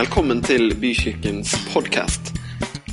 Velkommen 0.00 0.40
til 0.40 0.72
Bykirkens 0.80 1.52
podkast. 1.74 2.30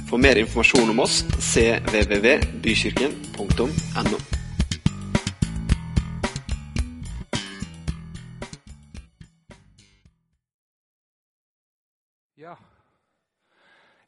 For 0.10 0.20
mer 0.20 0.36
informasjon 0.42 0.90
om 0.92 1.00
oss 1.00 1.24
cvvvbykirken.no. 1.40 4.18
Ja. 12.36 12.60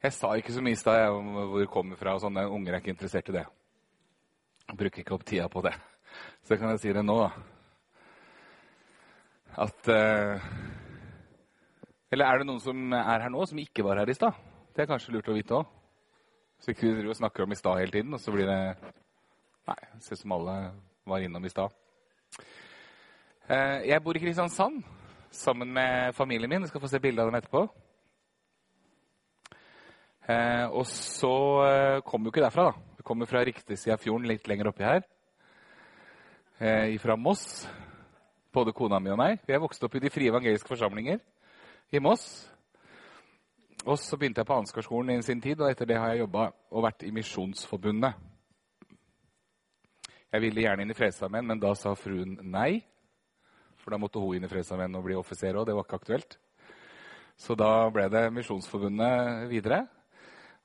Jeg 0.03 0.11
sa 0.17 0.35
ikke 0.35 0.51
så 0.57 0.59
mye 0.59 0.75
i 0.75 0.81
stad 0.81 1.07
om 1.13 1.31
hvor 1.37 1.63
jeg 1.63 1.71
kommer 1.71 1.95
fra. 1.95 2.17
og 2.17 2.21
sånn. 2.25 2.35
Unger 2.35 2.73
er 2.73 2.79
ikke 2.83 2.91
interessert 2.97 3.31
i 3.31 3.37
det. 3.37 3.45
Jeg 4.67 4.75
bruker 4.83 4.99
ikke 5.05 5.15
opp 5.15 5.23
tida 5.23 5.47
på 5.47 5.63
det. 5.63 5.71
Så 6.43 6.59
kan 6.59 6.75
jeg 6.75 6.83
si 6.83 6.91
det 6.99 7.07
nå, 7.07 7.15
da. 7.23 7.31
At 9.69 9.79
eh, 9.87 10.35
Eller 12.09 12.25
er 12.25 12.41
det 12.41 12.47
noen 12.49 12.61
som 12.61 12.93
er 12.97 13.21
her 13.21 13.29
nå, 13.29 13.43
som 13.45 13.59
ikke 13.61 13.85
var 13.85 14.01
her 14.01 14.09
i 14.09 14.17
stad? 14.17 14.37
Det 14.73 14.81
er 14.81 14.89
kanskje 14.89 15.13
lurt 15.13 15.29
å 15.29 15.35
vite 15.35 15.57
òg. 15.59 15.75
Så 16.59 16.73
ikke 16.73 16.87
vi 16.87 16.95
driver 16.95 17.13
og 17.13 17.19
snakker 17.19 17.45
om 17.45 17.53
i 17.53 17.57
stad 17.59 17.77
hele 17.79 17.93
tiden, 17.93 18.15
og 18.15 18.21
så 18.21 18.33
blir 18.33 18.49
det 18.49 18.61
Nei, 19.69 19.75
det 19.93 20.01
ser 20.01 20.17
ut 20.17 20.21
som 20.23 20.33
alle 20.33 20.55
var 21.05 21.21
innom 21.21 21.43
i 21.45 21.51
stad. 21.51 21.75
Eh, 23.45 23.85
jeg 23.91 24.01
bor 24.01 24.17
i 24.17 24.21
Kristiansand 24.23 24.79
sammen 25.29 25.69
med 25.75 26.15
familien 26.17 26.49
min. 26.49 26.65
Jeg 26.65 26.71
skal 26.71 26.81
få 26.81 26.89
se 26.89 27.01
bilde 27.03 27.21
av 27.21 27.29
dem 27.29 27.37
etterpå. 27.37 27.61
Eh, 30.25 30.65
og 30.73 30.87
så 30.89 31.35
eh, 31.67 32.01
kommer 32.01 32.29
jo 32.29 32.33
ikke 32.33 32.47
derfra, 32.47 32.71
da. 32.71 32.97
Vi 32.97 33.05
kommer 33.05 33.29
fra 33.29 33.45
riktig 33.45 33.77
side 33.77 33.93
av 33.93 34.01
fjorden, 34.01 34.25
litt 34.31 34.49
lenger 34.49 34.71
oppi 34.73 34.89
her. 34.89 35.05
Fra 36.99 37.15
Moss. 37.15 37.69
Både 38.51 38.73
kona 38.75 38.97
mi 38.99 39.13
og 39.13 39.21
meg. 39.21 39.45
Vi 39.45 39.53
er 39.53 39.61
vokst 39.61 39.85
opp 39.85 39.93
i 39.95 40.01
de 40.01 40.09
frie 40.11 40.33
evangeliske 40.33 40.73
forsamlinger 40.73 41.21
i 41.91 41.99
Moss. 41.99 42.25
Og 43.87 43.97
så 43.97 44.17
begynte 44.17 44.43
jeg 44.43 44.49
på 44.49 44.57
Ansgarskolen 44.59 45.15
i 45.15 45.23
sin 45.25 45.41
tid, 45.41 45.61
og 45.61 45.71
etter 45.71 45.87
det 45.89 45.97
har 45.97 46.11
jeg 46.11 46.25
jobba 46.25 46.49
og 46.69 46.83
vært 46.85 47.05
i 47.07 47.13
Misjonsforbundet. 47.15 48.13
Jeg 50.29 50.43
ville 50.43 50.61
gjerne 50.61 50.85
inn 50.85 50.93
i 50.93 50.97
Frelsesarmeen, 50.97 51.47
men 51.49 51.61
da 51.61 51.71
sa 51.73 51.95
fruen 51.97 52.35
nei. 52.53 52.83
For 53.79 53.95
da 53.95 53.97
måtte 53.97 54.21
hun 54.21 54.37
inn 54.37 54.45
i 54.45 54.51
Frelsesarmeen 54.51 54.99
og 54.99 55.07
bli 55.07 55.17
offiser 55.17 55.57
òg. 55.57 55.65
Det 55.65 55.77
var 55.77 55.87
ikke 55.87 56.01
aktuelt. 56.03 56.37
Så 57.39 57.55
da 57.57 57.71
ble 57.93 58.05
det 58.11 58.27
Misjonsforbundet 58.35 59.47
videre. 59.49 59.85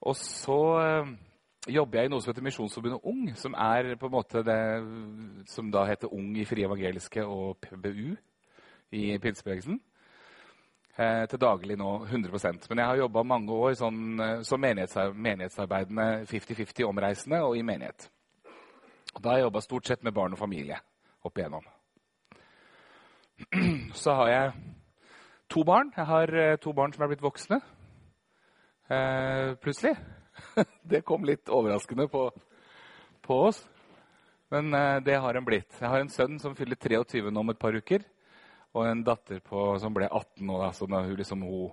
Og 0.05 0.19
så 0.21 0.59
øh, 0.83 1.15
jobber 1.71 2.01
jeg 2.01 2.11
i 2.11 2.13
noe 2.13 2.21
som 2.21 2.35
heter 2.35 2.45
Misjonsforbundet 2.45 3.09
Ung, 3.09 3.31
som 3.41 3.57
er 3.57 3.95
på 3.97 4.11
en 4.11 4.17
måte 4.19 4.43
det 4.45 4.61
som 5.49 5.71
da 5.73 5.87
heter 5.89 6.13
Ung 6.13 6.35
i 6.37 6.45
Frie 6.45 6.67
Evangeliske 6.67 7.25
og 7.25 7.57
PBU 7.63 8.19
i 8.93 9.07
pinsebevegelsen. 9.23 9.81
Eh, 10.95 11.25
til 11.27 11.41
daglig 11.43 11.75
nå 11.75 11.89
100% 12.07 12.69
Men 12.71 12.79
jeg 12.79 12.87
har 12.87 13.01
jobba 13.01 13.25
mange 13.27 13.51
år 13.51 13.73
sånn, 13.75 14.21
som 14.47 14.61
menighetsar 14.63 15.11
menighetsarbeidende 15.11 16.27
50-50 16.31 16.87
omreisende 16.87 17.41
og 17.43 17.57
i 17.59 17.65
menighet. 17.67 18.07
Og 19.15 19.23
da 19.23 19.33
har 19.33 19.41
jeg 19.41 19.49
jobba 19.49 19.63
stort 19.65 19.91
sett 19.91 20.05
med 20.07 20.15
barn 20.15 20.37
og 20.37 20.39
familie 20.39 20.79
opp 21.27 21.39
igjennom. 21.39 21.67
Så 24.03 24.15
har 24.21 24.31
jeg 24.31 24.53
to 25.51 25.65
barn. 25.67 25.91
Jeg 25.97 26.07
har 26.07 26.57
to 26.63 26.73
barn 26.73 26.95
som 26.95 27.03
er 27.03 27.11
blitt 27.11 27.27
voksne. 27.27 27.59
Eh, 28.91 29.55
plutselig. 29.59 29.97
Det 30.91 31.05
kom 31.07 31.25
litt 31.25 31.49
overraskende 31.49 32.07
på, 32.09 32.29
på 33.23 33.39
oss. 33.49 33.65
Men 34.53 34.75
eh, 34.75 35.01
det 35.03 35.17
har 35.19 35.35
en 35.35 35.47
blitt. 35.47 35.73
Jeg 35.81 35.89
har 35.89 36.03
en 36.03 36.13
sønn 36.13 36.39
som 36.39 36.55
fyller 36.55 36.77
23 36.79 37.31
nå 37.31 37.41
om 37.41 37.51
et 37.51 37.59
par 37.59 37.75
uker. 37.75 38.05
Og 38.75 38.89
en 38.89 39.05
datter 39.07 39.41
på, 39.45 39.63
som 39.79 39.95
ble 39.95 40.09
18 40.11 40.43
nå. 40.47 40.59
Da, 40.59 40.73
så 40.75 40.89
da 40.91 41.05
hun 41.05 41.17
liksom 41.19 41.47
hun 41.47 41.73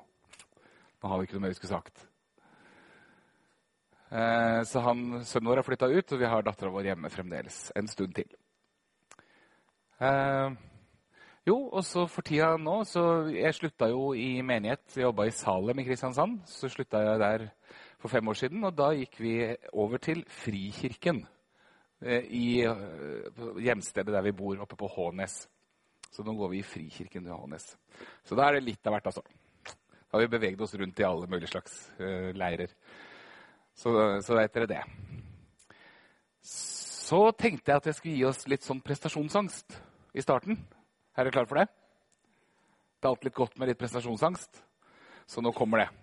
Nå 1.02 1.10
har 1.10 1.18
vi 1.18 1.26
ikke 1.26 1.40
noe 1.40 1.48
mer 1.48 1.54
vi 1.56 1.58
skulle 1.58 1.74
sagt. 1.74 2.04
Eh, 4.14 4.60
så 4.70 4.84
han, 4.86 5.24
sønnen 5.26 5.50
vår 5.50 5.64
har 5.64 5.66
flytta 5.66 5.88
ut, 5.90 6.12
og 6.14 6.20
vi 6.22 6.28
har 6.30 6.44
dattera 6.46 6.70
vår 6.70 6.92
hjemme 6.92 7.10
fremdeles 7.10 7.58
en 7.80 7.90
stund 7.90 8.14
til. 8.20 8.28
Eh, 9.98 10.54
jo, 11.50 11.56
og 11.74 11.82
så 11.88 12.04
for 12.06 12.26
tida 12.26 12.52
nå 12.62 12.84
så 12.86 13.04
Jeg 13.34 13.56
slutta 13.58 13.88
jo 13.90 14.12
i 14.14 14.44
menighet. 14.46 14.84
Jeg 14.94 15.08
jobba 15.08 15.26
i 15.26 15.34
Salem 15.34 15.82
i 15.82 15.88
Kristiansand. 15.88 16.44
Så 16.46 16.70
slutta 16.70 17.02
jeg 17.02 17.20
der 17.24 17.48
for 17.98 18.14
fem 18.14 18.28
år 18.28 18.38
siden, 18.38 18.64
og 18.64 18.78
da 18.78 18.92
gikk 18.94 19.18
vi 19.22 19.36
over 19.74 19.98
til 19.98 20.22
Frikirken. 20.30 21.24
Eh, 22.02 22.30
I 22.30 22.62
eh, 22.66 23.42
hjemstedet 23.62 24.14
der 24.14 24.22
vi 24.26 24.38
bor, 24.38 24.62
oppe 24.62 24.78
på 24.78 24.90
Hånes. 24.90 25.48
Så 26.12 26.26
nå 26.28 26.36
går 26.36 26.52
vi 26.52 26.60
i 26.60 26.68
Frikirken 26.68 27.30
Johannes. 27.32 27.70
Så 28.28 28.36
da 28.36 28.48
er 28.48 28.58
det 28.58 28.66
litt 28.68 28.88
av 28.88 28.98
hvert, 28.98 29.08
altså. 29.12 29.24
Da 29.64 30.18
har 30.18 30.26
vi 30.26 30.34
beveget 30.34 30.62
oss 30.62 30.76
rundt 30.76 31.00
i 31.00 31.08
alle 31.08 31.30
mulige 31.32 31.54
slags 31.54 31.78
uh, 32.02 32.34
leirer. 32.36 32.74
Så, 33.72 33.94
så 34.26 34.36
vet 34.36 34.58
dere 34.58 34.68
det. 34.74 34.82
Så 36.44 37.22
tenkte 37.40 37.72
jeg 37.72 37.80
at 37.80 37.88
jeg 37.88 37.98
skulle 37.98 38.18
gi 38.18 38.28
oss 38.28 38.44
litt 38.52 38.68
sånn 38.68 38.84
prestasjonsangst 38.84 39.78
i 40.12 40.24
starten. 40.24 40.60
Er 41.16 41.24
dere 41.24 41.36
klare 41.38 41.48
for 41.48 41.62
det? 41.62 41.68
Det 43.00 43.08
er 43.08 43.14
alltid 43.14 43.30
litt 43.30 43.40
godt 43.40 43.58
med 43.60 43.72
litt 43.72 43.80
prestasjonsangst. 43.80 44.62
Så 45.32 45.44
nå 45.44 45.56
kommer 45.56 45.86
det. 45.86 46.01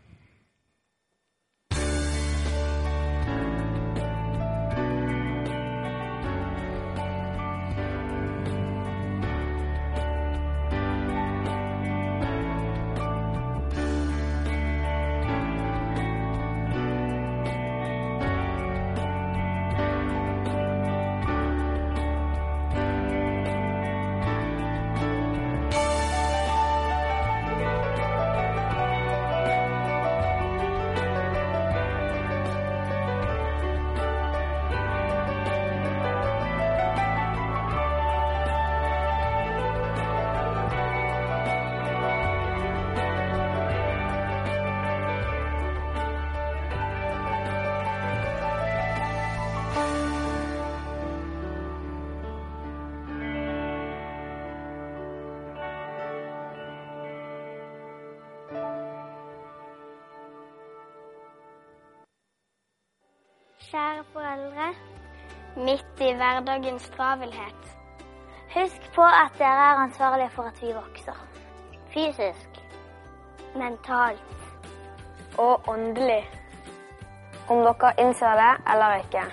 Kjære 63.68 64.04
foreldre, 64.12 64.66
midt 65.56 66.00
i 66.00 66.12
hverdagens 66.16 66.90
travelhet. 66.96 67.64
Husk 68.54 68.84
på 68.94 69.02
at 69.02 69.34
dere 69.38 69.64
er 69.70 69.80
ansvarlige 69.82 70.30
for 70.30 70.42
at 70.42 70.62
vi 70.62 70.72
vokser. 70.72 71.18
Fysisk, 71.94 72.60
mentalt 73.54 74.22
og 75.38 75.68
åndelig. 75.68 76.30
Om 77.48 77.60
dere 77.66 77.90
innser 77.98 78.40
det 78.40 78.54
eller 78.72 78.94
ikke. 78.94 79.24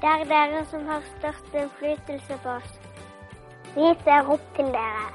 Det 0.00 0.10
er 0.14 0.24
dere 0.32 0.64
som 0.64 0.86
har 0.86 1.06
størst 1.12 1.54
innflytelse 1.54 2.40
på 2.42 2.56
oss. 2.56 2.80
Vi 3.76 3.92
ser 4.02 4.32
opp 4.34 4.48
til 4.56 4.72
dere. 4.78 5.06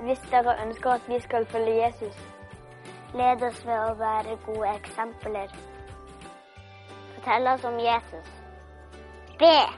Hvis 0.00 0.24
dere 0.30 0.56
ønsker 0.64 0.90
at 0.90 1.12
vi 1.12 1.20
skal 1.20 1.46
følge 1.46 1.76
Jesus, 1.84 2.24
led 3.14 3.46
oss 3.50 3.66
ved 3.66 3.78
å 3.90 3.94
være 4.00 4.40
gode 4.46 4.74
eksempler 4.78 5.52
fortelle 7.22 7.52
oss 7.52 7.64
om 7.64 7.78
Jesus. 7.78 8.26
Be! 9.38 9.68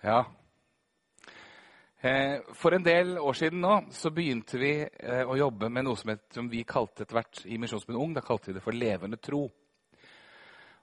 Ja. 0.00 0.24
Eh, 2.00 2.40
for 2.54 2.74
en 2.74 2.82
del 2.82 3.18
år 3.18 3.32
siden 3.32 3.60
nå 3.60 3.80
så 3.90 4.10
begynte 4.10 4.58
vi 4.58 4.72
eh, 4.86 5.24
å 5.26 5.36
jobbe 5.36 5.68
med 5.68 5.84
noe 5.84 5.98
som, 5.98 6.14
som 6.32 6.48
vi 6.48 6.62
kalte 6.64 7.02
etter 7.02 7.18
hvert 7.18 7.42
i 7.44 7.58
Misjonsbyen 7.58 7.98
Ung. 7.98 8.14
Da 8.14 8.22
kalte 8.24 8.52
vi 8.52 8.56
det 8.56 8.62
for 8.64 8.76
levende 8.76 9.18
tro. 9.20 9.42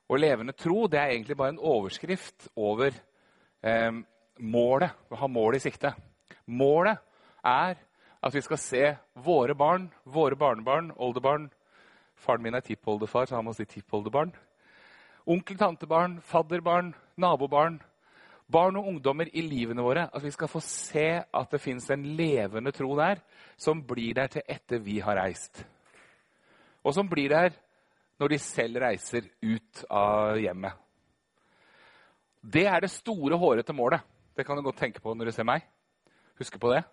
Og 0.10 0.20
levende 0.20 0.54
tro 0.54 0.86
det 0.92 1.00
er 1.00 1.16
egentlig 1.16 1.40
bare 1.40 1.56
en 1.56 1.64
overskrift 1.64 2.52
over 2.60 2.92
eh, 3.64 3.90
målet. 4.44 5.00
Å 5.10 5.24
ha 5.24 5.31
målet 5.31 5.64
i 5.64 5.72
sikte. 5.72 5.96
Målet 6.52 7.12
er 7.44 7.75
at 8.24 8.34
vi 8.36 8.42
skal 8.42 8.57
se 8.57 8.84
våre 9.16 9.56
barn, 9.56 9.90
våre 10.06 10.36
barnebarn, 10.36 10.92
oldebarn 10.95 11.50
Faren 12.24 12.44
min 12.44 12.56
er 12.56 12.62
tippoldefar, 12.63 13.25
så 13.25 13.36
han 13.36 13.44
må 13.44 13.51
si 13.57 13.66
tippoldebarn. 13.68 14.30
Onkel, 15.28 15.57
tantebarn, 15.60 16.22
fadderbarn, 16.24 16.94
nabobarn 17.19 17.81
barn 18.54 18.78
og 18.78 18.88
ungdommer 18.92 19.30
i 19.34 19.44
livene 19.45 19.84
våre. 19.84 20.07
At 20.13 20.24
vi 20.24 20.31
skal 20.34 20.51
få 20.51 20.62
se 20.63 21.07
at 21.24 21.51
det 21.51 21.62
fins 21.62 21.90
en 21.94 22.06
levende 22.18 22.74
tro 22.75 22.95
der, 23.00 23.22
som 23.57 23.84
blir 23.88 24.16
der 24.18 24.31
til 24.31 24.46
etter 24.48 24.81
vi 24.84 25.00
har 25.04 25.18
reist. 25.19 25.63
Og 26.84 26.94
som 26.96 27.10
blir 27.10 27.31
der 27.31 27.54
når 28.19 28.34
de 28.34 28.39
selv 28.39 28.80
reiser 28.84 29.30
ut 29.42 29.86
av 29.89 30.38
hjemmet. 30.39 30.74
Det 32.44 32.66
er 32.68 32.84
det 32.84 32.92
store, 32.92 33.39
hårete 33.39 33.74
målet. 33.74 34.04
Det 34.36 34.46
kan 34.46 34.57
du 34.57 34.63
godt 34.66 34.81
tenke 34.81 35.00
på 35.00 35.13
når 35.16 35.30
du 35.30 35.36
ser 35.36 35.48
meg. 35.48 35.63
Husk 36.39 36.60
på 36.60 36.74
det. 36.74 36.84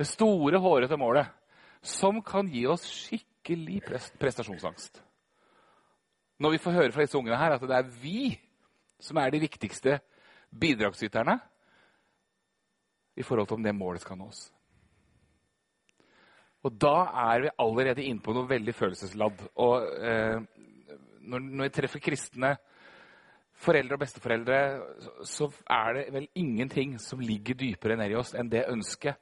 Det 0.00 0.08
store, 0.08 0.56
hårete 0.56 0.96
målet 0.96 1.28
som 1.84 2.22
kan 2.24 2.48
gi 2.48 2.62
oss 2.68 2.86
skikkelig 2.88 3.82
prestasjonsangst. 4.20 5.00
Når 6.40 6.54
vi 6.54 6.60
får 6.64 6.76
høre 6.76 6.92
fra 6.94 7.04
disse 7.04 7.18
ungene 7.18 7.36
her 7.36 7.52
at 7.56 7.66
det 7.68 7.76
er 7.76 7.90
vi 8.00 8.22
som 9.00 9.18
er 9.20 9.32
de 9.32 9.42
viktigste 9.42 9.98
bidragsyterne 10.50 11.36
i 13.20 13.26
forhold 13.26 13.50
til 13.50 13.58
om 13.58 13.66
det 13.66 13.76
målet 13.76 14.00
skal 14.00 14.16
nås. 14.16 14.46
Og 16.64 16.76
da 16.80 16.96
er 17.32 17.44
vi 17.44 17.52
allerede 17.60 18.04
inne 18.04 18.24
på 18.24 18.32
noe 18.36 18.48
veldig 18.48 18.74
følelsesladd. 18.76 19.44
Og 19.64 19.84
eh, 20.00 20.40
når, 21.28 21.44
når 21.44 21.68
vi 21.68 21.74
treffer 21.76 22.04
kristne 22.04 22.54
foreldre 23.60 23.96
og 23.96 24.02
besteforeldre, 24.04 24.58
så 25.28 25.48
er 25.68 25.96
det 25.98 26.06
vel 26.16 26.28
ingenting 26.40 26.96
som 27.00 27.20
ligger 27.20 27.58
dypere 27.60 27.96
nedi 28.00 28.16
oss 28.16 28.32
enn 28.36 28.48
det 28.52 28.68
ønsket 28.72 29.20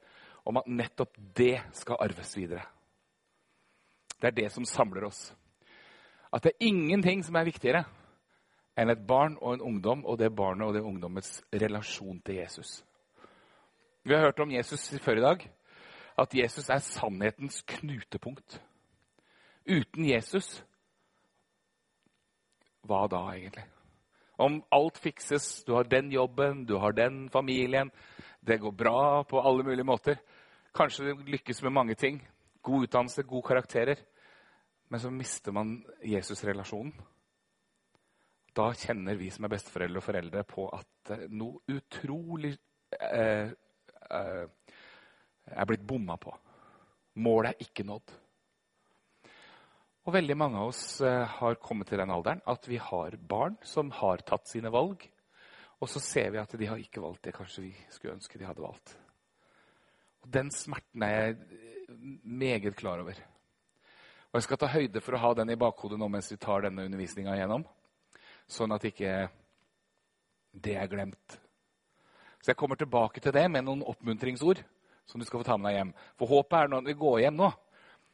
om 0.48 0.56
at 0.56 0.68
nettopp 0.70 1.16
det 1.36 1.60
skal 1.76 2.00
arves 2.00 2.32
videre. 2.36 2.64
Det 4.18 4.30
er 4.30 4.36
det 4.40 4.48
som 4.52 4.64
samler 4.66 5.04
oss. 5.10 5.28
At 6.32 6.44
det 6.44 6.54
er 6.54 6.68
ingenting 6.70 7.22
som 7.24 7.36
er 7.36 7.48
viktigere 7.48 7.84
enn 8.78 8.92
et 8.92 9.04
barn 9.06 9.36
og 9.42 9.56
en 9.56 9.64
ungdom 9.72 10.04
og 10.06 10.18
det 10.20 10.30
barnet 10.36 10.68
og 10.68 10.74
det 10.76 10.84
ungdommets 10.86 11.42
relasjon 11.52 12.20
til 12.24 12.40
Jesus. 12.40 12.82
Vi 14.04 14.14
har 14.14 14.24
hørt 14.24 14.40
om 14.40 14.52
Jesus 14.54 14.88
før 15.04 15.20
i 15.20 15.24
dag, 15.24 15.44
at 16.18 16.34
Jesus 16.34 16.70
er 16.70 16.80
sannhetens 16.82 17.60
knutepunkt. 17.68 18.60
Uten 19.68 20.06
Jesus, 20.08 20.62
hva 22.88 23.04
da 23.10 23.20
egentlig? 23.34 23.66
Om 24.38 24.62
alt 24.72 24.98
fikses, 25.02 25.64
du 25.66 25.74
har 25.74 25.90
den 25.90 26.12
jobben, 26.14 26.64
du 26.64 26.78
har 26.78 26.94
den 26.96 27.26
familien, 27.28 27.90
det 28.40 28.60
går 28.62 28.72
bra 28.72 29.22
på 29.28 29.42
alle 29.42 29.66
mulige 29.66 29.84
måter. 29.84 30.16
Kanskje 30.74 31.12
du 31.12 31.30
lykkes 31.32 31.62
med 31.66 31.74
mange 31.74 31.94
ting. 31.98 32.20
God 32.62 32.88
utdannelse, 32.88 33.22
gode 33.22 33.48
karakterer. 33.48 34.02
Men 34.88 35.00
så 35.00 35.10
mister 35.10 35.52
man 35.52 35.78
Jesus-relasjonen. 36.04 36.92
Da 38.56 38.70
kjenner 38.74 39.18
vi 39.18 39.30
som 39.30 39.46
er 39.46 39.52
besteforeldre 39.52 40.00
og 40.00 40.06
foreldre, 40.06 40.44
på 40.48 40.66
at 40.74 41.12
noe 41.30 41.60
utrolig 41.70 42.54
eh, 42.98 43.50
eh, 44.10 44.46
er 45.52 45.68
blitt 45.68 45.84
bomma 45.86 46.16
på. 46.20 46.32
Målet 47.22 47.52
er 47.52 47.68
ikke 47.68 47.86
nådd. 47.86 48.16
Og 50.08 50.14
veldig 50.16 50.36
mange 50.40 50.58
av 50.58 50.70
oss 50.72 51.02
eh, 51.04 51.24
har 51.38 51.60
kommet 51.62 51.90
til 51.90 52.00
den 52.00 52.10
alderen 52.10 52.40
at 52.48 52.64
vi 52.70 52.80
har 52.80 53.18
barn 53.28 53.58
som 53.62 53.92
har 54.00 54.24
tatt 54.26 54.48
sine 54.48 54.72
valg. 54.72 55.04
Og 55.78 55.90
så 55.92 56.00
ser 56.02 56.32
vi 56.34 56.40
at 56.40 56.56
de 56.58 56.70
har 56.70 56.80
ikke 56.80 57.04
valgt 57.04 57.28
det 57.28 57.36
kanskje 57.36 57.68
vi 57.68 57.74
skulle 57.92 58.16
ønske 58.16 58.40
de 58.40 58.48
hadde 58.48 58.64
valgt. 58.64 58.96
Og 60.24 60.30
Den 60.32 60.50
smerten 60.54 61.02
er 61.02 61.14
jeg 61.16 61.36
meget 62.22 62.76
klar 62.76 63.02
over. 63.02 63.18
Og 64.28 64.38
jeg 64.38 64.42
skal 64.44 64.60
ta 64.60 64.68
høyde 64.70 65.00
for 65.00 65.16
å 65.16 65.22
ha 65.22 65.34
den 65.38 65.50
i 65.54 65.58
bakhodet 65.58 65.98
nå 65.98 66.08
mens 66.12 66.30
vi 66.32 66.40
tar 66.40 66.66
denne 66.66 66.84
undervisninga 66.88 67.36
igjennom. 67.36 67.64
Sånn 68.48 68.72
at 68.76 68.84
ikke 68.84 69.28
det 70.52 70.76
er 70.76 70.90
glemt. 70.90 71.38
Så 72.42 72.52
jeg 72.52 72.58
kommer 72.60 72.76
tilbake 72.76 73.20
til 73.20 73.34
det 73.34 73.46
med 73.50 73.64
noen 73.66 73.84
oppmuntringsord 73.88 74.60
som 75.08 75.20
du 75.20 75.26
skal 75.26 75.40
få 75.40 75.48
ta 75.48 75.56
med 75.56 75.72
deg 75.72 75.78
hjem. 75.78 75.94
For 76.20 76.30
håpet 76.30 76.58
er 76.58 76.70
når 76.72 76.86
vi 76.90 76.98
går 77.00 77.18
hjem 77.24 77.40
nå, 77.40 77.48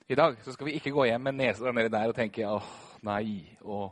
i 0.09 0.17
dag, 0.19 0.37
så 0.45 0.53
skal 0.53 0.69
vi 0.69 0.75
ikke 0.77 0.93
gå 0.93 1.07
hjem 1.09 1.23
med 1.25 1.39
nesa 1.39 1.73
nedi 1.73 1.89
der 1.89 2.11
og 2.13 2.17
tenke 2.17 2.45
åh, 2.45 2.67
nei. 3.09 3.57
Åh. 3.65 3.89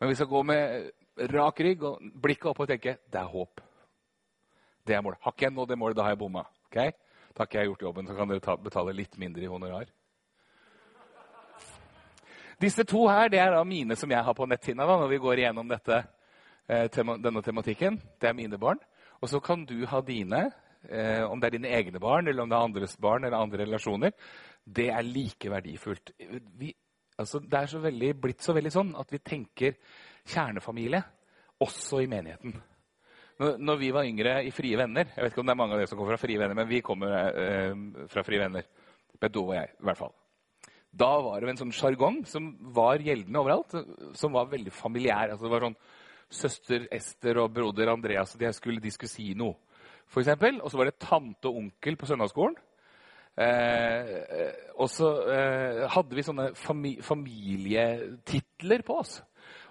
Men 0.00 0.10
vi 0.10 0.16
skal 0.18 0.28
gå 0.28 0.42
med 0.44 0.90
rak 1.32 1.62
rygg 1.64 1.86
og 1.88 2.02
blikket 2.22 2.50
opp 2.50 2.60
og 2.60 2.68
tenke 2.68 2.98
det 3.00 3.20
er 3.20 3.30
håp. 3.32 3.62
Det 4.84 4.94
er 4.94 5.00
målet. 5.00 5.22
Har 5.24 5.32
ikke 5.32 5.46
jeg 5.46 5.54
nådd 5.56 5.72
det 5.72 5.78
målet, 5.80 5.96
da 5.96 6.04
har 6.04 6.12
jeg 6.12 6.20
bomma. 6.20 6.44
Okay? 6.68 6.92
Da 7.34 7.42
har 7.42 7.48
ikke 7.48 7.58
jeg 7.58 7.70
gjort 7.72 7.82
jobben, 7.82 8.06
så 8.06 8.14
kan 8.14 8.30
dere 8.30 8.42
ta, 8.42 8.54
betale 8.56 8.92
litt 8.94 9.16
mindre 9.18 9.42
i 9.42 9.50
honorar. 9.50 9.88
Disse 12.62 12.84
to 12.86 13.08
her 13.10 13.28
det 13.32 13.40
er 13.42 13.50
da 13.50 13.64
mine 13.66 13.96
som 13.98 14.12
jeg 14.12 14.22
har 14.22 14.36
på 14.38 14.46
netthinna 14.46 14.86
når 14.86 15.08
vi 15.10 15.18
går 15.22 15.42
igjennom 15.42 15.68
dette, 15.68 16.04
eh, 16.68 16.86
denne 16.94 17.42
tematikken. 17.42 17.98
Det 18.20 18.30
er 18.30 18.36
mine 18.38 18.58
barn. 18.58 18.78
Og 19.20 19.28
så 19.28 19.40
kan 19.42 19.64
du 19.66 19.84
ha 19.90 20.00
dine, 20.00 20.52
eh, 20.88 21.24
om 21.26 21.40
det 21.40 21.48
er 21.48 21.56
dine 21.58 21.74
egne 21.74 21.98
barn 22.00 22.28
eller 22.28 22.42
om 22.42 22.48
det 22.48 22.56
er 22.56 22.68
andres 22.68 22.96
barn 22.96 23.24
eller 23.24 23.38
andre 23.38 23.64
relasjoner. 23.64 24.12
Det 24.64 24.88
er 24.90 25.02
like 25.02 25.50
verdifullt. 25.50 26.12
Vi, 26.58 26.72
altså, 27.18 27.40
det 27.40 27.58
er 27.58 27.66
så 27.66 27.78
veldig, 27.82 28.20
blitt 28.20 28.42
så 28.42 28.54
veldig 28.54 28.72
sånn 28.72 28.94
at 28.96 29.10
vi 29.10 29.18
tenker 29.18 29.74
kjernefamilie 30.24 31.02
også 31.60 32.00
i 32.04 32.06
menigheten. 32.06 32.54
Når, 33.40 33.78
vi 33.80 33.90
var 33.90 34.06
yngre 34.06 34.36
i 34.46 34.50
Frie 34.54 34.78
Venner 34.78 35.08
Jeg 35.10 35.24
vet 35.24 35.32
ikke 35.32 35.40
om 35.42 35.48
det 35.48 35.54
er 35.56 35.58
mange 35.58 35.74
av 35.74 35.80
dere 35.80 35.90
som 35.90 35.98
kommer 35.98 36.14
fra 36.14 36.22
Frie 36.22 36.38
Venner, 36.38 36.54
men 36.54 36.68
vi 36.70 36.78
kommer 36.86 37.14
eh, 37.34 37.72
fra 38.12 38.22
Frie 38.26 38.38
Venner. 38.38 38.68
Bedo 39.20 39.48
og 39.48 39.56
jeg, 39.56 39.72
i 39.74 39.88
hvert 39.88 39.98
fall. 39.98 40.12
Da 40.94 41.10
var 41.24 41.42
det 41.42 41.50
en 41.50 41.60
sånn 41.64 41.74
sjargong 41.74 42.20
som 42.30 42.52
var 42.76 43.02
gjeldende 43.02 43.40
overalt, 43.42 43.74
som 44.14 44.34
var 44.36 44.50
veldig 44.52 44.70
familiær. 44.74 45.32
Altså, 45.32 45.48
det 45.48 45.54
var 45.54 45.66
sånn 45.66 45.78
Søster 46.34 46.86
Ester 46.94 47.40
og 47.42 47.50
broder 47.54 47.90
Andreas 47.92 48.36
de 48.38 48.50
skulle, 48.54 48.82
de 48.82 48.92
skulle 48.94 49.12
si 49.12 49.32
noe, 49.38 49.56
f.eks. 50.06 50.30
Og 50.62 50.70
så 50.70 50.78
var 50.78 50.90
det 50.90 51.02
tante 51.02 51.50
og 51.50 51.58
onkel 51.64 51.98
på 51.98 52.08
søndagsskolen. 52.10 52.56
Eh, 53.34 54.14
og 54.78 54.86
så 54.90 55.10
eh, 55.34 55.82
hadde 55.90 56.14
vi 56.14 56.22
sånne 56.22 56.52
fami 56.54 56.94
familietitler 57.02 58.86
på 58.86 59.00
oss. 59.02 59.18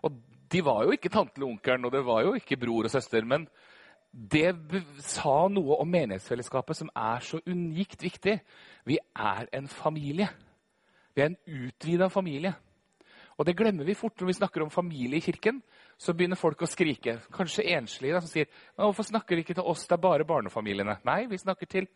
Og 0.03 0.19
de 0.53 0.61
var 0.61 0.83
jo 0.85 0.93
ikke 0.93 1.11
tante 1.11 1.39
eller 1.39 1.55
onkelen, 1.55 1.85
og 1.87 1.93
det 1.93 2.03
var 2.05 2.25
jo 2.25 2.33
ikke 2.37 2.59
bror 2.61 2.85
og 2.85 2.93
søster. 2.93 3.25
Men 3.25 3.47
det 4.13 4.53
sa 5.01 5.47
noe 5.49 5.79
om 5.81 5.89
menighetsfellesskapet 5.89 6.77
som 6.77 6.91
er 6.93 7.23
så 7.25 7.39
unikt 7.49 8.03
viktig. 8.05 8.37
Vi 8.85 8.99
er 9.01 9.49
en 9.57 9.67
familie. 9.67 10.29
Vi 11.15 11.23
er 11.23 11.31
en 11.31 11.39
utvida 11.65 12.09
familie. 12.13 12.53
Og 13.33 13.47
det 13.47 13.55
glemmer 13.57 13.87
vi 13.87 13.97
fort 13.97 14.19
når 14.21 14.29
vi 14.29 14.37
snakker 14.37 14.61
om 14.61 14.69
familie 14.69 15.17
i 15.17 15.25
kirken. 15.25 15.63
Så 15.97 16.13
begynner 16.13 16.37
folk 16.37 16.61
å 16.61 16.69
skrike. 16.69 17.17
Kanskje 17.33 17.65
enslige 17.73 18.21
som 18.21 18.29
sier 18.29 18.49
hvorfor 18.77 19.09
snakker 19.09 19.35
de 19.35 19.45
ikke 19.45 19.57
til 19.57 19.65
oss, 19.65 19.87
det 19.89 19.97
er 19.97 20.05
bare 20.05 20.27
barnefamiliene. 20.29 20.99
Nei, 21.07 21.23
vi 21.31 21.41
snakker 21.41 21.69
til 21.69 21.89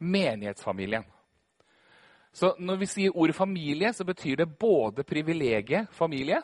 menighetsfamilien. 0.00 1.04
Så 2.32 2.54
når 2.60 2.80
vi 2.80 2.88
sier 2.88 3.16
ordet 3.16 3.36
familie, 3.36 3.92
så 3.92 4.04
betyr 4.08 4.40
det 4.40 4.54
både 4.60 5.04
privilegiet 5.04 5.92
familie 5.92 6.40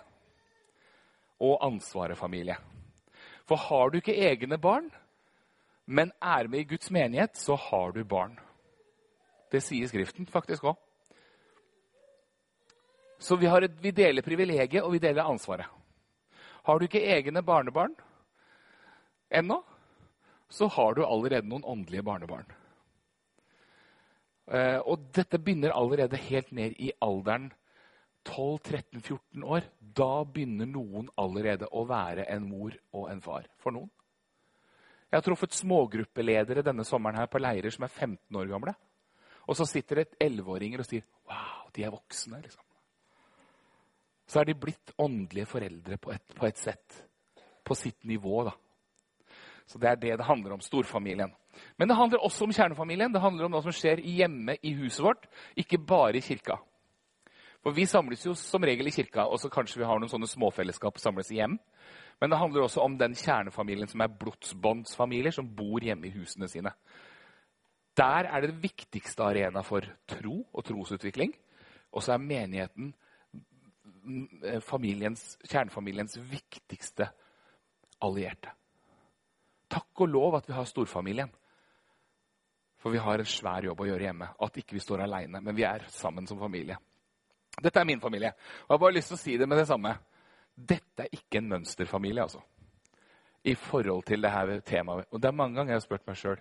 og 1.40 1.58
ansvaret 1.66 2.18
familie. 2.18 2.56
For 3.48 3.60
har 3.60 3.90
du 3.90 3.98
ikke 3.98 4.16
egne 4.16 4.58
barn, 4.58 4.88
men 5.86 6.12
er 6.22 6.48
med 6.48 6.64
i 6.64 6.68
Guds 6.68 6.90
menighet, 6.90 7.36
så 7.36 7.56
har 7.56 7.92
du 7.92 8.04
barn. 8.04 8.38
Det 9.52 9.60
sier 9.62 9.88
Skriften 9.88 10.26
faktisk 10.26 10.64
òg. 10.64 10.78
Så 13.18 13.36
vi, 13.36 13.46
et, 13.46 13.76
vi, 13.80 13.90
deler 13.90 14.22
privilegiet, 14.22 14.82
og 14.82 14.92
vi 14.92 14.98
deler 14.98 15.24
ansvaret. 15.24 15.68
Har 16.64 16.78
du 16.78 16.84
ikke 16.84 17.04
egne 17.04 17.42
barnebarn 17.42 17.94
ennå, 19.30 19.60
så 20.48 20.68
har 20.68 20.94
du 20.94 21.04
allerede 21.04 21.48
noen 21.48 21.64
åndelige 21.64 22.04
barnebarn. 22.04 22.48
Eh, 24.46 24.80
og 24.80 25.08
dette 25.16 25.40
begynner 25.40 25.72
allerede 25.72 26.20
helt 26.28 26.52
ned 26.52 26.76
i 26.78 26.92
alderen 27.02 27.50
12-13-14 28.24 29.44
år. 29.44 29.68
Da 29.94 30.24
begynner 30.24 30.68
noen 30.68 31.10
allerede 31.20 31.68
å 31.70 31.84
være 31.88 32.26
en 32.32 32.48
mor 32.48 32.74
og 32.96 33.10
en 33.12 33.22
far 33.24 33.46
for 33.62 33.76
noen. 33.76 33.90
Jeg 35.10 35.20
har 35.20 35.26
truffet 35.28 35.54
smågruppeledere 35.54 36.64
denne 36.66 36.82
sommeren 36.86 37.20
her 37.20 37.28
på 37.30 37.38
leirer 37.38 37.70
som 37.70 37.86
er 37.86 37.92
15 37.92 38.40
år 38.40 38.48
gamle. 38.50 38.74
Og 39.46 39.54
så 39.54 39.66
sitter 39.68 40.00
det 40.00 40.16
11-åringer 40.18 40.80
og 40.80 40.88
sier 40.88 41.04
'Wow, 41.28 41.70
de 41.74 41.84
er 41.84 41.90
voksne'. 41.90 42.42
liksom. 42.42 42.62
Så 44.26 44.40
er 44.40 44.44
de 44.44 44.54
blitt 44.54 44.92
åndelige 44.98 45.46
foreldre 45.46 45.96
på 45.96 46.10
et, 46.10 46.34
på 46.34 46.46
et 46.46 46.58
sett. 46.58 47.04
På 47.64 47.74
sitt 47.74 48.04
nivå, 48.04 48.44
da. 48.44 48.52
Så 49.66 49.78
det 49.78 49.88
er 49.88 49.96
det 49.96 50.16
det 50.18 50.26
handler 50.26 50.52
om. 50.52 50.60
Storfamilien. 50.60 51.32
Men 51.76 51.88
det 51.88 51.96
handler 51.96 52.18
også 52.18 52.44
om 52.44 52.52
kjernefamilien. 52.52 53.12
Det 53.12 53.20
handler 53.20 53.44
om 53.44 53.50
noe 53.50 53.62
som 53.62 53.72
skjer 53.72 54.02
hjemme 54.02 54.56
i 54.62 54.74
huset 54.74 55.04
vårt, 55.04 55.28
ikke 55.56 55.78
bare 55.78 56.18
i 56.18 56.20
kirka. 56.20 56.58
For 57.64 57.72
Vi 57.72 57.86
samles 57.88 58.26
jo 58.26 58.34
som 58.36 58.64
regel 58.64 58.90
i 58.90 58.92
kirka, 58.92 59.24
og 59.24 59.40
så 59.40 59.48
kanskje 59.48 59.80
vi 59.80 59.86
har 59.88 59.96
noen 59.96 60.10
sånne 60.12 60.28
småfellesskap 60.28 61.00
samles 61.00 61.30
i 61.32 61.38
hjem. 61.38 61.56
Men 62.20 62.30
det 62.30 62.38
handler 62.38 62.66
også 62.66 62.84
om 62.84 62.98
den 63.00 63.16
kjernefamilien 63.16 63.88
som 63.88 64.04
er 64.04 64.12
blodsbåndsfamilier, 64.20 65.32
som 65.32 65.48
bor 65.48 65.80
hjemme 65.80 66.10
i 66.10 66.12
husene 66.12 66.48
sine. 66.52 66.74
Der 67.96 68.28
er 68.28 68.42
det 68.42 68.52
den 68.52 68.60
viktigste 68.60 69.24
arena 69.24 69.64
for 69.64 69.86
tro 70.10 70.42
og 70.52 70.66
trosutvikling. 70.68 71.32
Og 71.94 72.04
så 72.04 72.14
er 72.14 72.22
menigheten 72.22 72.92
familiens, 74.68 75.38
kjernefamiliens 75.48 76.18
viktigste 76.20 77.08
allierte. 78.04 78.52
Takk 79.72 80.04
og 80.04 80.10
lov 80.12 80.36
at 80.36 80.48
vi 80.50 80.56
har 80.58 80.68
storfamilien. 80.68 81.30
For 82.82 82.92
vi 82.92 83.00
har 83.00 83.18
en 83.18 83.30
svær 83.30 83.64
jobb 83.64 83.80
å 83.80 83.86
gjøre 83.88 84.10
hjemme. 84.10 84.34
At 84.44 84.58
ikke 84.60 84.76
vi 84.76 84.84
står 84.84 85.06
aleine, 85.06 85.40
men 85.40 85.56
vi 85.56 85.64
er 85.64 85.86
sammen 85.88 86.28
som 86.28 86.36
familie. 86.42 86.76
Dette 87.62 87.80
er 87.80 87.86
min 87.88 88.00
familie. 88.00 88.32
Og 88.64 88.68
jeg 88.68 88.74
har 88.74 88.82
bare 88.82 88.96
lyst 88.96 89.12
til 89.12 89.18
å 89.18 89.22
si 89.22 89.36
det 89.38 89.48
med 89.48 89.60
det 89.60 89.68
samme. 89.68 89.94
Dette 90.54 91.06
er 91.06 91.14
ikke 91.14 91.38
en 91.38 91.52
mønsterfamilie, 91.52 92.22
altså. 92.22 92.40
I 93.44 93.54
forhold 93.54 94.04
til 94.08 94.22
det 94.22 94.32
her 94.32 94.58
temaet. 94.66 95.06
Og 95.10 95.22
det 95.22 95.28
er 95.28 95.36
mange 95.36 95.58
ganger 95.58 95.74
jeg 95.74 95.82
har 95.82 95.86
spurt 95.86 96.06
meg 96.08 96.18
sjøl 96.18 96.40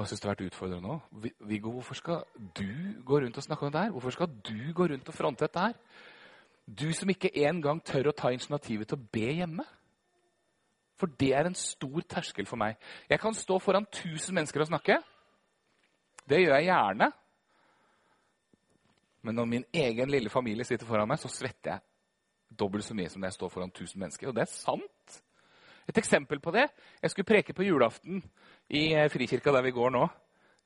og 0.00 0.06
jeg 0.06 0.14
syns 0.14 0.22
det 0.22 0.28
har 0.30 0.32
vært 0.32 0.46
utfordrende 0.48 0.92
òg. 0.94 1.24
Viggo, 1.44 1.70
hvorfor 1.74 1.98
skal 1.98 2.22
du 2.56 2.70
gå 3.04 3.18
rundt 3.20 3.36
og 3.36 3.44
snakke 3.44 3.66
om 3.66 3.72
det 3.74 3.82
her? 3.82 3.90
Hvorfor 3.92 4.14
skal 4.14 4.30
du 4.48 4.72
gå 4.72 4.86
rundt 4.88 5.10
og 5.12 5.16
fronte 5.16 5.44
dette 5.44 5.60
her? 5.60 5.74
Du 6.64 6.86
som 6.96 7.10
ikke 7.12 7.28
engang 7.42 7.82
tør 7.84 8.08
å 8.08 8.14
ta 8.16 8.30
initiativet 8.32 8.88
til 8.88 8.96
å 8.96 9.08
be 9.12 9.26
hjemme. 9.42 9.66
For 10.96 11.12
det 11.20 11.34
er 11.36 11.50
en 11.50 11.58
stor 11.58 12.00
terskel 12.08 12.48
for 12.48 12.56
meg. 12.60 12.78
Jeg 13.12 13.20
kan 13.20 13.36
stå 13.36 13.58
foran 13.60 13.84
1000 13.90 14.38
mennesker 14.38 14.64
og 14.64 14.70
snakke. 14.70 14.96
Det 16.24 16.40
gjør 16.46 16.56
jeg 16.56 16.70
gjerne. 16.70 17.10
Men 19.26 19.36
når 19.36 19.48
min 19.48 19.66
egen 19.72 20.10
lille 20.10 20.32
familie 20.32 20.64
sitter 20.64 20.88
foran 20.88 21.08
meg, 21.10 21.20
så 21.20 21.28
svetter 21.32 21.74
jeg 21.74 22.56
dobbelt 22.60 22.84
så 22.84 22.96
mye 22.96 23.10
som 23.10 23.20
når 23.20 23.30
jeg 23.30 23.38
står 23.38 23.52
foran 23.52 23.72
1000 23.74 24.00
mennesker. 24.00 24.30
Og 24.30 24.36
det 24.36 24.46
er 24.46 24.52
sant. 24.52 25.20
Et 25.88 25.98
eksempel 25.98 26.38
på 26.38 26.52
det 26.54 26.68
Jeg 27.02 27.10
skulle 27.10 27.26
preke 27.26 27.54
på 27.56 27.64
julaften 27.66 28.20
i 28.68 28.92
eh, 28.94 29.08
Frikirka 29.10 29.52
der 29.52 29.64
vi 29.64 29.74
går 29.74 29.90
nå, 29.90 30.04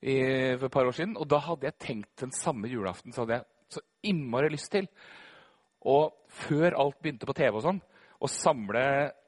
i, 0.01 0.15
for 0.59 0.67
et 0.67 0.73
par 0.73 0.85
år 0.85 0.95
siden. 0.97 1.17
Og 1.17 1.29
da 1.29 1.39
hadde 1.41 1.69
jeg 1.69 1.79
tenkt 1.81 2.21
den 2.21 2.33
samme 2.35 2.69
julaften 2.69 3.13
så 3.13 3.23
hadde 3.23 3.39
jeg 3.39 3.47
så 3.75 3.81
innmari 4.05 4.51
lyst 4.53 4.71
til 4.71 4.87
og 5.85 6.15
før 6.33 6.75
alt 6.81 6.97
begynte 7.01 7.27
på 7.29 7.35
TV, 7.37 7.51
og 7.53 7.63
sånn, 7.63 7.79
å 8.17 8.29
samle 8.31 8.83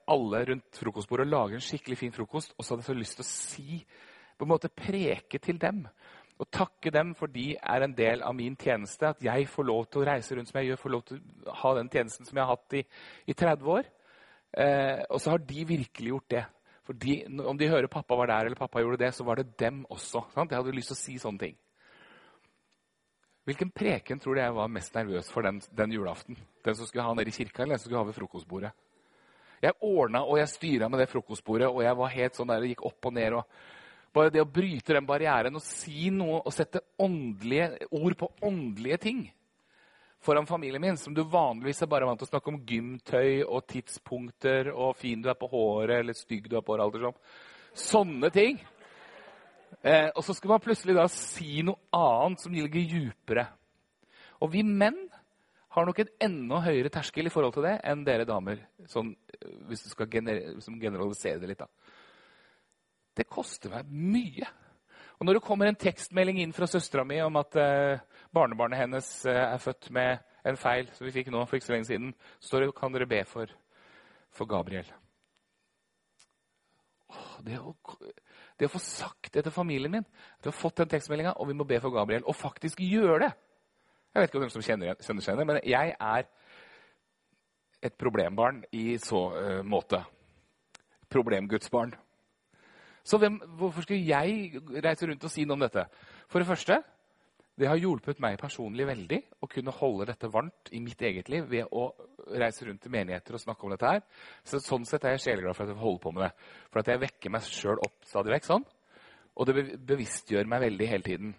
alle 0.10 0.44
rundt 0.50 0.80
frokostbordet 0.80 1.28
og 1.28 1.34
lage 1.34 1.58
en 1.58 1.64
skikkelig 1.64 2.00
fin 2.00 2.14
frokost. 2.16 2.56
Og 2.58 2.66
så 2.66 2.74
hadde 2.74 2.86
jeg 2.86 2.90
så 2.90 2.98
lyst 2.98 3.20
til 3.20 3.26
å 3.26 3.30
si, 3.30 3.82
på 4.38 4.46
en 4.46 4.52
måte 4.54 4.74
preke 4.74 5.42
til 5.44 5.60
dem. 5.62 5.84
Og 6.38 6.50
takke 6.54 6.92
dem 6.94 7.16
for 7.18 7.32
de 7.34 7.56
er 7.58 7.84
en 7.84 7.94
del 7.98 8.22
av 8.26 8.36
min 8.38 8.56
tjeneste. 8.60 9.10
At 9.10 9.24
jeg 9.26 9.48
får 9.50 9.66
lov 9.66 9.88
til 9.90 10.04
å 10.04 10.10
reise 10.12 10.38
rundt 10.38 10.52
som 10.52 10.60
jeg 10.62 10.72
gjør, 10.72 10.82
får 10.84 10.94
lov 10.94 11.06
til 11.08 11.22
å 11.48 11.56
ha 11.64 11.72
den 11.80 11.90
tjenesten 11.94 12.28
som 12.28 12.38
jeg 12.38 12.46
har 12.46 12.54
hatt 12.54 12.78
i, 12.78 12.84
i 13.26 13.36
30 13.38 13.72
år. 13.74 13.90
Eh, 14.58 15.02
og 15.10 15.22
så 15.22 15.34
har 15.34 15.44
de 15.50 15.66
virkelig 15.68 16.14
gjort 16.14 16.34
det. 16.36 16.44
For 16.88 16.96
de, 16.96 17.18
om 17.44 17.58
de 17.60 17.68
hører 17.68 17.90
pappa 17.92 18.16
var 18.16 18.30
der 18.32 18.48
eller 18.48 18.60
pappa 18.60 18.84
gjorde 18.84 19.02
det, 19.02 19.14
så 19.18 19.26
var 19.28 19.42
det 19.42 19.58
dem 19.60 19.82
også. 19.92 20.28
Sant? 20.36 20.54
Jeg 20.54 20.62
hadde 20.62 20.76
lyst 20.78 20.94
til 20.94 20.98
å 20.98 21.02
si 21.02 21.18
sånne 21.22 21.42
ting. 21.42 21.58
Hvilken 23.48 23.72
preken 23.72 24.20
tror 24.20 24.36
du 24.36 24.42
jeg 24.42 24.56
var 24.56 24.72
mest 24.72 24.96
nervøs 24.96 25.32
for 25.32 25.48
den, 25.48 25.62
den 25.76 25.94
julaften? 25.96 26.38
Den 26.68 26.76
som 26.76 26.88
skulle 26.88 27.06
ha 27.08 27.16
nede 27.16 27.32
i 27.32 27.36
kirka, 27.36 27.64
eller 27.64 27.76
den 27.76 27.82
som 27.82 27.90
skulle 27.90 28.02
ha 28.04 28.08
ved 28.08 28.16
frokostbordet? 28.16 28.72
Jeg 29.64 29.74
ordna 29.82 30.22
og 30.28 30.38
jeg 30.38 30.52
styra 30.52 30.90
med 30.92 31.00
det 31.02 31.10
frokostbordet, 31.10 31.68
og 31.72 31.82
jeg 31.82 31.98
var 31.98 32.14
helt 32.14 32.38
sånn 32.38 32.52
der, 32.52 32.66
gikk 32.70 32.84
opp 32.86 33.10
og 33.10 33.16
ned. 33.16 33.38
og 33.40 33.48
Bare 34.18 34.34
det 34.34 34.42
å 34.42 34.50
bryte 34.50 34.96
den 34.98 35.06
barrieren 35.06 35.60
og 35.60 35.62
si 35.62 36.10
noe 36.14 36.42
og 36.42 36.54
sette 36.56 36.82
ord 36.98 38.16
på 38.18 38.32
åndelige 38.48 39.02
ting 39.04 39.28
foran 40.28 40.48
familien 40.48 40.82
min, 40.82 40.98
som 40.98 41.14
du 41.14 41.24
vanligvis 41.24 41.82
er 41.82 41.90
bare 41.92 42.08
vant 42.08 42.20
til 42.20 42.28
å 42.28 42.32
snakke 42.32 42.52
om 42.52 42.62
gymtøy 42.68 43.44
og 43.46 43.68
tidspunkter 43.70 44.72
og 44.74 44.98
fin 45.00 45.22
du 45.22 45.30
er 45.32 45.38
på 45.40 45.50
håret 45.52 46.02
eller 46.02 46.18
stygg 46.18 46.50
du 46.50 46.58
er 46.58 46.66
på 46.66 46.74
håret. 46.74 46.88
Alder, 46.88 47.06
sånn. 47.06 47.22
Sånne 47.88 48.32
ting. 48.34 48.60
Eh, 49.84 50.10
og 50.10 50.24
så 50.26 50.36
skal 50.36 50.56
man 50.56 50.64
plutselig 50.64 50.98
da 50.98 51.06
si 51.12 51.62
noe 51.66 51.80
annet 51.96 52.44
som 52.44 52.56
ligger 52.56 52.84
djupere. 52.84 53.46
Og 54.42 54.52
vi 54.54 54.66
menn 54.66 54.98
har 55.78 55.86
nok 55.86 56.02
en 56.02 56.14
enda 56.28 56.60
høyere 56.66 56.92
terskel 56.94 57.30
i 57.30 57.34
forhold 57.34 57.54
til 57.56 57.68
det 57.68 57.78
enn 57.86 58.04
dere 58.08 58.26
damer. 58.28 58.64
Sånn, 58.90 59.14
eh, 59.38 59.54
hvis 59.70 59.86
du 59.86 59.92
skal 59.94 60.10
gener 60.12 60.42
generalisere 60.66 61.40
det 61.44 61.54
litt, 61.54 61.62
da. 61.62 61.70
Det 63.18 63.26
koster 63.30 63.74
meg 63.74 63.90
mye. 63.90 64.48
Og 65.18 65.26
når 65.26 65.40
det 65.40 65.46
kommer 65.48 65.70
en 65.70 65.80
tekstmelding 65.80 66.44
inn 66.44 66.54
fra 66.54 66.68
søstera 66.70 67.06
mi 67.08 67.18
om 67.24 67.40
at 67.40 67.58
eh, 67.58 68.04
barnebarnet 68.34 68.84
hennes 68.84 69.10
eh, 69.26 69.40
er 69.48 69.62
født 69.62 69.90
med 69.96 70.22
en 70.48 70.60
feil 70.60 70.92
som 70.94 71.08
vi 71.08 71.16
fikk 71.16 71.32
nå 71.34 71.42
for 71.46 71.58
ikke 71.58 71.68
så 71.68 71.74
lenge 71.74 71.90
siden, 71.90 72.14
så 72.40 72.62
kan 72.78 72.94
dere 72.94 73.10
be 73.10 73.24
for, 73.28 73.50
for 74.30 74.50
Gabriel. 74.50 74.88
Åh, 77.08 77.34
det, 77.48 77.58
å, 77.58 77.74
det, 78.60 78.68
å, 78.68 78.72
få 78.72 78.84
sagt 78.84 79.34
det 79.34 79.46
til 79.48 79.56
familien 79.56 79.98
min, 79.98 80.06
at 80.06 80.46
vi 80.46 80.52
har 80.52 80.60
fått 80.60 80.84
den 80.84 80.92
tekstmeldinga, 80.92 81.38
og 81.40 81.50
vi 81.50 81.58
må 81.58 81.66
be 81.68 81.82
for 81.82 81.96
Gabriel, 81.96 82.26
og 82.28 82.38
faktisk 82.38 82.84
gjøre 82.84 83.22
det 83.26 83.34
Jeg 84.14 84.22
vet 84.22 84.30
ikke 84.30 84.40
om 84.40 84.46
noen 84.46 84.54
som 84.54 84.66
kjenner, 84.66 84.98
kjenner 85.02 85.26
seg 85.26 85.34
igjen, 85.34 85.50
men 85.50 85.60
jeg 85.66 85.94
er 85.94 86.30
et 87.86 87.98
problembarn 87.98 88.64
i 88.74 88.98
så 89.02 89.20
uh, 89.36 89.60
måte. 89.66 90.00
Problemgudsbarn. 91.14 91.94
Så 93.08 93.20
hvem, 93.22 93.40
hvorfor 93.60 93.86
skulle 93.86 94.04
jeg 94.04 94.62
reise 94.84 95.08
rundt 95.08 95.24
og 95.24 95.32
si 95.32 95.46
noe 95.48 95.56
om 95.56 95.64
dette? 95.64 95.86
For 96.28 96.44
det 96.44 96.50
første, 96.50 96.82
det 97.58 97.70
har 97.72 97.80
hjulpet 97.80 98.20
meg 98.22 98.36
personlig 98.38 98.86
veldig 98.86 99.18
å 99.42 99.50
kunne 99.50 99.74
holde 99.74 100.10
dette 100.12 100.30
varmt 100.30 100.70
i 100.76 100.82
mitt 100.84 101.02
eget 101.02 101.32
liv 101.34 101.48
ved 101.50 101.72
å 101.72 101.88
reise 102.38 102.68
rundt 102.68 102.84
til 102.84 102.94
menigheter 102.94 103.38
og 103.38 103.42
snakke 103.42 103.66
om 103.66 103.74
dette 103.74 103.94
her. 103.96 104.04
Så 104.46 104.60
sånn 104.62 104.86
sett 104.86 105.08
er 105.08 105.16
jeg 105.16 105.24
sjeleglad 105.24 105.58
for 105.58 105.66
at 105.66 105.74
jeg 105.74 105.82
holder 105.82 106.04
på 106.04 106.14
med 106.14 106.26
det. 106.28 106.32
For 106.70 106.84
at 106.84 106.92
jeg 106.92 107.02
vekker 107.06 107.34
meg 107.34 107.48
sjøl 107.48 107.82
opp 107.82 108.06
stadig 108.06 108.36
vekk 108.36 108.50
sånn. 108.50 108.68
Og 109.38 109.50
det 109.50 109.66
bevisstgjør 109.90 110.50
meg 110.52 110.66
veldig 110.68 110.90
hele 110.92 111.08
tiden. 111.08 111.34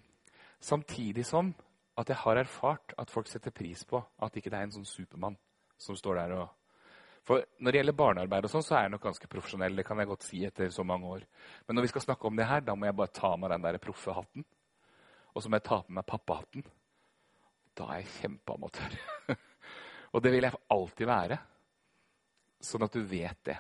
Samtidig 0.59 1.27
som 1.29 1.53
at 1.99 2.11
jeg 2.11 2.19
har 2.25 2.41
erfart 2.41 2.95
at 2.99 3.11
folk 3.13 3.31
setter 3.31 3.55
pris 3.55 3.85
på 3.87 4.01
at 4.01 4.39
ikke 4.39 4.51
det 4.51 4.59
er 4.59 4.67
en 4.67 4.75
sånn 4.79 4.89
Supermann 4.89 5.39
som 5.79 5.99
står 5.99 6.23
der 6.23 6.35
og 6.41 6.58
for 7.29 7.45
Når 7.61 7.73
det 7.73 7.81
gjelder 7.83 7.97
barnearbeid, 7.97 8.47
og 8.47 8.53
sånn, 8.53 8.65
så 8.65 8.79
er 8.79 8.87
jeg 8.87 8.95
nok 8.95 9.03
ganske 9.05 9.29
profesjonell. 9.29 9.75
det 9.77 9.85
kan 9.85 9.99
jeg 10.01 10.09
godt 10.09 10.25
si 10.25 10.39
etter 10.49 10.71
så 10.73 10.85
mange 10.85 11.11
år. 11.13 11.27
Men 11.67 11.77
når 11.77 11.85
vi 11.85 11.91
skal 11.93 12.07
snakke 12.07 12.25
om 12.27 12.39
det 12.39 12.47
her, 12.49 12.63
da 12.65 12.75
må 12.75 12.89
jeg 12.89 12.97
bare 12.97 13.13
ta 13.13 13.35
meg 13.37 13.53
den 13.53 13.67
der 13.67 13.79
proffe 13.85 14.15
hatten. 14.17 14.47
Og 15.35 15.43
så 15.43 15.51
må 15.51 15.59
jeg 15.59 15.67
ta 15.69 15.83
på 15.85 15.93
meg 15.93 16.07
pappahatten. 16.09 16.65
Da 17.77 17.91
er 17.93 18.01
jeg 18.01 18.15
kjempeamatør. 18.15 18.97
og 20.15 20.25
det 20.25 20.33
vil 20.33 20.49
jeg 20.49 20.63
alltid 20.73 21.11
være. 21.11 21.39
Sånn 22.65 22.89
at 22.89 22.97
du 22.97 23.05
vet 23.13 23.45
det. 23.45 23.59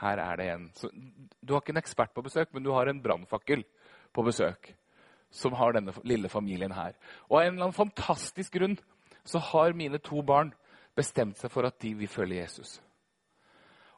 Her 0.00 0.22
er 0.22 0.38
det 0.38 0.48
en 0.52 0.70
så, 0.78 0.88
Du 1.42 1.52
har 1.52 1.64
ikke 1.64 1.74
en 1.74 1.82
ekspert 1.82 2.14
på 2.14 2.24
besøk, 2.24 2.54
men 2.54 2.62
du 2.62 2.70
har 2.72 2.86
en 2.86 3.02
brannfakkel 3.02 3.66
på 4.14 4.28
besøk. 4.30 4.70
Som 5.34 5.58
har 5.58 5.74
denne 5.74 5.92
lille 6.06 6.30
familien 6.30 6.78
her. 6.78 6.94
Og 7.26 7.40
av 7.40 7.48
en 7.48 7.52
eller 7.56 7.66
annen 7.66 7.80
fantastisk 7.82 8.54
grunn 8.54 8.78
så 9.26 9.42
har 9.50 9.74
mine 9.76 9.98
to 9.98 10.22
barn 10.22 10.54
bestemt 11.00 11.40
seg 11.40 11.52
for 11.52 11.66
at 11.68 11.80
de 11.82 11.94
vil 11.98 12.10
følge 12.10 12.42
Jesus. 12.42 12.78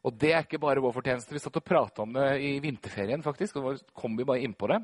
Og 0.03 0.17
det 0.19 0.33
er 0.35 0.43
ikke 0.43 0.61
bare 0.63 0.83
vår 0.83 0.95
fortjeneste. 0.97 1.35
Vi 1.35 1.43
satt 1.43 1.61
og 1.61 1.67
prata 1.67 2.03
om 2.03 2.17
det 2.17 2.27
i 2.43 2.57
vinterferien, 2.63 3.23
faktisk, 3.23 3.61
og 3.61 3.69
da 3.69 3.95
kom 3.95 4.17
vi 4.19 4.27
bare 4.27 4.43
inn 4.43 4.57
på 4.59 4.71
det. 4.73 4.81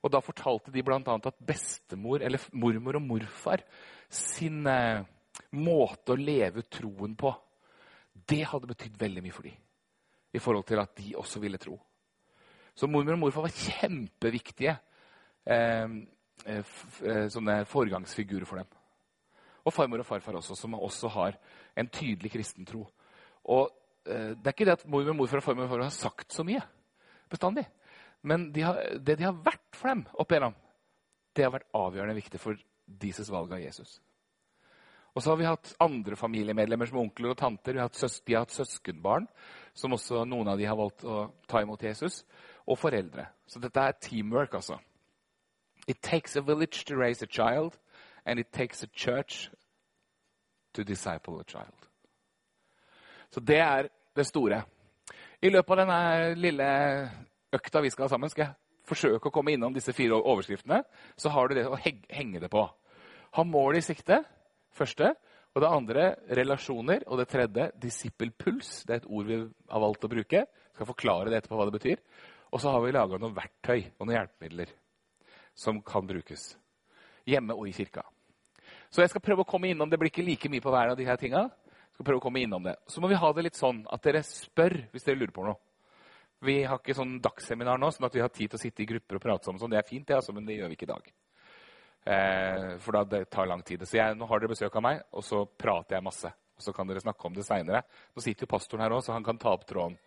Og 0.00 0.10
da 0.10 0.22
fortalte 0.24 0.72
de 0.72 0.82
bl.a. 0.82 0.98
at 1.04 1.44
bestemor, 1.46 2.24
eller 2.24 2.42
mormor 2.56 2.98
og 2.98 3.04
morfar 3.04 3.62
sin 4.10 4.64
eh, 4.66 5.04
måte 5.60 6.14
å 6.14 6.18
leve 6.18 6.64
troen 6.72 7.14
på, 7.20 7.32
det 8.30 8.42
hadde 8.48 8.70
betydd 8.72 8.98
veldig 8.98 9.22
mye 9.24 9.36
for 9.36 9.46
dem. 9.46 9.60
I 10.30 10.42
forhold 10.42 10.66
til 10.66 10.82
at 10.82 10.94
de 10.98 11.14
også 11.18 11.42
ville 11.42 11.60
tro. 11.60 11.76
Så 12.74 12.88
mormor 12.88 13.18
og 13.18 13.22
morfar 13.26 13.46
var 13.46 13.54
kjempeviktige 13.54 14.74
eh, 15.44 15.96
eh, 16.46 16.74
eh 17.04 17.26
sånne 17.30 17.62
foregangsfigurer 17.70 18.48
for 18.48 18.62
dem. 18.62 18.79
Og 19.70 19.74
farmor 19.76 20.02
og 20.02 20.08
farfar 20.08 20.40
også, 20.40 20.56
som 20.58 20.74
også 20.74 21.12
har 21.14 21.38
en 21.78 21.88
tydelig 21.94 22.32
kristen 22.34 22.66
tro. 22.66 22.82
Og 23.46 23.70
eh, 24.06 24.34
Det 24.34 24.46
er 24.50 24.56
ikke 24.56 24.66
det 24.66 24.78
at 24.80 24.88
mor, 24.90 25.06
morfar 25.14 25.38
og 25.38 25.46
farmor 25.46 25.68
og 25.68 25.70
farfar 25.70 25.86
har 25.86 25.94
sagt 25.94 26.34
så 26.34 26.44
mye 26.46 26.62
bestandig. 27.30 27.68
Men 28.26 28.50
de 28.52 28.66
har, 28.66 28.80
det 28.98 29.18
de 29.20 29.28
har 29.28 29.36
vært 29.46 29.78
for 29.78 29.92
dem 29.92 30.04
opp 30.18 30.32
igjennom, 30.32 30.56
det 31.36 31.46
har 31.46 31.54
vært 31.54 31.70
avgjørende 31.76 32.18
viktig 32.18 32.40
for 32.42 32.58
deres 33.00 33.30
valg 33.30 33.52
av 33.54 33.62
Jesus. 33.62 34.00
Og 35.14 35.22
så 35.22 35.32
har 35.32 35.38
vi 35.40 35.48
hatt 35.48 35.72
andre 35.82 36.18
familiemedlemmer 36.18 36.90
som 36.90 37.00
onkler 37.02 37.32
og 37.32 37.38
tanter. 37.38 37.74
Vi 37.74 37.80
har 37.80 37.88
hatt 37.88 37.98
søs, 37.98 38.20
de 38.26 38.34
har 38.34 38.44
hatt 38.44 38.54
søskenbarn, 38.54 39.26
som 39.74 39.94
også 39.94 40.24
noen 40.28 40.50
av 40.52 40.58
de 40.58 40.68
har 40.68 40.78
valgt 40.78 41.02
å 41.06 41.24
ta 41.50 41.62
imot 41.62 41.82
Jesus. 41.82 42.22
Og 42.66 42.78
foreldre. 42.78 43.26
Så 43.50 43.62
dette 43.62 43.82
er 43.82 43.98
teamwork, 43.98 44.54
altså. 44.54 44.78
It 45.88 46.02
takes 46.02 46.36
a 46.36 46.42
village 46.42 46.84
to 46.86 46.98
raise 46.98 47.22
a 47.22 47.26
child. 47.26 47.78
And 48.24 48.38
it 48.38 48.52
takes 48.52 48.82
a 48.82 48.86
church 48.86 49.50
to 50.72 50.84
disciple 50.86 51.40
a 51.40 51.46
child. 51.46 51.88
Så 53.30 53.40
det 53.40 53.60
er 53.62 53.88
det 54.16 54.26
store. 54.26 54.62
I 55.42 55.50
løpet 55.50 55.72
av 55.72 55.80
denne 55.84 56.34
lille 56.38 56.68
økta 57.54 57.82
vi 57.82 57.90
skal 57.92 58.06
ha 58.06 58.12
sammen, 58.12 58.30
skal 58.32 58.48
jeg 58.48 58.56
forsøke 58.90 59.30
å 59.30 59.34
komme 59.34 59.54
innom 59.54 59.74
disse 59.74 59.94
fire 59.96 60.18
overskriftene. 60.18 60.82
Så 61.16 61.32
har 61.32 61.48
du 61.48 61.56
det 61.56 61.66
å 61.68 61.78
henge 61.78 62.42
det 62.42 62.50
på. 62.52 62.64
Ha 63.38 63.44
mål 63.46 63.78
i 63.78 63.84
sikte, 63.86 64.22
første. 64.74 65.14
Og 65.50 65.62
det 65.64 65.70
andre 65.70 66.04
relasjoner. 66.38 67.06
Og 67.08 67.22
det 67.22 67.30
tredje 67.30 67.70
disippelpuls. 67.82 68.84
Det 68.86 68.96
er 68.96 69.02
et 69.02 69.10
ord 69.10 69.30
vi 69.30 69.40
har 69.40 69.82
valgt 69.86 70.06
å 70.06 70.12
bruke. 70.12 70.44
Jeg 70.44 70.76
skal 70.78 70.90
forklare 70.92 71.30
det 71.30 71.40
etterpå 71.40 71.58
hva 71.58 71.66
det 71.70 71.78
betyr. 71.78 72.04
Og 72.50 72.62
så 72.62 72.74
har 72.74 72.82
vi 72.82 72.94
laga 72.94 73.18
noen 73.18 73.36
verktøy 73.36 73.78
og 73.98 74.06
noen 74.06 74.16
hjelpemidler 74.18 74.74
som 75.60 75.80
kan 75.86 76.06
brukes 76.06 76.54
hjemme 77.28 77.54
og 77.54 77.68
i 77.68 77.74
kirka. 77.74 78.02
Så 78.90 79.04
jeg 79.04 79.12
skal 79.12 79.22
prøve 79.22 79.44
å 79.44 79.48
komme 79.48 79.70
innom 79.70 79.90
det 79.90 79.98
blir 80.00 80.10
ikke 80.10 80.26
like 80.26 80.50
mye 80.50 80.62
på 80.62 80.72
hver 80.74 80.92
av 80.92 80.98
de 80.98 81.06
her 81.06 81.18
tinga. 81.20 81.46
Skal 81.94 82.06
prøve 82.06 82.18
å 82.18 82.24
komme 82.24 82.42
innom 82.42 82.64
det. 82.66 82.76
Så 82.90 83.02
må 83.02 83.10
vi 83.10 83.18
ha 83.18 83.32
det 83.32 83.44
litt 83.46 83.58
sånn 83.58 83.84
at 83.92 84.02
dere 84.02 84.22
spør 84.26 84.76
hvis 84.90 85.06
dere 85.06 85.20
lurer 85.20 85.34
på 85.36 85.46
noe. 85.46 85.58
Vi 86.40 86.62
har 86.64 86.80
ikke 86.80 86.96
sånn 86.96 87.18
dagsseminar 87.20 87.78
nå, 87.78 87.90
sånn 87.92 88.06
at 88.08 88.14
vi 88.16 88.22
har 88.24 88.30
tid 88.32 88.48
til 88.48 88.56
å 88.56 88.62
sitte 88.62 88.82
i 88.82 88.88
grupper 88.88 89.18
og 89.18 89.22
prate 89.22 89.46
sammen. 89.46 89.60
Sånn. 89.60 89.74
Det 89.74 89.78
er 89.78 89.86
fint, 89.86 90.06
det, 90.08 90.16
altså, 90.16 90.32
men 90.32 90.46
det 90.48 90.56
gjør 90.56 90.72
vi 90.72 90.78
ikke 90.78 90.88
i 90.88 90.90
dag. 90.90 91.10
Eh, 92.10 92.68
for 92.80 92.96
da 92.96 93.04
det 93.04 93.26
tar 93.30 93.50
lang 93.50 93.62
tid. 93.66 93.84
Så 93.84 93.98
jeg, 93.98 94.16
nå 94.16 94.28
har 94.30 94.40
dere 94.40 94.54
besøk 94.54 94.78
av 94.80 94.86
meg, 94.86 95.02
og 95.12 95.26
så 95.26 95.44
prater 95.44 95.98
jeg 95.98 96.06
masse. 96.06 96.32
Og 96.56 96.64
så 96.64 96.72
kan 96.76 96.88
dere 96.88 97.04
snakke 97.04 97.28
om 97.28 97.36
det 97.36 97.44
seinere. 97.44 97.84
Nå 98.16 98.24
sitter 98.24 98.48
jo 98.48 98.54
pastoren 98.54 98.86
her 98.86 98.96
òg, 98.96 99.04
så 99.04 99.12
han 99.12 99.26
kan 99.26 99.38
ta 99.40 99.52
opp 99.52 99.68
tråden. 99.68 99.98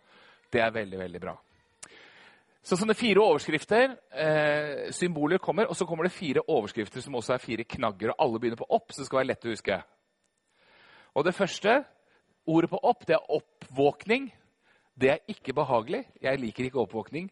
Det 0.50 0.62
er 0.62 0.74
veldig, 0.74 0.98
veldig 1.06 1.22
bra. 1.22 1.38
Så 2.64 2.78
sånne 2.80 2.94
fire 2.96 3.20
overskrifter, 3.20 3.96
eh, 4.16 4.90
symboler, 4.90 5.38
kommer. 5.38 5.66
Og 5.68 5.76
så 5.76 5.84
kommer 5.84 6.04
det 6.04 6.12
fire 6.12 6.40
overskrifter 6.48 7.00
som 7.04 7.14
også 7.14 7.34
er 7.34 7.42
fire 7.42 7.64
knagger. 7.64 8.10
Og 8.10 8.16
alle 8.18 8.40
begynner 8.40 8.56
på 8.56 8.70
opp, 8.70 8.92
så 8.92 9.02
det 9.02 9.06
skal 9.06 9.18
være 9.18 9.26
lett 9.26 9.44
å 9.44 9.52
huske. 9.52 9.82
Og 11.14 11.24
det 11.24 11.34
første, 11.34 11.84
ordet 12.46 12.70
på 12.70 12.80
opp, 12.82 13.06
det 13.06 13.18
er 13.18 13.30
oppvåkning. 13.30 14.32
Det 14.96 15.10
er 15.10 15.18
ikke 15.28 15.52
behagelig. 15.52 16.06
Jeg 16.22 16.40
liker 16.40 16.64
ikke 16.64 16.80
oppvåkning. 16.80 17.30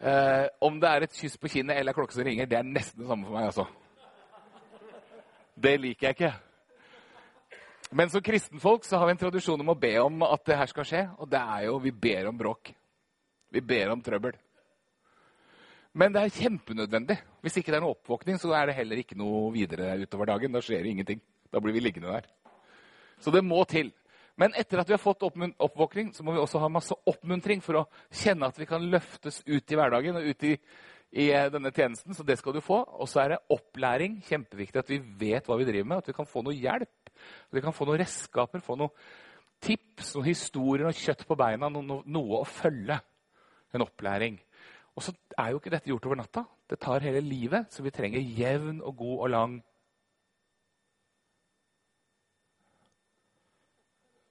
Eh, 0.00 0.48
om 0.60 0.80
det 0.80 0.88
er 0.90 1.02
et 1.02 1.14
kyss 1.14 1.36
på 1.38 1.48
kinnet 1.48 1.78
eller 1.78 1.94
klokke 1.94 2.12
som 2.12 2.24
ringer, 2.26 2.46
det 2.46 2.58
er 2.58 2.66
nesten 2.66 3.04
det 3.04 3.08
samme 3.08 3.26
for 3.26 3.36
meg. 3.36 3.44
altså. 3.44 3.66
Det 5.54 5.80
liker 5.80 6.06
jeg 6.08 6.16
ikke. 6.16 6.32
Men 7.92 8.10
som 8.10 8.22
kristenfolk 8.24 8.86
så 8.88 8.96
har 8.96 9.06
vi 9.06 9.12
en 9.12 9.20
tradisjon 9.20 9.60
om 9.60 9.68
å 9.74 9.76
be 9.76 9.92
om 10.00 10.22
at 10.24 10.46
det 10.48 10.56
her 10.56 10.70
skal 10.70 10.86
skje. 10.88 11.02
Og 11.20 11.28
det 11.28 11.40
er 11.40 11.66
jo 11.66 11.76
vi 11.82 11.92
ber 11.92 12.30
om 12.30 12.38
bråk. 12.38 12.72
Vi 13.52 13.60
ber 13.60 13.92
om 13.92 14.00
trøbbel. 14.00 14.38
Men 15.92 16.14
det 16.14 16.22
er 16.22 16.36
kjempenødvendig. 16.38 17.18
Hvis 17.44 17.58
ikke 17.60 17.74
det 17.74 17.82
er 17.82 17.84
noe 17.84 17.98
oppvåkning, 17.98 18.38
så 18.40 18.54
er 18.56 18.70
det 18.70 18.78
heller 18.78 19.02
ikke 19.02 19.18
noe 19.20 19.50
videre 19.52 19.98
utover 20.00 20.30
dagen. 20.30 20.54
Da 20.56 20.62
skjer 20.64 20.80
det 20.80 20.94
ingenting. 20.94 21.20
Da 21.52 21.60
blir 21.60 21.76
vi 21.76 21.82
liggende 21.84 22.14
der. 22.14 22.30
Så 23.20 23.34
det 23.34 23.44
må 23.44 23.60
til. 23.68 23.92
Men 24.40 24.56
etter 24.56 24.80
at 24.80 24.88
vi 24.88 24.96
har 24.96 25.02
fått 25.02 25.26
oppvåkning, 25.28 26.14
så 26.16 26.24
må 26.24 26.32
vi 26.32 26.40
også 26.40 26.62
ha 26.62 26.72
masse 26.72 26.96
oppmuntring 26.96 27.60
for 27.60 27.82
å 27.82 27.86
kjenne 28.08 28.48
at 28.48 28.56
vi 28.56 28.66
kan 28.70 28.88
løftes 28.88 29.42
ut 29.44 29.60
i 29.68 29.76
hverdagen 29.76 30.16
og 30.16 30.32
ut 30.32 30.46
i, 30.48 30.54
i 31.12 31.28
eh, 31.28 31.50
denne 31.52 31.74
tjenesten. 31.76 32.16
Så 32.16 32.24
det 32.24 32.40
skal 32.40 32.56
du 32.56 32.64
få. 32.64 32.80
Og 32.96 33.10
så 33.12 33.20
er 33.26 33.34
det 33.34 33.42
opplæring. 33.52 34.22
Kjempeviktig 34.24 34.80
at 34.80 34.96
vi 34.96 35.02
vet 35.26 35.44
hva 35.44 35.60
vi 35.60 35.68
driver 35.68 35.92
med. 35.92 36.00
At 36.00 36.08
vi 36.08 36.16
kan 36.16 36.30
få 36.30 36.40
noe 36.46 36.56
hjelp. 36.56 37.01
At 37.48 37.56
vi 37.56 37.64
kan 37.64 37.74
få 37.76 37.86
noen 37.88 38.00
redskaper, 38.02 38.62
få 38.64 38.76
noen 38.80 38.94
tips, 39.62 40.14
noen 40.16 40.30
historier, 40.30 40.86
noe 40.86 40.96
kjøtt 40.96 41.26
på 41.28 41.38
beina. 41.38 41.70
Noe, 41.72 42.02
noe 42.04 42.40
å 42.40 42.48
følge. 42.48 42.98
En 43.72 43.84
opplæring. 43.86 44.38
Og 44.92 45.04
så 45.06 45.14
er 45.40 45.52
jo 45.52 45.60
ikke 45.60 45.72
dette 45.72 45.88
gjort 45.88 46.06
over 46.08 46.20
natta. 46.20 46.44
Det 46.68 46.80
tar 46.80 47.04
hele 47.04 47.22
livet, 47.24 47.72
så 47.72 47.84
vi 47.84 47.92
trenger 47.94 48.32
jevn 48.38 48.82
og 48.82 48.96
god 48.96 49.18
og 49.18 49.30
lang 49.32 49.60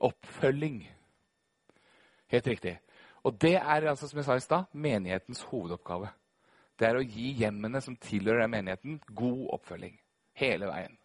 Oppfølging. 0.02 0.80
Helt 2.34 2.48
riktig. 2.48 2.80
Og 3.24 3.42
det 3.42 3.56
er 3.56 3.86
altså, 3.90 4.08
som 4.08 4.18
jeg 4.18 4.26
sa 4.26 4.36
i 4.36 4.42
stad, 4.42 4.64
menighetens 4.74 5.44
hovedoppgave. 5.52 6.10
Det 6.80 6.88
er 6.88 6.98
å 6.98 7.06
gi 7.06 7.36
hjemmene 7.38 7.82
som 7.86 7.98
tilhører 8.02 8.42
den 8.42 8.54
menigheten, 8.56 8.96
god 9.14 9.44
oppfølging. 9.60 10.00
Hele 10.42 10.72
veien. 10.72 10.98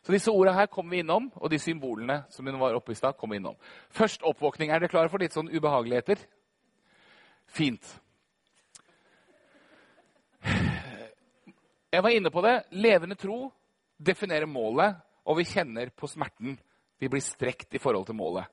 Så 0.00 0.14
disse 0.14 0.32
ordene 0.32 0.56
her 0.56 0.70
kommer 0.72 0.96
vi 0.96 1.02
innom, 1.04 1.28
og 1.36 1.50
de 1.52 1.58
symbolene 1.60 2.22
som 2.32 2.46
hun 2.46 2.60
var 2.60 2.76
oppe 2.78 2.94
i 2.94 2.98
stad, 2.98 3.18
kommer 3.18 3.36
vi 3.36 3.42
innom. 3.42 3.58
Først 3.92 4.24
oppvåkning. 4.24 4.70
Er 4.70 4.80
dere 4.80 4.92
klare 4.92 5.12
for 5.12 5.20
litt 5.20 5.36
sånn 5.36 5.50
ubehageligheter? 5.52 6.22
Fint. 7.50 7.84
Jeg 11.90 12.02
var 12.06 12.14
inne 12.14 12.32
på 12.32 12.42
det. 12.46 12.56
Levende 12.70 13.18
tro 13.18 13.50
definerer 14.00 14.48
målet, 14.48 14.96
og 15.28 15.36
vi 15.40 15.48
kjenner 15.50 15.92
på 15.92 16.08
smerten 16.08 16.56
vi 17.00 17.08
blir 17.08 17.24
strekt 17.24 17.74
i 17.74 17.80
forhold 17.80 18.06
til 18.08 18.16
målet. 18.16 18.46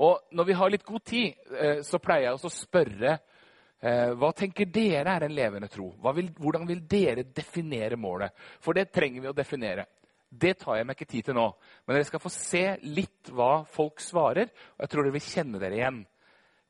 Og 0.00 0.32
når 0.36 0.46
vi 0.48 0.56
har 0.56 0.72
litt 0.72 0.84
god 0.86 1.04
tid, 1.04 1.34
eh, 1.56 1.80
så 1.84 2.00
pleier 2.00 2.28
jeg 2.28 2.36
også 2.36 2.50
å 2.50 2.54
spørre 2.54 3.12
eh, 3.12 4.12
hva 4.16 4.30
tenker 4.36 4.68
dere 4.68 5.16
er 5.16 5.26
en 5.26 5.34
levende 5.34 5.68
tro? 5.72 5.90
Vil, 6.16 6.30
hvordan 6.36 6.68
vil 6.68 6.82
dere 6.88 7.24
definere 7.24 7.98
målet? 8.00 8.36
For 8.60 8.76
det 8.76 8.90
trenger 8.92 9.24
vi 9.24 9.32
å 9.32 9.36
definere. 9.36 9.86
Det 10.30 10.54
tar 10.60 10.78
jeg 10.78 10.86
meg 10.86 10.96
ikke 10.96 11.10
tid 11.10 11.26
til 11.26 11.36
nå. 11.36 11.48
Men 11.84 11.96
dere 11.96 12.06
skal 12.06 12.22
få 12.22 12.30
se 12.32 12.64
litt 12.86 13.32
hva 13.34 13.64
folk 13.66 14.02
svarer. 14.02 14.52
Og 14.76 14.84
jeg 14.84 14.92
tror 14.92 15.06
dere 15.06 15.16
vil 15.16 15.26
kjenne 15.26 15.60
dere 15.62 15.78
igjen 15.78 16.00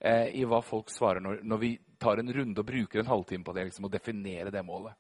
eh, 0.01 0.31
i 0.41 0.47
hva 0.49 0.63
folk 0.65 0.93
svarer 0.93 1.21
når, 1.25 1.43
når, 1.45 1.61
vi 1.61 1.75
tar 2.01 2.23
en 2.23 2.33
runde 2.33 2.63
og 2.63 2.69
bruker 2.71 3.03
en 3.03 3.11
halvtime 3.11 3.45
på 3.45 3.55
det, 3.57 3.67
liksom, 3.69 3.89
å 3.89 3.93
definere 3.93 4.53
det 4.55 4.65
målet. 4.65 4.97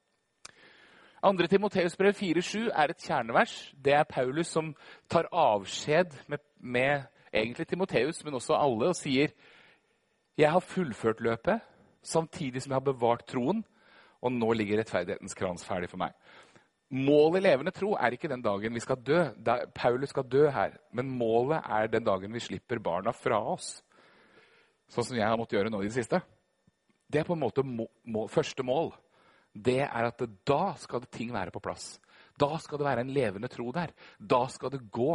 2. 1.21 1.47
Timoteus 1.53 1.97
brev 2.01 2.17
4,7 2.17 2.69
er 2.69 2.93
et 2.93 3.07
kjernevers. 3.09 3.55
Det 3.77 3.93
er 3.97 4.09
Paulus 4.09 4.53
som 4.53 4.73
tar 5.09 5.29
avskjed 5.33 6.17
med, 6.33 6.45
med 6.61 7.09
egentlig 7.33 7.67
Timoteus, 7.69 8.23
men 8.25 8.37
også 8.37 8.57
alle, 8.57 8.93
og 8.93 8.97
sier 8.97 9.33
jeg 10.41 10.49
har 10.49 10.65
fullført 10.65 11.21
løpet 11.21 11.61
samtidig 12.03 12.63
som 12.63 12.73
jeg 12.73 12.79
har 12.79 12.87
bevart 12.87 13.27
troen, 13.29 13.61
og 14.21 14.33
nå 14.33 14.53
ligger 14.57 14.81
rettferdighetens 14.81 15.37
krans 15.37 15.65
ferdig 15.65 15.91
for 15.91 16.01
meg. 16.01 16.15
Målet 16.91 17.39
i 17.39 17.45
levende 17.45 17.71
tro 17.71 17.93
er 17.95 18.17
ikke 18.17 18.29
den 18.31 18.43
dagen 18.43 18.75
vi 18.75 18.83
skal 18.83 18.99
dø. 19.07 19.21
Paulus 19.75 20.11
skal 20.11 20.27
dø 20.27 20.49
her. 20.51 20.75
Men 20.93 21.13
målet 21.15 21.63
er 21.63 21.91
den 21.93 22.07
dagen 22.07 22.33
vi 22.35 22.43
slipper 22.43 22.83
barna 22.83 23.13
fra 23.15 23.39
oss. 23.53 23.77
Sånn 24.91 25.07
som 25.07 25.19
jeg 25.19 25.27
har 25.27 25.39
måttet 25.39 25.61
gjøre 25.61 25.71
nå 25.71 25.85
i 25.85 25.87
det 25.87 25.95
siste. 25.95 26.19
Det 27.11 27.21
er 27.21 27.29
på 27.29 27.37
en 27.37 27.45
måte 27.45 27.63
må, 27.67 27.87
må, 28.11 28.27
første 28.31 28.67
mål 28.67 28.93
det 29.51 29.81
er 29.83 30.07
at 30.07 30.23
da 30.47 30.77
skal 30.79 31.07
ting 31.11 31.33
være 31.35 31.51
på 31.51 31.63
plass. 31.63 31.97
Da 32.39 32.55
skal 32.63 32.79
det 32.79 32.87
være 32.87 33.03
en 33.03 33.15
levende 33.15 33.51
tro 33.51 33.71
der. 33.75 33.91
Da 34.19 34.45
skal 34.51 34.71
det 34.71 34.85
gå 34.95 35.11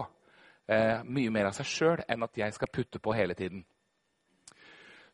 eh, 0.68 1.04
mye 1.08 1.32
mer 1.32 1.50
av 1.50 1.56
seg 1.56 1.70
sjøl 1.70 2.04
enn 2.08 2.26
at 2.26 2.36
jeg 2.40 2.56
skal 2.56 2.72
putte 2.72 3.00
på 3.00 3.16
hele 3.16 3.36
tiden. 3.36 3.64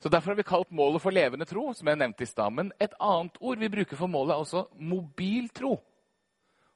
Så 0.02 0.10
Derfor 0.10 0.34
har 0.34 0.40
vi 0.40 0.48
kalt 0.50 0.72
målet 0.74 1.02
for 1.04 1.14
levende 1.14 1.46
tro, 1.46 1.68
som 1.78 1.88
jeg 1.88 2.00
nevnte 2.02 2.26
i 2.26 2.30
stammen. 2.30 2.72
Et 2.82 2.94
annet 2.98 3.38
ord 3.38 3.62
vi 3.62 3.70
bruker 3.70 4.00
for 4.00 4.10
målet, 4.10 4.34
er 4.34 4.42
også 4.42 4.66
mobil 4.82 5.50
tro. 5.54 5.76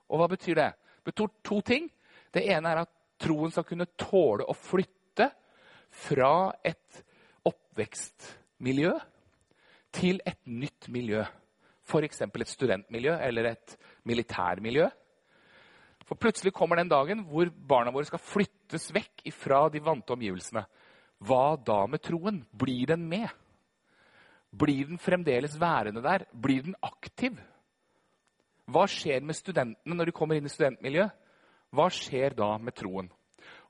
Og 0.10 0.22
hva 0.22 0.28
betyr 0.32 0.60
det? 0.60 0.72
Det 1.02 1.12
betyr 1.12 1.32
to 1.46 1.62
ting. 1.66 1.90
Det 2.34 2.44
ene 2.52 2.72
er 2.72 2.84
at 2.84 2.92
troen 3.22 3.54
skal 3.54 3.68
kunne 3.68 3.88
tåle 3.98 4.46
å 4.46 4.58
flytte 4.58 5.30
fra 5.96 6.52
et 6.66 7.02
oppvekstmiljø 7.48 8.94
til 9.96 10.20
et 10.28 10.42
nytt 10.46 10.90
miljø 10.92 11.24
f.eks. 11.86 12.22
et 12.26 12.50
studentmiljø 12.50 13.16
eller 13.22 13.52
et 13.52 13.76
militærmiljø. 14.10 14.88
For 16.06 16.18
plutselig 16.22 16.54
kommer 16.54 16.78
den 16.80 16.90
dagen 16.90 17.24
hvor 17.30 17.50
barna 17.50 17.94
våre 17.94 18.10
skal 18.10 18.22
flyttes 18.22 18.92
vekk 18.94 19.26
fra 19.34 19.66
de 19.74 19.82
vante 19.82 20.14
omgivelsene. 20.14 20.66
Hva 21.26 21.56
da 21.58 21.86
med 21.90 22.04
troen? 22.06 22.44
Blir 22.52 22.92
den 22.94 23.08
med? 23.10 23.30
Blir 24.56 24.90
den 24.90 25.02
fremdeles 25.02 25.58
værende 25.60 26.04
der? 26.06 26.28
Blir 26.32 26.66
den 26.68 26.78
aktiv? 26.84 27.38
Hva 28.66 28.88
skjer 28.90 29.22
med 29.22 29.38
studentene 29.38 29.98
når 29.98 30.10
de 30.10 30.16
kommer 30.16 30.40
inn 30.40 30.48
i 30.50 30.54
studentmiljøet? 30.54 31.14
Hva 31.76 31.90
skjer 31.92 32.36
da 32.38 32.56
med 32.58 32.76
troen? 32.78 33.10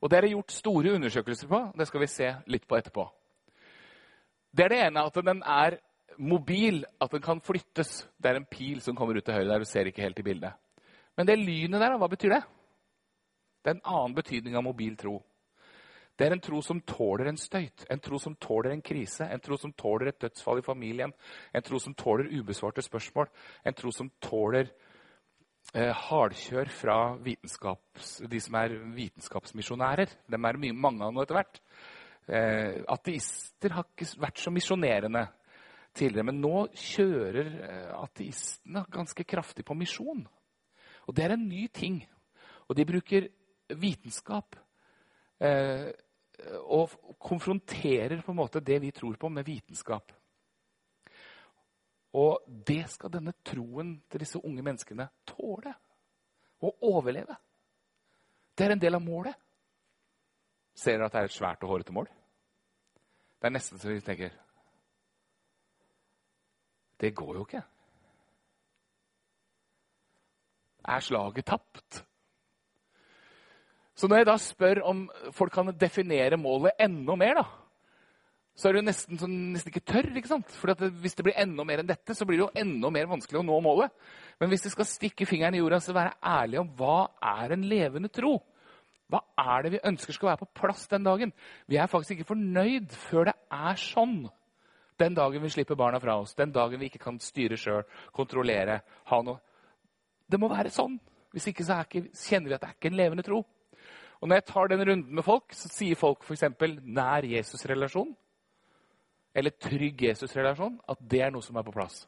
Og 0.00 0.10
Det 0.10 0.18
er 0.18 0.28
gjort 0.30 0.54
store 0.54 0.94
undersøkelser 0.96 1.48
på. 1.48 1.60
Det 1.76 1.86
skal 1.88 2.00
vi 2.00 2.06
se 2.06 2.34
litt 2.46 2.66
på 2.68 2.76
etterpå. 2.78 3.06
Det 4.56 4.64
er 4.64 4.72
det 4.72 4.82
ene 4.86 5.04
at 5.04 5.18
den 5.24 5.42
er 5.42 5.78
mobil 6.18 6.84
at 7.00 7.12
den 7.12 7.22
kan 7.22 7.40
flyttes. 7.40 8.06
Det 8.16 8.30
er 8.30 8.40
en 8.40 8.48
pil 8.48 8.80
som 8.80 8.96
kommer 8.96 9.16
ut 9.16 9.24
til 9.24 9.34
høyre 9.34 9.48
der. 9.48 9.64
Du 9.64 9.68
ser 9.68 9.88
ikke 9.88 10.02
helt 10.02 10.18
i 10.18 10.26
bildet. 10.26 10.52
Men 11.16 11.26
det 11.26 11.38
lynet 11.40 11.80
der, 11.80 11.96
hva 11.96 12.08
betyr 12.08 12.36
det? 12.36 12.42
Det 13.64 13.72
er 13.72 13.78
en 13.78 13.88
annen 13.96 14.14
betydning 14.14 14.56
av 14.56 14.64
mobil 14.64 14.96
tro. 14.96 15.18
Det 16.16 16.26
er 16.26 16.32
en 16.32 16.40
tro 16.40 16.62
som 16.64 16.80
tåler 16.80 17.28
en 17.28 17.36
støyt, 17.36 17.84
en 17.90 18.00
tro 18.00 18.18
som 18.18 18.34
tåler 18.40 18.72
en 18.72 18.82
krise, 18.82 19.26
en 19.28 19.40
tro 19.40 19.58
som 19.60 19.72
tåler 19.76 20.08
et 20.08 20.20
dødsfall 20.20 20.62
i 20.62 20.64
familien, 20.64 21.12
en 21.52 21.62
tro 21.62 21.80
som 21.82 21.94
tåler 21.94 22.30
ubesvarte 22.32 22.84
spørsmål, 22.84 23.28
en 23.66 23.76
tro 23.76 23.92
som 23.92 24.08
tåler 24.24 24.70
hardkjør 25.74 26.70
fra 26.72 26.96
de 27.18 28.40
som 28.40 28.54
er 28.60 28.76
vitenskapsmisjonærer. 28.96 30.12
Dem 30.30 30.44
er 30.44 30.56
det 30.56 30.74
mange 30.74 31.04
av 31.04 31.12
nå 31.12 31.24
etter 31.24 31.36
hvert. 31.36 31.60
Eh, 32.26 32.82
ateister 32.90 33.74
har 33.76 33.86
ikke 33.86 34.08
vært 34.18 34.40
så 34.42 34.50
misjonerende 34.54 35.26
tidligere. 35.94 36.26
Men 36.30 36.40
nå 36.42 36.66
kjører 36.74 37.52
eh, 37.68 37.92
ateistene 37.98 38.84
ganske 38.92 39.26
kraftig 39.28 39.66
på 39.66 39.76
misjon. 39.78 40.24
Og 41.06 41.14
det 41.14 41.26
er 41.26 41.36
en 41.36 41.48
ny 41.48 41.66
ting. 41.70 42.00
Og 42.66 42.76
de 42.78 42.88
bruker 42.88 43.28
vitenskap. 43.78 44.58
Eh, 45.38 45.88
og 46.66 46.92
konfronterer 47.22 48.20
på 48.22 48.32
en 48.32 48.40
måte 48.42 48.60
det 48.60 48.80
vi 48.82 48.92
tror 48.94 49.16
på, 49.20 49.30
med 49.32 49.46
vitenskap. 49.46 50.12
Og 52.16 52.46
det 52.46 52.86
skal 52.88 53.12
denne 53.12 53.34
troen 53.44 53.96
til 54.10 54.22
disse 54.22 54.40
unge 54.40 54.64
menneskene 54.64 55.08
tåle. 55.28 55.74
Og 56.64 56.82
overleve. 56.88 57.36
Det 58.56 58.64
er 58.66 58.72
en 58.72 58.80
del 58.80 58.96
av 58.96 59.04
målet. 59.04 59.36
Ser 60.76 60.96
dere 60.96 61.10
at 61.10 61.12
det 61.12 61.20
er 61.20 61.30
et 61.30 61.36
svært 61.36 61.64
og 61.64 61.74
hårete 61.74 61.92
mål? 61.92 62.08
Det 63.36 63.48
er 63.48 63.52
nesten 63.52 63.80
så 63.80 63.92
vi 63.92 64.00
tenker 64.04 64.32
det 66.96 67.10
går 67.12 67.34
jo 67.36 67.44
ikke. 67.44 67.60
Er 70.88 71.00
slaget 71.04 71.44
tapt? 71.44 72.04
Så 73.94 74.08
når 74.08 74.16
jeg 74.16 74.26
da 74.28 74.36
spør 74.40 74.80
om 74.88 75.02
folk 75.32 75.52
kan 75.52 75.74
definere 75.76 76.38
målet 76.40 76.80
enda 76.80 77.16
mer, 77.16 77.40
da, 77.40 77.44
så 78.56 78.70
er 78.70 78.78
jo 78.78 78.86
nesten, 78.86 79.18
sånn, 79.20 79.34
nesten 79.52 79.68
ikke 79.68 79.84
tørr. 79.84 80.06
ikke 80.16 80.30
sant? 80.30 80.52
For 80.56 80.72
hvis 81.02 81.16
det 81.18 81.26
blir 81.26 81.36
enda 81.36 81.64
mer 81.68 81.82
enn 81.82 81.88
dette, 81.90 82.14
så 82.16 82.24
blir 82.24 82.38
det 82.40 82.46
jo 82.46 82.62
enda 82.64 82.90
mer 82.94 83.10
vanskelig 83.10 83.42
å 83.42 83.44
nå 83.44 83.58
målet. 83.64 83.92
Men 84.40 84.48
hvis 84.48 84.64
vi 84.64 84.72
skal 84.72 84.88
stikke 84.88 85.28
fingeren 85.28 85.58
i 85.58 85.60
jorda 85.60 85.82
og 85.82 85.98
være 85.98 86.14
ærlig 86.24 86.62
om 86.62 86.70
hva 86.78 86.96
er 87.36 87.52
en 87.52 87.66
levende 87.68 88.08
tro, 88.08 88.38
hva 89.12 89.20
er 89.38 89.66
det 89.66 89.74
vi 89.76 89.82
ønsker 89.92 90.16
skal 90.16 90.30
være 90.30 90.42
på 90.46 90.62
plass 90.62 90.88
den 90.88 91.04
dagen? 91.04 91.34
Vi 91.68 91.76
er 91.76 91.92
faktisk 91.92 92.16
ikke 92.16 92.30
fornøyd 92.32 92.96
før 93.04 93.28
det 93.28 93.36
er 93.52 93.78
sånn. 93.84 94.18
Den 94.96 95.14
dagen 95.14 95.44
vi 95.44 95.52
slipper 95.52 95.76
barna 95.76 96.00
fra 96.00 96.16
oss, 96.22 96.32
den 96.34 96.54
dagen 96.56 96.80
vi 96.80 96.88
ikke 96.88 97.04
kan 97.04 97.20
styre 97.20 97.60
sjøl, 97.60 97.84
kontrollere, 98.16 98.80
ha 99.12 99.22
noe. 99.22 99.42
Det 100.26 100.40
må 100.40 100.48
være 100.48 100.72
sånn. 100.72 100.96
Hvis 101.36 101.52
ikke 101.52 101.66
så 101.68 101.82
ikke, 101.84 102.06
kjenner 102.16 102.48
vi 102.48 102.56
at 102.56 102.64
det 102.64 102.72
er 102.72 102.78
ikke 102.80 102.94
en 102.94 103.02
levende 103.04 103.24
tro. 103.26 103.44
Og 104.16 104.30
Når 104.30 104.40
jeg 104.40 104.48
tar 104.48 104.70
den 104.72 104.88
runden 104.88 105.18
med 105.18 105.26
folk, 105.26 105.52
så 105.52 105.68
sier 105.68 105.98
folk 106.00 106.24
f.eks. 106.24 106.48
nær 106.88 107.28
Jesus-relasjon 107.28 108.16
eller 109.36 109.52
trygg 109.60 110.06
Jesus-relasjon, 110.08 110.78
at 110.88 111.02
det 111.04 111.20
er 111.26 111.34
noe 111.34 111.44
som 111.44 111.58
er 111.58 111.66
på 111.66 111.74
plass. 111.74 112.06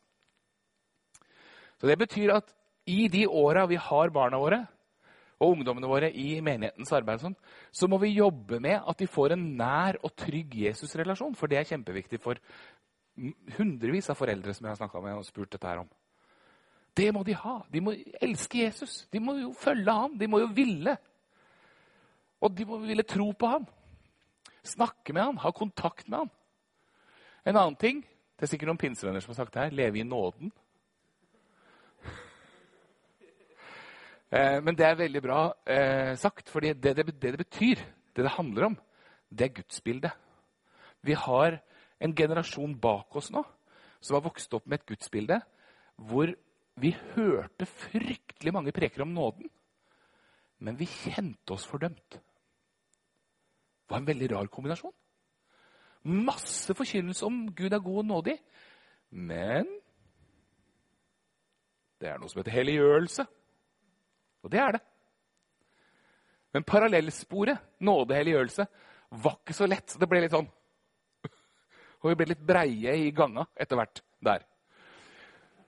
Så 1.79 1.87
Det 1.87 1.99
betyr 1.99 2.33
at 2.35 2.55
i 2.89 3.07
de 3.13 3.27
åra 3.29 3.67
vi 3.69 3.77
har 3.77 4.11
barna 4.11 4.41
våre 4.41 4.65
og 5.39 5.53
ungdommene 5.55 5.87
våre 5.87 6.09
i 6.11 6.41
menighetens 6.43 6.91
arbeid, 6.97 7.23
så 7.71 7.87
må 7.87 7.99
vi 8.03 8.17
jobbe 8.17 8.59
med 8.59 8.81
at 8.81 8.99
de 8.99 9.07
får 9.07 9.37
en 9.37 9.45
nær 9.61 10.01
og 10.03 10.17
trygg 10.19 10.57
Jesus-relasjon. 10.65 11.37
For 11.39 11.47
det 11.47 11.61
er 11.61 11.69
kjempeviktig 11.69 12.19
for 12.23 12.41
hundrevis 13.59 14.11
av 14.11 14.19
foreldre 14.19 14.55
som 14.55 14.67
jeg 14.67 14.73
har 14.73 14.81
snakka 14.81 15.03
med 15.05 15.21
og 15.21 15.27
spurt 15.29 15.53
dette 15.53 15.69
her 15.69 15.85
om. 15.85 15.91
Det 16.99 17.13
må 17.15 17.23
de 17.23 17.37
ha. 17.39 17.61
De 17.71 17.83
må 17.85 17.95
elske 18.19 18.65
Jesus. 18.65 19.05
De 19.13 19.21
må 19.23 19.37
jo 19.39 19.53
følge 19.55 19.95
ham. 19.95 20.17
De 20.19 20.27
må 20.27 20.41
jo 20.43 20.49
ville. 20.51 20.97
Og 22.43 22.51
de 22.55 22.67
må 22.67 22.81
ville 22.83 23.07
tro 23.07 23.29
på 23.39 23.53
ham. 23.53 23.69
Snakke 24.67 25.15
med 25.15 25.23
ham, 25.23 25.39
ha 25.39 25.53
kontakt 25.55 26.09
med 26.09 26.25
ham. 26.25 26.33
En 27.49 27.57
annen 27.57 27.79
ting 27.81 28.03
Det 28.37 28.45
er 28.45 28.51
sikkert 28.53 28.69
noen 28.69 28.81
pinsevenner 28.81 29.25
som 29.25 29.33
har 29.33 29.39
sagt 29.41 29.55
det 29.57 29.63
her. 29.65 29.75
Leve 29.75 30.03
i 30.03 30.07
nåden. 30.07 30.53
Eh, 34.29 34.59
men 34.61 34.77
det 34.77 34.85
er 34.85 34.99
veldig 34.99 35.21
bra 35.25 35.39
eh, 35.65 36.11
sagt, 36.21 36.51
for 36.53 36.61
det, 36.61 36.75
det, 36.85 36.93
det, 37.01 37.31
betyr, 37.41 37.81
det 38.13 38.27
det 38.27 38.33
handler 38.35 38.67
om, 38.67 38.75
det 39.33 39.47
er 39.47 39.55
gudsbildet. 39.57 40.11
Vi 41.01 41.17
har 41.17 41.57
en 41.97 42.13
generasjon 42.13 42.75
bak 42.77 43.17
oss 43.17 43.31
nå 43.33 43.41
som 44.05 44.19
har 44.19 44.27
vokst 44.27 44.53
opp 44.53 44.69
med 44.69 44.83
et 44.83 44.87
gudsbilde 44.93 45.41
hvor 46.11 46.35
vi 46.77 46.93
hørte 47.15 47.65
fryktelig 47.73 48.53
mange 48.53 48.77
preker 48.77 49.07
om 49.07 49.17
nåden, 49.17 49.49
men 50.61 50.77
vi 50.77 50.93
kjente 50.93 51.57
oss 51.57 51.65
fordømt. 51.65 52.21
Det 52.21 53.89
var 53.89 54.03
en 54.03 54.13
veldig 54.13 54.35
rar 54.35 54.53
kombinasjon. 54.53 54.93
Masse 56.09 56.75
forkynnelse 56.75 57.27
om 57.27 57.47
Gud 57.57 57.73
er 57.73 57.85
god 57.85 58.03
og 58.03 58.09
nådig. 58.09 58.37
Men 59.11 59.69
det 61.99 62.11
er 62.11 62.21
noe 62.21 62.31
som 62.31 62.41
heter 62.41 62.55
helliggjørelse. 62.55 63.25
Og 64.47 64.53
det 64.53 64.61
er 64.63 64.77
det. 64.77 64.83
Men 66.55 66.65
parallellsporet, 66.65 67.59
nåde, 67.85 68.17
helliggjørelse, 68.17 68.67
var 69.23 69.41
ikke 69.41 69.57
så 69.57 69.67
lett. 69.69 69.91
Så 69.91 70.01
det 70.01 70.09
ble 70.09 70.23
litt 70.25 70.35
sånn 70.35 70.49
Og 72.03 72.11
vi 72.11 72.17
ble 72.21 72.31
litt 72.33 72.47
breie 72.47 72.95
i 73.03 73.11
ganga 73.15 73.49
etter 73.59 73.81
hvert 73.81 74.03
der. 74.25 74.47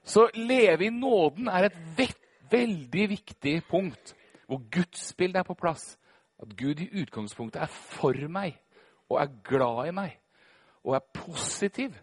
Så 0.03 0.25
leve 0.33 0.87
i 0.87 0.93
nåden 0.93 1.51
er 1.51 1.69
et 1.69 1.77
veldig 2.51 3.07
viktig 3.11 3.59
punkt. 3.69 4.15
Hvor 4.47 4.63
gudsbildet 4.73 5.43
er 5.43 5.47
på 5.47 5.57
plass. 5.59 5.93
At 6.41 6.55
Gud 6.57 6.81
i 6.81 6.89
utgangspunktet 7.03 7.61
er 7.61 7.69
for 7.69 8.17
meg 8.31 8.57
og 9.11 9.19
er 9.19 9.33
glad 9.45 9.89
i 9.91 9.93
meg 9.93 10.17
og 10.85 10.95
er 10.97 11.09
positiv. 11.15 11.95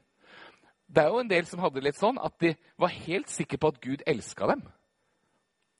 Det 0.89 1.03
er 1.03 1.13
jo 1.13 1.21
en 1.23 1.31
del 1.31 1.47
som 1.49 1.61
hadde 1.61 1.83
litt 1.85 1.99
sånn 1.99 2.19
at 2.23 2.37
de 2.41 2.55
var 2.81 2.95
helt 3.05 3.31
sikre 3.33 3.61
på 3.61 3.73
at 3.73 3.81
Gud 3.85 4.05
elska 4.09 4.49
dem. 4.53 4.63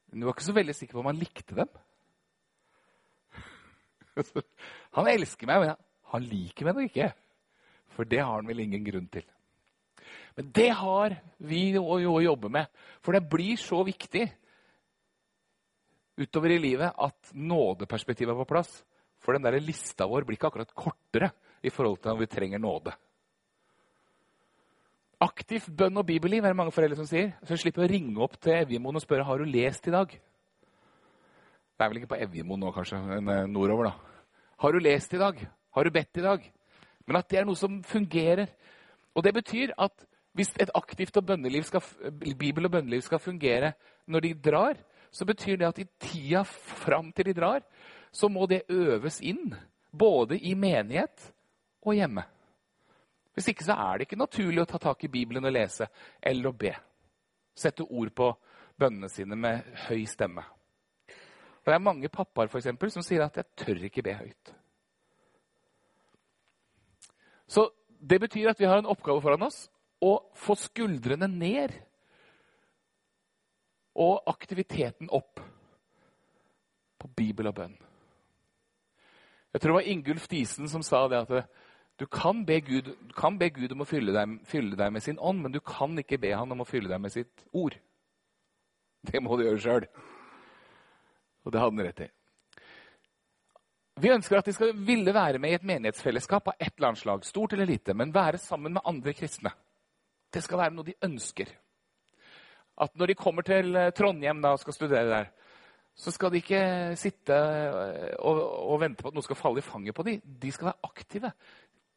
Men 0.09 0.21
de 0.21 0.29
var 0.29 0.37
ikke 0.37 0.49
så 0.49 0.57
veldig 0.57 0.77
sikre 0.77 0.97
på 0.97 1.03
om 1.03 1.11
han 1.11 1.21
likte 1.21 1.57
dem. 1.57 1.71
Han 4.97 5.07
elsker 5.07 5.47
meg, 5.47 5.63
men 5.63 5.77
han 6.11 6.25
liker 6.27 6.67
meg 6.67 6.75
nok 6.75 6.87
ikke. 6.89 7.11
For 7.95 8.09
det 8.09 8.19
har 8.19 8.33
han 8.41 8.49
vel 8.49 8.65
ingen 8.65 8.83
grunn 8.83 9.07
til. 9.13 9.23
Men 10.35 10.49
det 10.57 10.71
har 10.81 11.15
vi 11.39 11.63
å 11.79 11.99
jobbe 12.25 12.51
med. 12.51 12.67
For 13.05 13.15
det 13.15 13.29
blir 13.31 13.61
så 13.61 13.83
viktig 13.87 14.25
utover 16.19 16.55
i 16.55 16.61
livet 16.63 16.99
at 16.99 17.33
nådeperspektivet 17.35 18.33
er 18.35 18.41
på 18.41 18.49
plass. 18.51 18.73
For 19.23 19.37
den 19.37 19.45
der 19.45 19.61
lista 19.63 20.09
vår 20.09 20.27
blir 20.27 20.39
ikke 20.39 20.51
akkurat 20.51 20.75
kortere 20.75 21.31
i 21.63 21.71
forhold 21.71 22.01
til 22.03 22.13
om 22.13 22.21
vi 22.21 22.31
trenger 22.31 22.63
nåde. 22.63 22.95
Aktivt 25.19 25.67
bønn 25.75 25.99
og 25.99 26.07
bibelliv 26.07 26.45
er 26.45 26.53
det 26.53 26.59
mange 26.61 26.75
foreldre 26.75 27.01
som 27.01 27.09
sier. 27.09 27.33
Så 27.43 27.59
slipper 27.59 27.87
å 27.87 27.91
ringe 27.91 28.23
opp 28.23 28.37
til 28.39 28.55
Evjemoen 28.55 29.01
og 29.01 29.03
spørre 29.03 29.27
har 29.27 29.41
du 29.41 29.51
lest 29.51 29.89
i 29.91 29.95
dag. 29.95 30.13
Det 31.79 31.85
er 31.85 31.91
vel 31.91 32.01
ikke 32.01 32.13
på 32.13 32.21
Evjemoen 32.23 32.63
nå, 32.63 32.71
kanskje, 32.75 33.01
men 33.03 33.33
eh, 33.33 33.49
nordover. 33.51 33.91
da. 33.91 34.23
Har 34.63 34.75
du 34.75 34.79
lest 34.83 35.15
i 35.15 35.19
dag? 35.19 35.41
Har 35.75 35.85
du 35.85 35.91
bedt 35.95 36.19
i 36.19 36.25
dag? 36.25 36.47
Men 37.07 37.19
at 37.19 37.29
det 37.31 37.41
er 37.41 37.49
noe 37.49 37.59
som 37.59 37.81
fungerer. 37.83 38.47
Og 39.15 39.27
det 39.27 39.35
betyr 39.35 39.75
at 39.79 40.07
hvis 40.39 40.53
et 40.61 40.71
aktivt 40.75 41.17
og 41.19 41.31
skal, 41.67 41.83
bibel- 42.39 42.67
og 42.67 42.71
bønneliv 42.71 43.01
skal 43.03 43.19
fungere 43.19 43.73
når 44.07 44.21
de 44.21 44.35
drar, 44.35 44.77
så 45.11 45.25
betyr 45.25 45.57
det 45.57 45.67
at 45.67 45.79
i 45.79 45.89
tida 45.99 46.43
fram 46.45 47.13
til 47.13 47.25
de 47.25 47.35
drar, 47.35 47.63
så 48.13 48.29
må 48.29 48.47
det 48.47 48.63
øves 48.69 49.21
inn. 49.21 49.55
Både 49.91 50.39
i 50.39 50.55
menighet 50.55 51.33
og 51.83 51.95
hjemme. 51.95 52.25
Hvis 53.35 53.49
ikke 53.53 53.65
så 53.65 53.77
er 53.79 53.99
det 53.99 54.09
ikke 54.09 54.19
naturlig 54.19 54.65
å 54.65 54.69
ta 54.69 54.81
tak 54.83 55.05
i 55.07 55.11
Bibelen 55.13 55.47
og 55.47 55.55
lese 55.55 55.87
eller 56.21 56.51
å 56.51 56.57
be. 56.59 56.73
Sette 57.55 57.87
ord 57.87 58.11
på 58.15 58.33
bønnene 58.79 59.11
sine 59.11 59.39
med 59.39 59.67
høy 59.87 60.05
stemme. 60.11 60.43
Og 60.43 61.71
Det 61.71 61.75
er 61.77 61.85
mange 61.85 62.09
pappaer 62.09 62.49
for 62.49 62.59
eksempel, 62.59 62.91
som 62.91 63.03
sier 63.03 63.23
at 63.23 63.37
'jeg 63.37 63.45
tør 63.57 63.85
ikke 63.85 64.03
be 64.03 64.15
høyt'. 64.15 64.55
Så 67.47 67.71
Det 68.01 68.21
betyr 68.21 68.51
at 68.51 68.61
vi 68.61 68.65
har 68.65 68.79
en 68.79 68.87
oppgave 68.87 69.21
foran 69.21 69.43
oss 69.43 69.69
å 70.01 70.31
få 70.35 70.55
skuldrene 70.55 71.27
ned 71.27 71.73
og 73.95 74.23
aktiviteten 74.27 75.09
opp 75.11 75.41
på 76.99 77.09
Bibel 77.17 77.47
og 77.47 77.55
bønn. 77.55 77.77
Jeg 79.53 79.61
tror 79.61 79.73
det 79.73 79.85
var 79.85 79.93
Ingulf 79.93 80.29
Disen 80.29 80.69
som 80.69 80.83
sa 80.83 81.09
det 81.09 81.19
at 81.19 81.49
du 81.99 82.07
kan 82.07 82.45
Gud, 82.47 82.95
kan 83.17 83.39
be 83.39 83.51
Gud 83.51 83.73
om 83.75 83.83
å 83.83 83.89
fylle 83.89 84.13
deg, 84.15 84.39
fylle 84.47 84.77
deg, 84.79 84.93
med 84.93 85.03
sin 85.03 85.19
ånd, 85.19 85.43
men 85.43 85.53
du 85.53 85.59
kan 85.61 85.99
ikke 85.99 86.19
be 86.23 86.31
han 86.31 86.53
om 86.53 86.63
å 86.63 86.69
fylle 86.69 86.89
deg 86.89 87.01
med 87.03 87.13
sitt 87.13 87.45
ord. 87.53 87.75
Det 89.03 89.23
må 89.23 89.37
du 89.37 89.45
gjøre 89.45 89.63
sjøl. 89.63 89.89
Og 91.45 91.53
det 91.53 91.61
hadde 91.61 91.75
han 91.75 91.87
rett 91.87 92.05
i. 92.07 92.09
Vi 93.99 94.13
ønsker 94.15 94.39
at 94.39 94.47
de 94.47 94.55
skal 94.55 94.77
ville 94.87 95.15
være 95.15 95.41
med 95.43 95.51
i 95.51 95.57
et 95.59 95.67
menighetsfellesskap 95.67 96.53
av 96.53 96.59
et 96.61 96.71
eller 96.77 96.93
annet 96.93 97.03
slag. 97.03 97.25
Stort 97.27 97.57
eller 97.57 97.67
lite, 97.67 97.97
men 97.99 98.15
være 98.15 98.39
sammen 98.39 98.77
med 98.77 98.87
andre 98.87 99.15
kristne. 99.17 99.51
Det 100.31 100.45
skal 100.45 100.61
være 100.61 100.77
noe 100.77 100.87
de 100.87 100.95
ønsker. 101.03 101.51
At 102.79 102.95
når 102.95 103.11
de 103.11 103.19
kommer 103.19 103.43
til 103.43 103.75
Trondheim 103.97 104.43
da, 104.45 104.55
og 104.55 104.63
skal 104.63 104.77
studere 104.77 105.11
der, 105.11 105.33
så 105.99 106.13
skal 106.15 106.31
de 106.31 106.39
ikke 106.39 106.63
sitte 106.95 107.35
eh, 107.35 108.13
og, 108.23 108.39
og, 108.71 108.77
vente 108.79 109.03
på 109.03 109.11
at 109.11 109.17
noe 109.17 109.27
skal 109.27 109.39
falle 109.39 109.59
i 109.59 109.67
fanget 109.67 109.97
på 109.97 110.05
dem. 110.07 110.21
De 110.23 110.53
skal 110.55 110.71
være 110.71 110.87
aktive. 110.87 111.33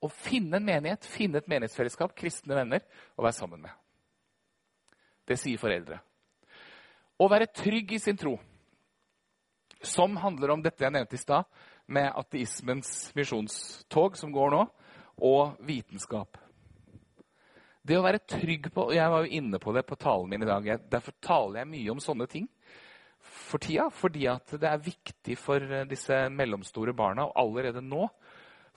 Og 0.01 0.11
finne 0.13 0.57
en 0.57 0.65
menighet, 0.65 1.05
finne 1.05 1.41
et 1.41 1.49
menighetsfellesskap, 1.51 2.15
kristne 2.17 2.57
venner, 2.57 2.85
å 3.15 3.25
være 3.25 3.37
sammen 3.37 3.61
med. 3.61 3.73
Det 5.29 5.37
sier 5.37 5.61
foreldre. 5.61 5.99
Å 7.21 7.27
være 7.29 7.51
trygg 7.53 7.93
i 7.93 8.01
sin 8.01 8.17
tro, 8.17 8.33
som 9.81 10.17
handler 10.21 10.53
om 10.53 10.63
dette 10.63 10.83
jeg 10.83 10.93
nevnte 10.93 11.17
i 11.17 11.21
stad, 11.21 11.45
med 11.91 12.13
ateismens 12.17 13.11
misjonstog 13.17 14.17
som 14.17 14.31
går 14.33 14.53
nå, 14.53 14.61
og 15.21 15.59
vitenskap. 15.67 16.37
Det 17.81 17.97
å 17.97 18.05
være 18.05 18.21
trygg 18.29 18.69
på 18.73 18.87
og 18.89 18.93
Jeg 18.93 19.09
var 19.09 19.25
jo 19.25 19.37
inne 19.39 19.59
på 19.61 19.73
det 19.73 19.83
på 19.89 19.97
talen 19.97 20.29
min 20.29 20.45
i 20.45 20.49
dag. 20.49 20.67
Derfor 20.89 21.15
taler 21.17 21.61
jeg 21.61 21.71
mye 21.71 21.93
om 21.93 22.01
sånne 22.01 22.27
ting 22.29 22.47
for 23.21 23.61
tida, 23.61 23.87
fordi 23.93 24.27
at 24.29 24.53
det 24.61 24.69
er 24.69 24.85
viktig 24.85 25.37
for 25.37 25.65
disse 25.89 26.17
mellomstore 26.33 26.93
barna 26.97 27.27
og 27.27 27.37
allerede 27.41 27.83
nå 27.85 28.07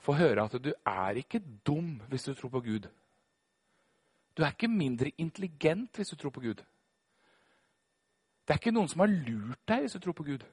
få 0.05 0.15
høre 0.19 0.45
at 0.45 0.55
du 0.61 0.71
er 0.71 1.19
ikke 1.19 1.41
dum 1.67 1.97
hvis 2.09 2.27
du 2.27 2.33
tror 2.33 2.49
på 2.53 2.61
Gud. 2.65 2.87
Du 4.37 4.43
er 4.43 4.51
ikke 4.53 4.67
mindre 4.67 5.11
intelligent 5.17 5.95
hvis 5.95 6.09
du 6.13 6.15
tror 6.15 6.29
på 6.29 6.43
Gud. 6.43 6.61
Det 8.45 8.53
er 8.53 8.59
ikke 8.61 8.75
noen 8.75 8.89
som 8.91 9.01
har 9.01 9.09
lurt 9.09 9.61
deg 9.67 9.85
hvis 9.85 9.95
du 9.97 10.03
tror 10.03 10.17
på 10.17 10.27
Gud. 10.27 10.43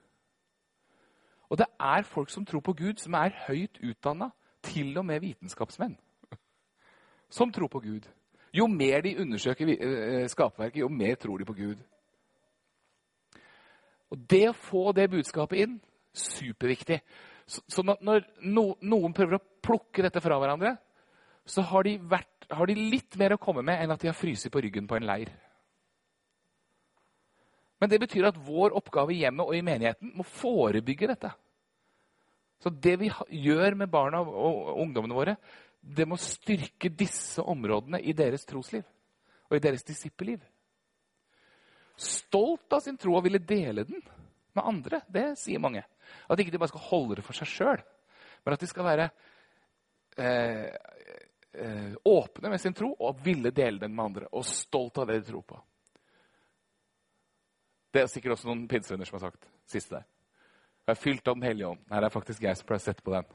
Og 1.52 1.58
det 1.58 1.66
er 1.80 2.02
folk 2.08 2.30
som 2.30 2.46
tror 2.48 2.62
på 2.64 2.72
Gud, 2.72 2.96
som 2.96 3.14
er 3.14 3.34
høyt 3.46 3.76
utdanna, 3.84 4.30
til 4.62 4.98
og 4.98 5.04
med 5.04 5.20
vitenskapsmenn, 5.20 5.96
som 7.30 7.52
tror 7.52 7.68
på 7.68 7.80
Gud. 7.80 8.06
Jo 8.54 8.66
mer 8.66 9.00
de 9.00 9.16
undersøker 9.20 10.28
skaperverket, 10.28 10.80
jo 10.80 10.88
mer 10.88 11.14
tror 11.14 11.38
de 11.38 11.44
på 11.44 11.52
Gud. 11.52 11.76
Og 14.10 14.30
det 14.30 14.48
å 14.48 14.56
få 14.56 14.92
det 14.92 15.10
budskapet 15.10 15.64
inn 15.64 15.80
superviktig. 16.14 17.00
Så, 17.46 17.62
så 17.66 17.85
når 17.85 18.26
no, 18.46 18.72
noen 18.81 19.14
prøver 19.16 19.38
å 19.38 19.44
plukke 19.64 20.05
dette 20.05 20.22
fra 20.22 20.38
hverandre, 20.40 20.76
så 21.44 21.64
har 21.66 21.87
de, 21.87 21.96
vært, 21.98 22.46
har 22.50 22.70
de 22.70 22.76
litt 22.78 23.16
mer 23.18 23.35
å 23.35 23.40
komme 23.42 23.64
med 23.66 23.83
enn 23.83 23.94
at 23.94 24.02
de 24.02 24.11
har 24.11 24.16
fryst 24.18 24.50
på 24.52 24.62
ryggen 24.62 24.87
på 24.90 24.98
en 24.98 25.09
leir. 25.09 25.33
Men 27.83 27.90
det 27.90 27.98
betyr 28.05 28.28
at 28.28 28.38
vår 28.38 28.76
oppgave 28.78 29.11
i 29.11 29.24
hjemmet 29.24 29.48
og 29.48 29.57
i 29.59 29.64
menigheten 29.66 30.12
må 30.14 30.26
forebygge 30.26 31.09
dette. 31.11 31.33
Så 32.62 32.70
det 32.70 32.94
vi 33.00 33.09
gjør 33.42 33.74
med 33.81 33.90
barna 33.90 34.20
og 34.22 34.76
ungdommene 34.85 35.16
våre, 35.16 35.35
det 35.83 36.07
må 36.07 36.14
styrke 36.20 36.92
disse 36.94 37.42
områdene 37.42 37.98
i 37.98 38.14
deres 38.14 38.46
trosliv 38.46 38.85
og 39.50 39.57
i 39.59 39.62
deres 39.64 39.83
disippelliv. 39.83 40.38
Stolt 41.98 42.70
av 42.72 42.85
sin 42.85 42.96
tro 42.96 43.16
og 43.18 43.26
ville 43.26 43.42
dele 43.42 43.83
den 43.88 43.98
med 44.56 44.66
andre, 44.68 45.02
det 45.08 45.26
sier 45.40 45.62
mange. 45.62 45.84
At 46.28 46.40
ikke 46.40 46.52
de 46.52 46.60
bare 46.60 46.72
skal 46.72 46.86
holde 46.90 47.18
det 47.18 47.26
for 47.26 47.36
seg 47.36 47.50
sjøl, 47.50 47.82
men 48.44 48.56
at 48.56 48.62
de 48.62 48.68
skal 48.70 48.86
være 48.86 49.08
eh, 50.18 50.70
eh, 51.52 51.92
åpne 52.04 52.52
med 52.52 52.60
sin 52.60 52.74
tro 52.76 52.90
og 52.98 53.20
ville 53.24 53.52
dele 53.54 53.80
den 53.82 53.94
med 53.94 54.04
andre. 54.04 54.30
Og 54.32 54.46
stolt 54.46 54.98
av 54.98 55.08
det 55.08 55.20
de 55.20 55.30
tror 55.30 55.44
på. 55.46 55.60
Det 57.92 58.02
er 58.02 58.10
sikkert 58.10 58.38
også 58.38 58.48
noen 58.48 58.64
pinsevenner 58.70 59.08
som 59.08 59.18
har 59.18 59.28
sagt 59.28 59.48
siste 59.68 59.98
der. 59.98 60.08
Jeg 60.82 60.96
er 60.96 60.98
fylt 60.98 61.28
av 61.28 61.36
Den 61.38 61.46
hellige 61.46 61.68
ånd. 61.68 61.82
Her 61.92 62.02
er 62.02 62.12
faktisk 62.12 62.42
jeg 62.42 62.58
som 62.58 62.66
pleier 62.66 62.82
å 62.82 62.86
sette 62.88 63.04
på 63.06 63.14
den. 63.14 63.26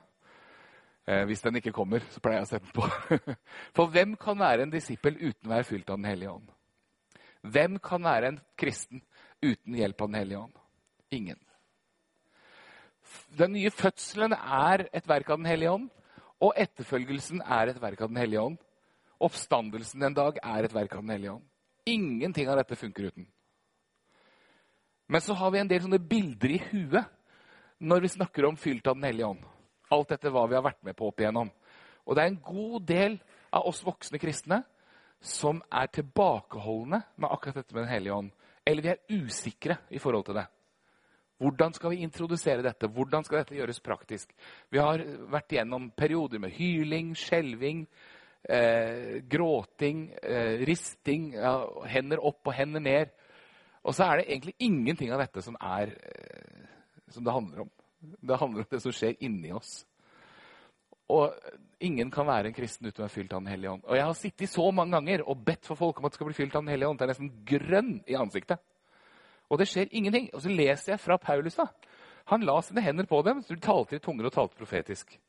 Eh, 1.08 1.24
hvis 1.30 1.44
den 1.46 1.60
ikke 1.62 1.72
kommer, 1.76 2.04
så 2.12 2.20
pleier 2.20 2.42
jeg 2.42 2.48
å 2.48 2.50
sette 2.50 2.68
den 2.68 2.76
på. 2.76 3.36
For 3.78 3.94
hvem 3.94 4.18
kan 4.20 4.40
være 4.42 4.66
en 4.66 4.74
disippel 4.74 5.16
uten 5.22 5.48
å 5.48 5.54
være 5.54 5.68
fylt 5.70 5.90
av 5.90 6.02
Den 6.02 6.10
hellige 6.10 6.34
ånd? 6.34 6.50
Hvem 7.48 7.78
kan 7.80 8.04
være 8.04 8.34
en 8.34 8.40
kristen 8.60 9.04
uten 9.40 9.78
hjelp 9.78 10.02
av 10.04 10.10
Den 10.12 10.20
hellige 10.20 10.42
ånd? 10.42 10.57
Ingen. 11.12 11.40
Den 13.38 13.54
nye 13.56 13.72
fødselen 13.72 14.34
er 14.36 14.88
et 14.94 15.08
verk 15.08 15.30
av 15.30 15.40
Den 15.40 15.50
hellige 15.50 15.72
ånd, 15.72 15.90
og 16.44 16.54
etterfølgelsen 16.60 17.42
er 17.42 17.72
et 17.72 17.82
verk 17.82 18.02
av 18.02 18.12
Den 18.12 18.20
hellige 18.22 18.42
ånd. 18.42 18.58
Oppstandelsen 19.24 20.04
en 20.04 20.16
dag 20.18 20.40
er 20.44 20.68
et 20.68 20.74
verk 20.74 20.96
av 20.96 21.02
Den 21.02 21.16
hellige 21.16 21.36
ånd. 21.38 21.46
Ingenting 21.88 22.50
av 22.50 22.60
dette 22.60 22.76
funker 22.76 23.10
uten. 23.10 23.28
Men 25.08 25.22
så 25.24 25.34
har 25.34 25.52
vi 25.52 25.60
en 25.60 25.70
del 25.70 25.86
sånne 25.86 26.04
bilder 26.04 26.58
i 26.58 26.64
huet 26.72 27.14
når 27.80 28.04
vi 28.04 28.16
snakker 28.18 28.46
om 28.46 28.58
fylt 28.60 28.88
av 28.88 28.98
Den 28.98 29.08
hellige 29.08 29.30
ånd. 29.32 29.46
Alt 29.90 30.12
dette 30.12 30.32
hva 30.34 30.44
vi 30.50 30.58
har 30.58 30.66
vært 30.66 30.84
med 30.84 30.98
på 30.98 31.08
opp 31.08 31.22
igjennom. 31.22 31.52
Og 32.06 32.16
det 32.16 32.24
er 32.24 32.34
en 32.34 32.44
god 32.44 32.84
del 32.88 33.16
av 33.56 33.70
oss 33.70 33.84
voksne 33.86 34.20
kristne 34.20 34.62
som 35.24 35.62
er 35.72 35.88
tilbakeholdne 35.96 37.00
med 37.16 37.32
akkurat 37.32 37.62
dette 37.62 37.74
med 37.74 37.86
Den 37.86 37.94
hellige 37.94 38.20
ånd. 38.20 38.32
Eller 38.68 38.84
vi 38.84 38.92
er 38.92 39.24
usikre 39.24 39.80
i 39.90 40.00
forhold 40.00 40.28
til 40.28 40.42
det. 40.42 40.48
Hvordan 41.38 41.74
skal 41.76 41.94
vi 41.94 42.02
introdusere 42.02 42.66
dette? 42.66 42.90
Hvordan 42.90 43.26
skal 43.26 43.44
dette 43.44 43.58
gjøres 43.58 43.80
praktisk? 43.86 44.32
Vi 44.74 44.82
har 44.82 45.04
vært 45.30 45.54
igjennom 45.54 45.92
perioder 45.94 46.42
med 46.42 46.56
hyling, 46.58 47.12
skjelving, 47.18 47.84
eh, 48.50 49.22
gråting, 49.30 50.08
eh, 50.24 50.66
risting, 50.66 51.34
ja, 51.34 51.60
hender 51.86 52.24
opp 52.26 52.48
og 52.48 52.54
hender 52.54 52.82
ned. 52.82 53.14
Og 53.84 53.94
så 53.94 54.08
er 54.08 54.18
det 54.18 54.30
egentlig 54.32 54.56
ingenting 54.60 55.12
av 55.12 55.20
dette 55.20 55.42
som, 55.42 55.56
er, 55.62 55.94
eh, 55.94 56.66
som 57.10 57.24
det 57.24 57.34
handler 57.34 57.62
om. 57.62 57.70
Det 58.02 58.40
handler 58.40 58.66
om 58.66 58.72
det 58.72 58.82
som 58.82 58.92
skjer 58.92 59.16
inni 59.22 59.52
oss. 59.54 59.86
Og 61.10 61.32
ingen 61.80 62.10
kan 62.12 62.28
være 62.28 62.48
en 62.48 62.54
kristen 62.54 62.88
uten 62.88 63.04
å 63.04 63.06
være 63.06 63.14
fylt 63.14 63.34
av 63.34 63.44
Den 63.44 63.52
hellige 63.52 63.72
ånd. 63.72 63.86
Og 63.86 63.96
jeg 63.96 64.04
har 64.04 64.14
sittet 64.14 64.50
så 64.50 64.72
mange 64.74 64.92
ganger 64.98 65.24
og 65.24 65.46
bedt 65.46 65.66
for 65.66 65.76
folk 65.76 66.00
om 66.00 66.06
at 66.06 66.12
de 66.12 66.20
skal 66.20 66.28
bli 66.28 66.34
fylt 66.36 66.56
av 66.56 66.66
Den 66.66 66.74
hellige 66.74 66.90
ånd. 66.90 67.00
Det 67.00 67.06
er 67.06 67.14
nesten 67.14 67.46
grønn 67.46 67.94
i 68.08 68.18
ansiktet. 68.20 68.60
Og 69.50 69.60
det 69.62 69.68
skjer 69.70 69.92
ingenting. 69.92 70.30
Og 70.34 70.44
så 70.44 70.52
leser 70.52 70.94
jeg 70.94 71.00
fra 71.04 71.18
Paulus. 71.18 71.56
da. 71.56 71.68
Han 72.28 72.44
la 72.44 72.60
sine 72.62 72.84
hender 72.84 73.08
på 73.08 73.22
dem, 73.24 73.42
så 73.42 73.56
de 73.56 73.64
talte 73.64 73.96
i 73.96 74.04
tunger 74.04 74.28
og 74.28 74.34
talte 74.36 74.60
profetisk. 74.60 75.20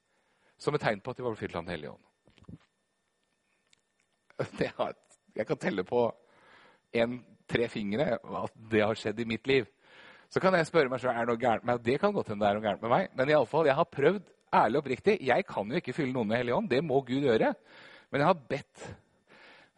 Som 0.59 0.75
et 0.75 0.83
tegn 0.83 1.01
på 1.01 1.11
at 1.13 1.19
de 1.19 1.27
var 1.27 1.37
fylt 1.39 1.55
av 1.55 1.65
Den 1.65 1.71
hellige 1.71 1.91
ånd. 1.91 2.05
Har, 4.79 4.95
jeg 5.35 5.47
kan 5.47 5.59
telle 5.59 5.85
på 5.87 6.03
en 6.95 7.19
tre 7.51 7.69
fingre 7.69 8.19
at 8.19 8.55
det 8.71 8.83
har 8.85 8.99
skjedd 8.99 9.21
i 9.21 9.27
mitt 9.29 9.47
liv. 9.47 9.67
Så 10.29 10.41
kan 10.41 10.55
jeg 10.55 10.69
spørre 10.69 10.91
meg 10.93 11.01
sjøl 11.01 11.15
er 11.15 11.25
det 11.25 11.33
noe 11.33 11.41
gærent 11.41 11.65
med 11.65 11.73
meg. 11.73 11.85
Det 11.87 12.01
kan 12.03 12.13
godt 12.13 12.33
hende 12.33 12.45
det 12.45 12.51
er 12.51 12.59
noe 12.59 12.67
gærent 12.67 12.83
med 12.85 12.93
meg. 12.93 13.13
Men 13.17 13.31
i 13.31 13.37
alle 13.39 13.51
fall, 13.51 13.67
jeg 13.67 13.79
har 13.79 13.89
prøvd 13.95 14.33
ærlig 14.59 14.79
og 14.79 14.83
oppriktig. 14.83 15.15
Jeg 15.25 15.47
kan 15.49 15.71
jo 15.71 15.81
ikke 15.81 15.95
fylle 15.97 16.13
noen 16.13 16.29
med 16.29 16.43
Hellig 16.43 16.57
Ånd. 16.57 16.71
Det 16.71 16.83
må 16.85 17.01
Gud 17.07 17.25
gjøre. 17.25 17.53
Men 18.11 18.23
jeg 18.23 18.29
har 18.29 18.43
bedt. 18.51 18.89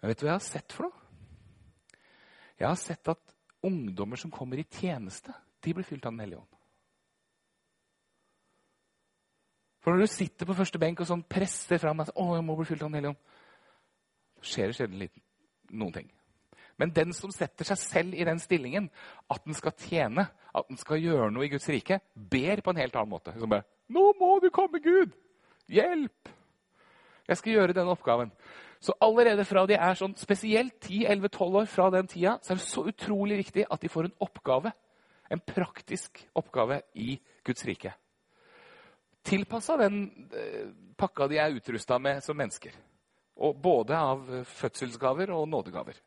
Men 0.00 0.11
vet 0.11 0.20
du 0.20 0.24
hva 0.24 0.33
jeg 0.33 0.38
har 0.40 0.48
sett 0.48 0.74
for 0.74 0.88
noe? 0.88 0.96
Jeg 2.61 2.68
har 2.68 2.81
sett 2.81 3.12
at 3.12 3.37
ungdommer 3.66 4.16
som 4.16 4.32
kommer 4.32 4.60
i 4.60 4.66
tjeneste, 4.66 5.34
de 5.60 5.74
blir 5.74 5.84
fylt 5.84 6.06
av 6.06 6.12
Den 6.12 6.24
hellige 6.24 6.40
ånd. 6.40 6.56
For 9.80 9.92
når 9.92 10.04
du 10.04 10.12
sitter 10.12 10.48
på 10.48 10.56
første 10.56 10.80
benk 10.80 11.00
og 11.00 11.08
sånn 11.08 11.24
presser 11.24 11.80
fram 11.80 12.02
at, 12.04 12.12
å, 12.14 12.34
jeg 12.36 12.44
må 12.44 12.56
bli 12.58 12.68
fylt 12.68 12.82
av 12.84 12.90
Den 12.90 13.00
hellige 13.00 13.14
ånd, 13.14 13.36
skjer 14.40 14.70
det 14.70 14.78
sjelden 14.78 15.06
noen 15.70 15.94
ting. 15.94 16.10
Men 16.80 16.92
den 16.96 17.12
som 17.12 17.32
setter 17.32 17.68
seg 17.68 17.80
selv 17.80 18.16
i 18.16 18.24
den 18.24 18.38
stillingen, 18.40 18.86
at 19.28 19.44
den 19.44 19.56
skal 19.56 19.74
tjene, 19.76 20.24
at 20.56 20.68
den 20.70 20.80
skal 20.80 21.02
gjøre 21.02 21.28
noe 21.32 21.44
i 21.44 21.52
Guds 21.52 21.68
rike, 21.68 22.00
ber 22.14 22.62
på 22.64 22.72
en 22.72 22.80
helt 22.80 22.96
annen 22.96 23.12
måte. 23.12 23.34
Som 23.36 23.52
bare 23.52 23.68
'Nå 23.90 24.12
må 24.18 24.38
du 24.40 24.50
komme, 24.50 24.80
Gud! 24.80 25.12
Hjelp!' 25.68 26.30
Jeg 27.28 27.36
skal 27.36 27.52
gjøre 27.52 27.72
denne 27.72 27.90
oppgaven. 27.90 28.32
Så 28.80 28.94
allerede 29.04 29.44
fra 29.44 29.66
de 29.68 29.76
er 29.76 29.96
sånn 29.98 30.14
spesielt 30.16 30.78
10-11-12 30.86 31.58
år 31.60 31.66
fra 31.68 31.88
den 31.92 32.08
tida, 32.08 32.38
så 32.40 32.54
er 32.54 32.60
det 32.60 32.64
så 32.64 32.84
utrolig 32.88 33.36
viktig 33.42 33.66
at 33.68 33.82
de 33.82 33.90
får 33.92 34.08
en 34.08 34.14
oppgave. 34.24 34.72
En 35.30 35.42
praktisk 35.44 36.22
oppgave 36.40 36.80
i 36.98 37.12
Guds 37.44 37.66
rike. 37.68 37.92
Tilpassa 39.22 39.76
den 39.76 40.00
eh, 40.32 40.72
pakka 40.96 41.28
de 41.28 41.38
er 41.38 41.58
utrusta 41.58 42.00
med 42.00 42.24
som 42.24 42.40
mennesker. 42.40 42.72
Og 43.44 43.60
både 43.60 44.00
av 44.00 44.24
fødselsgaver 44.48 45.30
og 45.36 45.46
nådegaver. 45.52 46.00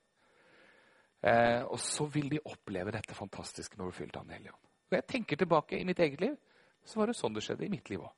Eh, 1.23 1.61
og 1.63 1.79
så 1.79 2.09
vil 2.11 2.33
de 2.33 2.41
oppleve 2.49 2.91
dette 2.91 3.15
fantastiske 3.15 3.77
når 3.77 3.93
du 3.93 3.99
fylt 4.01 4.17
av 4.17 4.25
Den 4.25 4.39
hellige 4.39 4.57
ånd. 4.57 4.65
Når 4.89 4.97
jeg 4.97 5.09
tenker 5.13 5.39
tilbake 5.39 5.77
i 5.77 5.85
mitt 5.87 6.01
eget 6.01 6.21
liv, 6.21 6.35
så 6.83 6.99
var 6.99 7.09
det 7.09 7.15
sånn 7.21 7.37
det 7.37 7.45
skjedde 7.45 7.69
i 7.69 7.71
mitt 7.71 7.89
liv 7.93 8.01
òg. 8.01 8.11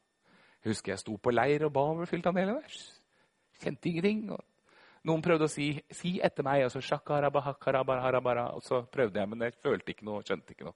Jeg 0.63 0.73
husker 0.73 0.95
jeg 0.95 1.03
sto 1.03 1.19
på 1.21 1.35
leir 1.35 1.67
og 1.67 1.75
ba 1.75 1.83
om 1.91 1.99
å 1.99 2.01
bli 2.01 2.09
fylt 2.09 2.25
av 2.25 2.33
Den 2.33 2.47
hellige 2.47 2.63
ånd. 2.63 2.94
Kjente 3.63 3.89
ingenting. 3.89 4.29
og 4.31 4.43
noen 5.05 5.21
prøvde 5.21 5.45
å 5.45 5.51
si 5.51 5.83
'si 5.91 6.19
etter 6.23 6.43
meg', 6.43 6.65
og 6.65 6.71
så 6.71 6.81
og 8.55 8.63
så 8.63 8.81
prøvde 8.91 9.19
jeg, 9.19 9.29
men 9.29 9.41
jeg 9.41 9.53
følte 9.53 9.91
ikke 9.91 10.05
noe, 10.05 10.23
skjønte 10.23 10.51
ikke 10.51 10.65
noe. 10.65 10.73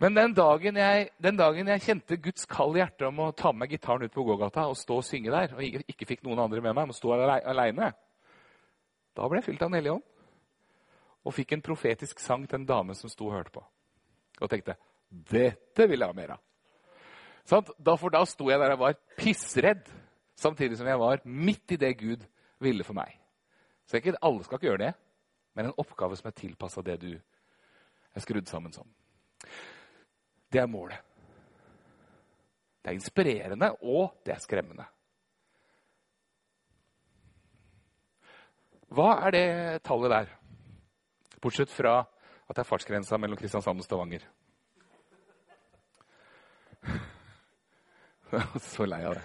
Men 0.00 0.14
den 0.14 0.34
dagen, 0.34 0.76
jeg, 0.76 1.10
den 1.22 1.36
dagen 1.36 1.66
jeg 1.66 1.80
kjente 1.80 2.16
Guds 2.16 2.46
kall 2.46 2.76
i 2.76 2.80
hjertet 2.82 3.06
om 3.08 3.18
å 3.18 3.32
ta 3.32 3.52
med 3.52 3.58
meg 3.64 3.70
gitaren 3.70 4.02
ut 4.02 4.12
på 4.12 4.24
gågata 4.26 4.66
og 4.68 4.76
stå 4.76 4.96
og 4.96 5.04
synge 5.04 5.30
der, 5.30 5.54
og 5.54 5.62
ikke 5.88 6.06
fikk 6.06 6.24
noen 6.26 6.38
andre 6.38 6.60
med 6.60 6.74
meg, 6.74 6.86
men 6.86 6.94
stå 6.94 7.14
aleine, 7.14 7.92
da 9.14 9.28
ble 9.28 9.38
jeg 9.38 9.44
fylt 9.44 9.62
av 9.62 9.70
Den 9.70 9.78
hellige 9.78 9.94
ånd. 9.94 10.02
Og 11.24 11.32
fikk 11.34 11.52
en 11.52 11.62
profetisk 11.62 12.20
sang 12.20 12.46
til 12.46 12.60
en 12.60 12.66
dame 12.66 12.94
som 12.94 13.08
sto 13.08 13.30
og 13.30 13.32
hørte 13.32 13.54
på. 13.54 13.62
Og 14.42 14.50
tenkte 14.50 14.76
dette 15.08 15.86
vil 15.88 16.02
jeg 16.02 16.10
ha 16.10 16.12
mer 16.12 16.34
av. 16.36 16.42
For 17.44 18.10
da 18.10 18.24
sto 18.26 18.48
jeg 18.48 18.60
der 18.60 18.72
jeg 18.72 18.80
var 18.80 18.96
pissredd, 19.18 19.88
samtidig 20.36 20.78
som 20.78 20.88
jeg 20.88 21.00
var 21.00 21.22
midt 21.24 21.76
i 21.76 21.80
det 21.80 21.92
Gud 22.00 22.24
ville 22.62 22.84
for 22.84 22.96
meg. 22.96 23.12
Så 23.86 23.98
ikke, 23.98 24.16
alle 24.22 24.44
skal 24.44 24.56
ikke 24.56 24.70
gjøre 24.70 24.84
det, 24.86 24.92
men 25.54 25.68
en 25.68 25.78
oppgave 25.78 26.16
som 26.16 26.30
er 26.30 26.38
tilpassa 26.38 26.82
det 26.82 26.96
du 27.02 27.12
er 27.14 28.24
skrudd 28.24 28.48
sammen 28.48 28.72
som. 28.72 28.88
Det 30.52 30.62
er 30.62 30.70
målet. 30.70 30.98
Det 32.84 32.90
er 32.90 32.98
inspirerende, 32.98 33.70
og 33.82 34.20
det 34.26 34.34
er 34.34 34.42
skremmende. 34.42 34.86
Hva 38.94 39.10
er 39.26 39.34
det 39.34 39.46
tallet 39.84 40.12
der? 40.12 40.32
Bortsett 41.42 41.72
fra 41.72 41.98
at 42.44 42.56
det 42.56 42.62
er 42.62 42.68
fartsgrensa 42.68 43.18
mellom 43.18 43.38
Kristiansand 43.40 43.80
og 43.80 43.86
Stavanger. 43.86 44.26
Så 48.74 48.86
lei 48.88 49.02
av 49.04 49.14
det. 49.18 49.24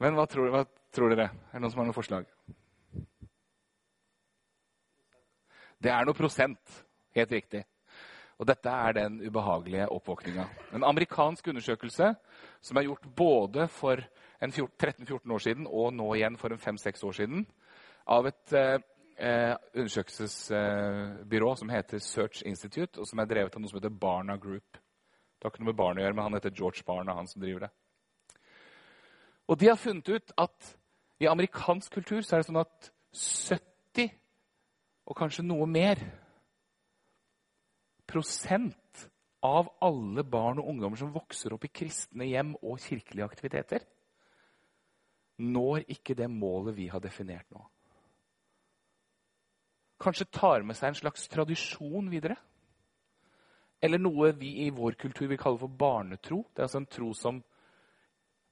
Men 0.00 0.16
hva 0.16 0.24
tror, 0.30 0.48
hva 0.52 0.64
tror, 0.94 1.12
dere? 1.12 1.28
Er 1.50 1.58
det 1.58 1.64
noen 1.64 1.72
som 1.74 1.82
har 1.82 1.90
noen 1.90 1.96
forslag? 1.96 2.30
Det 5.80 5.92
er 5.92 6.08
noe 6.08 6.16
prosent. 6.16 6.80
Helt 7.16 7.32
riktig. 7.34 7.64
Og 8.40 8.48
dette 8.48 8.72
er 8.72 8.96
den 8.96 9.18
ubehagelige 9.20 9.90
oppvåkninga. 9.92 10.46
En 10.76 10.86
amerikansk 10.88 11.50
undersøkelse 11.52 12.14
som 12.64 12.78
er 12.80 12.86
gjort 12.86 13.04
både 13.16 13.66
for 13.68 14.00
13-14 14.40 15.34
år 15.34 15.44
siden 15.44 15.66
og 15.68 15.92
nå 15.92 16.14
igjen 16.16 16.38
for 16.40 16.54
en 16.54 16.62
5-6 16.62 17.04
år 17.04 17.18
siden, 17.18 17.44
av 18.08 18.28
et 18.30 18.54
eh, 18.56 18.78
eh, 19.20 19.52
undersøkelsesbyrå 19.74 21.50
som 21.60 21.72
heter 21.72 22.00
Search 22.00 22.40
Institute, 22.48 22.96
og 23.00 23.08
som 23.08 23.20
er 23.20 23.28
drevet 23.28 23.56
av 23.56 23.60
noe 23.60 23.68
som 23.68 23.80
heter 23.80 23.92
Barna 23.92 24.38
Group. 24.40 24.80
Det 25.40 25.48
har 25.48 25.54
ikke 25.54 25.62
noe 25.64 25.72
med 25.72 25.78
barn 25.78 25.96
å 25.96 26.02
gjøre, 26.04 26.14
men 26.16 26.26
han 26.26 26.36
heter 26.36 26.52
George 26.52 26.84
Barna, 26.84 27.14
han 27.16 27.28
som 27.30 27.40
driver 27.40 27.64
det. 27.64 27.70
Og 29.48 29.56
de 29.58 29.70
har 29.70 29.78
funnet 29.80 30.08
ut 30.12 30.34
at 30.38 30.74
i 31.20 31.28
amerikansk 31.28 31.96
kultur 31.96 32.20
så 32.20 32.36
er 32.36 32.42
det 32.42 32.50
sånn 32.50 32.60
at 32.60 32.90
70, 33.16 34.12
og 35.08 35.16
kanskje 35.16 35.46
noe 35.48 35.64
mer, 35.66 36.02
prosent 38.10 39.06
av 39.46 39.70
alle 39.80 40.26
barn 40.28 40.60
og 40.60 40.68
ungdommer 40.74 41.00
som 41.00 41.12
vokser 41.14 41.54
opp 41.56 41.64
i 41.64 41.72
kristne 41.72 42.28
hjem 42.28 42.52
og 42.60 42.80
kirkelige 42.84 43.26
aktiviteter, 43.26 43.84
når 45.40 45.86
ikke 45.96 46.14
det 46.18 46.28
målet 46.28 46.76
vi 46.76 46.90
har 46.92 47.00
definert 47.00 47.48
nå. 47.54 47.62
Kanskje 50.00 50.28
tar 50.32 50.64
med 50.64 50.76
seg 50.76 50.92
en 50.92 51.00
slags 51.00 51.26
tradisjon 51.32 52.08
videre. 52.12 52.36
Eller 53.80 54.00
noe 54.02 54.32
vi 54.36 54.52
i 54.66 54.68
vår 54.74 54.98
kultur 55.00 55.26
vil 55.30 55.40
kalle 55.40 55.60
for 55.60 55.72
barnetro. 55.72 56.42
Det 56.52 56.60
er 56.60 56.68
altså 56.68 56.82
en 56.82 56.90
tro 56.90 57.14
som 57.16 57.40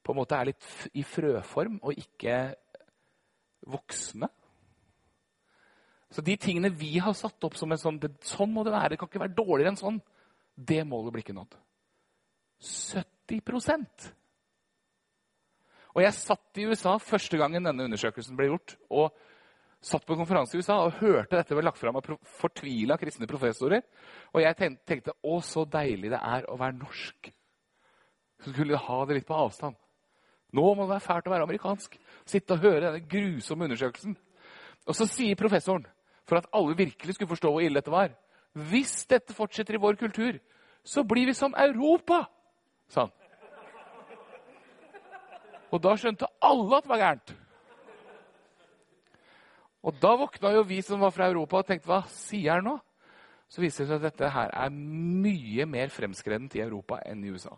på 0.03 0.13
en 0.13 0.17
måte 0.17 0.37
er 0.37 0.49
litt 0.49 0.67
i 0.97 1.03
frøform 1.05 1.77
og 1.85 1.97
ikke 2.01 2.37
voksne. 3.69 4.29
Så 6.09 6.23
de 6.25 6.33
tingene 6.41 6.71
vi 6.73 6.95
har 6.97 7.13
satt 7.13 7.43
opp 7.45 7.57
som 7.59 7.69
en 7.69 7.81
sånn 7.81 7.99
Sånn 8.25 8.53
må 8.53 8.63
det 8.65 8.73
være. 8.73 8.95
Det 8.95 9.01
kan 9.01 9.11
ikke 9.11 9.21
være 9.21 9.37
dårligere 9.37 9.73
enn 9.75 9.81
sånn. 9.81 9.99
Det 10.55 10.81
målet 10.87 11.13
blir 11.13 11.25
ikke 11.25 11.37
nådd. 11.37 11.53
70% 12.65 14.09
Og 15.93 16.01
jeg 16.03 16.17
satt 16.17 16.59
i 16.59 16.65
USA 16.67 16.97
første 16.99 17.37
gangen 17.39 17.69
denne 17.69 17.85
undersøkelsen 17.85 18.35
ble 18.39 18.49
gjort. 18.49 18.75
og 18.89 19.13
satt 19.81 20.05
på 20.05 20.13
en 20.13 20.19
konferanse 20.19 20.57
i 20.57 20.59
USA 20.59 20.77
og 20.83 20.97
hørte 20.99 21.37
dette 21.37 21.55
ble 21.55 21.63
lagt 21.63 21.79
fram 21.79 21.95
av 21.95 22.07
fortvila 22.39 22.97
kristne 22.99 23.27
professorer. 23.29 23.83
Og 24.33 24.43
jeg 24.43 24.57
tenkte 24.87 25.15
å, 25.23 25.39
så 25.45 25.63
deilig 25.65 26.11
det 26.11 26.19
er 26.19 26.47
å 26.51 26.57
være 26.59 26.79
norsk. 26.81 27.29
Så 28.43 28.51
skulle 28.53 28.79
ha 28.79 28.99
det 29.07 29.19
litt 29.19 29.27
på 29.27 29.37
avstand. 29.37 29.77
Nå 30.55 30.65
må 30.73 30.83
det 30.85 30.95
være 30.95 31.05
fælt 31.05 31.29
å 31.29 31.33
være 31.33 31.45
amerikansk. 31.47 31.95
Sitte 32.27 32.55
og 32.55 32.65
høre 32.65 32.87
denne 32.87 33.05
grusomme 33.07 33.67
undersøkelsen. 33.67 34.17
Og 34.89 34.97
så 34.97 35.05
sier 35.07 35.37
professoren, 35.39 35.85
for 36.27 36.39
at 36.39 36.49
alle 36.55 36.77
virkelig 36.77 37.15
skulle 37.15 37.31
forstå 37.31 37.51
hvor 37.51 37.63
ille 37.65 37.81
dette 37.81 37.93
var 37.93 38.11
Hvis 38.69 39.05
dette 39.09 39.33
fortsetter 39.33 39.77
i 39.77 39.81
vår 39.81 39.97
kultur, 39.99 40.39
så 40.83 41.03
blir 41.03 41.29
vi 41.29 41.33
som 41.37 41.53
Europa, 41.53 42.23
sa 42.89 43.05
han. 43.05 43.13
Og 45.69 45.81
da 45.83 45.93
skjønte 45.93 46.29
alle 46.41 46.79
at 46.79 46.85
det 46.85 46.89
var 46.89 47.01
gærent. 47.03 47.33
Og 49.87 49.95
da 50.01 50.11
våkna 50.19 50.51
jo 50.57 50.65
vi 50.67 50.81
som 50.83 50.99
var 50.99 51.13
fra 51.15 51.29
Europa 51.31 51.61
og 51.61 51.67
tenkte 51.67 51.87
hva 51.87 52.01
sier 52.11 52.57
han 52.57 52.67
nå? 52.67 52.75
Så 53.49 53.63
viser 53.63 53.85
det 53.85 53.89
seg 53.89 54.01
at 54.01 54.07
dette 54.11 54.29
her 54.33 54.51
er 54.53 54.73
mye 54.75 55.65
mer 55.65 55.89
fremskredent 55.93 56.57
i 56.59 56.63
Europa 56.65 56.99
enn 57.07 57.23
i 57.25 57.31
USA. 57.33 57.55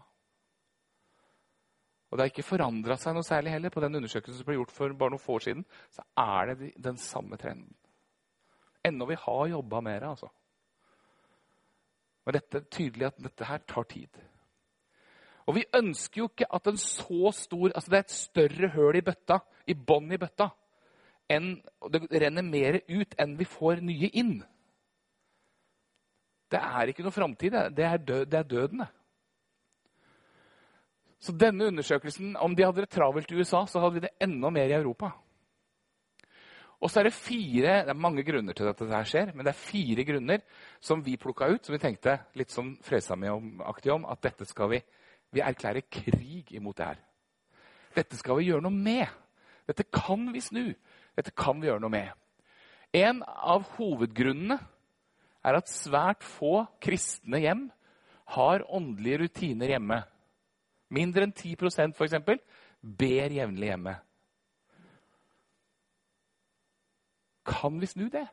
Og 2.11 2.17
det 2.17 2.25
har 2.25 2.31
ikke 2.31 2.45
forandra 2.47 2.97
seg 2.99 3.15
noe 3.15 3.27
særlig 3.27 3.53
heller. 3.53 3.71
På 3.71 3.83
den 3.83 3.95
undersøkelsen 3.99 4.39
som 4.39 4.47
ble 4.47 4.57
gjort 4.57 4.73
for 4.75 4.93
bare 4.99 5.13
noen 5.13 5.23
få 5.23 5.37
år 5.39 5.45
siden, 5.45 5.65
så 5.91 6.03
er 6.19 6.51
det 6.51 6.71
den 6.83 6.99
samme 6.99 7.39
trenden. 7.39 7.71
Ennå 8.83 9.07
vi 9.07 9.19
har 9.19 9.51
jobba 9.51 9.81
mer, 9.85 10.07
altså. 10.09 10.27
Men 12.25 12.37
dette 12.37 12.59
er 12.59 12.67
tydelig 12.69 13.07
at 13.07 13.21
dette 13.23 13.47
her 13.47 13.63
tar 13.67 13.87
tid. 13.89 14.19
Og 15.47 15.55
vi 15.57 15.65
ønsker 15.75 16.21
jo 16.21 16.27
ikke 16.29 16.49
at 16.53 16.67
en 16.69 16.77
så 16.77 17.31
stor 17.33 17.71
Altså 17.73 17.89
det 17.89 17.97
er 17.97 18.03
et 18.05 18.13
større 18.13 18.67
høl 18.75 18.99
i 18.99 19.05
bøtta, 19.05 19.39
i 19.67 19.73
bånn 19.73 20.11
i 20.13 20.19
bøtta, 20.21 20.51
enn, 21.31 21.53
det 21.93 22.03
renner 22.23 22.45
mer 22.45 22.79
ut 22.89 23.15
enn 23.19 23.37
vi 23.39 23.47
får 23.47 23.81
nye 23.85 24.09
inn. 24.21 24.37
Det 26.51 26.59
er 26.59 26.91
ikke 26.91 27.05
noe 27.05 27.15
framtid. 27.15 27.55
Det, 27.75 27.85
er 27.87 28.03
død, 28.03 28.25
det 28.31 28.39
er 28.39 28.49
døden, 28.49 28.83
det. 28.83 28.91
Så 31.21 31.35
denne 31.37 31.67
undersøkelsen, 31.69 32.33
om 32.41 32.55
de 32.57 32.65
hadde 32.65 32.81
det 32.81 32.89
travelt 32.89 33.29
i 33.29 33.37
USA, 33.37 33.61
så 33.69 33.81
hadde 33.83 33.99
vi 33.99 34.07
det 34.07 34.15
enda 34.25 34.49
mer 34.49 34.71
i 34.71 34.73
Europa. 34.73 35.11
Og 36.81 36.89
så 36.89 36.99
er 36.99 37.11
det 37.11 37.13
fire 37.13 37.75
det 37.85 37.93
er 37.93 37.99
mange 38.07 38.23
grunner 38.25 38.57
til 38.57 38.71
at 38.71 38.79
dette 38.79 39.03
skjer, 39.05 39.29
men 39.35 39.45
det 39.45 39.51
er 39.51 39.59
fire 39.59 40.05
grunner 40.07 40.41
som 40.81 41.03
vi 41.05 41.13
plukka 41.21 41.51
ut, 41.51 41.61
som 41.61 41.75
vi 41.75 41.81
tenkte 41.83 42.17
litt 42.41 42.49
sånn 42.49 42.73
Frelsesarmeen-aktig 42.81 43.93
om, 43.93 44.07
at 44.09 44.23
dette 44.25 44.49
skal 44.49 44.73
vi 44.73 44.81
vi 45.31 45.39
erklærer 45.39 45.87
krig 45.87 46.51
imot 46.51 46.77
det 46.77 46.85
her. 46.89 46.99
Dette 47.95 48.17
skal 48.19 48.39
vi 48.39 48.49
gjøre 48.49 48.63
noe 48.65 48.75
med. 48.75 49.07
Dette 49.67 49.85
kan 49.87 50.25
vi 50.33 50.41
snu. 50.43 50.65
Dette 51.21 51.37
kan 51.37 51.59
vi 51.61 51.69
gjøre 51.69 51.83
noe 51.83 51.93
med. 51.93 52.09
En 52.97 53.21
av 53.21 53.67
hovedgrunnene 53.77 54.57
er 55.45 55.57
at 55.57 55.69
svært 55.69 56.25
få 56.25 56.63
kristne 56.81 57.37
hjem 57.43 57.67
har 58.33 58.65
åndelige 58.73 59.21
rutiner 59.21 59.75
hjemme. 59.75 59.99
Mindre 60.89 61.27
enn 61.27 61.35
10% 61.35 61.93
f.eks. 61.93 62.17
ber 62.81 63.35
jevnlig 63.37 63.69
hjemme. 63.69 63.95
Kan 67.45 67.77
vi 67.81 67.89
snu 67.89 68.07
det? 68.09 68.25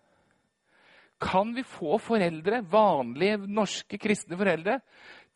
Kan 1.20 1.52
vi 1.52 1.64
få 1.66 1.98
foreldre, 2.00 2.62
vanlige 2.72 3.42
norske 3.44 4.00
kristne 4.00 4.38
foreldre, 4.40 4.78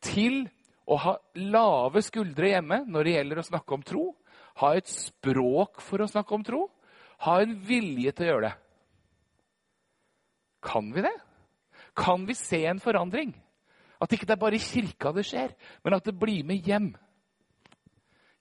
til 0.00 0.46
å 0.88 0.96
ha 1.04 1.16
lave 1.36 2.02
skuldre 2.04 2.54
hjemme 2.54 2.82
når 2.88 3.04
det 3.04 3.16
gjelder 3.18 3.42
å 3.42 3.48
snakke 3.52 3.76
om 3.76 3.84
tro? 3.86 4.04
Ha 4.62 4.72
et 4.78 4.88
språk 4.88 5.82
for 5.84 6.02
å 6.02 6.10
snakke 6.10 6.36
om 6.36 6.46
tro? 6.46 6.62
Ha 7.26 7.38
en 7.42 7.54
vilje 7.66 8.12
til 8.16 8.26
å 8.26 8.30
gjøre 8.32 8.48
det. 8.48 8.56
Kan 10.62 10.90
vi 10.94 11.04
det? 11.04 11.14
Kan 11.98 12.26
vi 12.26 12.36
se 12.38 12.62
en 12.66 12.80
forandring? 12.82 13.32
At 14.02 14.12
ikke 14.14 14.26
det 14.26 14.34
er 14.36 14.42
bare 14.42 14.58
i 14.58 14.62
kirka 14.62 15.12
det 15.14 15.26
skjer, 15.28 15.54
men 15.84 15.96
at 15.96 16.06
det 16.06 16.16
blir 16.18 16.46
med 16.46 16.66
hjem. 16.66 16.92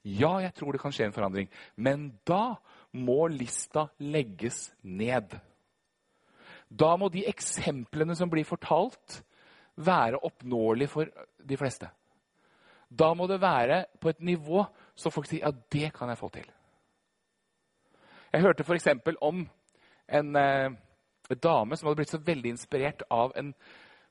Ja, 0.02 0.40
jeg 0.42 0.54
tror 0.58 0.74
det 0.74 0.82
kan 0.82 0.94
skje 0.94 1.06
en 1.06 1.14
forandring, 1.14 1.50
men 1.78 2.08
da 2.26 2.56
må 2.92 3.28
lista 3.30 3.86
legges 4.02 4.72
ned. 4.82 5.36
Da 6.66 6.96
må 6.98 7.10
de 7.12 7.22
eksemplene 7.30 8.16
som 8.18 8.30
blir 8.32 8.48
fortalt, 8.48 9.22
være 9.72 10.20
oppnåelige 10.20 10.90
for 10.92 11.08
de 11.40 11.56
fleste. 11.56 11.86
Da 12.92 13.12
må 13.16 13.24
det 13.30 13.38
være 13.40 13.86
på 14.02 14.10
et 14.10 14.20
nivå 14.20 14.66
så 14.98 15.08
folk 15.10 15.30
sier 15.30 15.46
ja, 15.46 15.52
det 15.72 15.94
kan 15.96 16.10
jeg 16.12 16.20
få 16.20 16.28
til. 16.34 16.50
Jeg 18.32 18.46
hørte 18.46 18.64
f.eks. 18.64 18.88
om 19.20 19.42
en 20.08 20.36
eh, 20.40 20.72
dame 21.36 21.76
som 21.76 21.88
hadde 21.88 21.98
blitt 22.00 22.12
så 22.14 22.20
veldig 22.24 22.54
inspirert 22.54 23.04
av 23.12 23.34
en 23.36 23.52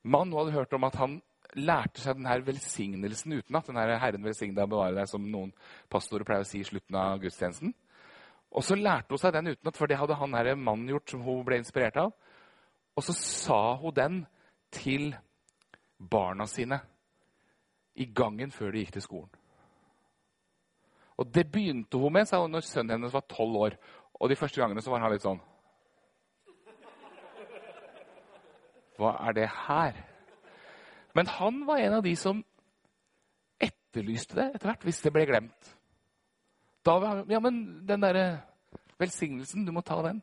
mann. 0.03 0.29
Hun 0.29 0.43
hadde 0.43 0.57
hørt 0.59 0.75
om 0.77 0.85
at 0.85 0.97
han 1.01 1.15
lærte 1.57 2.03
seg 2.03 2.19
denne 2.19 2.35
velsignelsen 2.45 3.33
utenat. 3.39 3.71
Denne 3.71 3.97
Herren 4.01 4.27
velsigne 4.27 4.53
deg 4.55 4.67
og 4.67 4.75
bevare 4.75 4.99
deg, 4.99 5.09
som 5.09 5.25
noen 5.25 5.49
pastorer 5.91 6.27
pleier 6.27 6.45
å 6.45 6.49
si 6.49 6.61
i 6.61 6.67
slutten 6.67 6.99
av 7.01 7.17
gudstjenesten. 7.23 7.73
Og 8.51 8.65
så 8.67 8.77
lærte 8.77 9.15
hun 9.15 9.23
seg 9.23 9.33
den 9.33 9.53
utenat, 9.55 9.79
for 9.79 9.89
det 9.89 9.97
hadde 9.97 10.19
han 10.19 10.37
her 10.37 10.53
mannen 10.53 10.93
gjort 10.93 11.15
som 11.15 11.25
hun 11.25 11.43
ble 11.47 11.57
inspirert 11.61 11.97
av. 12.03 12.13
Og 12.93 13.07
så 13.07 13.15
sa 13.17 13.61
hun 13.81 13.95
den 13.97 14.23
til 14.75 15.15
barna 15.97 16.45
sine 16.49 16.81
i 17.95 18.05
gangen 18.05 18.51
før 18.53 18.71
de 18.71 18.83
gikk 18.83 18.99
til 18.99 19.05
skolen. 19.07 19.31
Og 21.21 21.27
Det 21.29 21.43
begynte 21.51 21.99
hun 22.01 22.13
med 22.13 22.25
sa 22.25 22.39
hun, 22.41 22.51
når 22.51 22.65
sønnen 22.65 22.95
hennes 22.95 23.13
var 23.13 23.27
tolv 23.29 23.57
år. 23.67 23.75
Og 24.21 24.29
de 24.29 24.37
første 24.37 24.61
gangene 24.61 24.83
så 24.85 24.93
var 24.93 25.01
han 25.03 25.13
litt 25.13 25.25
sånn 25.25 25.41
Hva 29.01 29.15
er 29.25 29.33
det 29.33 29.47
her? 29.65 29.95
Men 31.17 31.29
han 31.39 31.63
var 31.65 31.81
en 31.81 31.95
av 31.97 32.03
de 32.05 32.11
som 32.19 32.43
etterlyste 33.61 34.37
det 34.37 34.45
etter 34.51 34.69
hvert, 34.69 34.83
hvis 34.85 34.99
det 35.01 35.11
ble 35.15 35.23
glemt. 35.25 35.71
Da 36.85 36.99
var 37.01 37.15
han, 37.15 37.23
Ja, 37.33 37.39
men 37.41 37.81
den 37.87 38.05
derre 38.05 38.25
velsignelsen, 39.01 39.65
du 39.65 39.73
må 39.73 39.81
ta 39.81 39.97
den. 40.05 40.21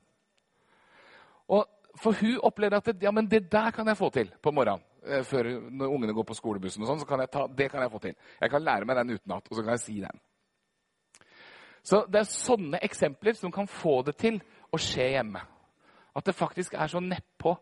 Og 1.49 1.67
For 1.99 2.15
hun 2.15 2.39
opplevde 2.47 2.79
at 2.79 2.87
det, 2.87 3.03
ja, 3.03 3.11
men 3.11 3.27
det 3.27 3.49
der 3.51 3.73
kan 3.75 3.89
jeg 3.91 3.99
få 3.99 4.13
til 4.15 4.29
på 4.43 4.53
morgenen. 4.55 4.85
Eh, 5.03 5.25
før, 5.27 5.49
når 5.71 5.95
ungene 5.97 6.15
går 6.15 6.27
på 6.29 6.37
skolebussen. 6.39 6.83
og 6.83 6.87
sånn, 6.87 7.01
så 7.01 7.07
kan 7.07 7.19
jeg 7.21 7.31
ta, 7.31 7.47
Det 7.47 7.71
kan 7.71 7.83
jeg 7.83 7.91
få 7.91 7.99
til. 7.99 8.15
Jeg 8.41 8.51
kan 8.51 8.63
lære 8.63 8.85
meg 8.85 8.97
den 8.97 9.11
utenat, 9.17 9.49
og 9.51 9.57
så 9.57 9.63
kan 9.63 9.75
jeg 9.75 9.81
si 9.81 10.01
den. 10.01 10.21
Så 11.83 12.07
Det 12.07 12.21
er 12.21 12.29
sånne 12.29 12.81
eksempler 12.83 13.37
som 13.39 13.53
kan 13.53 13.67
få 13.67 14.03
det 14.03 14.17
til 14.17 14.41
å 14.73 14.79
skje 14.79 15.11
hjemme. 15.15 15.41
At 16.17 16.27
det 16.27 16.35
faktisk 16.35 16.75
er 16.75 16.87
så 16.91 17.01
nedpå 17.01 17.55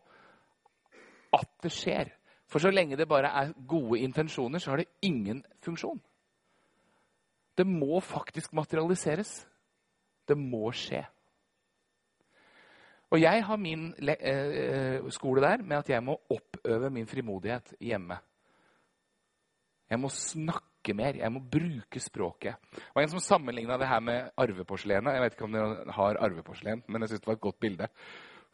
at 1.37 1.51
det 1.63 1.73
skjer. 1.73 2.13
For 2.47 2.63
så 2.63 2.71
lenge 2.71 2.97
det 2.97 3.09
bare 3.09 3.29
er 3.29 3.53
gode 3.69 4.01
intensjoner, 4.01 4.59
så 4.59 4.71
har 4.71 4.77
det 4.83 4.91
ingen 5.03 5.43
funksjon. 5.65 6.01
Det 7.57 7.67
må 7.67 8.01
faktisk 8.01 8.53
materialiseres. 8.53 9.47
Det 10.29 10.37
må 10.39 10.71
skje. 10.73 11.05
Og 13.11 13.21
jeg 13.23 13.45
har 13.47 13.57
min 13.57 13.95
eh, 14.03 15.11
skole 15.15 15.41
der 15.41 15.63
med 15.63 15.77
at 15.77 15.91
jeg 15.91 16.03
må 16.03 16.17
oppøve 16.31 16.91
min 16.91 17.07
frimodighet 17.07 17.77
hjemme. 17.81 18.19
Jeg 19.91 20.01
må 20.03 20.09
snakke 20.11 20.76
snakke 20.87 20.95
mer. 20.95 21.17
Jeg 21.19 21.33
må 21.33 21.41
bruke 21.41 22.01
språket. 22.01 22.57
Det 22.73 22.95
var 22.95 23.03
en 23.03 23.11
som 23.11 23.21
sammenligna 23.21 23.79
det 23.79 23.89
her 23.89 24.01
med 24.01 24.31
arveporselenet. 24.37 25.15
Jeg 25.15 25.23
vet 25.23 25.35
ikke 25.35 25.45
om 25.45 25.53
dere 25.53 25.93
har 25.93 26.17
arveporselen, 26.21 26.83
men 26.87 27.03
jeg 27.03 27.11
syns 27.11 27.21
det 27.21 27.27
var 27.27 27.37
et 27.37 27.41
godt 27.41 27.61
bilde. 27.61 27.89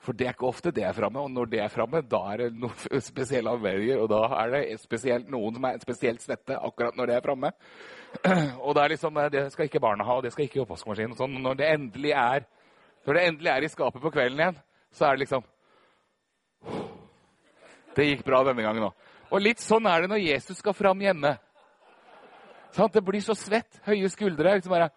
For 0.03 0.12
det 0.12 0.26
er 0.26 0.33
ikke 0.35 0.49
ofte 0.49 0.72
det 0.72 0.83
er 0.83 0.93
framme, 0.93 1.20
og 1.20 1.30
når 1.30 1.47
det 1.47 1.61
er 1.62 1.68
framme, 1.70 2.03
da 2.03 2.18
er 2.33 2.37
det 2.43 2.57
noen 2.59 3.01
spesielle 3.11 3.51
anledninger, 3.51 4.01
Og 4.01 4.09
da 4.11 4.22
er 4.41 4.51
det 4.51 4.80
spesielt 4.80 5.28
noen 5.30 5.55
som 5.55 5.64
er 5.64 5.78
spesielt 5.78 6.22
svette 6.22 6.57
akkurat 6.59 6.97
når 6.97 7.07
det 7.07 7.14
er 7.16 7.22
framme. 7.22 7.53
Og 8.66 8.74
det 8.74 8.83
er 8.83 8.89
liksom, 8.89 9.14
det 9.33 9.53
skal 9.53 9.64
ikke 9.66 9.80
barna 9.80 10.05
ha, 10.05 10.16
og 10.16 10.22
det 10.22 10.33
skal 10.35 10.45
ikke 10.45 10.61
oppvaskmaskinen. 10.66 11.16
Sånn. 11.16 11.39
Når 11.41 11.55
det 11.57 11.70
endelig 11.72 12.11
er 12.12 12.45
når 13.07 13.16
det 13.16 13.22
endelig 13.26 13.51
er 13.51 13.64
i 13.64 13.70
skapet 13.72 14.03
på 14.03 14.12
kvelden 14.14 14.39
igjen, 14.39 14.59
så 14.95 15.07
er 15.07 15.16
det 15.16 15.24
liksom 15.24 15.47
Det 17.97 18.05
gikk 18.05 18.22
bra 18.26 18.43
denne 18.45 18.62
gangen 18.62 18.85
òg. 18.91 19.09
Og 19.33 19.41
litt 19.41 19.64
sånn 19.64 19.89
er 19.89 20.05
det 20.05 20.12
når 20.12 20.20
Jesus 20.22 20.61
skal 20.61 20.76
fram 20.76 21.01
hjemme. 21.01 21.33
Sånn, 22.73 22.93
det 22.93 23.03
blir 23.05 23.20
så 23.25 23.37
svett. 23.37 23.81
Høye 23.87 24.09
skuldre. 24.12 24.57
liksom 24.57 24.73
bare... 24.73 24.91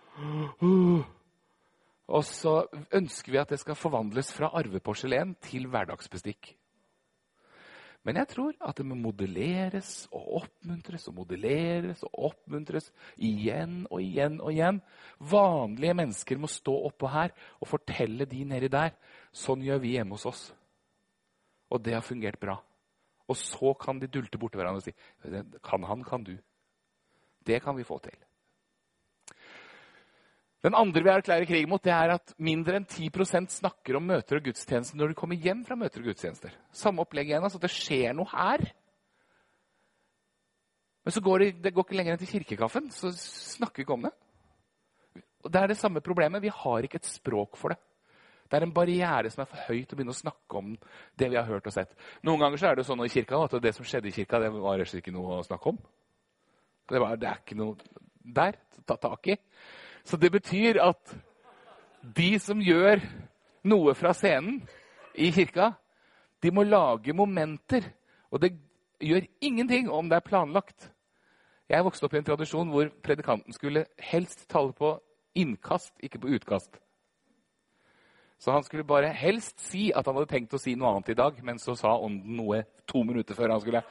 Og 2.06 2.22
så 2.28 2.60
ønsker 2.94 3.34
vi 3.34 3.42
at 3.42 3.50
det 3.50 3.58
skal 3.60 3.78
forvandles 3.78 4.30
fra 4.36 4.52
arveporselen 4.54 5.34
til 5.42 5.66
hverdagsbestikk. 5.74 6.54
Men 8.06 8.20
jeg 8.22 8.30
tror 8.36 8.54
at 8.62 8.78
det 8.78 8.86
må 8.86 8.94
modelleres 9.02 10.06
og 10.14 10.28
oppmuntres 10.44 11.08
og 11.10 11.16
modelleres 11.18 12.04
og 12.06 12.20
oppmuntres 12.28 12.92
igjen 13.18 13.88
og 13.90 14.04
igjen 14.04 14.38
og 14.38 14.52
igjen. 14.54 14.78
Vanlige 15.18 15.96
mennesker 15.98 16.38
må 16.38 16.50
stå 16.52 16.76
oppå 16.92 17.10
her 17.10 17.34
og 17.58 17.72
fortelle 17.72 18.30
de 18.30 18.44
nedi 18.46 18.70
der. 18.70 18.94
Sånn 19.34 19.66
gjør 19.66 19.82
vi 19.82 19.96
hjemme 19.96 20.20
hos 20.20 20.28
oss. 20.30 20.44
Og 21.74 21.82
det 21.82 21.98
har 21.98 22.06
fungert 22.06 22.38
bra. 22.40 22.60
Og 23.26 23.42
så 23.42 23.74
kan 23.82 23.98
de 23.98 24.12
dulte 24.14 24.38
borti 24.38 24.62
hverandre 24.62 24.84
og 24.84 24.86
si 24.86 25.58
Kan 25.66 25.90
han, 25.90 26.06
kan 26.06 26.22
du. 26.24 26.36
Det 27.46 27.62
kan 27.64 27.78
vi 27.78 27.86
få 27.88 28.00
til. 28.04 28.18
Den 30.66 30.74
andre 30.74 31.04
vi 31.06 31.12
erklærer 31.14 31.46
krig 31.46 31.68
mot, 31.70 31.84
det 31.84 31.94
er 31.94 32.16
at 32.16 32.34
mindre 32.42 32.80
enn 32.80 32.88
10% 32.90 33.54
snakker 33.54 34.00
om 34.00 34.08
møter 34.10 34.40
og 34.40 34.48
gudstjenester 34.48 34.98
når 34.98 35.12
de 35.12 35.18
kommer 35.20 35.38
hjem 35.38 35.62
fra 35.68 35.78
møter 35.78 36.02
og 36.02 36.10
gudstjenester. 36.10 36.56
Samme 36.74 37.04
opplegg 37.04 37.30
igjen. 37.30 37.46
altså 37.46 37.62
Det 37.62 37.70
skjer 37.70 38.16
noe 38.18 38.26
her. 38.32 38.64
Men 41.06 41.14
så 41.14 41.22
går 41.22 41.44
det, 41.44 41.50
det 41.62 41.74
går 41.76 41.86
ikke 41.86 41.98
lenger 42.00 42.16
enn 42.16 42.22
til 42.24 42.32
kirkekaffen, 42.32 42.88
så 42.90 43.12
snakker 43.14 43.78
vi 43.78 43.86
ikke 43.86 43.94
om 43.94 44.08
det. 44.08 44.14
Og 45.46 45.52
Det 45.54 45.62
er 45.62 45.70
det 45.70 45.78
samme 45.78 46.02
problemet. 46.02 46.42
Vi 46.42 46.50
har 46.50 46.88
ikke 46.88 46.98
et 46.98 47.12
språk 47.12 47.60
for 47.62 47.76
det. 47.76 47.78
Det 48.50 48.58
er 48.58 48.66
en 48.66 48.74
barriere 48.74 49.30
som 49.30 49.44
er 49.44 49.50
for 49.50 49.68
høy 49.68 49.84
til 49.84 49.94
å 49.94 50.00
begynne 50.00 50.14
å 50.14 50.18
snakke 50.18 50.58
om 50.58 50.74
det 51.18 51.30
vi 51.30 51.38
har 51.38 51.46
hørt 51.46 51.70
og 51.70 51.74
sett. 51.74 51.94
Noen 52.26 52.42
ganger 52.42 52.62
så 52.62 52.72
er 52.72 52.80
det 52.80 52.88
sånn 52.90 53.06
i 53.06 53.10
kirka 53.14 53.38
at 53.38 53.54
det 53.62 53.74
som 53.78 53.86
skjedde 53.86 54.10
i 54.10 54.16
kirka, 54.18 54.42
det 54.42 54.50
var 54.54 54.82
ikke 54.82 55.14
noe 55.14 55.40
å 55.40 55.46
snakke 55.46 55.74
om. 55.74 55.80
Det, 56.90 57.02
var, 57.02 57.16
det 57.18 57.30
er 57.30 57.42
ikke 57.42 57.58
noe 57.58 57.76
der 58.22 58.58
å 58.80 58.86
ta 58.86 58.98
tak 59.02 59.32
i. 59.34 59.38
Så 60.06 60.18
det 60.22 60.32
betyr 60.34 60.80
at 60.84 61.16
de 62.16 62.36
som 62.42 62.62
gjør 62.62 63.02
noe 63.66 63.96
fra 63.98 64.14
scenen 64.14 64.62
i 65.18 65.32
kirka, 65.34 65.72
de 66.44 66.52
må 66.54 66.66
lage 66.68 67.16
momenter. 67.18 67.88
Og 68.30 68.42
det 68.44 68.54
gjør 69.02 69.26
ingenting 69.42 69.90
om 69.90 70.10
det 70.10 70.20
er 70.20 70.28
planlagt. 70.28 70.92
Jeg 71.70 71.86
vokste 71.86 72.06
opp 72.06 72.14
i 72.14 72.22
en 72.22 72.28
tradisjon 72.28 72.70
hvor 72.70 72.92
predikanten 73.04 73.56
skulle 73.56 73.88
helst 73.98 74.46
tale 74.52 74.76
på 74.78 74.94
innkast, 75.36 75.96
ikke 76.06 76.22
på 76.22 76.36
utkast. 76.38 76.78
Så 78.38 78.52
han 78.52 78.64
skulle 78.64 78.86
bare 78.86 79.10
helst 79.16 79.64
si 79.64 79.88
at 79.96 80.06
han 80.06 80.18
hadde 80.20 80.30
tenkt 80.30 80.54
å 80.54 80.62
si 80.62 80.76
noe 80.78 80.92
annet 80.92 81.14
i 81.16 81.18
dag, 81.18 81.40
men 81.42 81.58
så 81.60 81.74
sa 81.80 81.96
ånden 81.98 82.36
noe 82.38 82.62
to 82.86 83.02
minutter 83.08 83.38
før 83.38 83.56
han 83.56 83.64
skulle. 83.64 83.82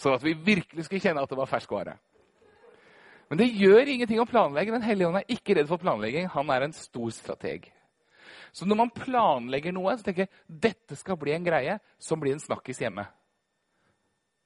Sånn 0.00 0.16
at 0.16 0.24
vi 0.24 0.34
virkelig 0.34 0.86
skulle 0.86 1.02
kjenne 1.02 1.22
at 1.22 1.30
det 1.30 1.38
var 1.38 1.50
ferskvare. 1.50 1.96
Men 3.30 3.40
det 3.40 3.52
gjør 3.56 3.88
ingenting 3.88 4.20
å 4.20 4.28
planlegge. 4.28 4.74
Den 4.74 4.84
hellige 4.84 5.08
ånd 5.08 5.20
er 5.20 5.32
ikke 5.32 5.56
redd 5.58 5.70
for 5.70 5.80
planlegging. 5.80 6.28
Han 6.34 6.50
er 6.52 6.66
en 6.66 6.76
stor 6.76 7.10
strateg. 7.14 7.70
Så 8.54 8.66
når 8.68 8.78
man 8.78 8.92
planlegger 8.94 9.74
noe, 9.74 9.96
så 9.96 10.06
tenker 10.06 10.26
jeg 10.26 10.60
dette 10.68 10.98
skal 10.98 11.18
bli 11.18 11.32
en 11.34 11.46
greie 11.46 11.78
som 11.98 12.20
blir 12.22 12.36
en 12.36 12.42
snakkis 12.42 12.84
hjemme. 12.84 13.06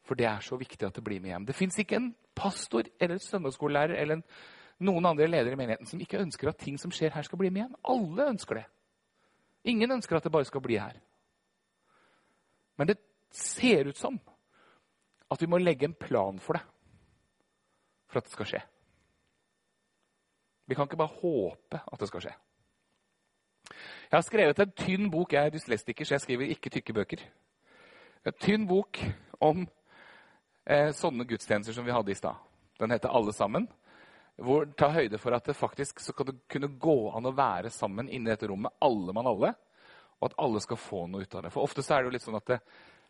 For 0.09 0.17
det 0.17 0.25
er 0.31 0.45
så 0.45 0.57
viktig 0.57 0.87
at 0.87 0.97
det 0.97 1.05
blir 1.05 1.21
med 1.21 1.35
hjem. 1.35 1.49
Det 1.51 1.57
fins 1.57 1.77
ikke 1.83 1.99
en 1.99 2.13
pastor 2.39 2.89
eller 2.97 3.19
en 3.19 3.27
søndagsskolelærer 3.27 3.99
eller 4.01 4.21
en, 4.21 4.25
noen 4.89 5.11
andre 5.11 5.29
ledere 5.29 5.53
i 5.53 5.61
menigheten 5.61 5.91
som 5.91 6.01
ikke 6.01 6.23
ønsker 6.23 6.49
at 6.49 6.61
ting 6.63 6.79
som 6.81 6.93
skjer 6.95 7.13
her, 7.13 7.27
skal 7.27 7.41
bli 7.41 7.51
med 7.53 7.67
hjem. 7.67 7.77
Alle 7.93 8.31
ønsker 8.33 8.63
det. 8.63 8.65
Ingen 9.69 9.93
ønsker 9.99 10.17
at 10.17 10.25
det 10.25 10.33
bare 10.33 10.49
skal 10.49 10.65
bli 10.65 10.79
her. 10.81 10.97
Men 12.79 12.89
det 12.89 12.97
ser 13.35 13.91
ut 13.91 13.99
som 13.99 14.17
at 15.31 15.43
vi 15.43 15.49
må 15.51 15.59
legge 15.61 15.89
en 15.89 15.95
plan 15.95 16.39
for 16.43 16.59
det 16.59 16.65
for 18.09 18.21
at 18.21 18.25
det 18.25 18.33
skal 18.33 18.49
skje. 18.49 18.61
Vi 20.69 20.77
kan 20.77 20.89
ikke 20.89 21.01
bare 21.01 21.21
håpe 21.21 21.81
at 21.81 22.01
det 22.01 22.09
skal 22.09 22.25
skje. 22.25 22.35
Jeg 24.09 24.17
har 24.17 24.25
skrevet 24.25 24.61
en 24.65 24.73
tynn 24.77 25.11
bok. 25.13 25.33
Jeg 25.33 25.47
er 25.47 25.53
dyslestiker, 25.53 26.05
så 26.05 26.17
jeg 26.17 26.25
skriver 26.25 26.53
ikke 26.55 26.73
tykke 26.73 26.95
bøker. 26.97 27.25
En 28.27 28.37
tynn 28.41 28.65
bok 28.69 29.01
om 29.45 29.67
eh, 30.65 30.91
sånne 30.97 31.27
gudstjenester 31.29 31.77
som 31.77 31.85
vi 31.85 31.93
hadde 31.93 32.13
i 32.13 32.17
stad. 32.17 32.37
Den 32.81 32.91
heter 32.91 33.09
'Alle 33.09 33.33
sammen'. 33.33 33.69
Hvor 34.39 34.65
Ta 34.77 34.89
høyde 34.89 35.19
for 35.19 35.35
at 35.35 35.47
det 35.47 35.57
faktisk 35.57 36.01
det 36.27 36.49
kunne 36.49 36.79
gå 36.79 37.11
an 37.17 37.27
å 37.27 37.37
være 37.37 37.71
sammen 37.71 38.09
inne 38.09 38.31
i 38.31 38.31
dette 38.31 38.47
rommet, 38.47 38.73
alle 38.81 39.13
mann 39.13 39.27
alle, 39.27 39.55
og 40.21 40.31
at 40.31 40.35
alle 40.39 40.61
skal 40.61 40.77
få 40.77 41.07
noe 41.07 41.23
ut 41.23 41.35
av 41.35 41.43
det. 41.43 41.53
For 41.53 41.63
ofte 41.63 41.83
så 41.83 41.95
er 41.95 41.99
det 41.99 42.05
jo 42.05 42.11
litt 42.11 42.23
sånn 42.23 42.37
at 42.37 42.47
det, 42.47 42.61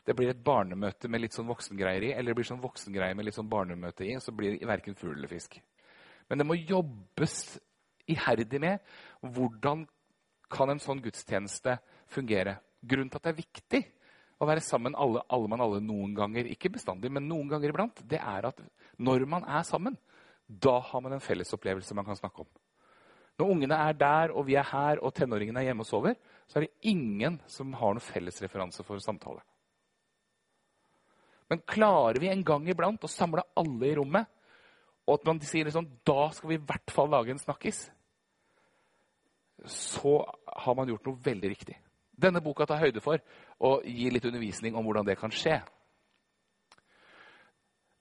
det 0.09 0.15
blir 0.17 0.31
et 0.33 0.41
barnemøte 0.41 1.11
med 1.13 1.21
litt 1.21 1.37
sånn 1.37 1.49
voksengreier 1.51 2.07
i, 2.07 2.13
eller 2.15 2.33
det 2.33 2.39
blir 2.39 2.49
sånn 2.49 2.63
voksengreier 2.63 3.17
med 3.17 3.29
litt 3.29 3.37
sånn 3.37 3.51
barnemøte 3.51 4.07
i, 4.07 4.15
så 4.25 4.33
blir 4.33 4.57
det 4.57 4.69
verken 4.69 4.97
fugl 4.97 5.19
eller 5.19 5.29
fisk. 5.29 5.59
Men 6.31 6.41
det 6.41 6.47
må 6.49 6.57
jobbes 6.57 7.59
iherdig 8.09 8.61
med 8.63 8.81
hvordan 9.21 9.85
kan 10.49 10.73
en 10.73 10.81
sånn 10.81 11.03
gudstjeneste 11.05 11.77
fungere. 12.09 12.57
Grunnen 12.81 13.11
til 13.13 13.21
at 13.21 13.27
det 13.27 13.33
er 13.35 13.43
viktig 13.43 13.83
å 14.41 14.49
være 14.49 14.63
sammen 14.65 14.97
alle, 14.97 15.21
alle 15.29 15.51
mann 15.51 15.65
alle 15.65 15.83
noen 15.85 16.15
ganger, 16.17 16.49
ikke 16.49 16.73
bestandig, 16.79 17.11
men 17.13 17.29
noen 17.29 17.51
ganger 17.51 17.75
iblant, 17.75 18.01
det 18.09 18.23
er 18.23 18.49
at 18.49 18.63
når 18.97 19.27
man 19.29 19.45
er 19.45 19.67
sammen, 19.67 19.99
da 20.49 20.79
har 20.89 21.05
man 21.05 21.19
en 21.19 21.25
fellesopplevelse 21.25 21.97
man 21.99 22.09
kan 22.09 22.17
snakke 22.17 22.47
om. 22.47 22.51
Når 23.39 23.53
ungene 23.53 23.77
er 23.91 23.99
der, 23.99 24.33
og 24.33 24.49
vi 24.49 24.57
er 24.59 24.67
her, 24.67 25.03
og 25.05 25.13
tenåringene 25.15 25.61
er 25.61 25.69
hjemme 25.69 25.85
og 25.85 25.91
sover, 25.91 26.17
så 26.49 26.59
er 26.59 26.67
det 26.67 26.91
ingen 26.91 27.37
som 27.51 27.77
har 27.77 27.93
noen 27.93 28.03
fellesreferanse 28.03 28.87
for 28.87 29.03
samtale. 29.05 29.45
Men 31.49 31.62
klarer 31.64 32.20
vi 32.20 32.28
en 32.28 32.44
gang 32.44 32.66
iblant 32.68 33.05
å 33.05 33.11
samle 33.11 33.44
alle 33.57 33.88
i 33.88 33.94
rommet, 33.96 34.28
og 35.09 35.16
at 35.16 35.28
man 35.30 35.40
sier 35.40 35.64
liksom, 35.64 35.88
da 36.05 36.28
skal 36.36 36.53
vi 36.53 36.59
i 36.59 36.66
hvert 36.68 36.92
fall 36.92 37.09
lage 37.12 37.32
en 37.32 37.40
snakkis, 37.40 37.86
så 39.64 40.20
har 40.46 40.76
man 40.76 40.90
gjort 40.92 41.09
noe 41.09 41.24
veldig 41.24 41.51
riktig. 41.51 41.78
Denne 42.18 42.42
boka 42.42 42.66
tar 42.66 42.82
høyde 42.82 43.01
for 43.03 43.22
å 43.62 43.78
gi 43.86 44.11
litt 44.12 44.26
undervisning 44.28 44.76
om 44.76 44.86
hvordan 44.86 45.07
det 45.09 45.16
kan 45.18 45.32
skje. 45.34 45.61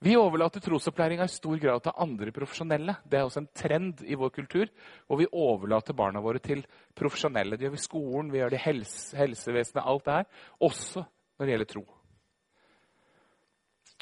Vi 0.06 0.14
overlater 0.14 0.62
trosopplæringa 0.62 1.26
i 1.26 1.34
stor 1.34 1.58
grad 1.58 1.82
til 1.86 1.96
andre 1.98 2.34
profesjonelle. 2.34 3.00
Det 3.02 3.18
er 3.18 3.26
også 3.26 3.42
en 3.42 3.50
trend 3.50 4.04
i 4.06 4.18
vår 4.18 4.30
kultur. 4.30 4.68
hvor 5.08 5.18
vi 5.18 5.28
overlater 5.32 5.94
barna 5.94 6.22
våre 6.22 6.40
til 6.40 6.66
profesjonelle. 6.94 7.58
Det 7.58 7.66
gjør 7.66 7.74
vi 7.74 7.82
i 7.82 7.88
skolen, 7.88 8.32
vi 8.32 8.38
gjør 8.38 8.50
det 8.50 8.60
i 8.60 8.66
helse, 8.70 9.18
helsevesenet, 9.18 9.84
alt 9.86 10.06
det 10.06 10.14
her. 10.14 10.26
Også 10.62 11.06
når 11.40 11.46
det 11.46 11.52
gjelder 11.52 11.74
tro. 11.74 11.97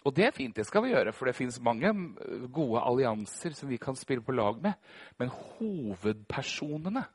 Og 0.06 0.14
det 0.14 0.28
er 0.28 0.36
fint, 0.36 0.54
det 0.54 0.68
skal 0.68 0.84
vi 0.86 0.92
gjøre, 0.94 1.14
for 1.18 1.26
det 1.26 1.36
fins 1.38 1.58
mange 1.66 1.90
gode 2.54 2.82
allianser 2.86 3.56
som 3.58 3.70
vi 3.72 3.80
kan 3.82 3.98
spille 3.98 4.22
på 4.22 4.36
lag 4.38 4.60
med. 4.62 4.78
Men 5.18 5.34
hovedpersonene, 5.34 7.06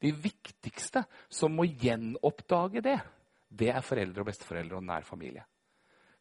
de 0.00 0.12
viktigste 0.16 1.04
som 1.28 1.52
må 1.52 1.68
gjenoppdage 1.68 2.80
det, 2.84 2.96
det 3.50 3.68
er 3.74 3.84
foreldre 3.84 4.22
og 4.22 4.30
besteforeldre 4.30 4.78
og 4.78 4.86
nær 4.88 5.04
familie. 5.04 5.44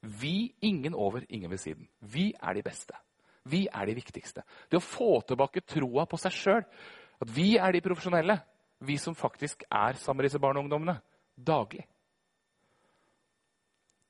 Vi, 0.02 0.52
ingen 0.62 0.94
over, 0.94 1.24
ingen 1.30 1.52
ved 1.52 1.58
siden. 1.58 1.88
Vi 2.00 2.34
er 2.36 2.54
de 2.54 2.64
beste. 2.64 2.96
Vi 3.44 3.68
er 3.72 3.86
de 3.88 3.96
viktigste. 3.96 4.44
Det 4.72 4.80
å 4.80 4.84
få 4.84 5.22
tilbake 5.28 5.64
troa 5.64 6.06
på 6.10 6.20
seg 6.20 6.36
sjøl, 6.36 6.64
at 7.20 7.32
vi 7.36 7.54
er 7.60 7.72
de 7.76 7.84
profesjonelle, 7.84 8.40
vi 8.80 8.96
som 9.00 9.16
faktisk 9.16 9.64
er 9.72 10.00
sammen 10.00 10.22
med 10.22 10.30
disse 10.30 10.40
barneungdommene 10.40 11.00
daglig. 11.36 11.86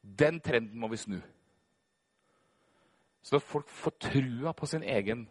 Den 0.01 0.39
trenden 0.41 0.80
må 0.80 0.89
vi 0.89 0.97
snu. 0.97 1.20
Så 3.22 3.39
at 3.39 3.45
folk 3.45 3.70
får 3.70 3.97
trua 3.99 4.53
på 4.55 4.67
sin 4.70 4.84
egen 4.84 5.28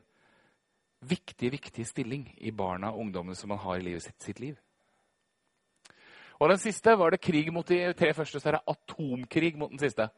viktige, 1.00 1.50
viktige 1.50 1.86
stilling 1.86 2.26
i 2.38 2.50
barna 2.50 2.90
og 2.92 3.06
ungdommene 3.06 3.36
som 3.36 3.48
man 3.48 3.60
har 3.62 3.78
i 3.78 3.84
livet 3.86 4.02
sitt, 4.02 4.22
sitt 4.22 4.40
liv. 4.40 4.56
Og 6.38 6.50
den 6.52 6.60
siste 6.62 6.94
var 6.98 7.10
det 7.10 7.22
krig 7.22 7.50
mot 7.52 7.66
de 7.66 7.92
tre 7.98 8.12
første, 8.14 8.40
så 8.40 8.48
er 8.48 8.58
det 8.58 8.66
atomkrig 8.70 9.56
mot 9.58 9.70
den 9.70 9.80
siste. 9.82 10.08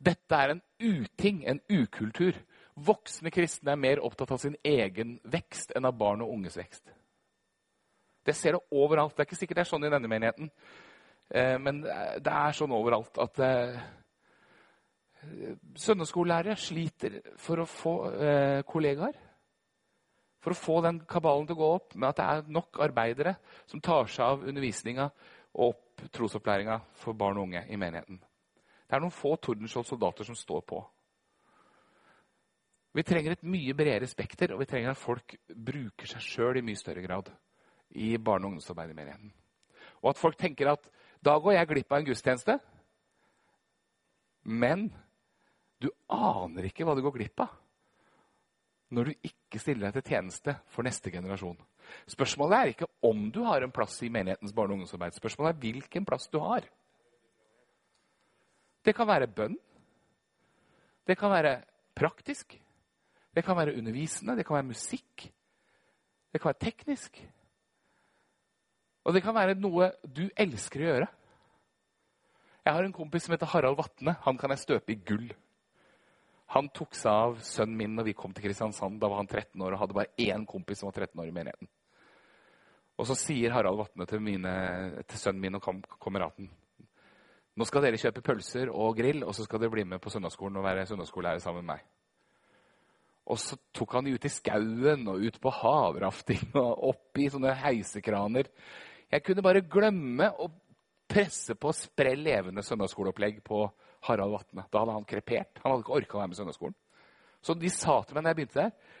Dette 0.00 0.34
er 0.36 0.54
en 0.54 0.62
uting, 0.80 1.44
en 1.46 1.60
ukultur. 1.70 2.38
Voksne 2.74 3.30
kristne 3.30 3.74
er 3.74 3.78
mer 3.78 4.02
opptatt 4.02 4.32
av 4.34 4.40
sin 4.42 4.56
egen 4.64 5.18
vekst 5.28 5.74
enn 5.76 5.86
av 5.86 5.98
barn 5.98 6.24
og 6.24 6.32
unges 6.34 6.56
vekst. 6.58 6.90
Det 8.26 8.34
ser 8.36 8.56
du 8.56 8.76
overalt. 8.76 9.14
Det 9.14 9.22
er 9.22 9.28
ikke 9.28 9.38
sikkert 9.38 9.60
det 9.60 9.66
er 9.66 9.70
sånn 9.70 9.86
i 9.86 9.92
denne 9.92 10.10
menigheten, 10.10 10.50
eh, 11.30 11.56
men 11.58 11.82
det 11.84 12.32
er 12.32 12.56
sånn 12.56 12.74
overalt 12.74 13.20
at 13.22 13.42
eh, 13.44 13.78
Søndagsskolelærere 15.20 16.56
sliter 16.56 17.18
for 17.40 17.60
å 17.60 17.68
få 17.68 17.94
eh, 18.14 18.62
kollegaer. 18.68 19.18
For 20.40 20.54
å 20.54 20.56
få 20.56 20.78
den 20.86 21.02
kabalen 21.08 21.44
til 21.48 21.58
å 21.58 21.60
gå 21.60 21.68
opp 21.76 21.96
med 22.00 22.08
at 22.08 22.20
det 22.20 22.28
er 22.28 22.54
nok 22.56 22.80
arbeidere 22.80 23.34
som 23.68 23.82
tar 23.84 24.08
seg 24.08 24.24
av 24.24 24.46
undervisninga 24.48 25.10
og 25.60 25.74
opp 25.74 26.06
trosopplæringa 26.16 26.78
for 26.96 27.18
barn 27.18 27.36
og 27.36 27.50
unge 27.50 27.66
i 27.68 27.76
menigheten. 27.76 28.16
Det 28.88 28.96
er 28.96 29.04
noen 29.04 29.14
få 29.14 29.34
Tordenskjold-soldater 29.36 30.24
som 30.26 30.38
står 30.38 30.64
på. 30.66 30.80
Vi 32.96 33.04
trenger 33.06 33.36
et 33.36 33.44
mye 33.46 33.74
bredere 33.76 34.08
spekter, 34.10 34.54
og 34.54 34.64
vi 34.64 34.66
trenger 34.66 34.90
at 34.90 34.98
folk 34.98 35.36
bruker 35.46 36.08
seg 36.10 36.24
sjøl 36.24 36.58
i 36.58 36.64
mye 36.66 36.78
større 36.78 37.04
grad 37.04 37.28
i 38.00 38.16
barne- 38.16 38.48
og 38.48 38.54
ungdomsarbeidet 38.54 38.96
i 38.96 38.98
menigheten. 38.98 39.30
Og 40.00 40.10
at 40.10 40.18
folk 40.18 40.40
tenker 40.40 40.72
at 40.72 40.88
da 41.22 41.36
går 41.38 41.58
jeg 41.58 41.68
glipp 41.70 41.92
av 41.92 42.00
en 42.00 42.08
gudstjeneste. 42.08 42.56
Men 44.42 44.88
du 45.80 45.88
aner 46.12 46.68
ikke 46.68 46.84
hva 46.86 46.94
du 46.96 47.02
går 47.04 47.16
glipp 47.16 47.42
av 47.44 47.56
når 48.90 49.06
du 49.06 49.26
ikke 49.28 49.60
stiller 49.62 49.86
deg 49.86 50.00
til 50.00 50.16
tjeneste 50.16 50.56
for 50.74 50.86
neste 50.86 51.12
generasjon. 51.14 51.58
Spørsmålet 52.10 52.56
er 52.56 52.70
ikke 52.72 52.88
om 53.06 53.28
du 53.30 53.42
har 53.46 53.62
en 53.62 53.72
plass 53.74 54.00
i 54.02 54.10
menighetens 54.10 54.54
barne- 54.54 54.74
og 54.74 54.80
ungdomsarbeid. 54.80 55.14
Spørsmålet 55.14 55.52
er 55.52 55.60
hvilken 55.62 56.06
plass 56.06 56.26
du 56.30 56.40
har. 56.42 56.66
Det 58.82 58.94
kan 58.96 59.06
være 59.06 59.30
bønn. 59.30 59.56
Det 61.06 61.16
kan 61.18 61.30
være 61.30 61.60
praktisk. 61.94 62.56
Det 63.34 63.44
kan 63.44 63.56
være 63.56 63.76
undervisende. 63.78 64.36
Det 64.36 64.46
kan 64.46 64.58
være 64.58 64.70
musikk. 64.72 65.30
Det 66.32 66.40
kan 66.40 66.50
være 66.50 66.64
teknisk. 66.66 67.20
Og 69.04 69.14
det 69.14 69.22
kan 69.22 69.34
være 69.34 69.54
noe 69.58 69.92
du 70.02 70.26
elsker 70.36 70.82
å 70.82 70.90
gjøre. 70.90 71.08
Jeg 72.66 72.74
har 72.76 72.84
en 72.84 72.92
kompis 72.94 73.24
som 73.24 73.34
heter 73.34 73.48
Harald 73.54 73.78
Vatne. 73.78 74.16
Han 74.26 74.38
kan 74.38 74.50
jeg 74.50 74.64
støpe 74.66 74.92
i 74.92 74.98
gull. 74.98 75.30
Han 76.50 76.70
tok 76.74 76.96
seg 76.98 77.10
av 77.10 77.36
sønnen 77.46 77.76
min 77.78 77.92
når 77.94 78.08
vi 78.08 78.16
kom 78.18 78.32
til 78.34 78.48
Kristiansand. 78.48 78.98
Da 78.98 79.10
var 79.10 79.20
han 79.22 79.30
13 79.30 79.60
år 79.62 79.76
og 79.76 79.82
hadde 79.84 79.96
bare 79.96 80.14
én 80.18 80.46
kompis 80.48 80.82
som 80.82 80.90
var 80.90 80.98
13 81.06 81.20
år 81.22 81.30
i 81.30 81.34
menigheten. 81.34 81.70
Og 83.00 83.06
så 83.08 83.16
sier 83.16 83.54
Harald 83.54 83.78
Vatne 83.80 84.06
til, 84.08 84.20
mine, 84.24 84.54
til 85.08 85.20
sønnen 85.20 85.40
min 85.40 85.56
og 85.56 85.62
kam 85.64 85.78
kameraten 86.02 86.50
Nå 87.58 87.66
skal 87.66 87.82
dere 87.84 87.98
kjøpe 87.98 88.22
pølser 88.24 88.70
og 88.70 88.94
grill, 88.96 89.24
og 89.26 89.34
så 89.36 89.44
skal 89.44 89.60
dere 89.60 89.72
bli 89.74 89.82
med 89.84 90.00
på 90.00 90.08
søndagsskolen 90.12 90.60
og 90.60 90.64
være 90.64 90.84
søndagsskolelærer 90.88 91.42
sammen 91.42 91.64
med 91.66 91.74
meg. 91.74 91.82
Og 93.30 93.38
så 93.42 93.58
tok 93.76 93.96
han 93.98 94.06
de 94.06 94.14
ut 94.14 94.24
i 94.24 94.32
skauen 94.32 95.02
og 95.10 95.26
ut 95.26 95.36
på 95.42 95.52
havrafting 95.58 96.54
og 96.62 96.86
opp 96.92 97.20
i 97.20 97.26
sånne 97.30 97.52
heisekraner. 97.58 98.48
Jeg 99.10 99.24
kunne 99.26 99.44
bare 99.44 99.66
glemme 99.66 100.30
å 100.30 100.48
presse 101.10 101.56
på 101.58 101.74
sprell 101.74 102.22
levende 102.24 102.64
søndagsskoleopplegg 102.64 103.42
på 103.44 103.64
Harald 104.06 104.32
Vatne. 104.34 104.64
Da 104.70 104.82
hadde 104.82 104.96
han 104.96 105.08
krepert. 105.08 105.60
Han 105.62 105.72
hadde 105.72 105.84
ikke 105.84 105.98
orka 105.98 106.16
å 106.16 106.22
være 106.22 106.30
med 106.30 106.38
i 106.38 106.40
søndagsskolen. 106.40 106.78
Så 107.40 107.56
de 107.56 107.70
sa 107.72 108.00
til 108.04 108.16
meg 108.16 108.24
da 108.24 108.32
jeg 108.32 108.40
begynte 108.40 108.64
der 108.64 108.98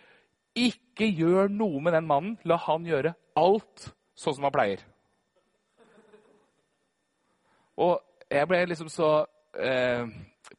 ikke 0.58 1.06
gjør 1.06 1.50
noe 1.52 1.80
med 1.82 1.94
den 1.94 2.08
mannen. 2.08 2.36
La 2.48 2.58
han 2.66 2.86
gjøre 2.88 3.14
alt 3.38 3.90
sånn 4.18 4.36
som 4.36 4.46
han 4.48 4.54
pleier. 4.54 4.82
Og 7.80 8.00
jeg 8.30 8.48
ble 8.50 8.60
liksom 8.68 8.90
så 8.92 9.08
eh, 9.56 10.04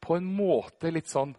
På 0.02 0.16
en 0.18 0.26
måte 0.26 0.90
litt 0.90 1.06
sånn 1.08 1.30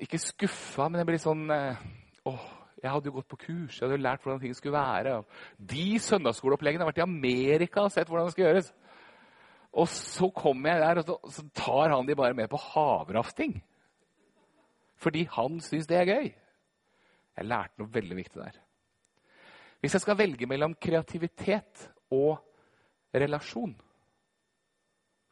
Ikke 0.00 0.20
skuffa, 0.22 0.86
men 0.88 1.02
jeg 1.02 1.08
ble 1.08 1.16
litt 1.18 1.26
sånn 1.26 1.42
eh, 1.52 1.82
åh, 2.30 2.46
jeg 2.82 2.90
hadde 2.90 3.10
jo 3.10 3.16
gått 3.18 3.28
på 3.30 3.38
kurs, 3.44 3.76
jeg 3.76 3.84
hadde 3.84 3.98
jo 3.98 4.02
lært 4.02 4.24
hvordan 4.24 4.40
ting 4.42 4.54
skulle 4.56 4.78
være. 4.78 5.18
De 5.58 5.98
søndagsskoleoppleggene 6.02 6.82
har 6.82 6.88
vært 6.90 7.02
i 7.02 7.04
Amerika 7.04 7.84
og 7.84 7.92
sett 7.94 8.08
hvordan 8.10 8.26
det 8.26 8.34
skal 8.34 8.46
gjøres. 8.46 8.70
Og 9.72 9.88
så 9.88 10.28
kommer 10.36 10.74
jeg 10.74 10.82
der, 10.82 11.00
og 11.00 11.30
så, 11.32 11.44
tar 11.56 11.94
han 11.94 12.06
de 12.06 12.16
bare 12.16 12.36
med 12.36 12.50
på 12.52 12.60
havrafting. 12.60 13.56
Fordi 15.00 15.24
han 15.32 15.60
syns 15.64 15.88
det 15.88 15.98
er 15.98 16.10
gøy. 16.10 16.28
Jeg 17.32 17.48
lærte 17.48 17.80
noe 17.80 17.92
veldig 17.92 18.18
viktig 18.18 18.42
der. 18.42 18.58
Hvis 19.80 19.96
jeg 19.96 20.04
skal 20.04 20.18
velge 20.20 20.46
mellom 20.46 20.76
kreativitet 20.78 21.88
og 22.14 22.36
relasjon 23.14 23.72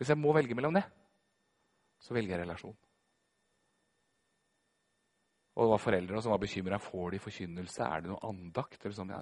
Hvis 0.01 0.09
jeg 0.11 0.19
må 0.19 0.33
velge 0.33 0.57
mellom 0.57 0.75
det, 0.75 0.83
så 2.01 2.15
velger 2.17 2.33
jeg 2.39 2.41
relasjon. 2.47 2.77
Og 5.61 5.67
det 5.67 5.73
var 5.75 5.83
foreldre 5.83 6.23
som 6.25 6.33
var 6.33 6.41
bekymra. 6.41 6.79
Får 6.81 7.11
de 7.13 7.21
forkynnelse? 7.21 7.85
Er 7.85 8.01
det 8.01 8.09
noe 8.09 8.23
andakt? 8.25 8.87
Sånn? 8.97 9.13
Ja, 9.13 9.21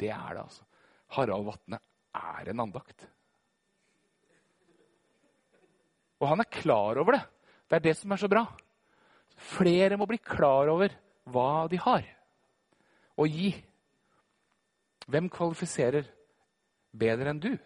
det 0.00 0.08
er 0.08 0.30
det, 0.38 0.46
altså. 0.46 0.64
Harald 1.12 1.44
Vatne 1.50 1.82
er 2.16 2.48
en 2.48 2.64
andakt. 2.64 3.04
Og 6.20 6.30
han 6.30 6.40
er 6.40 6.52
klar 6.52 7.00
over 7.00 7.18
det. 7.18 7.24
Det 7.66 7.78
er 7.78 7.86
det 7.88 7.96
som 7.98 8.12
er 8.12 8.20
så 8.20 8.28
bra. 8.30 8.44
Flere 9.36 9.98
må 10.00 10.06
bli 10.08 10.18
klar 10.22 10.68
over 10.72 10.94
hva 11.28 11.66
de 11.68 11.76
har 11.82 12.06
å 13.16 13.26
gi. 13.28 13.64
Hvem 15.06 15.28
kvalifiserer 15.32 16.04
bedre 16.96 17.30
enn 17.32 17.40
du? 17.42 17.58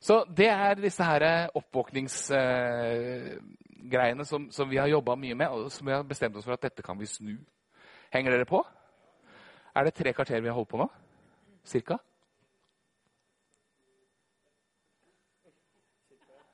Så 0.00 0.24
det 0.32 0.48
er 0.48 0.74
disse 0.80 1.04
her 1.04 1.50
oppvåkningsgreiene 1.60 4.24
som, 4.24 4.50
som, 4.52 4.68
vi 4.68 4.78
har 4.80 4.88
jobba 4.88 5.16
mye 5.20 5.34
med, 5.36 5.48
og 5.52 5.72
som 5.72 5.86
vi 5.86 5.92
har 5.92 6.02
bestemt 6.08 6.36
oss 6.40 6.44
for 6.46 6.52
at 6.56 6.62
dette 6.64 6.82
kan 6.84 6.98
vi 6.98 7.06
snu. 7.08 7.36
Henger 8.10 8.30
dere 8.32 8.46
på? 8.48 8.66
Er 9.76 9.84
det 9.86 9.94
tre 9.94 10.12
kvarter 10.16 10.40
vi 10.40 10.48
har 10.48 10.56
holdt 10.56 10.72
på 10.72 10.80
nå? 10.80 10.88
Cirka? 11.68 11.98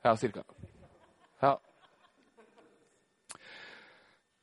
Ja, 0.07 0.15
cirka. 0.15 0.43
Ja. 1.39 1.59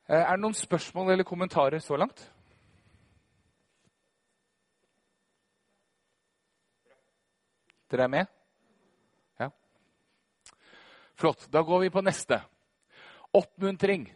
Eh, 0.06 0.20
er 0.20 0.36
det 0.36 0.42
noen 0.42 0.56
spørsmål 0.58 1.14
eller 1.14 1.24
kommentarer 1.24 1.80
så 1.80 1.96
langt? 1.96 2.20
Dere 7.88 8.04
er 8.04 8.12
med? 8.12 8.36
Ja. 9.40 9.48
Flott. 11.16 11.48
Da 11.48 11.64
går 11.64 11.86
vi 11.86 11.90
på 11.96 12.04
neste. 12.04 12.42
Oppmuntring. 13.32 14.10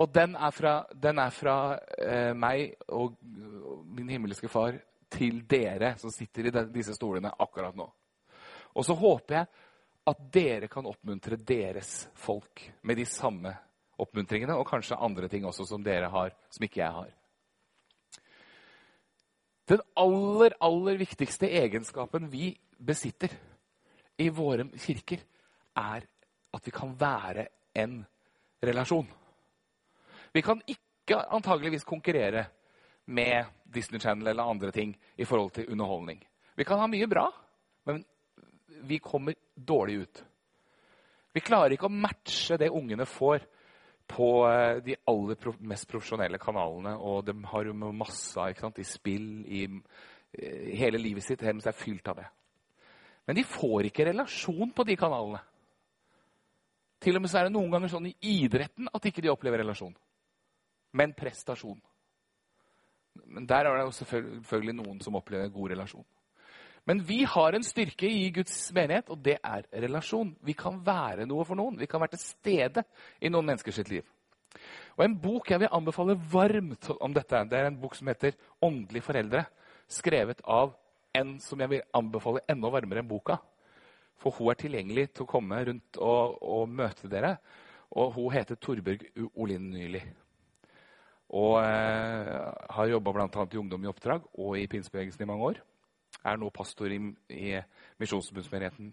Og 0.00 0.14
den 0.14 0.32
er 0.32 0.50
fra, 0.50 0.74
den 0.96 1.20
er 1.20 1.40
fra 1.42 1.60
eh, 1.98 2.32
meg 2.32 2.78
og 2.88 3.20
min 3.20 4.16
himmelske 4.16 4.48
far 4.48 4.80
til 5.12 5.42
dere 5.44 5.98
som 6.00 6.08
sitter 6.08 6.48
i 6.48 6.60
disse 6.72 6.96
stolene 6.96 7.36
akkurat 7.36 7.76
nå. 7.76 7.92
Og 8.72 8.86
så 8.86 8.96
håper 8.96 9.42
jeg 9.42 9.68
at 10.08 10.20
dere 10.32 10.68
kan 10.70 10.88
oppmuntre 10.88 11.36
deres 11.36 12.08
folk 12.16 12.62
med 12.82 12.96
de 12.96 13.06
samme 13.08 13.52
oppmuntringene, 14.00 14.56
og 14.56 14.68
kanskje 14.68 14.98
andre 14.98 15.28
ting 15.28 15.44
også 15.44 15.66
som 15.68 15.84
dere 15.84 16.08
har, 16.08 16.32
som 16.50 16.64
ikke 16.64 16.80
jeg 16.80 16.96
har. 16.96 17.10
Den 19.70 19.82
aller, 20.00 20.56
aller 20.58 20.98
viktigste 20.98 21.50
egenskapen 21.60 22.26
vi 22.32 22.54
besitter 22.80 23.34
i 24.18 24.28
våre 24.34 24.66
kirker, 24.80 25.20
er 25.78 26.06
at 26.50 26.66
vi 26.66 26.72
kan 26.74 26.96
være 26.98 27.46
en 27.78 28.00
relasjon. 28.64 29.06
Vi 30.34 30.42
kan 30.42 30.62
ikke 30.66 31.20
antageligvis 31.30 31.86
konkurrere 31.86 32.48
med 33.06 33.46
Disney 33.64 34.00
Channel 34.00 34.32
eller 34.32 34.50
andre 34.50 34.70
ting 34.74 34.96
i 35.16 35.24
forhold 35.24 35.54
til 35.54 35.70
underholdning. 35.70 36.18
Vi 36.56 36.64
kan 36.64 36.78
ha 36.78 36.88
mye 36.90 37.06
bra, 37.10 37.28
men 37.86 38.02
vi 38.86 38.98
kommer 39.02 39.34
dårlig 39.54 39.94
ut. 40.04 40.22
Vi 41.32 41.42
klarer 41.44 41.76
ikke 41.76 41.88
å 41.88 41.94
matche 41.94 42.58
det 42.58 42.72
ungene 42.74 43.06
får 43.06 43.44
på 44.10 44.30
eh, 44.48 44.80
de 44.82 44.96
aller 45.06 45.52
mest 45.70 45.88
profesjonelle 45.90 46.40
kanalene. 46.42 46.96
Og 46.98 47.22
de 47.26 47.36
har 47.52 47.68
jo 47.70 47.92
masse 47.94 48.48
ikke 48.50 48.66
sant, 48.66 48.80
i 48.82 48.88
spill 48.88 49.28
i, 49.46 49.62
eh, 50.34 50.72
hele 50.80 50.98
livet 50.98 51.26
sitt. 51.26 51.44
Hele 51.46 51.62
er 51.62 51.76
fylt 51.76 52.10
av 52.10 52.18
det. 52.22 52.26
Men 53.28 53.38
de 53.38 53.46
får 53.46 53.86
ikke 53.90 54.08
relasjon 54.10 54.72
på 54.74 54.86
de 54.88 54.96
kanalene. 54.98 55.42
Til 57.00 57.16
og 57.16 57.22
med 57.22 57.30
så 57.32 57.40
er 57.40 57.48
det 57.48 57.54
noen 57.54 57.70
ganger 57.72 57.92
sånn 57.92 58.10
i 58.10 58.16
idretten 58.42 58.90
at 58.92 59.06
ikke 59.08 59.22
de 59.24 59.30
opplever 59.32 59.62
relasjon. 59.62 59.94
Men 60.98 61.14
prestasjon. 61.16 61.78
Men 63.30 63.46
der 63.48 63.68
er 63.68 63.78
det 63.78 63.86
jo 63.86 63.94
selvfølgelig 64.00 64.74
noen 64.80 64.98
som 65.04 65.16
opplever 65.16 65.52
god 65.54 65.72
relasjon. 65.72 66.04
Men 66.90 67.04
vi 67.06 67.20
har 67.24 67.54
en 67.54 67.62
styrke 67.62 68.08
i 68.10 68.30
Guds 68.34 68.72
menighet, 68.74 69.12
og 69.14 69.20
det 69.22 69.36
er 69.46 69.66
relasjon. 69.84 70.32
Vi 70.42 70.56
kan 70.58 70.80
være 70.82 71.22
noe 71.30 71.44
for 71.46 71.54
noen. 71.54 71.76
Vi 71.78 71.86
kan 71.86 72.02
være 72.02 72.16
til 72.16 72.22
stede 72.24 72.82
i 73.22 73.30
noen 73.30 73.46
menneskers 73.46 73.78
liv. 73.86 74.08
Og 74.96 75.04
En 75.04 75.14
bok 75.22 75.52
jeg 75.52 75.62
vil 75.62 75.70
anbefale 75.70 76.16
varmt 76.32 76.88
om 76.98 77.14
dette, 77.14 77.44
det 77.46 77.60
er 77.60 77.68
en 77.68 77.78
bok 77.78 77.94
som 77.94 78.10
heter 78.10 78.34
'Åndelige 78.58 79.06
foreldre', 79.06 79.44
skrevet 79.86 80.42
av 80.44 80.74
en 81.14 81.38
som 81.38 81.60
jeg 81.60 81.70
vil 81.70 81.86
anbefale 81.94 82.42
enda 82.48 82.68
varmere 82.68 82.98
enn 82.98 83.08
boka. 83.08 83.38
For 84.18 84.30
hun 84.30 84.50
er 84.50 84.58
tilgjengelig 84.58 85.14
til 85.14 85.22
å 85.22 85.30
komme 85.30 85.64
rundt 85.64 85.96
og, 85.96 86.42
og 86.42 86.68
møte 86.68 87.08
dere. 87.08 87.36
Og 87.92 88.12
hun 88.14 88.32
heter 88.32 88.56
Torbjørg 88.56 89.06
Olin 89.36 89.70
Nyli. 89.70 90.02
Og 91.30 91.62
eh, 91.62 92.52
har 92.70 92.86
jobba 92.86 93.12
bl.a. 93.12 93.46
i 93.52 93.56
Ungdom 93.56 93.84
i 93.84 93.86
oppdrag 93.86 94.22
og 94.34 94.58
i 94.58 94.66
pinsebevegelsen 94.66 95.22
i 95.22 95.26
mange 95.30 95.44
år 95.44 95.69
er 96.24 96.40
nå 96.40 96.50
pastor 96.54 96.92
i, 96.92 96.98
i 97.32 97.54
Misjonsforbundsmenigheten 98.00 98.92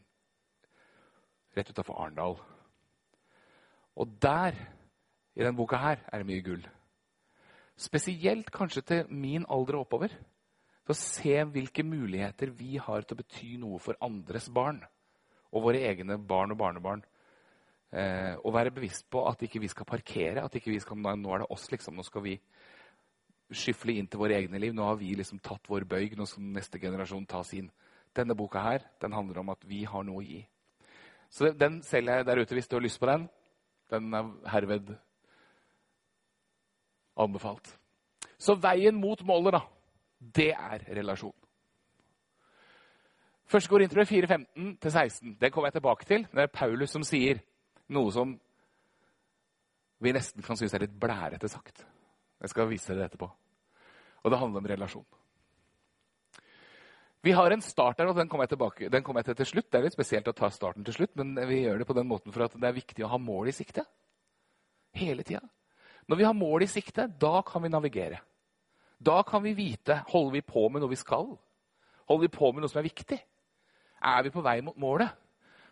rett 1.57 1.71
utafor 1.73 1.99
Arendal. 2.01 2.37
Og 3.97 4.17
der, 4.21 4.57
i 5.35 5.41
denne 5.41 5.57
boka 5.57 5.79
her, 5.81 6.03
er 6.11 6.21
det 6.21 6.29
mye 6.29 6.45
gull. 6.45 6.65
Spesielt 7.77 8.49
kanskje 8.53 8.83
til 8.85 9.13
min 9.13 9.45
alder 9.49 9.79
og 9.79 9.87
oppover. 9.87 10.13
For 10.85 10.95
å 10.95 11.01
se 11.01 11.35
hvilke 11.51 11.83
muligheter 11.83 12.53
vi 12.55 12.77
har 12.81 13.03
til 13.03 13.17
å 13.17 13.21
bety 13.21 13.49
noe 13.59 13.81
for 13.83 13.99
andres 14.05 14.47
barn. 14.53 14.79
Og 15.51 15.65
våre 15.65 15.83
egne 15.89 16.17
barn 16.17 16.53
og 16.53 16.61
barnebarn. 16.61 17.03
Eh, 17.91 18.35
og 18.43 18.53
være 18.55 18.73
bevisst 18.75 19.07
på 19.11 19.23
at 19.29 19.41
ikke 19.43 19.61
vi 19.63 19.69
skal 19.71 19.89
parkere. 19.89 20.45
At 20.45 20.55
ikke 20.55 20.71
vi 20.71 20.79
skal, 20.83 20.97
nå 20.97 21.33
er 21.33 21.43
det 21.43 21.51
oss, 21.53 21.67
liksom. 21.73 21.97
Nå 21.97 22.05
skal 22.07 22.25
vi 22.25 22.37
skyfle 23.53 23.95
inn 23.97 24.07
til 24.11 24.21
våre 24.21 24.37
egne 24.37 24.59
liv. 24.61 24.75
Nå 24.75 24.85
har 24.85 24.97
vi 24.99 25.13
liksom 25.15 25.39
tatt 25.43 25.69
vår 25.69 25.87
bøyg. 25.89 26.17
Nå 26.17 26.27
skal 26.27 26.45
neste 26.55 26.81
generasjon 26.81 27.25
ta 27.29 27.43
sin. 27.47 27.69
Denne 28.15 28.35
boka 28.37 28.61
her, 28.63 28.85
den 29.01 29.13
handler 29.13 29.41
om 29.43 29.51
at 29.53 29.65
vi 29.67 29.83
har 29.87 30.05
noe 30.07 30.21
å 30.21 30.25
gi. 30.25 30.41
Så 31.29 31.51
den 31.53 31.81
selger 31.83 32.21
jeg 32.21 32.27
der 32.27 32.41
ute 32.41 32.55
hvis 32.55 32.69
du 32.69 32.77
har 32.77 32.85
lyst 32.85 32.99
på 33.01 33.09
den. 33.09 33.27
Den 33.91 34.13
er 34.15 34.31
herved 34.51 34.93
anbefalt. 37.17 37.73
Så 38.37 38.55
veien 38.61 38.95
mot 38.99 39.21
målet, 39.25 39.57
da, 39.57 39.61
det 40.19 40.51
er 40.53 40.85
relasjon. 40.99 41.35
Første 43.47 43.79
intro 43.79 44.03
4.15-16. 44.03 45.37
Det 45.39 45.51
kommer 45.51 45.69
jeg 45.71 45.79
tilbake 45.79 46.05
til. 46.05 46.27
Det 46.33 46.43
er 46.43 46.51
Paulus 46.51 46.91
som 46.91 47.05
sier 47.07 47.39
noe 47.95 48.11
som 48.11 48.33
vi 50.03 50.11
nesten 50.13 50.43
kan 50.45 50.59
synes 50.59 50.75
er 50.75 50.83
litt 50.83 50.97
blærete 50.99 51.49
sagt. 51.49 51.85
Jeg 52.41 52.53
skal 52.53 52.69
vise 52.69 52.91
dere 52.91 53.03
det 53.03 53.11
etterpå. 53.11 53.29
Og 54.23 54.33
det 54.33 54.39
handler 54.41 54.61
om 54.61 54.69
relasjon. 54.69 55.07
Vi 57.25 57.33
har 57.33 57.51
en 57.51 57.63
start 57.65 57.97
der, 57.97 58.07
og 58.11 58.15
den 58.15 58.29
kommer 58.29 58.45
jeg, 58.45 58.53
tilbake, 58.53 58.89
jeg 58.91 59.25
til 59.25 59.35
til 59.35 59.49
slutt. 59.51 59.71
Det 59.71 59.79
er 59.79 59.87
litt 59.87 59.95
spesielt 59.97 60.27
å 60.29 60.35
ta 60.37 60.49
starten 60.53 60.85
til 60.85 60.93
slutt, 60.93 61.15
men 61.17 61.33
vi 61.49 61.63
gjør 61.63 61.81
det 61.81 61.87
på 61.89 61.95
den 61.97 62.07
måten 62.07 62.31
for 62.31 62.45
at 62.45 62.53
det 62.55 62.67
er 62.67 62.77
viktig 62.77 63.03
å 63.03 63.11
ha 63.11 63.17
mål 63.17 63.49
i 63.49 63.55
sikte. 63.55 63.83
Hele 64.95 65.23
tida. 65.23 65.41
Når 66.07 66.17
vi 66.17 66.23
har 66.23 66.37
mål 66.37 66.63
i 66.63 66.69
sikte, 66.71 67.07
da 67.07 67.41
kan 67.43 67.65
vi 67.65 67.73
navigere. 67.73 68.21
Da 68.97 69.23
kan 69.23 69.43
vi 69.43 69.53
vite 69.57 70.03
holder 70.07 70.37
vi 70.37 70.41
på 70.41 70.69
med 70.69 70.81
noe 70.81 70.93
vi 70.93 70.99
skal. 70.99 71.33
Holder 72.07 72.27
vi 72.27 72.37
på 72.37 72.51
med 72.53 72.63
noe 72.63 72.71
som 72.71 72.79
er 72.79 72.87
viktig? 72.87 73.17
Er 74.07 74.23
vi 74.23 74.31
på 74.31 74.45
vei 74.45 74.61
mot 74.61 74.77
målet? 74.79 75.09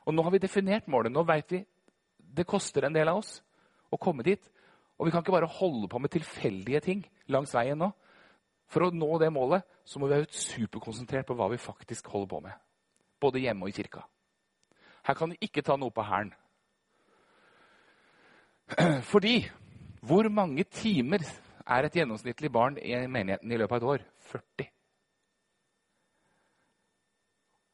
Og 0.05 0.13
nå 0.13 0.25
har 0.25 0.33
vi 0.33 0.41
definert 0.43 0.89
målet. 0.91 1.13
Nå 1.13 1.23
vet 1.25 1.55
vi 1.55 1.63
det 2.35 2.47
koster 2.49 2.85
en 2.85 2.93
del 2.93 3.09
av 3.09 3.21
oss 3.21 3.39
å 3.93 3.99
komme 4.01 4.25
dit. 4.25 4.43
Og 4.95 5.07
vi 5.07 5.11
kan 5.11 5.23
ikke 5.23 5.35
bare 5.35 5.51
holde 5.51 5.89
på 5.91 5.99
med 5.99 6.13
tilfeldige 6.13 6.79
ting 6.79 7.05
langs 7.31 7.53
veien 7.55 7.79
nå. 7.79 7.91
For 8.71 8.87
å 8.87 8.93
nå 8.93 9.17
det 9.21 9.31
målet 9.33 9.65
så 9.85 9.99
må 9.99 10.07
vi 10.07 10.15
være 10.15 10.31
superkonsentrert 10.31 11.27
på 11.27 11.35
hva 11.37 11.49
vi 11.51 11.61
faktisk 11.61 12.07
holder 12.13 12.31
på 12.31 12.41
med. 12.47 12.55
Både 13.21 13.43
hjemme 13.43 13.67
og 13.67 13.71
i 13.71 13.75
kirka. 13.75 14.05
Her 15.05 15.17
kan 15.17 15.33
vi 15.33 15.37
ikke 15.45 15.63
ta 15.65 15.75
noe 15.77 15.93
på 15.93 16.05
hælen. 16.05 16.33
Fordi 19.11 19.35
hvor 20.05 20.29
mange 20.29 20.63
timer 20.63 21.21
er 21.65 21.85
et 21.85 21.97
gjennomsnittlig 21.97 22.51
barn 22.53 22.77
i 22.77 22.95
menigheten 23.07 23.51
i 23.51 23.59
løpet 23.59 23.75
av 23.75 23.81
et 23.81 23.91
år? 23.93 24.07
40. 24.31 24.71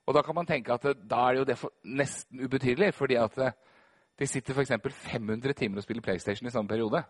Og 0.08 0.16
da 0.16 0.24
kan 0.26 0.36
man 0.36 0.48
tenke 0.50 0.74
at 0.76 0.86
da 1.08 1.26
er 1.28 1.36
det 1.36 1.42
jo 1.42 1.48
det 1.48 1.58
nesten 2.02 2.42
ubetydelig, 2.44 2.94
fordi 2.94 3.16
at 3.22 3.38
de 4.22 4.28
sitter 4.30 4.54
f.eks. 4.54 4.72
500 4.94 5.54
timer 5.58 5.82
og 5.82 5.84
spiller 5.84 6.06
PlayStation 6.06 6.48
i 6.48 6.54
samme 6.54 6.70
periode. 6.70 7.02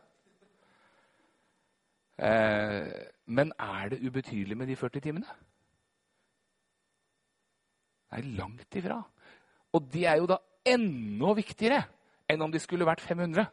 Eh, 2.21 2.91
men 3.25 3.51
er 3.59 3.89
det 3.91 4.07
ubetydelig 4.07 4.57
med 4.57 4.67
de 4.67 4.75
40 4.75 5.03
timene? 5.03 5.25
Nei, 8.11 8.21
langt 8.37 8.75
ifra. 8.75 9.01
Og 9.73 9.89
de 9.93 10.05
er 10.05 10.21
jo 10.21 10.29
da 10.31 10.37
enda 10.67 11.33
viktigere 11.35 11.83
enn 12.31 12.43
om 12.43 12.51
de 12.51 12.59
skulle 12.63 12.87
vært 12.87 13.03
500. 13.03 13.45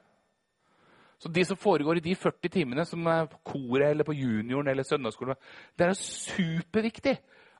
Så 1.18 1.30
de 1.34 1.44
som 1.44 1.58
foregår 1.58 1.98
i 1.98 2.04
de 2.04 2.14
40 2.14 2.52
timene 2.54 2.84
som 2.86 3.06
er 3.10 3.26
på 3.26 3.40
koret 3.54 3.90
eller 3.90 4.06
på 4.06 4.14
junioren 4.14 4.70
eller 4.70 4.86
søndagsskolen, 4.86 5.34
det 5.78 5.86
er 5.86 5.98
superviktig 5.98 7.16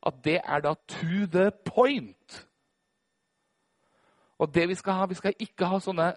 at 0.07 0.21
det 0.25 0.39
er 0.45 0.63
da 0.63 0.75
to 0.87 1.27
the 1.33 1.51
point. 1.67 2.45
Og 4.39 4.55
det 4.55 4.69
Vi 4.69 4.75
skal 4.75 4.93
ha, 4.93 5.07
vi 5.07 5.19
skal 5.19 5.35
ikke 5.39 5.67
ha 5.67 5.81
sånne 5.83 6.13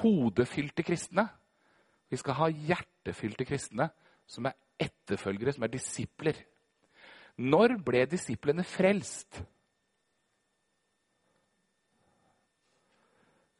hodefylte 0.00 0.82
kristne. 0.82 1.26
Vi 2.10 2.16
skal 2.16 2.34
ha 2.34 2.48
hjertefylte 2.48 3.44
kristne 3.44 3.90
som 4.26 4.46
er 4.48 4.56
etterfølgere, 4.80 5.52
som 5.52 5.64
er 5.64 5.72
disipler. 5.72 6.36
Når 7.36 7.76
ble 7.84 8.04
disiplene 8.08 8.64
frelst? 8.64 9.42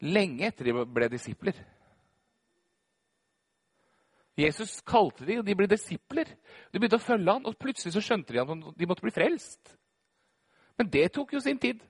Lenge 0.02 0.48
etter 0.48 0.68
de 0.68 0.84
ble 0.84 1.08
disipler. 1.12 1.56
Jesus 4.38 4.80
kalte 4.88 5.26
de, 5.28 5.38
og 5.38 5.46
de 5.46 5.54
ble 5.56 5.68
disipler. 5.68 6.28
De 6.72 6.80
begynte 6.80 6.98
å 6.98 7.04
følge 7.04 7.36
han, 7.36 7.46
og 7.46 7.58
plutselig 7.60 7.92
så 7.94 8.02
skjønte 8.02 8.32
de 8.32 8.40
at 8.40 8.76
de 8.78 8.88
måtte 8.88 9.04
bli 9.04 9.12
frelst. 9.14 9.74
Men 10.80 10.88
det 10.90 11.10
tok 11.12 11.34
jo 11.36 11.42
sin 11.44 11.60
tid. 11.60 11.82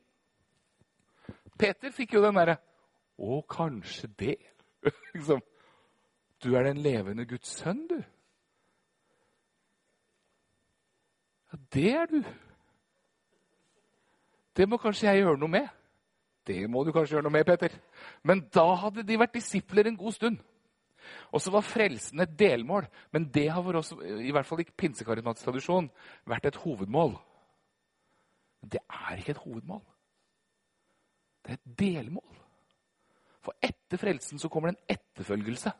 Peter 1.58 1.92
fikk 1.94 2.16
jo 2.16 2.22
den 2.24 2.38
derre 2.38 2.58
Å, 3.22 3.42
kanskje 3.46 4.08
det? 4.18 4.38
liksom. 5.14 5.42
Du 6.42 6.56
er 6.58 6.66
den 6.66 6.80
levende 6.82 7.26
Guds 7.28 7.52
sønn, 7.60 7.84
du. 7.86 8.00
Ja, 11.52 11.58
det 11.76 11.90
er 11.92 12.08
du. 12.10 12.22
Det 14.56 14.66
må 14.68 14.78
kanskje 14.80 15.06
jeg 15.06 15.22
gjøre 15.22 15.38
noe 15.38 15.52
med. 15.52 15.68
Det 16.46 16.64
må 16.70 16.82
du 16.82 16.90
kanskje 16.90 17.16
gjøre 17.16 17.28
noe 17.28 17.36
med, 17.36 17.46
Peter. 17.46 17.76
Men 18.26 18.42
da 18.52 18.64
hadde 18.82 19.04
de 19.06 19.20
vært 19.20 19.36
disipler 19.36 19.86
en 19.86 20.00
god 20.00 20.16
stund. 20.16 20.40
Og 21.30 21.42
så 21.42 21.52
var 21.54 21.64
frelsen 21.66 22.22
et 22.22 22.34
delmål, 22.38 22.86
men 23.14 23.26
det 23.34 23.48
har 23.50 23.62
for 23.62 23.78
oss, 23.80 23.92
i 23.92 24.32
hvert 24.34 24.46
fall 24.46 24.62
i 24.62 24.66
pinsekarismatisk 24.66 25.48
tradisjon, 25.48 25.88
vært 26.28 26.50
et 26.50 26.60
hovedmål. 26.62 27.16
Men 28.62 28.74
det 28.74 28.82
er 28.86 29.18
ikke 29.18 29.34
et 29.36 29.44
hovedmål. 29.44 29.82
Det 31.42 31.54
er 31.54 31.58
et 31.58 31.78
delmål. 31.82 32.38
For 33.42 33.58
etter 33.64 33.98
frelsen 33.98 34.38
så 34.38 34.50
kommer 34.50 34.70
det 34.70 34.78
en 34.78 34.96
etterfølgelse. 34.96 35.72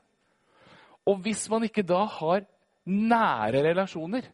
Og 1.06 1.22
hvis 1.22 1.44
man 1.50 1.66
ikke 1.66 1.84
da 1.86 2.02
har 2.18 2.44
nære 2.86 3.62
relasjoner 3.68 4.26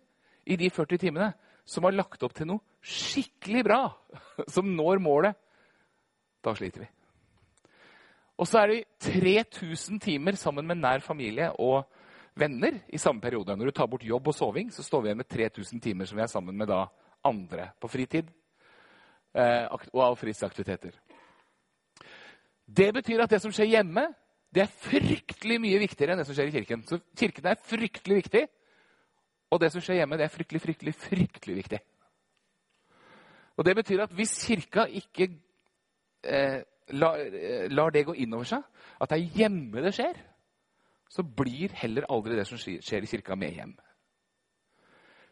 i 0.49 0.57
de 0.57 0.71
40 0.73 1.01
timene, 1.05 1.33
som 1.69 1.85
har 1.85 1.97
lagt 1.97 2.23
opp 2.25 2.33
til 2.37 2.49
noe 2.49 2.65
skikkelig 2.81 3.65
bra, 3.67 3.83
som 4.55 4.69
når 4.73 5.03
målet, 5.05 5.37
da 6.45 6.55
sliter 6.57 6.87
vi. 6.87 6.89
Og 8.39 8.47
så 8.47 8.63
er 8.63 8.71
det 8.71 8.85
3000 9.03 9.99
timer 10.01 10.39
sammen 10.39 10.67
med 10.67 10.79
nær 10.79 11.03
familie 11.03 11.51
og 11.59 11.83
venner 12.39 12.79
i 12.95 13.01
samme 13.03 13.21
periode. 13.21 13.57
Når 13.57 13.71
du 13.71 13.75
tar 13.75 13.89
bort 13.91 14.07
jobb 14.07 14.31
og 14.31 14.35
soving, 14.35 14.71
så 14.73 14.85
står 14.87 15.03
vi 15.03 15.11
igjen 15.11 15.21
med 15.25 15.29
3000 15.29 15.83
timer 15.83 16.07
som 16.07 16.17
vi 16.17 16.23
er 16.23 16.31
sammen 16.31 16.57
med 16.57 16.71
da 16.71 16.85
andre 17.27 17.73
på 17.81 17.91
fritid 17.91 18.31
eh, 19.35 19.67
og 19.67 20.03
av 20.05 20.17
fritidsaktiviteter. 20.21 20.95
Det 22.69 22.93
betyr 22.93 23.23
at 23.25 23.33
det 23.33 23.41
som 23.41 23.53
skjer 23.55 23.71
hjemme, 23.79 24.05
det 24.53 24.65
er 24.65 24.73
fryktelig 24.85 25.59
mye 25.61 25.81
viktigere 25.81 26.15
enn 26.15 26.21
det 26.21 26.29
som 26.29 26.37
skjer 26.37 26.51
i 26.51 26.55
kirken. 26.55 26.85
Så 26.89 27.01
kirken 27.17 27.49
er 27.49 27.61
fryktelig 27.61 28.23
viktig, 28.23 28.43
og 29.49 29.61
det 29.63 29.71
som 29.73 29.85
skjer 29.85 30.03
hjemme, 30.03 30.19
det 30.21 30.27
er 30.27 30.33
fryktelig, 30.33 30.61
fryktelig, 30.61 30.95
fryktelig 30.97 31.57
viktig. 31.63 31.81
Og 33.59 33.65
Det 33.65 33.75
betyr 33.75 34.05
at 34.05 34.13
hvis 34.15 34.37
kirka 34.45 34.85
ikke 34.87 35.31
eh, 36.23 36.61
lar, 36.95 37.19
eh, 37.19 37.67
lar 37.73 37.91
det 37.91 38.05
gå 38.07 38.15
inn 38.15 38.35
over 38.37 38.47
seg, 38.47 38.63
at 39.01 39.11
det 39.11 39.19
er 39.19 39.39
hjemme 39.41 39.83
det 39.83 39.95
skjer, 39.97 40.21
så 41.09 41.25
blir 41.25 41.73
heller 41.81 42.07
aldri 42.13 42.37
det 42.37 42.47
som 42.47 42.61
skjer 42.61 43.03
i 43.03 43.11
kirka, 43.11 43.35
med 43.35 43.57
hjem. 43.57 43.75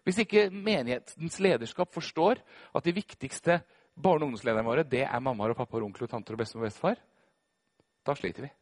Hvis 0.06 0.22
ikke 0.22 0.48
menighetens 0.50 1.38
lederskap 1.42 1.92
forstår 1.92 2.40
at 2.74 2.84
de 2.84 2.94
viktigste 2.96 3.60
barne- 3.94 4.24
og 4.24 4.30
ungdomslederne 4.30 4.66
våre 4.66 4.84
det 4.86 5.04
er 5.04 5.20
mammaer 5.20 5.52
og 5.52 5.60
pappaer, 5.60 5.84
onkler 5.84 6.08
tanter 6.08 6.34
og 6.34 6.40
bestemor 6.40 6.64
og 6.64 6.70
bestefar, 6.70 7.00
da 8.06 8.14
sliter 8.16 8.46
vi. 8.46 8.52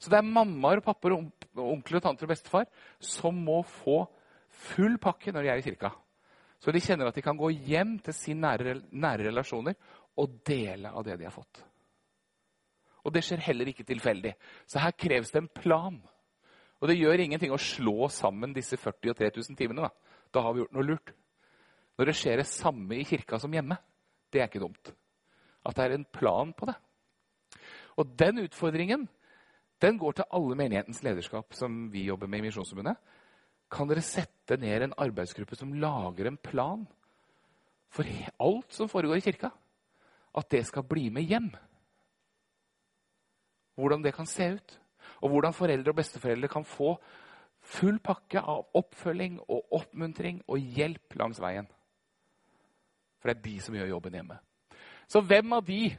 Så 0.00 0.08
det 0.12 0.20
er 0.20 0.26
mammaer 0.26 0.80
og 0.80 0.86
pappaer, 0.86 1.16
onkler 1.60 1.98
og 1.98 2.04
tanter 2.04 2.24
og 2.24 2.32
bestefar 2.32 2.68
som 3.04 3.36
må 3.36 3.60
få 3.66 4.04
full 4.70 4.96
pakke 5.02 5.32
når 5.34 5.44
de 5.44 5.52
er 5.52 5.60
i 5.60 5.66
kirka. 5.66 5.90
Så 6.60 6.72
de 6.72 6.82
kjenner 6.84 7.08
at 7.08 7.16
de 7.16 7.24
kan 7.24 7.38
gå 7.38 7.50
hjem 7.68 7.98
til 8.04 8.16
sine 8.16 8.44
nære, 8.44 8.78
nære 8.92 9.28
relasjoner 9.28 9.76
og 10.20 10.40
dele 10.46 10.92
av 10.92 11.04
det 11.06 11.18
de 11.20 11.28
har 11.28 11.34
fått. 11.34 11.62
Og 13.04 13.14
det 13.14 13.22
skjer 13.24 13.40
heller 13.44 13.70
ikke 13.70 13.86
tilfeldig. 13.88 14.34
Så 14.68 14.80
her 14.82 14.92
kreves 14.92 15.32
det 15.32 15.40
en 15.40 15.52
plan. 15.52 15.96
Og 16.80 16.88
det 16.88 16.98
gjør 16.98 17.22
ingenting 17.24 17.52
å 17.52 17.60
slå 17.60 18.10
sammen 18.12 18.52
disse 18.56 18.76
40 18.80 19.12
og 19.12 19.16
3000 19.20 19.56
timene. 19.56 19.88
Da. 19.88 20.18
da 20.36 20.44
har 20.44 20.56
vi 20.56 20.62
gjort 20.62 20.76
noe 20.76 20.88
lurt. 20.88 21.14
Når 21.96 22.08
det 22.08 22.16
skjer 22.16 22.40
det 22.40 22.48
samme 22.48 22.96
i 22.96 23.06
kirka 23.08 23.40
som 23.40 23.52
hjemme, 23.52 23.76
det 24.32 24.40
er 24.40 24.48
ikke 24.48 24.62
dumt. 24.62 24.92
At 25.64 25.76
det 25.76 25.86
er 25.86 25.96
en 25.96 26.06
plan 26.12 26.52
på 26.56 26.68
det. 26.68 26.76
Og 27.98 28.12
den 28.18 28.44
utfordringen 28.44 29.08
den 29.80 29.96
går 29.98 30.18
til 30.18 30.28
alle 30.36 30.56
menighetens 30.60 31.02
lederskap 31.02 31.54
som 31.56 31.88
vi 31.92 32.04
jobber 32.10 32.28
med 32.28 32.42
i 32.42 32.48
Misjonsforbundet. 32.48 32.98
Kan 33.70 33.88
dere 33.88 34.04
sette 34.04 34.58
ned 34.60 34.84
en 34.84 34.98
arbeidsgruppe 34.98 35.56
som 35.56 35.72
lager 35.72 36.28
en 36.28 36.36
plan 36.36 36.84
for 37.90 38.04
alt 38.38 38.74
som 38.74 38.90
foregår 38.90 39.22
i 39.22 39.24
kirka? 39.24 39.50
At 40.36 40.50
det 40.52 40.66
skal 40.68 40.84
bli 40.86 41.08
med 41.10 41.22
hjem? 41.22 41.50
hvordan 43.80 44.04
det 44.04 44.14
kan 44.14 44.26
se 44.26 44.52
ut. 44.54 44.76
Og 45.20 45.32
hvordan 45.32 45.56
foreldre 45.56 45.92
og 45.92 45.96
besteforeldre 45.96 46.48
kan 46.48 46.64
få 46.64 46.94
full 47.60 47.98
pakke 48.00 48.40
av 48.40 48.68
oppfølging 48.76 49.40
og 49.48 49.74
oppmuntring 49.80 50.40
og 50.48 50.58
hjelp 50.58 51.16
langs 51.20 51.40
veien. 51.40 51.68
For 53.20 53.28
det 53.28 53.36
er 53.36 53.42
de 53.44 53.56
som 53.60 53.74
gjør 53.76 53.92
jobben 53.94 54.16
hjemme. 54.16 54.38
Så 55.08 55.20
hvem 55.20 55.52
av 55.52 55.66
de 55.66 55.90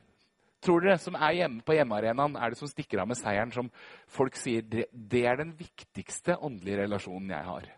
tror 0.62 0.84
dere 0.84 1.00
som 1.02 1.18
er 1.18 1.38
hjemme 1.40 1.64
på 1.66 1.76
hjemmearenaen, 1.76 2.38
er 2.38 2.54
det 2.54 2.60
som 2.60 2.70
stikker 2.70 3.02
av 3.02 3.10
med 3.10 3.20
seieren, 3.20 3.52
som 3.54 3.70
folk 4.12 4.38
sier 4.40 4.66
det 4.66 5.24
er 5.26 5.40
den 5.40 5.56
viktigste 5.58 6.38
åndelige 6.38 6.84
relasjonen 6.84 7.34
jeg 7.34 7.48
har? 7.48 7.70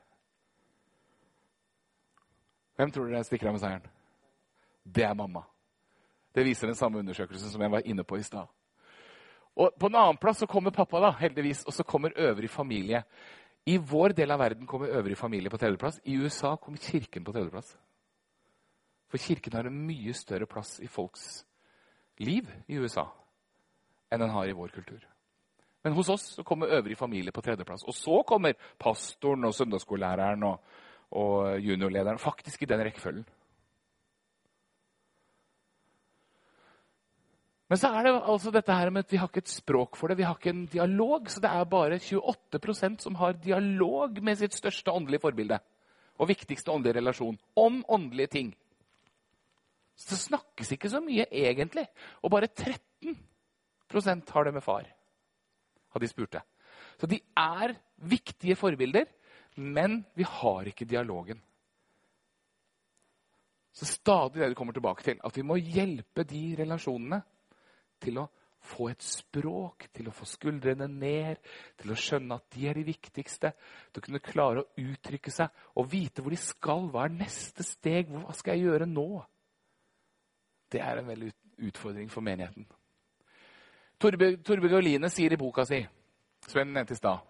Hvem 2.79 2.91
tror 2.91 3.09
dere 3.09 3.23
stikker 3.27 3.49
av 3.49 3.55
med 3.57 3.63
seieren? 3.63 3.88
Det 4.84 5.05
er 5.07 5.15
mamma. 5.15 5.45
Det 6.34 6.43
viser 6.43 6.67
den 6.67 6.77
samme 6.77 6.99
undersøkelsen 6.99 7.53
som 7.53 7.61
jeg 7.61 7.71
var 7.71 7.88
inne 7.88 8.03
på 8.03 8.17
i 8.17 8.25
stad. 8.25 8.49
Og 9.53 9.69
På 9.79 9.88
en 9.88 9.95
annen 9.95 10.17
plass 10.17 10.41
så 10.41 10.49
kommer 10.49 10.73
pappa, 10.73 10.99
da, 10.99 11.11
heldigvis, 11.19 11.61
og 11.69 11.73
så 11.73 11.86
kommer 11.86 12.17
øvrig 12.17 12.49
familie. 12.49 13.03
I 13.69 13.77
vår 13.77 14.15
del 14.17 14.34
av 14.34 14.41
verden 14.41 14.67
kommer 14.67 14.91
øvrig 14.91 15.17
familie 15.17 15.49
på 15.49 15.57
tredjeplass. 15.61 16.01
I 16.03 16.17
USA 16.17 16.55
kommer 16.57 16.81
kirken 16.81 17.23
på 17.23 17.31
tredjeplass. 17.31 17.77
For 19.13 19.21
kirken 19.21 19.53
har 19.53 19.69
en 19.69 19.84
mye 19.86 20.13
større 20.17 20.49
plass 20.49 20.79
i 20.81 20.89
folks 20.89 21.45
liv 22.20 22.49
i 22.68 22.78
USA 22.78 23.07
enn 24.14 24.22
den 24.22 24.34
har 24.34 24.47
i 24.47 24.53
vår 24.53 24.74
kultur. 24.76 25.01
Men 25.84 25.95
hos 25.97 26.09
oss 26.09 26.26
så 26.38 26.43
kommer 26.47 26.72
øvrig 26.78 26.95
familie 26.97 27.34
på 27.36 27.41
tredjeplass. 27.43 27.84
Og 27.84 27.95
så 27.97 28.22
kommer 28.28 28.55
pastoren 28.80 29.43
og 29.43 29.55
søndagsskolelæreren 29.57 30.45
og, 30.47 30.76
og 31.20 31.59
juniorlederen. 31.59 32.22
Faktisk 32.22 32.61
i 32.64 32.70
den 32.70 32.86
rekkefølgen. 32.86 33.26
Men 37.74 37.80
så 37.82 37.89
er 37.89 38.05
det 38.05 38.14
altså 38.16 38.51
dette 38.53 38.76
her 38.78 38.91
med 38.93 39.01
at 39.01 39.11
vi 39.11 39.18
har 39.18 39.28
ikke 39.32 39.41
et 39.41 39.49
språk 39.49 39.95
for 39.97 40.07
det, 40.11 40.20
vi 40.20 40.26
har 40.28 40.38
ikke 40.38 40.51
en 40.53 40.66
dialog. 40.70 41.28
Så 41.28 41.41
det 41.41 41.49
er 41.49 41.64
bare 41.66 41.97
28% 41.97 42.99
som 43.01 43.16
har 43.18 43.39
dialog 43.43 44.20
med 44.24 44.38
sitt 44.39 44.53
største 44.53 44.93
åndelige 44.93 45.24
forbilde. 45.24 45.57
Og 46.22 46.30
viktigste 46.30 46.72
åndelige 46.72 46.99
relasjon. 46.99 47.39
Om 47.57 47.84
åndelige 47.89 48.28
ting. 48.28 48.53
Så 49.95 50.13
det 50.13 50.21
snakkes 50.23 50.73
ikke 50.75 50.89
så 50.89 51.01
mye 51.03 51.27
egentlig. 51.29 51.85
Og 52.23 52.33
bare 52.33 52.49
13% 52.49 54.33
har 54.33 54.47
det 54.47 54.53
med 54.53 54.65
far, 54.65 54.87
har 55.93 56.01
de 56.01 56.09
spurt 56.09 56.33
det. 56.33 56.43
Så 56.99 57.09
de 57.09 57.19
er 57.37 57.75
viktige 58.09 58.57
forbilder, 58.57 59.05
men 59.55 60.03
vi 60.15 60.25
har 60.27 60.69
ikke 60.69 60.89
dialogen. 60.89 61.41
Så 63.73 63.85
stadig 63.89 64.41
det 64.41 64.51
du 64.53 64.55
kommer 64.57 64.73
tilbake 64.73 65.03
til, 65.03 65.19
at 65.23 65.37
vi 65.37 65.45
må 65.45 65.57
hjelpe 65.57 66.25
de 66.29 66.43
relasjonene 66.59 67.23
til 68.03 68.19
å 68.21 68.27
få 68.63 68.87
et 68.91 69.03
språk, 69.03 69.89
til 69.91 70.07
å 70.07 70.13
få 70.15 70.27
skuldrene 70.29 70.87
ned, 70.87 71.41
til 71.81 71.91
å 71.91 71.97
skjønne 71.99 72.37
at 72.37 72.45
de 72.53 72.67
er 72.69 72.77
de 72.79 72.85
viktigste. 72.87 73.51
Til 73.91 74.01
å 74.01 74.05
kunne 74.05 74.23
klare 74.23 74.63
å 74.63 74.83
uttrykke 74.83 75.33
seg 75.33 75.65
og 75.79 75.89
vite 75.91 76.23
hvor 76.23 76.33
de 76.33 76.39
skal. 76.39 76.87
Hva 76.93 77.07
er 77.07 77.17
neste 77.17 77.65
steg? 77.67 78.13
Hva 78.13 78.35
skal 78.37 78.57
jeg 78.57 78.69
gjøre 78.69 78.87
nå? 78.89 79.23
Det 80.74 80.82
er 80.82 80.99
en 80.99 81.09
veldig 81.09 81.30
utfordring 81.69 82.09
for 82.11 82.26
menigheten. 82.26 82.65
Torbjørg 84.01 84.80
Oline 84.80 85.09
sier 85.13 85.34
i 85.34 85.39
boka 85.39 85.65
si, 85.67 85.80
som 86.47 86.59
jeg 86.59 86.71
nevnte 86.74 86.95
i 86.95 86.99
stad 86.99 87.21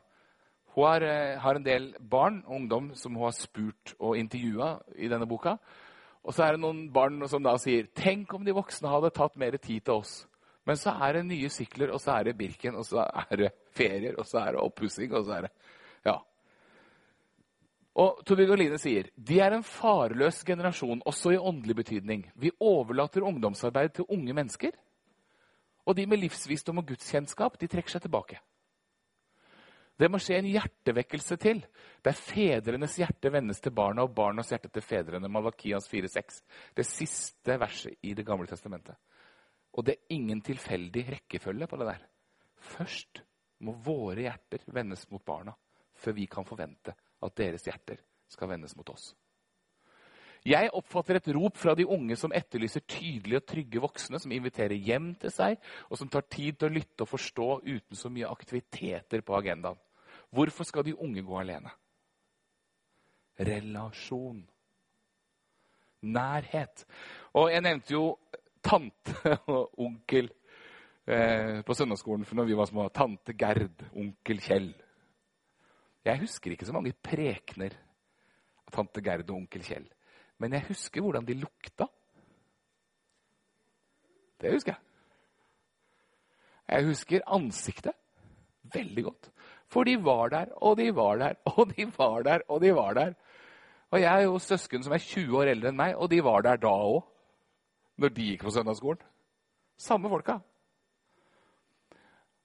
Hun 0.73 0.87
har, 0.87 1.03
eh, 1.05 1.37
har, 1.37 1.55
en 1.55 1.65
del 1.65 1.91
barn 1.99 2.39
og 2.47 2.55
ungdom 2.55 2.95
som 2.95 3.13
hun 3.13 3.27
har 3.27 3.35
spurt 3.37 3.93
og 3.99 4.17
intervjua 4.17 4.79
i 4.95 5.07
denne 5.07 5.27
boka. 5.29 5.57
Og 6.23 6.33
så 6.33 6.47
er 6.47 6.55
det 6.55 6.63
noen 6.63 6.87
barn 6.89 7.21
som 7.29 7.43
da 7.43 7.53
sier 7.61 7.91
Tenk 7.93 8.33
om 8.33 8.45
de 8.45 8.55
voksne 8.55 8.89
hadde 8.89 9.13
tatt 9.13 9.37
mer 9.37 9.57
tid 9.57 9.83
til 9.83 9.99
oss. 9.99 10.25
Men 10.65 10.79
så 10.79 10.95
er 11.03 11.19
det 11.19 11.25
nye 11.27 11.49
sykler, 11.51 11.91
og 11.91 11.99
så 12.01 12.15
er 12.17 12.29
det 12.29 12.37
Birken, 12.39 12.75
og 12.79 12.85
så 12.87 13.03
er 13.03 13.35
det 13.37 13.51
ferier, 13.75 14.15
og 14.17 14.25
så 14.25 14.39
er 14.39 14.55
det 14.55 14.63
oppussing, 14.63 15.13
og 15.13 15.25
så 15.27 15.37
er 15.37 15.41
det 15.47 15.51
Ja. 16.05 16.17
Og 17.93 18.23
Torbjørn 18.25 18.55
Oline 18.55 18.79
sier 18.81 19.11
de 19.13 19.37
er 19.43 19.53
en 19.53 19.65
farløs 19.65 20.41
generasjon, 20.47 21.03
også 21.05 21.35
i 21.35 21.37
åndelig 21.37 21.75
betydning. 21.83 22.25
Vi 22.33 22.49
overlater 22.59 23.25
ungdomsarbeid 23.25 23.93
til 23.93 24.09
unge 24.09 24.33
mennesker. 24.33 24.73
Og 25.85 25.97
de 25.97 26.07
med 26.07 26.21
livsvisdom 26.23 26.81
og 26.81 26.87
gudskjennskap 26.89 27.59
de 27.61 27.69
trekker 27.69 27.93
seg 27.93 28.05
tilbake. 28.05 28.39
Det 29.99 30.09
må 30.09 30.17
skje 30.17 30.39
en 30.39 30.49
hjertevekkelse 30.49 31.37
til, 31.37 31.59
der 32.01 32.17
fedrenes 32.17 32.95
hjerte 32.97 33.29
vendes 33.29 33.61
til 33.61 33.75
barna 33.77 34.07
og 34.07 34.15
barnas 34.17 34.49
hjerte 34.49 34.71
til 34.73 34.81
fedrene. 34.81 35.29
Malakias 35.29 35.85
4,6. 35.91 36.39
Det 36.73 36.87
siste 36.87 37.59
verset 37.61 37.99
i 38.01 38.15
Det 38.17 38.25
gamle 38.25 38.49
testamentet. 38.49 38.97
Og 39.77 39.85
det 39.85 39.93
er 39.93 40.17
ingen 40.17 40.41
tilfeldig 40.41 41.05
rekkefølge 41.11 41.67
på 41.69 41.77
det 41.77 41.91
der. 41.91 42.01
Først 42.73 43.21
må 43.61 43.77
våre 43.85 44.25
hjerter 44.25 44.65
vendes 44.73 45.05
mot 45.11 45.23
barna, 45.25 45.53
før 45.93 46.17
vi 46.17 46.25
kan 46.25 46.45
forvente 46.45 46.95
at 47.25 47.37
deres 47.39 47.65
hjerter 47.67 48.01
skal 48.31 48.49
vendes 48.51 48.75
mot 48.77 48.89
oss. 48.93 49.11
Jeg 50.43 50.73
oppfatter 50.75 51.21
et 51.21 51.29
rop 51.37 51.55
fra 51.55 51.71
de 51.75 51.85
unge 51.87 52.17
som 52.19 52.33
etterlyser 52.35 52.83
tydelige 52.83 53.39
og 53.39 53.45
trygge 53.47 53.79
voksne, 53.83 54.19
som 54.19 54.31
inviterer 54.35 54.75
hjem 54.75 55.13
til 55.21 55.31
seg, 55.31 55.55
og 55.87 55.99
som 55.99 56.09
tar 56.11 56.27
tid 56.27 56.57
til 56.59 56.67
å 56.67 56.75
lytte 56.75 57.05
og 57.05 57.11
forstå 57.13 57.47
uten 57.63 57.99
så 57.99 58.11
mye 58.11 58.27
aktiviteter 58.27 59.23
på 59.23 59.37
agendaen. 59.39 59.79
Hvorfor 60.33 60.67
skal 60.67 60.83
de 60.83 60.97
unge 60.97 61.23
gå 61.23 61.39
alene? 61.39 61.71
Relasjon. 63.39 64.43
Nærhet. 66.03 66.83
Og 67.39 67.47
jeg 67.53 67.63
nevnte 67.63 67.95
jo 67.95 68.05
tante 68.63 69.37
og 69.53 69.79
onkel 69.79 70.27
eh, 71.07 71.61
på 71.63 71.75
søndagsskolen 71.77 72.27
for 72.27 72.39
når 72.39 72.49
vi 72.49 72.57
var 72.59 72.67
små. 72.67 72.89
Tante 72.91 73.35
Gerd, 73.39 73.85
onkel 73.95 74.43
Kjell. 74.43 74.73
Jeg 76.03 76.19
husker 76.19 76.51
ikke 76.51 76.67
så 76.67 76.75
mange 76.75 76.95
prekener 77.05 77.75
av 78.63 78.73
tante 78.75 79.03
Gerd 79.03 79.29
og 79.29 79.37
onkel 79.37 79.63
Kjell. 79.63 79.85
Men 80.41 80.57
jeg 80.57 80.67
husker 80.67 81.03
hvordan 81.03 81.27
de 81.27 81.37
lukta. 81.39 81.87
Det 84.41 84.51
husker 84.51 84.73
jeg. 84.73 84.81
Jeg 86.73 86.87
husker 86.87 87.27
ansiktet 87.35 87.95
veldig 88.73 89.03
godt. 89.03 89.29
For 89.71 89.87
de 89.87 89.95
var 90.03 90.29
der, 90.29 90.51
og 90.61 90.77
de 90.77 90.89
var 90.95 91.17
der, 91.21 91.39
og 91.55 91.71
de 91.75 91.87
var 91.97 92.23
der, 92.27 92.45
og 92.47 92.61
de 92.61 92.75
var 92.75 92.93
der. 92.93 93.13
Og 93.93 94.01
jeg 94.01 94.09
er 94.09 94.25
jo 94.25 94.39
søsken 94.39 94.83
som 94.83 94.93
er 94.93 95.03
20 95.03 95.37
år 95.37 95.51
eldre 95.53 95.69
enn 95.69 95.77
meg, 95.77 95.95
og 95.95 96.09
de 96.11 96.23
var 96.25 96.41
der 96.45 96.57
da 96.61 96.71
òg 96.73 97.03
når 98.01 98.09
de 98.09 98.31
gikk 98.31 98.47
på 98.47 98.53
søndagsskolen. 98.53 99.03
Samme 99.77 100.09
folka. 100.09 100.39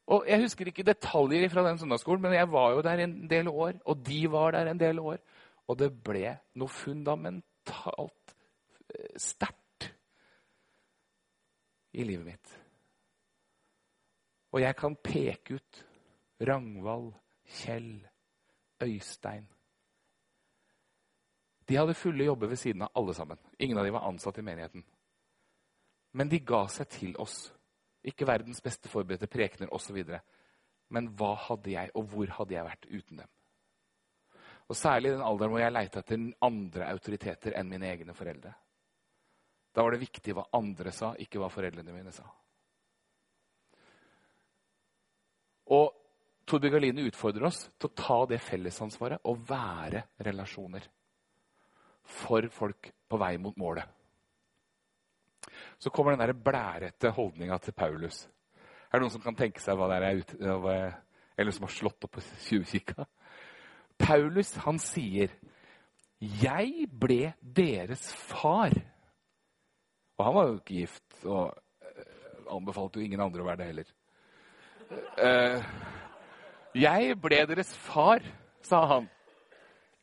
Og 0.08 0.24
Jeg 0.28 0.40
husker 0.40 0.70
ikke 0.70 0.86
detaljer 0.88 1.50
fra 1.52 1.66
den 1.66 1.78
søndagsskolen, 1.78 2.22
men 2.22 2.32
jeg 2.32 2.48
var 2.52 2.70
jo 2.72 2.82
der 2.82 3.04
en 3.04 3.30
del 3.30 3.48
år. 3.48 3.72
Og 3.84 4.06
de 4.06 4.20
var 4.32 4.50
der 4.56 4.70
en 4.70 4.80
del 4.80 4.98
år. 4.98 5.18
Og 5.68 5.78
det 5.78 5.90
ble 6.04 6.32
noe 6.56 6.72
fundamentalt 6.72 8.32
eh, 8.88 9.18
sterkt 9.20 9.90
i 11.92 12.06
livet 12.08 12.24
mitt. 12.24 12.54
Og 14.52 14.62
jeg 14.62 14.76
kan 14.76 14.96
peke 14.96 15.58
ut 15.58 15.84
Rangvald, 16.40 17.12
Kjell, 17.44 18.08
Øystein. 18.82 19.48
De 21.68 21.76
hadde 21.76 21.94
fulle 21.94 22.24
jobber 22.24 22.48
ved 22.48 22.56
siden 22.56 22.82
av 22.82 22.88
alle 22.96 23.14
sammen. 23.14 23.38
Ingen 23.58 23.78
av 23.78 23.84
dem 23.84 23.92
var 23.92 24.08
ansatt 24.08 24.38
i 24.38 24.42
menigheten. 24.42 24.84
Men 26.12 26.30
de 26.30 26.40
ga 26.40 26.64
seg 26.72 26.88
til 26.88 27.16
oss. 27.20 27.50
Ikke 28.06 28.26
verdens 28.28 28.60
beste 28.62 28.90
forberedte 28.90 29.28
prekener 29.30 29.72
osv. 29.74 29.98
Men 30.94 31.10
hva 31.18 31.34
hadde 31.48 31.72
jeg, 31.74 31.90
og 31.98 32.08
hvor 32.12 32.30
hadde 32.38 32.54
jeg 32.54 32.68
vært 32.68 32.88
uten 32.88 33.22
dem? 33.22 33.34
Og 34.68 34.76
Særlig 34.76 35.10
i 35.10 35.16
den 35.16 35.24
alderen 35.24 35.52
hvor 35.52 35.62
jeg 35.62 35.72
leita 35.72 36.02
etter 36.02 36.24
andre 36.44 36.90
autoriteter 36.92 37.56
enn 37.56 37.70
mine 37.70 37.88
egne 37.88 38.14
foreldre. 38.16 38.52
Da 39.72 39.84
var 39.84 39.94
det 39.94 40.02
viktig 40.02 40.34
hva 40.36 40.48
andre 40.58 40.92
sa, 40.92 41.14
ikke 41.16 41.40
hva 41.40 41.48
foreldrene 41.52 41.94
mine 41.94 42.12
sa. 42.12 42.26
Og 45.72 45.88
Torbjørn 46.48 46.78
Galine 46.78 47.04
utfordrer 47.08 47.44
oss 47.48 47.66
til 47.76 47.90
å 47.90 47.96
ta 47.96 48.18
det 48.28 48.40
fellesansvaret 48.40 49.24
og 49.28 49.42
være 49.48 50.06
relasjoner 50.24 50.86
for 52.08 52.48
folk 52.52 52.88
på 53.08 53.20
vei 53.20 53.34
mot 53.40 53.56
målet 53.60 53.97
så 55.78 55.90
kommer 55.90 56.14
den 56.14 56.24
der 56.26 56.32
blærete 56.32 57.12
holdninga 57.14 57.58
til 57.62 57.76
Paulus. 57.76 58.26
Er 58.88 58.98
det 58.98 59.04
noen 59.04 59.12
som 59.12 59.24
kan 59.24 59.36
tenke 59.36 59.60
seg 59.60 59.76
hva 59.76 59.88
det 59.90 59.98
er 60.00 60.22
ute, 60.22 60.36
eller 61.38 61.54
som 61.54 61.66
har 61.66 61.74
slått 61.74 62.06
opp 62.06 62.16
på 62.16 62.24
tjuvkikka? 62.46 63.06
Paulus 63.98 64.54
han 64.64 64.78
sier, 64.78 65.30
'Jeg 66.20 66.88
ble 66.90 67.34
deres 67.42 68.12
far'. 68.12 68.82
Og 70.18 70.24
han 70.24 70.34
var 70.34 70.46
jo 70.46 70.54
ikke 70.54 70.74
gift, 70.74 71.24
og 71.24 71.54
uh, 71.54 72.56
anbefalte 72.56 72.98
jo 72.98 73.04
ingen 73.04 73.20
andre 73.20 73.42
å 73.42 73.46
være 73.46 73.56
det 73.56 73.66
heller. 73.66 73.92
Uh, 75.18 75.62
'Jeg 76.74 77.20
ble 77.20 77.42
deres 77.46 77.76
far', 77.76 78.24
sa 78.62 78.86
han, 78.86 79.08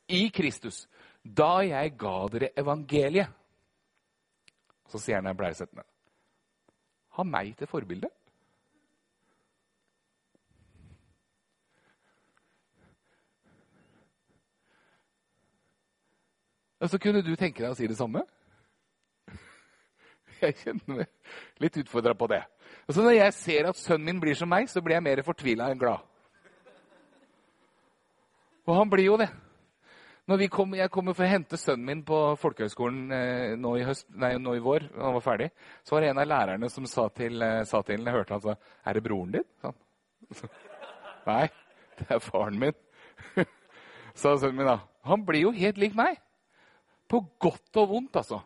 'i 0.07 0.29
Kristus, 0.29 0.87
da 1.23 1.59
jeg 1.65 1.97
ga 1.97 2.27
dere 2.31 2.53
evangeliet'. 2.57 3.33
Så 4.91 5.01
sier 5.01 5.21
han 5.21 5.37
bleisettende 5.37 5.85
Ha 7.15 7.23
meg 7.23 7.55
til 7.57 7.67
forbilde. 7.67 8.09
Og 16.83 16.89
så 16.91 16.99
kunne 17.01 17.23
du 17.23 17.31
tenke 17.39 17.63
deg 17.63 17.71
å 17.71 17.77
si 17.77 17.87
det 17.87 17.95
samme? 17.97 18.21
Jeg 20.43 20.57
kjenner 20.59 20.99
meg 20.99 21.63
litt 21.63 21.79
utfordra 21.81 22.13
på 22.13 22.27
det. 22.29 22.43
Og 22.85 22.93
så 22.93 23.01
Når 23.01 23.15
jeg 23.15 23.33
ser 23.33 23.69
at 23.69 23.79
sønnen 23.79 24.05
min 24.05 24.19
blir 24.21 24.35
som 24.37 24.51
meg, 24.51 24.67
så 24.69 24.83
blir 24.83 24.99
jeg 24.99 25.05
mer 25.05 25.23
fortvila 25.25 25.71
enn 25.71 25.79
glad. 25.81 26.03
Og 28.67 28.75
han 28.77 28.91
blir 28.91 29.07
jo 29.07 29.17
det. 29.17 29.29
Kom, 30.25 30.71
jeg 30.73 30.89
kommer 30.89 31.13
for 31.13 31.21
å 31.21 31.29
hente 31.29 31.57
sønnen 31.61 31.85
min 31.85 31.99
på 32.05 32.17
folkehøgskolen 32.41 33.11
eh, 33.13 33.51
nå, 33.61 33.75
i 33.77 33.83
høst, 33.85 34.07
nei, 34.17 34.31
nå 34.41 34.55
i 34.57 34.61
vår, 34.63 34.87
han 34.97 35.13
var 35.13 35.21
ferdig, 35.21 35.51
så 35.85 35.93
var 35.93 36.01
det 36.01 36.07
en 36.09 36.21
av 36.23 36.25
lærerne 36.31 36.69
som 36.73 36.87
sa 36.89 37.05
til, 37.13 37.43
eh, 37.45 37.61
sa 37.69 37.83
til 37.85 38.01
Jeg 38.01 38.15
hørte 38.15 38.33
han 38.33 38.41
sa 38.41 38.55
'Er 38.57 38.93
det 38.97 39.03
broren 39.05 39.35
din?' 39.35 39.45
Sånn. 39.61 39.77
Nei, 41.29 41.45
det 41.99 42.09
er 42.09 42.23
faren 42.25 42.57
min. 42.57 42.73
sa 44.15 44.33
sønnen 44.33 44.57
min 44.57 44.71
da. 44.71 44.79
Han 45.05 45.25
blir 45.25 45.45
jo 45.45 45.51
helt 45.51 45.77
lik 45.77 45.93
meg. 45.93 46.17
På 47.07 47.21
godt 47.37 47.77
og 47.77 47.89
vondt, 47.89 48.17
altså. 48.17 48.41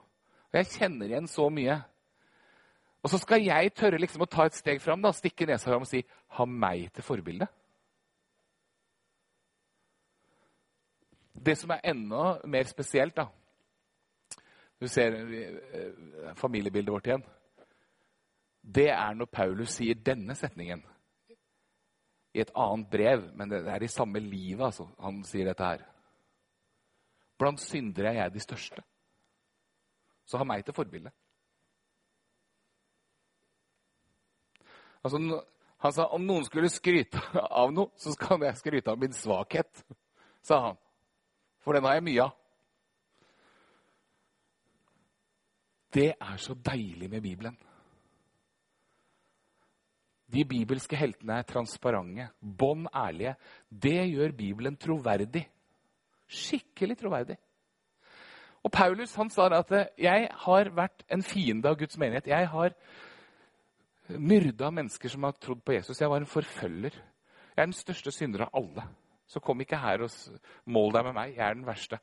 Og 0.51 0.59
jeg 0.59 0.67
kjenner 0.75 1.07
igjen 1.07 1.31
så 1.31 1.47
mye. 1.47 1.79
Og 3.03 3.09
så 3.09 3.21
skal 3.21 3.39
jeg 3.39 3.71
tørre 3.71 4.01
liksom 4.01 4.25
å 4.25 4.27
ta 4.27 4.49
et 4.49 4.57
steg 4.57 4.81
fram, 4.83 4.99
da, 4.99 5.13
stikke 5.15 5.47
nesa 5.47 5.71
fram 5.71 5.87
og 5.87 5.87
si 5.87 6.03
'ha 6.03 6.45
meg 6.45 6.91
til 6.91 7.07
forbilde'. 7.07 7.47
Det 11.39 11.55
som 11.55 11.71
er 11.71 11.85
enda 11.91 12.39
mer 12.47 12.67
spesielt, 12.67 13.15
da 13.15 13.27
Du 14.79 14.87
ser 14.87 15.11
eh, 15.11 16.35
familiebildet 16.39 16.93
vårt 16.93 17.07
igjen. 17.07 17.23
Det 18.61 18.89
er 18.89 19.13
når 19.13 19.27
Paulus 19.27 19.73
sier 19.75 19.95
denne 19.95 20.35
setningen 20.39 20.83
i 22.31 22.39
et 22.39 22.51
annet 22.55 22.87
brev, 22.87 23.25
men 23.35 23.49
det 23.51 23.59
er 23.67 23.83
i 23.83 23.91
samme 23.91 24.21
livet 24.23 24.69
altså, 24.69 24.87
han 25.01 25.23
sier 25.27 25.49
dette 25.49 25.65
her. 25.67 25.83
Blant 27.39 27.59
syndere 27.59 28.13
er 28.13 28.21
jeg 28.21 28.33
de 28.33 28.43
største. 28.43 28.83
Så 30.23 30.39
ha 30.39 30.47
meg 30.47 30.63
til 30.63 30.75
forbilde. 30.77 31.11
Altså, 35.03 35.19
han 35.79 35.95
sa 35.95 36.09
om 36.15 36.25
noen 36.27 36.45
skulle 36.45 36.69
skryte 36.71 37.21
av 37.61 37.71
noe, 37.73 37.93
så 37.97 38.13
skal 38.13 38.43
jeg 38.43 38.59
skryte 38.59 38.91
av 38.91 38.99
min 38.99 39.15
svakhet, 39.15 39.83
sa 40.45 40.59
han. 40.69 40.79
For 41.69 41.77
den 41.77 41.85
har 41.85 41.99
jeg 41.99 42.01
mye 42.01 42.23
av. 42.23 42.29
Det 45.93 46.07
er 46.17 46.37
så 46.41 46.55
deilig 46.65 47.09
med 47.11 47.21
Bibelen. 47.21 47.57
De 50.33 50.41
bibelske 50.49 50.97
heltene 50.97 51.35
er 51.37 51.45
transparente, 51.45 52.25
bånn 52.41 52.87
ærlige. 52.89 53.35
Det 53.69 53.99
gjør 53.99 54.33
Bibelen 54.39 54.79
troverdig. 54.81 55.43
Skikkelig 56.25 56.97
troverdig. 57.03 57.37
Og 58.65 58.73
Paulus 58.73 59.13
han 59.21 59.29
sa 59.29 59.45
at 59.59 59.73
jeg 59.93 60.25
har 60.45 60.71
vært 60.73 61.05
en 61.05 61.21
fiende 61.21 61.69
av 61.69 61.77
Guds 61.77 62.01
menighet. 62.01 62.31
Jeg 62.33 62.47
har 62.49 62.73
myrda 64.17 64.71
mennesker 64.73 65.13
som 65.13 65.29
har 65.29 65.37
trodd 65.37 65.61
på 65.61 65.77
Jesus. 65.77 66.01
Jeg 66.01 66.09
var 66.09 66.25
en 66.25 66.33
forfølger. 66.33 66.97
Jeg 67.53 67.61
er 67.61 67.69
den 67.69 67.77
største 67.77 68.15
synder 68.17 68.47
av 68.47 68.57
alle. 68.63 68.87
Så 69.29 69.41
kom 69.43 69.61
ikke 69.61 69.77
her 69.77 70.01
og 70.05 70.13
mål 70.65 70.95
deg 70.95 71.05
med 71.09 71.17
meg. 71.17 71.35
Jeg 71.37 71.45
er 71.45 71.57
den 71.57 71.67
verste. 71.67 71.99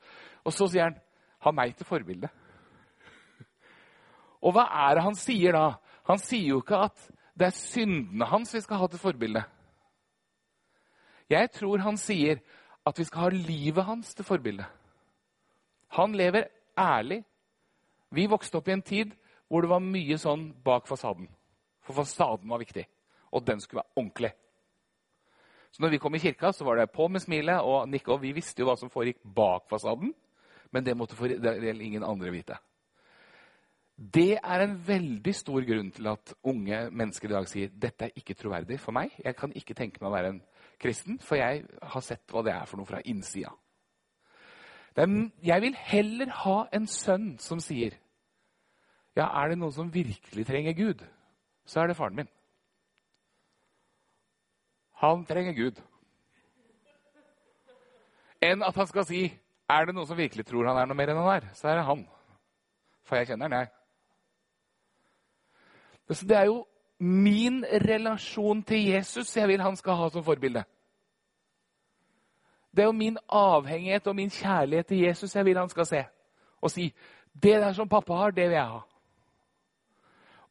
Og 0.47 0.55
så 0.55 0.69
sier 0.71 0.89
han, 0.89 0.99
ha 1.43 1.53
meg 1.55 1.75
til 1.77 1.89
forbilde. 1.89 2.31
Og 4.47 4.55
hva 4.55 4.67
er 4.87 4.97
det 4.97 5.05
han 5.07 5.19
sier 5.19 5.57
da? 5.57 5.67
Han 6.07 6.23
sier 6.23 6.53
jo 6.53 6.63
ikke 6.63 6.85
at 6.87 7.09
det 7.37 7.49
er 7.49 7.57
syndene 7.57 8.29
hans 8.31 8.55
vi 8.55 8.63
skal 8.63 8.81
ha 8.81 8.89
til 8.91 9.03
forbilde. 9.03 9.43
Jeg 11.31 11.51
tror 11.57 11.83
han 11.83 11.99
sier 11.99 12.39
at 12.87 12.99
vi 12.99 13.05
skal 13.09 13.27
ha 13.27 13.31
livet 13.35 13.85
hans 13.85 14.15
til 14.15 14.25
forbilde. 14.25 14.67
Han 15.99 16.15
lever 16.15 16.47
ærlig. 16.79 17.25
Vi 18.15 18.29
vokste 18.31 18.61
opp 18.61 18.69
i 18.71 18.77
en 18.77 18.87
tid 18.87 19.15
hvor 19.51 19.63
det 19.63 19.71
var 19.71 19.83
mye 19.83 20.19
sånn 20.19 20.49
bak 20.65 20.87
fasaden. 20.87 21.27
For 21.83 21.99
fasaden 21.99 22.51
var 22.51 22.63
viktig. 22.63 22.87
Og 23.35 23.43
den 23.47 23.61
skulle 23.61 23.83
være 23.83 23.99
ordentlig. 24.03 24.33
Så 25.77 25.83
når 25.85 25.91
vi 25.93 25.99
kom 26.01 26.15
i 26.17 26.19
kirka, 26.23 26.55
så 26.57 26.65
var 26.65 26.79
det 26.81 26.89
på 26.89 27.05
med 27.13 27.21
smilet 27.21 27.61
og 27.61 27.91
nikke. 27.93 28.15
Og 28.15 28.23
vi 28.23 28.31
visste 28.33 28.63
jo 28.63 28.71
hva 28.71 28.79
som 28.81 28.89
foregikk 28.89 29.19
bak 29.37 29.67
fasaden, 29.69 30.15
men 30.73 30.85
det 30.87 30.95
måtte 30.97 31.19
for, 31.19 31.29
det 31.29 31.75
ingen 31.85 32.05
andre 32.07 32.33
vite. 32.33 32.57
Det 33.97 34.39
er 34.39 34.65
en 34.65 34.79
veldig 34.87 35.35
stor 35.37 35.61
grunn 35.69 35.91
til 35.93 36.09
at 36.09 36.33
unge 36.49 36.79
mennesker 36.97 37.29
i 37.29 37.35
dag 37.35 37.49
sier 37.51 37.77
dette 37.77 38.09
er 38.09 38.17
ikke 38.17 38.39
troverdig 38.41 38.79
for 38.81 38.97
meg. 38.97 39.13
Jeg 39.21 39.37
kan 39.37 39.53
ikke 39.53 39.77
tenke 39.77 40.01
meg 40.01 40.09
å 40.09 40.15
være 40.17 40.33
en 40.33 40.41
kristen, 40.81 41.21
for 41.21 41.37
jeg 41.37 41.67
har 41.93 42.05
sett 42.05 42.25
hva 42.33 42.45
det 42.49 42.57
er 42.57 42.65
for 42.69 42.81
noe 42.81 42.89
fra 42.89 43.03
innsida. 43.05 43.53
Jeg 44.97 45.61
vil 45.61 45.77
heller 45.93 46.33
ha 46.41 46.59
en 46.73 46.89
sønn 46.89 47.35
som 47.37 47.61
sier 47.61 47.99
ja, 49.17 49.29
er 49.29 49.53
det 49.53 49.61
noen 49.61 49.77
som 49.77 49.93
virkelig 49.93 50.45
trenger 50.49 50.73
Gud, 50.77 51.05
så 51.69 51.83
er 51.83 51.93
det 51.93 52.01
faren 52.01 52.17
min. 52.17 52.33
Han 55.03 55.25
trenger 55.29 55.53
Gud. 55.57 55.81
Enn 58.43 58.63
at 58.63 58.77
han 58.77 58.89
skal 58.89 59.05
si 59.09 59.25
er 59.67 59.87
det 59.87 59.95
noen 59.97 60.07
som 60.07 60.19
virkelig 60.19 60.47
tror 60.47 60.69
han 60.69 60.79
er 60.79 60.87
noe 60.89 60.97
mer 60.97 61.11
enn 61.11 61.19
han 61.21 61.33
er, 61.35 61.49
så 61.59 61.69
er 61.69 61.81
det 61.81 61.89
han. 61.89 62.07
For 63.07 63.19
jeg 63.19 63.31
kjenner 63.31 63.51
han, 63.51 63.59
jeg. 63.59 63.69
Det 66.07 66.37
er 66.39 66.47
jo 66.47 66.61
min 67.03 67.65
relasjon 67.83 68.63
til 68.63 68.87
Jesus 68.93 69.35
jeg 69.37 69.49
vil 69.51 69.61
han 69.61 69.77
skal 69.77 69.99
ha 69.99 70.09
som 70.15 70.25
forbilde. 70.25 70.63
Det 72.71 72.85
er 72.85 72.91
jo 72.91 72.97
min 72.97 73.19
avhengighet 73.33 74.07
og 74.07 74.17
min 74.17 74.31
kjærlighet 74.31 74.87
til 74.87 75.03
Jesus 75.09 75.37
jeg 75.37 75.45
vil 75.45 75.59
han 75.59 75.69
skal 75.73 75.87
se. 75.87 76.05
Og 76.61 76.71
si 76.71 76.95
'Det 77.35 77.61
der 77.61 77.73
som 77.73 77.89
pappa 77.89 78.15
har, 78.15 78.31
det 78.31 78.49
vil 78.49 78.55
jeg 78.55 78.69
ha'. 78.69 78.96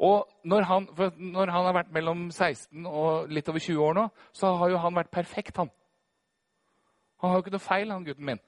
Og 0.04 0.28
når 0.44 0.66
han, 0.68 0.88
når 1.16 1.52
han, 1.54 1.66
har 1.70 1.78
vært 1.78 1.94
mellom 1.96 2.26
16 2.32 2.88
og 2.90 3.30
litt 3.32 3.48
over 3.52 3.64
20 3.64 3.84
år 3.86 3.96
nå, 3.96 4.10
så 4.36 4.52
har 4.60 4.74
jo 4.74 4.82
han 4.84 4.98
vært 4.98 5.14
perfekt, 5.14 5.56
han. 5.62 5.72
Han 7.24 7.32
har 7.32 7.40
jo 7.40 7.46
ikke 7.46 7.56
noe 7.56 7.64
feil, 7.64 7.94
han 7.94 8.04
gutten 8.08 8.28
min. 8.28 8.42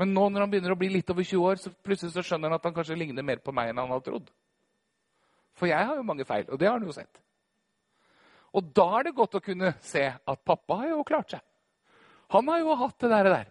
Men 0.00 0.14
nå 0.14 0.24
når 0.32 0.46
han 0.46 0.54
begynner 0.54 0.74
å 0.74 0.78
bli 0.78 0.88
litt 0.96 1.10
over 1.12 1.26
20 1.26 1.44
år, 1.50 1.60
så 1.60 1.74
plutselig 1.84 2.14
så 2.14 2.24
skjønner 2.24 2.50
han 2.50 2.58
at 2.58 2.64
han 2.66 2.74
kanskje 2.74 2.96
ligner 2.98 3.26
mer 3.26 3.42
på 3.44 3.52
meg 3.54 3.70
enn 3.70 3.82
han 3.82 3.92
har 3.92 4.02
trodd. 4.06 4.32
For 5.54 5.70
jeg 5.70 5.86
har 5.86 6.00
jo 6.00 6.06
mange 6.06 6.26
feil, 6.26 6.48
og 6.48 6.58
det 6.58 6.66
har 6.66 6.80
han 6.80 6.88
jo 6.88 6.96
sett. 6.96 7.20
Og 8.54 8.72
da 8.74 8.86
er 8.98 9.08
det 9.08 9.16
godt 9.18 9.36
å 9.38 9.42
kunne 9.44 9.74
se 9.84 10.06
at 10.14 10.46
pappa 10.46 10.80
har 10.80 10.94
jo 10.94 11.06
klart 11.06 11.36
seg. 11.36 11.44
Han 12.34 12.48
har 12.50 12.62
jo 12.62 12.74
hatt 12.80 13.04
det 13.04 13.10
der. 13.12 13.46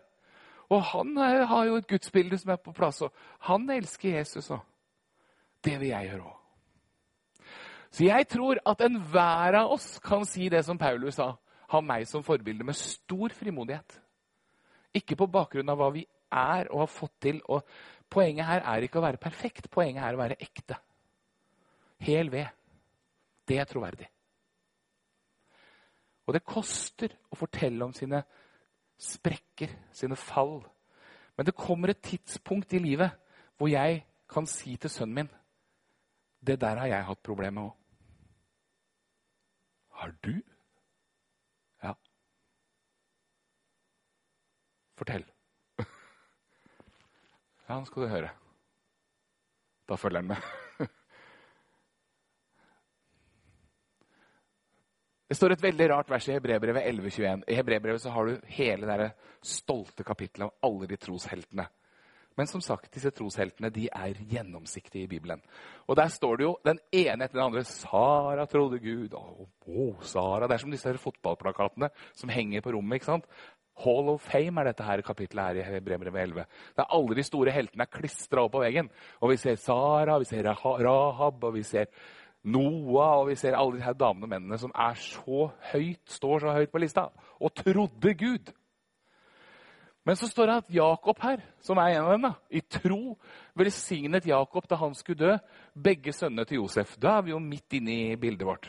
Og 0.74 0.84
han 0.90 1.16
har 1.20 1.66
jo 1.70 1.78
et 1.80 1.88
gudsbilde 1.88 2.40
som 2.40 2.54
er 2.56 2.62
på 2.64 2.74
plass, 2.76 3.04
og 3.06 3.12
han 3.48 3.70
elsker 3.70 4.18
Jesus 4.18 4.50
òg. 4.52 4.64
Det 5.64 5.76
vil 5.80 5.94
jeg 5.94 6.10
gjøre 6.12 6.28
òg. 6.28 6.40
Så 7.94 8.08
jeg 8.08 8.26
tror 8.28 8.58
at 8.66 8.82
enhver 8.82 9.60
av 9.60 9.76
oss 9.76 10.00
kan 10.02 10.26
si 10.26 10.48
det 10.50 10.64
som 10.66 10.80
Paulus 10.82 11.20
sa. 11.20 11.36
Ha 11.70 11.82
meg 11.82 12.08
som 12.10 12.26
forbilde 12.26 12.66
med 12.66 12.78
stor 12.78 13.34
frimodighet. 13.38 14.00
Ikke 14.98 15.18
på 15.18 15.30
bakgrunn 15.30 15.70
av 15.70 15.78
hva 15.78 15.92
vi 15.94 16.02
er 16.34 16.72
og 16.72 16.84
har 16.84 16.90
fått 16.90 17.14
til. 17.22 17.42
Og 17.54 17.62
poenget 18.10 18.50
her 18.50 18.66
er 18.66 18.86
ikke 18.86 18.98
å 19.02 19.06
være 19.06 19.22
perfekt, 19.22 19.70
poenget 19.74 20.06
er 20.06 20.18
å 20.18 20.22
være 20.22 20.40
ekte. 20.42 20.80
Hel 22.04 22.34
ved. 22.34 22.50
Det 23.46 23.60
er 23.62 23.70
troverdig. 23.70 24.10
Og 26.26 26.34
det 26.34 26.46
koster 26.48 27.14
å 27.30 27.38
fortelle 27.38 27.86
om 27.86 27.94
sine 27.94 28.24
sprekker, 28.98 29.70
sine 29.94 30.18
fall. 30.18 30.62
Men 31.38 31.46
det 31.46 31.58
kommer 31.58 31.92
et 31.92 32.04
tidspunkt 32.06 32.74
i 32.74 32.82
livet 32.82 33.14
hvor 33.60 33.70
jeg 33.70 34.02
kan 34.30 34.48
si 34.50 34.78
til 34.82 34.90
sønnen 34.90 35.22
min 35.22 35.34
det 36.48 36.60
der 36.62 36.76
har 36.82 36.88
jeg 36.92 37.08
hatt 37.08 37.24
problemer 37.24 37.62
med 37.62 37.70
òg. 37.70 37.78
Har 40.00 40.14
du? 40.24 40.34
Ja. 41.84 41.94
Fortell. 45.00 45.26
Ja, 47.64 47.78
nå 47.80 47.86
skal 47.88 48.04
du 48.04 48.10
høre. 48.12 48.30
Da 49.88 49.96
følger 49.96 50.20
han 50.20 50.28
med. 50.34 50.42
Det 55.30 55.38
står 55.40 55.56
et 55.56 55.64
veldig 55.64 55.88
rart 55.90 56.10
vers 56.12 56.28
i 56.28 56.36
Hebrebrevet 56.36 56.84
11,21. 56.84 57.46
I 57.48 57.56
Hebrebrevet 57.58 58.04
har 58.12 58.28
du 58.28 58.52
hele 58.54 58.98
det 59.00 59.08
stolte 59.42 60.04
kapittelet 60.06 60.46
av 60.46 60.68
alle 60.68 60.86
de 60.92 60.98
trosheltene. 61.00 61.66
Men 62.38 62.50
som 62.50 62.62
sagt, 62.64 62.92
disse 62.94 63.12
trosheltene 63.14 63.70
de 63.74 63.88
er 63.94 64.20
gjennomsiktige 64.30 65.06
i 65.06 65.12
Bibelen. 65.12 65.42
Og 65.88 65.98
Der 66.00 66.10
står 66.10 66.38
det 66.38 66.48
jo 66.48 66.54
den 66.66 66.80
ene 66.92 67.26
etter 67.26 67.38
den 67.38 67.46
andre. 67.46 67.64
Sara 67.64 68.46
trodde 68.50 68.80
Gud. 68.82 69.14
Å, 69.14 69.48
å 69.68 69.90
Sara. 70.02 70.48
Det 70.48 70.58
er 70.58 70.64
som 70.64 70.74
disse 70.74 70.96
fotballplakatene 71.04 71.92
som 72.16 72.34
henger 72.34 72.66
på 72.66 72.74
rommet. 72.74 73.02
ikke 73.02 73.12
sant? 73.12 73.30
Hall 73.84 74.10
of 74.12 74.22
Fame 74.22 74.62
er 74.62 74.70
dette 74.70 74.86
her 74.86 75.02
kapittelet 75.02 75.48
her 75.50 75.62
i 75.62 75.78
Hebrevet 75.80 76.14
11. 76.14 76.46
Der 76.78 76.92
alle 76.94 77.16
de 77.18 77.24
store 77.26 77.54
heltene 77.54 77.88
er 77.88 77.94
klistra 77.94 78.44
opp 78.46 78.54
på 78.54 78.62
veggen. 78.62 78.90
Og 79.22 79.34
Vi 79.34 79.38
ser 79.38 79.56
Sara, 79.56 80.20
vi 80.20 80.30
ser 80.30 80.44
Rahab, 80.46 81.44
og 81.44 81.54
vi 81.56 81.64
ser 81.64 81.90
Noah, 82.44 83.22
og 83.22 83.30
vi 83.30 83.38
ser 83.40 83.56
alle 83.56 83.78
de 83.78 83.86
her 83.86 83.96
damene 83.96 84.28
og 84.28 84.34
mennene 84.34 84.60
som 84.60 84.74
er 84.76 84.98
så 85.00 85.48
høyt, 85.72 86.02
står 86.12 86.44
så 86.44 86.56
høyt 86.58 86.74
på 86.74 86.82
lista, 86.84 87.08
og 87.40 87.54
trodde 87.56 88.14
Gud. 88.20 88.52
Men 90.04 90.18
så 90.20 90.28
står 90.28 90.50
det 90.50 90.56
at 90.60 90.72
Jakob 90.76 91.20
her, 91.24 91.44
som 91.64 91.80
er 91.80 91.94
en 91.94 92.04
av 92.04 92.12
dem, 92.12 92.26
i 92.52 92.60
tro 92.62 93.16
velsignet 93.56 94.26
Jakob 94.28 94.66
da 94.68 94.76
han 94.82 94.96
skulle 95.00 95.20
dø, 95.22 95.36
begge 95.74 96.12
sønnene 96.12 96.44
til 96.48 96.60
Josef. 96.60 96.98
Da 97.00 97.18
er 97.18 97.28
vi 97.28 97.32
jo 97.32 97.40
midt 97.40 97.78
inne 97.80 97.96
i 98.12 98.18
bildet 98.20 98.48
vårt. 98.48 98.68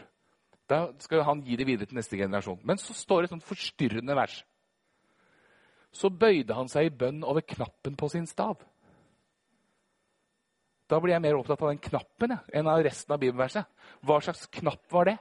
Da 0.70 0.86
skal 1.02 1.24
han 1.26 1.42
gi 1.44 1.58
det 1.58 1.66
videre 1.66 1.90
til 1.90 1.98
neste 1.98 2.16
generasjon. 2.16 2.62
Men 2.62 2.78
så 2.80 2.94
står 2.96 3.22
det 3.22 3.28
et 3.28 3.34
sånt 3.34 3.48
forstyrrende 3.48 4.16
vers. 4.16 4.44
så 5.94 6.08
bøyde 6.10 6.54
han 6.58 6.66
seg 6.66 6.88
i 6.88 6.90
bønn 6.90 7.20
over 7.22 7.44
knappen 7.46 7.94
på 7.94 8.08
sin 8.10 8.24
stav. 8.26 8.58
Da 10.90 10.98
blir 10.98 11.14
jeg 11.14 11.22
mer 11.22 11.36
opptatt 11.38 11.62
av 11.62 11.70
den 11.70 11.78
knappen 11.78 12.34
enn 12.52 12.66
av 12.66 12.82
resten 12.82 13.14
av 13.14 13.20
bibelverset. 13.22 13.68
Hva 14.02 14.18
slags 14.20 14.48
knapp 14.58 14.90
var 14.90 15.06
det? 15.06 15.14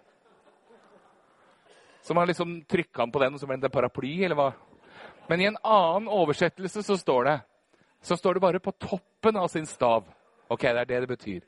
Som 2.01 2.18
han 2.18 2.28
liksom 2.28 2.64
trykka 2.66 3.03
han 3.05 3.14
på 3.14 3.22
den, 3.22 3.38
og 3.38 3.39
så 3.39 3.47
ble 3.47 3.59
det 3.61 3.70
en 3.70 3.76
paraply, 3.76 4.16
eller 4.26 4.39
hva? 4.39 4.49
Men 5.30 5.42
i 5.42 5.48
en 5.50 5.60
annen 5.64 6.10
oversettelse 6.12 6.84
så 6.84 6.98
står 7.00 7.30
det 7.30 7.40
så 8.04 8.18
står 8.20 8.34
det 8.34 8.44
bare 8.44 8.60
på 8.60 8.74
toppen 8.76 9.38
av 9.40 9.48
sin 9.48 9.66
stav. 9.66 10.04
Ok, 10.52 10.62
det 10.62 10.82
er 10.82 10.90
det 10.90 11.02
det 11.06 11.08
betyr. 11.08 11.42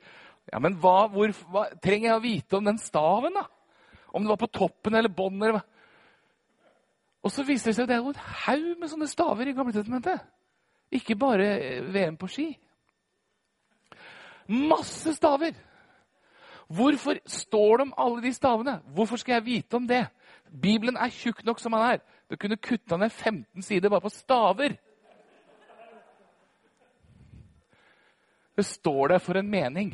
Ja, 0.48 0.58
Men 0.58 0.78
hva, 0.80 1.04
hvor, 1.12 1.32
hva 1.52 1.66
trenger 1.82 2.08
jeg 2.08 2.16
å 2.16 2.24
vite 2.24 2.56
om 2.56 2.64
den 2.64 2.78
staven, 2.80 3.36
da? 3.36 3.44
Om 4.16 4.24
det 4.24 4.32
var 4.32 4.40
på 4.40 4.54
toppen 4.54 4.96
eller 4.96 5.12
bånn 5.12 5.36
eller 5.36 5.58
hva? 5.58 5.64
Og 7.26 7.32
så 7.34 7.44
viser 7.44 7.70
det 7.70 7.76
seg 7.76 7.84
at 7.84 7.90
det 7.90 7.98
er 7.98 8.08
en 8.08 8.32
haug 8.46 8.80
med 8.80 8.90
sånne 8.92 9.10
staver 9.10 9.50
i 9.50 9.54
Gamletestamentet. 9.56 10.24
Ikke 10.94 11.18
bare 11.18 11.48
VM 11.92 12.16
på 12.16 12.28
ski. 12.30 12.48
Masse 14.46 15.12
staver! 15.16 15.56
Hvorfor 16.66 17.18
står 17.30 17.76
det 17.76 17.84
om 17.84 17.96
alle 17.98 18.22
de 18.24 18.32
stavene? 18.34 18.78
Hvorfor 18.94 19.20
skal 19.20 19.36
jeg 19.36 19.46
vite 19.46 19.78
om 19.78 19.84
det? 19.86 20.06
Bibelen 20.50 20.96
er 20.96 21.12
tjukk 21.14 21.44
nok 21.46 21.60
som 21.62 21.76
han 21.76 21.92
er. 21.92 22.00
Du 22.28 22.36
kunne 22.36 22.56
kutta 22.56 22.96
ned 22.96 23.12
15 23.12 23.62
sider 23.62 23.90
bare 23.92 24.00
på 24.00 24.10
staver. 24.10 24.76
Det 28.56 28.64
står 28.64 29.08
der 29.08 29.18
for 29.18 29.36
en 29.36 29.50
mening. 29.50 29.92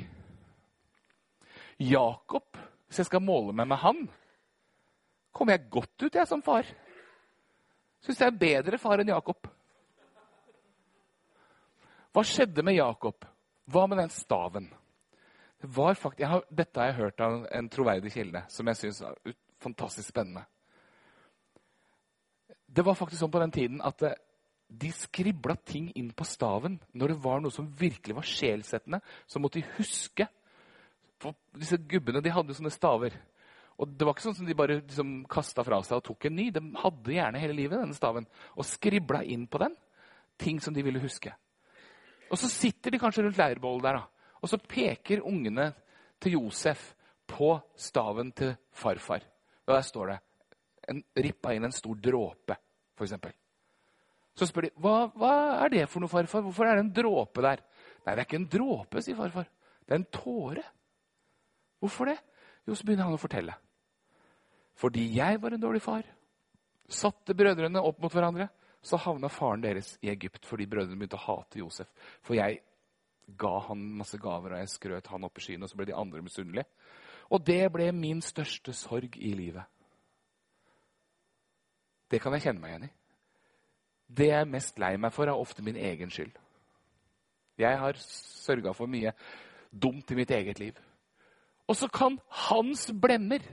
Jakob, 1.77 2.57
hvis 2.87 3.03
jeg 3.03 3.09
skal 3.09 3.25
måle 3.25 3.55
meg 3.57 3.67
med 3.69 3.81
han, 3.83 4.05
kommer 5.35 5.57
jeg 5.57 5.71
godt 5.73 6.05
ut, 6.05 6.15
jeg, 6.15 6.29
som 6.29 6.45
far. 6.45 6.69
Syns 8.03 8.21
jeg 8.21 8.31
er 8.31 8.39
bedre 8.39 8.79
far 8.79 9.03
enn 9.03 9.11
Jakob. 9.11 9.49
Hva 12.13 12.25
skjedde 12.29 12.63
med 12.63 12.77
Jakob? 12.77 13.27
Hva 13.73 13.87
med 13.89 13.99
den 13.99 14.13
staven? 14.13 14.71
Det 15.63 15.71
faktisk, 15.75 16.27
har, 16.29 16.43
dette 16.51 16.81
har 16.81 16.91
jeg 16.91 16.99
hørt 17.01 17.21
av 17.23 17.47
en 17.51 17.69
troverdig 17.71 18.11
kilde, 18.13 18.43
som 18.51 18.67
jeg 18.67 18.79
syns 18.79 19.01
er 19.07 19.35
fantastisk 19.63 20.09
spennende. 20.11 20.43
Det 22.73 22.85
var 22.85 22.97
faktisk 22.97 23.21
sånn 23.21 23.33
på 23.33 23.43
den 23.43 23.53
tiden 23.53 23.83
at 23.85 24.05
eh, 24.07 24.17
de 24.73 24.89
skribla 24.97 25.57
ting 25.69 25.91
inn 25.99 26.13
på 26.17 26.25
staven 26.25 26.79
når 26.97 27.13
det 27.13 27.19
var 27.25 27.43
noe 27.45 27.53
som 27.53 27.69
virkelig 27.79 28.17
var 28.17 28.29
sjelsettende. 28.29 29.03
Så 29.29 29.43
måtte 29.43 29.61
de 29.61 29.75
huske. 29.77 30.29
For 31.21 31.37
disse 31.59 31.77
gubbene 31.77 32.23
de 32.25 32.33
hadde 32.33 32.57
sånne 32.57 32.73
staver. 32.73 33.19
Og 33.81 33.89
Det 33.89 34.07
var 34.07 34.15
ikke 34.15 34.27
sånn 34.29 34.39
som 34.41 34.49
de 34.49 34.57
bare 34.57 34.81
liksom 34.81 35.13
kasta 35.31 35.65
fra 35.67 35.81
seg 35.85 35.99
og 35.99 36.07
tok 36.07 36.29
en 36.29 36.37
ny. 36.39 36.49
De 36.55 36.63
hadde 36.81 37.17
gjerne 37.17 37.43
hele 37.43 37.57
livet 37.57 37.81
denne 37.81 37.97
staven 37.97 38.29
og 38.57 38.69
skribla 38.69 39.23
inn 39.25 39.47
på 39.51 39.61
den 39.63 39.77
ting 40.41 40.61
som 40.63 40.75
de 40.75 40.85
ville 40.85 41.03
huske. 41.03 41.33
Og 42.33 42.41
så 42.41 42.49
sitter 42.49 42.95
de 42.95 43.01
kanskje 43.01 43.27
rundt 43.27 43.39
leirbålet 43.41 43.85
der, 43.85 44.01
da. 44.01 44.37
og 44.41 44.49
så 44.49 44.57
peker 44.57 45.25
ungene 45.29 45.69
til 46.23 46.39
Josef 46.39 46.95
på 47.29 47.55
staven 47.77 48.33
til 48.33 48.55
farfar. 48.73 49.25
Og 49.67 49.75
der 49.75 49.85
står 49.85 50.15
det 50.15 50.21
en, 50.89 51.03
rippa 51.15 51.55
inn 51.55 51.69
en 51.69 51.75
stor 51.75 51.99
dråpe, 52.03 52.57
f.eks. 52.99 53.15
Så 54.39 54.49
spør 54.49 54.67
de 54.67 54.73
hva, 54.81 54.95
hva 55.19 55.33
er 55.61 55.75
det 55.75 55.83
for 55.93 56.03
noe, 56.03 56.11
farfar. 56.11 56.45
Hvorfor 56.47 56.69
er 56.69 56.79
det 56.79 56.87
en 56.87 56.95
dråpe 56.97 57.45
der? 57.45 57.61
Nei, 58.07 58.15
det 58.15 58.17
er 58.17 58.25
ikke 58.25 58.41
en 58.41 58.49
dråpe, 58.55 59.03
sier 59.05 59.19
farfar. 59.19 59.51
Det 59.85 59.93
er 59.93 60.01
en 60.01 60.09
tåre. 60.15 60.65
Hvorfor 61.83 62.09
det? 62.09 62.17
Jo, 62.65 62.77
så 62.79 62.87
begynner 62.87 63.09
han 63.09 63.19
å 63.19 63.21
fortelle. 63.21 63.55
Fordi 64.79 65.05
jeg 65.19 65.41
var 65.43 65.55
en 65.55 65.63
dårlig 65.63 65.83
far. 65.85 66.07
Satte 66.89 67.37
brødrene 67.37 67.83
opp 67.83 68.01
mot 68.03 68.15
hverandre. 68.15 68.49
Så 68.83 68.99
havna 68.99 69.29
faren 69.31 69.63
deres 69.63 69.93
i 70.03 70.11
Egypt 70.11 70.47
fordi 70.49 70.67
brødrene 70.67 70.99
begynte 70.99 71.19
å 71.21 71.27
hate 71.27 71.61
Josef. 71.61 71.91
For 72.25 72.35
jeg 72.35 72.63
ga 73.39 73.53
han 73.69 73.85
masse 74.01 74.19
gaver, 74.19 74.57
og 74.57 74.63
jeg 74.65 74.73
skrøt 74.73 75.11
han 75.13 75.29
opp 75.29 75.39
i 75.39 75.45
skyene, 75.45 75.67
og 75.67 75.71
så 75.71 75.79
ble 75.79 75.87
de 75.93 75.97
andre 75.97 76.23
misunnelige. 76.25 76.67
Og 77.33 77.45
det 77.47 77.63
ble 77.73 77.87
min 77.95 78.21
største 78.25 78.75
sorg 78.77 79.17
i 79.17 79.31
livet. 79.39 79.69
Det 82.13 82.21
kan 82.21 82.35
jeg 82.37 82.45
kjenne 82.45 82.61
meg 82.61 82.75
igjen 82.75 82.89
i. 82.91 82.93
Det 84.13 84.29
jeg 84.29 84.45
er 84.45 84.51
mest 84.53 84.81
lei 84.81 84.95
meg 85.01 85.15
for, 85.15 85.25
er 85.25 85.39
ofte 85.39 85.65
min 85.65 85.79
egen 85.81 86.11
skyld. 86.13 86.33
Jeg 87.59 87.79
har 87.81 87.99
sørga 88.05 88.75
for 88.77 88.91
mye 88.91 89.15
dumt 89.73 90.11
i 90.13 90.19
mitt 90.19 90.31
eget 90.31 90.61
liv. 90.61 90.77
Og 91.69 91.79
så 91.79 91.89
kan 91.89 92.19
hans 92.49 92.91
blemmer 93.01 93.45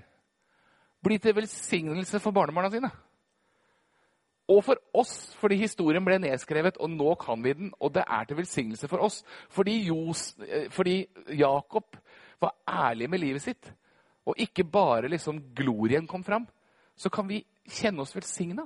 bli 1.04 1.18
til 1.18 1.38
velsignelse 1.38 2.20
for 2.20 2.36
barnebarna 2.36 2.72
sine. 2.74 2.92
Og 4.50 4.64
for 4.66 4.82
oss, 4.98 5.30
fordi 5.38 5.60
historien 5.62 6.04
ble 6.04 6.18
nedskrevet, 6.20 6.80
og 6.82 6.90
nå 6.90 7.14
kan 7.22 7.44
vi 7.44 7.54
den. 7.54 7.74
Og 7.80 7.94
det 7.94 8.04
er 8.04 8.26
til 8.26 8.40
velsignelse 8.42 8.90
for 8.90 9.06
oss. 9.06 9.22
Fordi, 9.54 9.78
Jos, 9.88 10.34
eh, 10.48 10.70
fordi 10.74 11.06
Jakob 11.38 11.96
var 12.42 12.56
ærlig 12.68 13.10
med 13.10 13.20
livet 13.20 13.42
sitt, 13.42 13.74
og 14.26 14.36
ikke 14.38 14.64
bare 14.64 15.08
liksom 15.08 15.54
glorien 15.56 16.08
kom 16.08 16.24
fram, 16.24 16.48
så 16.98 17.10
kan 17.10 17.30
vi 17.30 17.46
kjenne 17.74 18.04
oss 18.04 18.16
velsigna. 18.16 18.66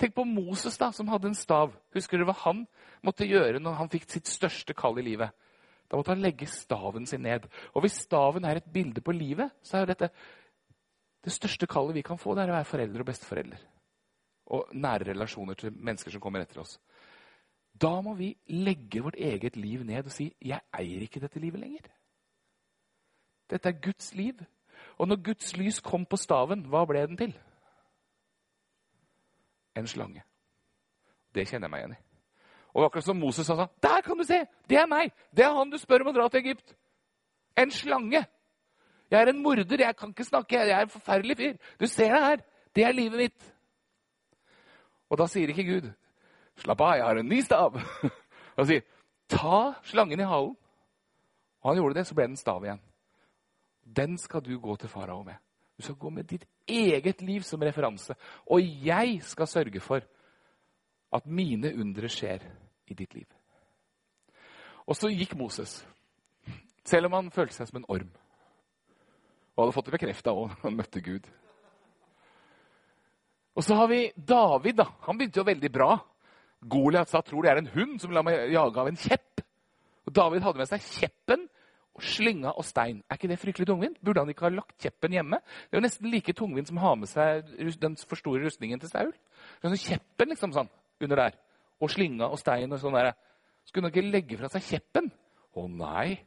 Tenk 0.00 0.14
på 0.16 0.24
Moses, 0.24 0.78
da, 0.80 0.90
som 0.96 1.08
hadde 1.12 1.30
en 1.30 1.36
stav. 1.36 1.74
Husker 1.94 2.18
dere 2.18 2.30
hva 2.30 2.36
han 2.46 2.64
måtte 3.04 3.28
gjøre 3.28 3.60
når 3.60 3.78
han 3.82 3.90
fikk 3.92 4.06
sitt 4.08 4.30
største 4.30 4.76
kall 4.76 5.00
i 5.00 5.04
livet? 5.04 5.34
Da 5.90 5.98
måtte 5.98 6.14
han 6.14 6.22
legge 6.22 6.46
staven 6.48 7.06
sin 7.06 7.24
ned. 7.26 7.48
Og 7.74 7.84
hvis 7.84 7.98
staven 8.06 8.46
er 8.46 8.60
et 8.60 8.70
bilde 8.72 9.02
på 9.04 9.12
livet, 9.12 9.50
så 9.66 9.80
er 9.80 9.90
dette 9.90 10.10
det 11.20 11.32
største 11.34 11.68
kallet 11.68 11.98
vi 11.98 12.04
kan 12.06 12.18
få, 12.18 12.32
det 12.34 12.46
er 12.46 12.52
å 12.52 12.56
være 12.56 12.68
foreldre 12.70 13.04
og 13.04 13.08
besteforeldre. 13.10 13.58
Og 14.56 14.70
nære 14.72 15.10
relasjoner 15.10 15.58
til 15.58 15.74
mennesker 15.74 16.14
som 16.14 16.22
kommer 16.22 16.44
etter 16.44 16.62
oss. 16.62 16.78
Da 17.80 17.92
må 18.02 18.14
vi 18.16 18.32
legge 18.48 19.02
vårt 19.04 19.18
eget 19.20 19.56
liv 19.56 19.84
ned 19.84 20.06
og 20.06 20.12
si 20.12 20.32
'Jeg 20.40 20.60
eier 20.72 21.02
ikke 21.02 21.20
dette 21.20 21.40
livet 21.40 21.60
lenger'. 21.60 21.92
Dette 23.50 23.68
er 23.68 23.80
Guds 23.82 24.14
liv. 24.14 24.34
Og 24.98 25.08
når 25.08 25.22
Guds 25.22 25.56
lys 25.56 25.80
kom 25.80 26.06
på 26.06 26.16
staven, 26.16 26.62
hva 26.62 26.84
ble 26.86 27.06
den 27.06 27.16
til? 27.16 27.34
En 29.76 29.88
slange. 29.88 30.22
Det 31.34 31.46
kjenner 31.46 31.68
jeg 31.68 31.72
meg 31.72 31.84
igjen 31.84 31.96
i. 31.96 32.02
Og 32.74 32.86
akkurat 32.86 33.06
som 33.06 33.18
Moses 33.18 33.46
sa 33.46 33.56
sånn 33.58 33.70
Der 33.82 34.02
kan 34.06 34.18
du 34.18 34.24
se! 34.26 34.44
Det 34.70 34.78
er 34.78 34.86
meg! 34.90 35.10
Det 35.34 35.44
er 35.44 35.54
han 35.54 35.70
du 35.70 35.78
spør 35.78 36.04
om 36.04 36.12
å 36.12 36.14
dra 36.14 36.28
til 36.30 36.44
Egypt. 36.44 36.74
En 37.58 37.72
slange. 37.74 38.22
Jeg 39.10 39.18
er 39.18 39.32
en 39.32 39.42
morder. 39.42 39.82
Jeg 39.86 39.96
kan 39.98 40.12
ikke 40.14 40.26
snakke. 40.26 40.58
Jeg 40.58 40.76
er 40.76 40.86
en 40.86 40.92
forferdelig 40.92 41.36
fyr. 41.38 41.56
Du 41.80 41.86
ser 41.90 42.14
det 42.14 42.22
her. 42.22 42.44
Det 42.76 42.84
er 42.86 42.94
livet 42.94 43.24
mitt. 43.24 43.48
Og 45.10 45.18
da 45.18 45.26
sier 45.26 45.50
ikke 45.50 45.66
Gud 45.66 45.90
Slapp 46.60 46.82
av, 46.84 46.90
jeg 46.98 47.04
har 47.06 47.16
en 47.16 47.30
ny 47.30 47.38
stav. 47.40 47.76
Han 48.58 48.66
sier 48.68 48.82
ta 49.32 49.72
slangen 49.88 50.20
i 50.20 50.26
halen. 50.28 50.52
Og 51.60 51.68
han 51.70 51.78
gjorde 51.78 51.96
det, 51.96 52.06
så 52.08 52.16
ble 52.16 52.26
det 52.26 52.34
en 52.34 52.40
stav 52.40 52.64
igjen. 52.64 52.80
Den 53.96 54.18
skal 54.18 54.42
du 54.44 54.52
gå 54.60 54.76
til 54.80 54.88
farao 54.92 55.22
med. 55.24 55.36
Du 55.76 55.84
skal 55.84 55.96
gå 56.00 56.10
med 56.12 56.28
ditt 56.28 56.44
eget 56.70 57.22
liv 57.26 57.44
som 57.46 57.62
referanse. 57.62 58.14
Og 58.46 58.64
jeg 58.86 59.20
skal 59.26 59.50
sørge 59.50 59.82
for 59.82 60.04
at 61.12 61.26
mine 61.26 61.72
undre 61.74 62.08
skjer 62.10 62.44
i 62.90 62.96
ditt 62.96 63.14
liv. 63.14 63.26
Og 64.86 64.96
så 64.98 65.10
gikk 65.12 65.36
Moses, 65.38 65.80
selv 66.86 67.10
om 67.10 67.18
han 67.18 67.34
følte 67.34 67.58
seg 67.58 67.70
som 67.70 67.80
en 67.80 67.90
orm. 67.92 68.10
Og 69.54 69.64
hadde 69.64 69.76
fått 69.76 69.90
det 69.90 69.96
bekrefta 69.98 70.34
òg 70.34 70.54
han 70.64 70.78
møtte 70.78 71.02
Gud. 71.04 71.26
Og 73.58 73.66
så 73.66 73.76
har 73.76 73.90
vi 73.90 74.06
David. 74.16 74.78
da. 74.78 74.86
Han 75.06 75.18
begynte 75.18 75.42
jo 75.42 75.46
veldig 75.46 75.70
bra. 75.74 75.90
Goliat 76.60 77.10
sa 77.10 77.20
tror 77.24 77.44
det 77.44 77.50
er 77.52 77.60
en 77.60 77.72
hund 77.74 77.98
som 78.00 78.12
lar 78.14 78.24
meg 78.24 78.52
jage 78.54 78.80
av 78.80 78.88
en 78.88 79.00
kjepp. 79.00 79.42
Og 80.06 80.14
David 80.16 80.44
hadde 80.46 80.62
med 80.62 80.70
seg 80.70 80.86
kjeppen 80.86 81.48
slynga 81.98 82.52
og 82.56 82.64
stein. 82.64 83.02
Er 83.10 83.18
ikke 83.18 83.28
det 83.28 83.38
fryktelig 83.40 83.66
tungvint? 83.66 83.98
Burde 84.04 84.22
han 84.22 84.30
ikke 84.30 84.46
ha 84.46 84.52
lagt 84.54 84.76
kjeppen 84.80 85.12
hjemme? 85.16 85.40
Det 85.42 85.76
er 85.76 85.80
jo 85.80 85.86
nesten 85.86 86.10
like 86.12 86.34
tungvint 86.36 86.70
som 86.70 86.78
å 86.78 86.84
ha 86.84 86.94
med 86.96 87.10
seg 87.10 87.50
den 87.82 87.96
for 87.98 88.20
store 88.20 88.44
rustningen 88.46 88.80
til 88.80 88.92
Saul. 88.92 89.12
Sånn 89.62 89.76
kjeppen 89.76 90.32
liksom 90.32 90.54
sånn, 90.54 90.70
under 91.02 91.24
der. 91.24 91.38
Og 91.80 91.92
slynga 91.92 92.30
og 92.30 92.40
stein 92.40 92.72
og 92.72 92.80
sånn 92.82 92.96
der. 92.96 93.12
Skulle 93.66 93.88
han 93.88 93.94
ikke 93.94 94.12
legge 94.12 94.38
fra 94.40 94.50
seg 94.52 94.66
kjeppen? 94.68 95.10
Å 95.58 95.66
nei. 95.68 96.20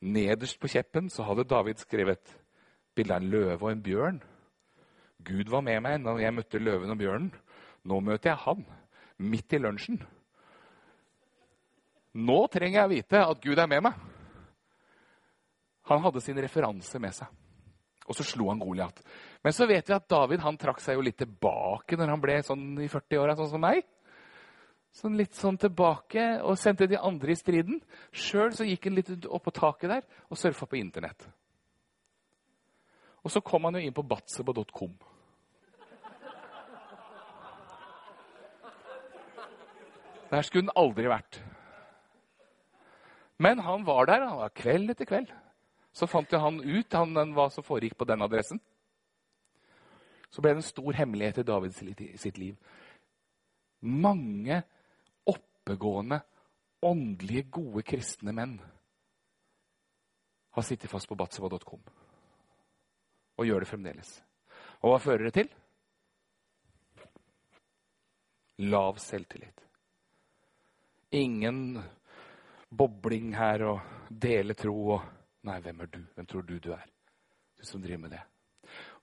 Nederst 0.00 0.60
på 0.60 0.70
kjeppen 0.72 1.10
så 1.12 1.26
hadde 1.28 1.48
David 1.48 1.82
skrevet 1.82 2.36
bilde 2.96 3.16
av 3.16 3.20
en 3.20 3.32
løve 3.32 3.58
og 3.60 3.72
en 3.72 3.82
bjørn. 3.84 4.22
Gud 5.26 5.50
var 5.52 5.64
med 5.66 5.82
meg 5.84 6.00
da 6.06 6.14
jeg 6.20 6.36
møtte 6.36 6.62
løven 6.62 6.94
og 6.94 7.00
bjørnen. 7.00 7.34
Nå 7.84 8.00
møter 8.04 8.32
jeg 8.32 8.42
han. 8.46 8.64
Midt 9.20 9.52
i 9.52 9.60
lunsjen. 9.60 10.00
Nå 12.16 12.38
trenger 12.50 12.82
jeg 12.82 12.92
vite 12.94 13.20
at 13.22 13.42
Gud 13.44 13.60
er 13.60 13.68
med 13.70 13.84
meg. 13.84 14.09
Han 15.90 16.04
hadde 16.06 16.22
sin 16.22 16.38
referanse 16.38 17.00
med 17.02 17.14
seg. 17.16 17.30
Og 18.10 18.16
så 18.16 18.26
slo 18.26 18.48
han 18.50 18.58
Goliat. 18.58 19.02
Men 19.44 19.54
så 19.54 19.68
vet 19.70 19.86
vi 19.86 19.94
at 19.94 20.08
David 20.10 20.42
han 20.42 20.58
trakk 20.58 20.80
seg 20.82 20.96
jo 20.98 21.04
litt 21.06 21.18
tilbake 21.20 21.98
når 21.98 22.10
han 22.10 22.22
ble 22.22 22.38
sånn 22.46 22.64
i 22.82 22.88
40-åra, 22.90 23.36
sånn 23.38 23.52
som 23.52 23.62
meg. 23.62 23.84
Sånn 24.94 25.18
litt 25.18 25.36
sånn 25.38 25.58
tilbake 25.60 26.24
og 26.42 26.58
sendte 26.58 26.88
de 26.90 26.98
andre 26.98 27.30
i 27.30 27.38
striden. 27.38 27.78
Sjøl 28.10 28.50
gikk 28.66 28.88
han 28.88 28.98
litt 28.98 29.12
opp 29.30 29.46
på 29.46 29.54
taket 29.54 29.92
der 29.92 30.26
og 30.26 30.40
surfa 30.40 30.66
på 30.66 30.80
Internett. 30.80 31.28
Og 33.22 33.30
så 33.30 33.42
kom 33.44 33.68
han 33.68 33.78
jo 33.78 33.84
inn 33.84 33.94
på 33.94 34.06
batsebo.com. 34.10 34.96
Der 40.30 40.46
skulle 40.46 40.70
han 40.70 40.78
aldri 40.78 41.10
vært. 41.10 41.40
Men 43.40 43.62
han 43.66 43.86
var 43.86 44.06
der. 44.06 44.26
Han 44.26 44.42
var 44.42 44.52
kveld 44.54 44.92
etter 44.92 45.08
kveld. 45.08 45.30
Så 45.92 46.06
fant 46.06 46.32
jo 46.32 46.38
han 46.38 46.60
ut 46.60 46.92
han, 46.94 47.32
hva 47.34 47.48
som 47.50 47.66
foregikk 47.66 47.96
på 47.98 48.06
den 48.08 48.22
adressen. 48.22 48.60
Så 50.30 50.42
ble 50.42 50.54
det 50.54 50.62
en 50.62 50.68
stor 50.68 50.94
hemmelighet 50.94 51.42
i 51.42 51.46
Davids 51.46 51.80
sitt 52.22 52.38
liv. 52.38 52.54
Mange 53.80 54.60
oppegående, 55.26 56.20
åndelige, 56.86 57.48
gode 57.50 57.82
kristne 57.82 58.32
menn 58.36 58.58
har 60.50 60.66
sittet 60.66 60.90
fast 60.90 61.08
på 61.08 61.18
batseva.com. 61.18 61.82
Og 63.38 63.46
gjør 63.46 63.64
det 63.64 63.70
fremdeles. 63.70 64.12
Og 64.82 64.92
hva 64.92 65.00
fører 65.02 65.28
det 65.28 65.34
til? 65.36 65.50
Lav 68.70 68.98
selvtillit. 69.02 69.64
Ingen 71.16 71.80
bobling 72.70 73.32
her 73.34 73.64
og 73.66 74.10
dele 74.10 74.54
tro 74.54 74.76
og 74.94 75.08
Nei, 75.48 75.60
hvem 75.64 75.80
er 75.80 75.88
du? 75.88 76.00
Hvem 76.14 76.26
tror 76.28 76.44
du 76.44 76.58
du 76.58 76.72
er? 76.72 76.84
Du 77.58 77.64
som 77.66 77.82
driver 77.82 78.02
med 78.04 78.10
det. 78.16 78.20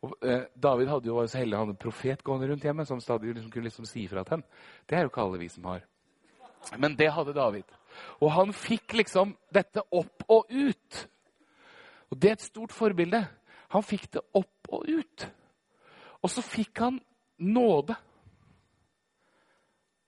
Og, 0.02 0.14
eh, 0.22 0.46
David 0.64 0.88
hadde 0.88 1.10
jo 1.10 1.16
var 1.18 1.28
så 1.28 1.42
heldig 1.42 1.58
han 1.58 1.68
hadde 1.68 1.76
en 1.76 1.84
profet 1.84 2.24
gående 2.24 2.48
rundt 2.52 2.64
hjemme 2.64 2.86
som 2.86 3.02
stadig 3.02 3.34
liksom 3.34 3.52
kunne 3.52 3.68
liksom 3.68 3.86
si 3.86 4.08
fra 4.08 4.24
til 4.24 4.38
ham. 4.38 4.44
Det 4.88 4.98
er 4.98 5.02
jo 5.02 5.10
ikke 5.10 5.22
alle 5.22 5.40
vi 5.40 5.50
som 5.50 5.66
har. 5.66 5.82
Men 6.78 6.96
det 6.96 7.12
hadde 7.12 7.34
David. 7.34 7.64
Og 8.22 8.32
han 8.32 8.54
fikk 8.54 8.94
liksom 8.94 9.36
dette 9.54 9.82
opp 9.92 10.24
og 10.30 10.52
ut. 10.52 11.08
Og 12.12 12.22
det 12.22 12.30
er 12.30 12.38
et 12.38 12.42
stort 12.42 12.72
forbilde. 12.72 13.28
Han 13.70 13.84
fikk 13.84 14.12
det 14.14 14.22
opp 14.34 14.70
og 14.70 14.86
ut. 14.88 15.28
Og 16.24 16.30
så 16.30 16.42
fikk 16.42 16.80
han 16.80 17.00
nåde. 17.38 17.96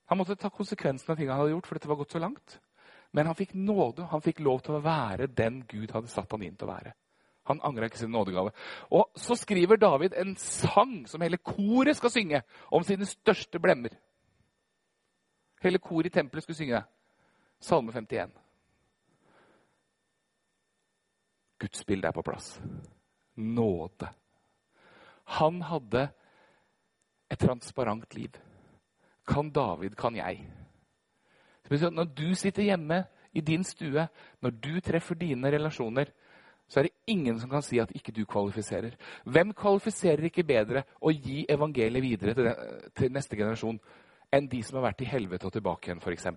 Han 0.10 0.18
måtte 0.18 0.36
ta 0.36 0.50
konsekvensen 0.50 1.12
av 1.12 1.18
ting 1.18 1.30
han 1.30 1.38
hadde 1.38 1.54
gjort, 1.54 1.68
for 1.68 1.78
dette 1.78 1.90
var 1.90 2.00
gått 2.00 2.16
så 2.16 2.22
langt. 2.22 2.60
Men 3.12 3.26
han 3.26 3.36
fikk 3.36 3.54
nåde. 3.54 4.06
Han 4.12 4.22
fikk 4.22 4.42
lov 4.46 4.62
til 4.66 4.78
å 4.78 4.84
være 4.84 5.28
den 5.28 5.64
Gud 5.70 5.92
hadde 5.96 6.12
satt 6.12 6.32
han 6.32 6.44
inn 6.46 6.58
til 6.58 6.70
å 6.70 6.74
være. 6.74 6.94
Han 7.50 7.62
angra 7.66 7.88
ikke 7.90 7.98
sin 7.98 8.12
nådegave. 8.14 8.52
Og 8.94 9.10
så 9.18 9.36
skriver 9.36 9.80
David 9.82 10.14
en 10.14 10.36
sang 10.38 11.08
som 11.10 11.22
hele 11.26 11.40
koret 11.42 11.98
skal 11.98 12.14
synge, 12.14 12.44
om 12.70 12.86
sine 12.86 13.08
største 13.10 13.62
blemmer. 13.62 13.96
Hele 15.64 15.82
koret 15.82 16.12
i 16.12 16.14
tempelet 16.20 16.46
skulle 16.46 16.60
synge. 16.60 16.84
Salme 17.60 17.92
51. 17.92 18.30
Guds 21.60 21.84
bilde 21.86 22.08
er 22.08 22.16
på 22.16 22.24
plass. 22.24 22.54
Nåde. 23.36 24.08
Han 25.40 25.62
hadde 25.62 26.06
et 27.30 27.40
transparent 27.40 28.16
liv. 28.16 28.38
Kan 29.28 29.52
David, 29.52 29.98
kan 29.98 30.16
jeg. 30.16 30.46
Når 31.70 32.10
du 32.18 32.34
sitter 32.36 32.64
hjemme 32.64 33.04
i 33.34 33.42
din 33.42 33.64
stue, 33.64 34.08
når 34.42 34.56
du 34.58 34.80
treffer 34.82 35.16
dine 35.16 35.52
relasjoner, 35.52 36.10
så 36.70 36.80
er 36.80 36.84
det 36.88 36.98
ingen 37.08 37.40
som 37.40 37.50
kan 37.50 37.64
si 37.66 37.80
at 37.82 37.92
ikke 37.96 38.14
du 38.14 38.26
kvalifiserer. 38.30 38.94
Hvem 39.26 39.54
kvalifiserer 39.58 40.30
ikke 40.30 40.46
bedre 40.46 40.84
å 41.02 41.12
gi 41.14 41.46
evangeliet 41.50 42.04
videre 42.04 42.36
til, 42.38 42.50
den, 42.50 42.90
til 42.98 43.14
neste 43.14 43.38
generasjon 43.38 43.80
enn 44.34 44.50
de 44.50 44.62
som 44.64 44.78
har 44.78 44.92
vært 44.92 45.02
i 45.02 45.10
helvete 45.10 45.50
og 45.50 45.56
tilbake 45.56 45.90
igjen, 45.90 46.02
f.eks.? 46.04 46.28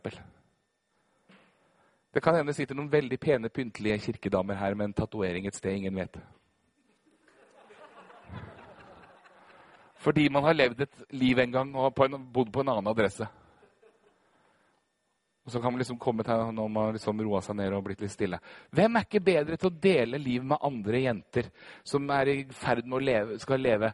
Det 2.13 2.21
kan 2.21 2.37
hende 2.37 2.53
det 2.53 2.57
sitter 2.57 2.77
noen 2.77 2.93
veldig 2.93 3.19
pene, 3.21 3.53
pyntelige 3.53 4.01
kirkedamer 4.07 4.57
her 4.61 4.75
med 4.77 4.91
en 4.91 4.97
tatovering 4.97 5.47
et 5.49 5.57
sted 5.57 5.77
ingen 5.77 5.97
vet. 5.97 6.17
Fordi 10.03 10.27
man 10.33 10.45
har 10.45 10.57
levd 10.57 10.81
et 10.85 11.05
liv 11.15 11.39
en 11.39 11.53
gang 11.53 11.77
og 11.79 11.95
bodd 11.95 12.51
på 12.53 12.65
en 12.65 12.73
annen 12.73 12.91
adresse. 12.91 13.29
Og 15.43 15.51
så 15.51 15.59
kan 15.59 15.73
man 15.73 15.81
liksom 15.83 15.99
komme 15.99 16.23
til 16.23 16.53
når 16.55 16.69
man 16.71 16.93
liksom 16.95 17.21
roa 17.27 17.41
seg 17.43 17.57
ned 17.59 17.75
og 17.75 17.83
blitt 17.89 18.03
litt 18.05 18.15
stille. 18.15 18.39
Hvem 18.71 18.97
er 18.97 19.07
ikke 19.07 19.25
bedre 19.27 19.59
til 19.59 19.73
å 19.73 19.79
dele 19.89 20.21
liv 20.23 20.45
med 20.47 20.63
andre 20.63 21.01
jenter 21.03 21.49
som 21.83 22.07
er 22.15 22.31
i 22.31 22.37
ferd 22.55 22.87
med 22.87 23.01
å 23.01 23.03
leve, 23.03 23.39
skal 23.43 23.63
leve, 23.63 23.91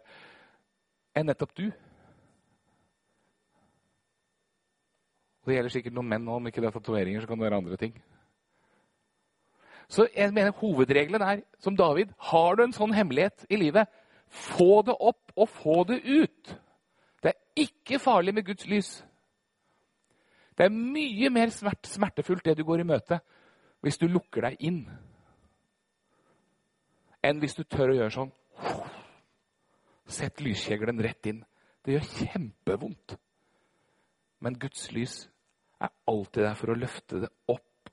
enn 1.17 1.31
nettopp 1.31 1.55
du? 1.57 1.65
Det 5.49 5.57
gjelder 5.57 5.73
sikkert 5.73 5.97
noen 5.97 6.11
menn 6.11 6.29
òg, 6.29 6.43
om 6.43 6.51
ikke 6.51 6.61
det 6.61 6.69
er 6.69 6.77
tatoveringer, 6.77 7.25
så 7.25 7.31
kan 7.31 7.41
det 7.41 7.47
være 7.47 7.61
andre 7.63 7.81
ting. 7.81 7.95
Så 9.89 10.05
jeg 10.13 10.35
mener 10.37 10.53
Hovedregelen 10.61 11.23
er, 11.25 11.41
som 11.65 11.77
David, 11.77 12.13
har 12.29 12.59
du 12.59 12.67
en 12.67 12.77
sånn 12.77 12.93
hemmelighet 12.93 13.47
i 13.49 13.57
livet, 13.57 13.89
få 14.29 14.83
det 14.85 14.93
opp 15.01 15.33
og 15.33 15.49
få 15.49 15.79
det 15.89 16.03
ut. 16.05 16.53
Det 17.25 17.33
er 17.33 17.65
ikke 17.65 17.97
farlig 18.03 18.35
med 18.37 18.45
Guds 18.45 18.69
lys. 18.69 18.91
Det 20.59 20.67
er 20.67 20.75
mye 20.75 21.31
mer 21.31 21.53
smertefullt 21.55 22.49
det 22.49 22.57
du 22.59 22.65
går 22.67 22.83
i 22.83 22.89
møte, 22.89 23.21
hvis 23.87 24.01
du 24.01 24.09
lukker 24.11 24.43
deg 24.49 24.65
inn, 24.67 24.81
enn 27.23 27.39
hvis 27.39 27.55
du 27.55 27.63
tør 27.63 27.93
å 27.93 27.99
gjøre 28.01 28.15
sånn. 28.17 28.33
Sett 30.09 30.43
lyskjeglen 30.43 30.99
rett 31.05 31.31
inn. 31.31 31.45
Det 31.85 31.95
gjør 31.95 32.11
kjempevondt. 32.11 33.15
Men 34.43 34.59
Guds 34.59 34.89
lys 34.95 35.21
er 35.79 35.93
alltid 36.11 36.43
der 36.43 36.57
for 36.59 36.73
å 36.73 36.79
løfte 36.79 37.23
det 37.23 37.31
opp 37.53 37.93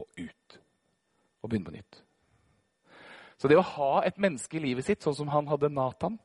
og 0.00 0.06
ut 0.18 0.58
og 1.40 1.50
begynne 1.50 1.68
på 1.68 1.76
nytt. 1.76 2.00
Så 3.40 3.48
det 3.48 3.56
å 3.56 3.68
ha 3.76 3.92
et 4.04 4.18
menneske 4.20 4.58
i 4.58 4.64
livet 4.64 4.84
sitt, 4.84 5.00
sånn 5.02 5.16
som 5.16 5.30
han 5.32 5.48
hadde 5.48 5.70
Nathan, 5.72 6.18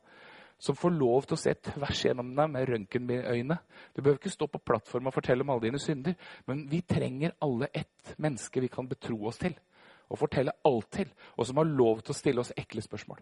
som 0.58 0.76
får 0.76 0.94
lov 0.96 1.26
til 1.26 1.36
å 1.36 1.40
se 1.40 1.52
tvers 1.68 2.02
gjennom 2.06 2.32
deg 2.36 2.52
med 2.52 2.68
røntgenøyne. 2.70 3.56
Du 3.92 4.00
behøver 4.00 4.20
ikke 4.20 4.32
stå 4.32 4.48
på 4.50 4.62
plattformen 4.64 5.10
og 5.10 5.16
fortelle 5.16 5.44
om 5.44 5.52
alle 5.52 5.68
dine 5.68 5.80
synder, 5.82 6.16
men 6.48 6.64
vi 6.70 6.80
trenger 6.88 7.36
alle 7.44 7.68
ett 7.74 8.14
menneske 8.22 8.62
vi 8.64 8.72
kan 8.72 8.88
betro 8.88 9.18
oss 9.28 9.42
til 9.42 9.56
og 10.06 10.20
fortelle 10.20 10.54
alt 10.66 10.86
til, 10.94 11.10
og 11.34 11.48
som 11.48 11.58
har 11.58 11.66
lov 11.66 12.04
til 12.04 12.14
å 12.14 12.16
stille 12.16 12.42
oss 12.42 12.52
ekle 12.56 12.84
spørsmål. 12.84 13.18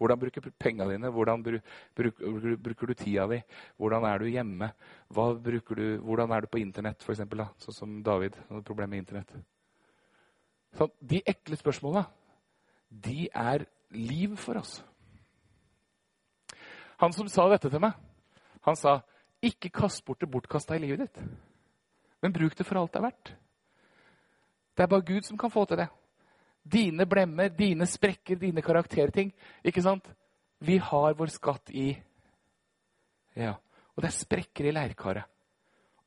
Hvordan 0.00 0.18
bruker 0.18 0.42
du 0.42 0.50
penga 0.56 0.86
dine? 0.88 1.10
Hvordan 1.12 1.42
bruker, 1.44 2.56
bruker, 2.56 2.86
du 2.88 2.94
tida 2.96 3.26
di? 3.28 3.36
Hvordan 3.76 4.06
er 4.08 4.18
du 4.18 4.30
hjemme? 4.32 4.70
Du, 5.12 5.82
hvordan 6.00 6.32
er 6.32 6.40
du 6.40 6.48
på 6.48 6.62
internett, 6.62 7.04
f.eks.? 7.04 7.20
Sånn 7.60 7.76
som 7.76 7.98
David 8.02 8.38
hadde 8.48 8.64
problemer 8.64 8.94
med 8.94 9.04
internett. 9.04 9.34
Så 10.72 10.88
de 11.04 11.20
ekle 11.28 11.58
spørsmåla, 11.60 12.06
de 12.88 13.28
er 13.28 13.66
liv 13.92 14.38
for 14.40 14.62
oss. 14.62 14.78
Han 17.00 17.14
som 17.16 17.28
sa 17.32 17.46
dette 17.48 17.70
til 17.72 17.80
meg, 17.82 17.94
han 18.66 18.76
sa 18.76 18.98
ikke 19.40 19.72
kast 19.72 20.04
bort 20.04 20.20
det 20.20 20.28
bortkasta 20.30 20.76
i 20.76 20.82
livet 20.82 21.06
ditt, 21.06 21.22
men 22.20 22.34
bruk 22.34 22.56
det 22.58 22.66
for 22.68 22.80
alt 22.80 22.92
det 22.92 23.00
er 23.00 23.06
verdt. 23.06 23.32
Det 24.76 24.84
er 24.84 24.90
bare 24.92 25.06
Gud 25.08 25.24
som 25.24 25.38
kan 25.40 25.52
få 25.52 25.64
til 25.68 25.80
det. 25.80 25.88
Dine 26.60 27.06
blemmer, 27.08 27.48
dine 27.48 27.88
sprekker, 27.88 28.36
dine 28.40 28.62
karakterting. 28.62 29.32
Ikke 29.64 29.82
sant? 29.82 30.06
Vi 30.60 30.76
har 30.76 31.16
vår 31.16 31.32
skatt 31.32 31.72
i 31.72 31.94
Ja. 33.36 33.56
Og 33.96 34.04
det 34.04 34.08
er 34.08 34.16
sprekker 34.16 34.68
i 34.68 34.72
leirkaret. 34.72 35.24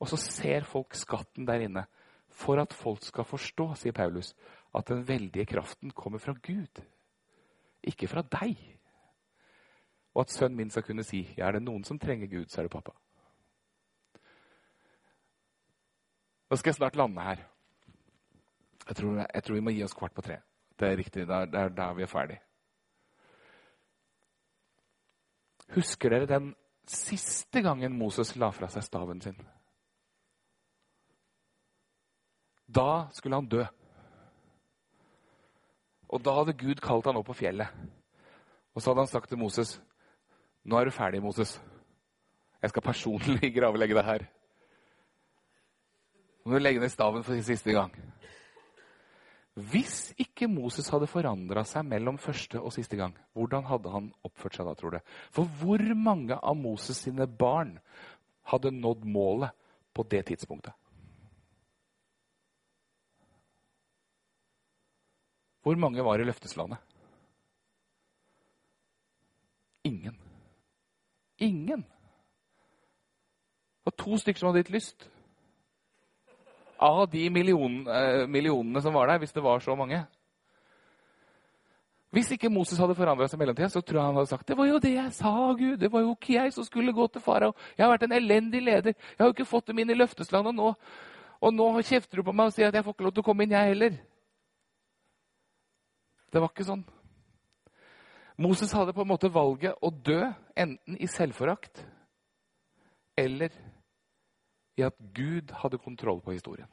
Og 0.00 0.08
så 0.08 0.16
ser 0.18 0.64
folk 0.66 0.94
skatten 0.98 1.46
der 1.46 1.62
inne. 1.66 1.84
For 2.30 2.58
at 2.58 2.72
folk 2.74 3.02
skal 3.02 3.24
forstå, 3.24 3.74
sier 3.78 3.92
Paulus, 3.94 4.34
at 4.74 4.88
den 4.88 5.04
veldige 5.06 5.46
kraften 5.46 5.90
kommer 5.90 6.18
fra 6.18 6.34
Gud. 6.34 6.82
Ikke 7.82 8.08
fra 8.08 8.22
deg. 8.22 8.58
Og 10.14 10.20
at 10.20 10.30
sønnen 10.30 10.56
min 10.56 10.70
skal 10.70 10.84
kunne 10.86 11.04
si 11.04 11.24
ja, 11.36 11.48
er 11.48 11.58
det 11.58 11.64
noen 11.64 11.84
som 11.84 11.98
trenger 11.98 12.30
Gud, 12.30 12.46
så 12.48 12.60
er 12.60 12.68
det 12.68 12.74
pappa. 12.74 12.94
Nå 16.50 16.56
skal 16.56 16.70
jeg 16.70 16.78
snart 16.78 16.96
lande 16.96 17.22
her. 17.22 17.40
Jeg 18.88 18.96
tror, 18.96 19.16
jeg 19.34 19.42
tror 19.44 19.54
vi 19.54 19.64
må 19.64 19.72
gi 19.74 19.82
oss 19.82 19.96
kvart 19.96 20.14
på 20.14 20.22
tre. 20.22 20.38
Det 20.78 20.88
er 20.88 20.96
riktig. 20.96 21.26
Det 21.26 21.34
er, 21.34 21.48
er 21.58 21.68
der 21.68 21.94
vi 21.94 22.02
er 22.02 22.10
ferdig. 22.10 22.36
Husker 25.74 26.12
dere 26.12 26.28
den 26.30 26.52
siste 26.86 27.62
gangen 27.64 27.96
Moses 27.98 28.34
la 28.36 28.50
fra 28.52 28.68
seg 28.70 28.84
staven 28.84 29.22
sin? 29.24 29.38
Da 32.68 33.08
skulle 33.12 33.40
han 33.40 33.48
dø. 33.48 33.64
Og 36.08 36.22
da 36.22 36.36
hadde 36.36 36.58
Gud 36.60 36.82
kalt 36.84 37.08
han 37.08 37.16
opp 37.18 37.26
på 37.32 37.38
fjellet. 37.40 37.72
Og 38.74 38.82
så 38.82 38.90
hadde 38.90 39.06
han 39.06 39.10
sagt 39.10 39.32
til 39.32 39.40
Moses 39.40 39.80
nå 40.64 40.78
er 40.78 40.88
du 40.88 40.94
ferdig, 40.94 41.20
Moses. 41.22 41.58
Jeg 42.62 42.72
skal 42.72 42.84
personlig 42.86 43.52
gravlegge 43.56 43.96
deg 43.98 44.08
her. 44.08 44.26
Nå 46.44 46.52
må 46.52 46.58
du 46.58 46.64
legge 46.64 46.80
ned 46.80 46.92
staven 46.92 47.24
for 47.24 47.40
siste 47.44 47.72
gang. 47.76 47.92
Hvis 49.54 50.10
ikke 50.18 50.48
Moses 50.50 50.88
hadde 50.90 51.06
forandra 51.06 51.62
seg 51.68 51.86
mellom 51.86 52.16
første 52.18 52.58
og 52.58 52.72
siste 52.74 52.98
gang, 52.98 53.12
hvordan 53.38 53.68
hadde 53.68 53.92
han 53.92 54.08
oppført 54.26 54.58
seg 54.58 54.66
da, 54.66 54.74
tror 54.74 54.96
du? 54.96 55.12
For 55.36 55.46
hvor 55.60 55.84
mange 55.94 56.34
av 56.34 56.58
Moses 56.58 57.04
sine 57.04 57.28
barn 57.30 57.76
hadde 58.50 58.74
nådd 58.74 59.06
målet 59.06 59.54
på 59.94 60.02
det 60.10 60.24
tidspunktet? 60.32 60.74
Hvor 65.64 65.78
mange 65.80 66.02
var 66.04 66.20
i 66.20 66.26
løfteslandet? 66.26 66.82
Ingen. 69.88 70.23
Ingen. 71.38 71.80
Det 73.84 73.90
var 73.90 73.96
to 74.04 74.18
stykker 74.18 74.40
som 74.40 74.48
hadde 74.48 74.62
gitt 74.64 74.74
lyst. 74.74 75.10
av 76.78 77.08
de 77.08 77.30
million, 77.30 77.86
eh, 77.88 78.26
millionene 78.26 78.82
som 78.82 78.92
var 78.92 79.06
der, 79.06 79.18
hvis 79.18 79.32
det 79.32 79.42
var 79.42 79.60
så 79.60 79.76
mange. 79.76 80.06
Hvis 82.14 82.30
ikke 82.30 82.50
Moses 82.50 82.78
hadde 82.78 82.94
forandra 82.94 83.26
seg 83.28 83.38
i 83.38 83.42
mellomtida, 83.42 83.68
så 83.68 83.80
tror 83.80 83.98
jeg 83.98 84.06
han 84.06 84.18
hadde 84.18 84.30
sagt 84.30 84.46
det 84.46 84.56
var 84.58 84.68
jo 84.68 84.78
det 84.78 84.92
jeg 84.92 85.12
sa, 85.12 85.52
Gud. 85.58 85.78
Det 85.80 85.90
var 85.92 86.00
jo 86.00 86.12
ikke 86.14 86.34
jeg 86.34 86.52
som 86.52 86.64
skulle 86.64 86.92
gå 86.92 87.06
til 87.10 87.20
farao. 87.20 87.54
Jeg 87.78 87.86
har 87.86 87.90
vært 87.90 88.04
en 88.06 88.12
elendig 88.12 88.60
leder. 88.62 88.94
Jeg 88.94 89.18
har 89.18 89.26
jo 89.26 89.34
ikke 89.34 89.48
fått 89.48 89.66
dem 89.66 89.78
inn 89.78 89.90
i 89.90 89.96
løfteslandet 89.98 90.54
nå. 90.54 90.74
Og 91.42 91.54
nå 91.54 91.66
kjefter 91.82 92.20
du 92.20 92.22
på 92.22 92.32
meg 92.32 92.52
og 92.52 92.54
sier 92.54 92.68
at 92.68 92.74
jeg 92.78 92.84
får 92.84 92.94
ikke 92.94 93.06
lov 93.08 93.14
til 93.16 93.24
å 93.24 93.26
komme 93.26 93.42
inn, 93.42 93.56
jeg 93.56 93.72
heller. 93.72 93.96
Det 96.30 96.42
var 96.42 96.52
ikke 96.52 96.68
sånn. 96.68 96.84
Moses 98.38 98.72
hadde 98.74 98.94
på 98.94 99.02
en 99.02 99.10
måte 99.10 99.30
valget 99.30 99.74
å 99.82 99.90
dø 99.90 100.22
enten 100.56 100.96
i 100.96 101.06
selvforakt 101.06 101.86
eller 103.16 103.52
i 104.76 104.82
at 104.82 104.96
Gud 105.14 105.52
hadde 105.62 105.78
kontroll 105.78 106.20
på 106.20 106.34
historien. 106.34 106.68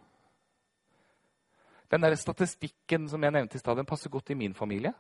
Den 1.92 2.02
der 2.02 2.16
statistikken 2.16 3.10
som 3.10 3.24
jeg 3.24 3.32
nevnte 3.32 3.56
i 3.56 3.60
stad, 3.60 3.84
passer 3.86 4.10
godt 4.10 4.30
i 4.30 4.34
min 4.40 4.54
familie. 4.54 4.94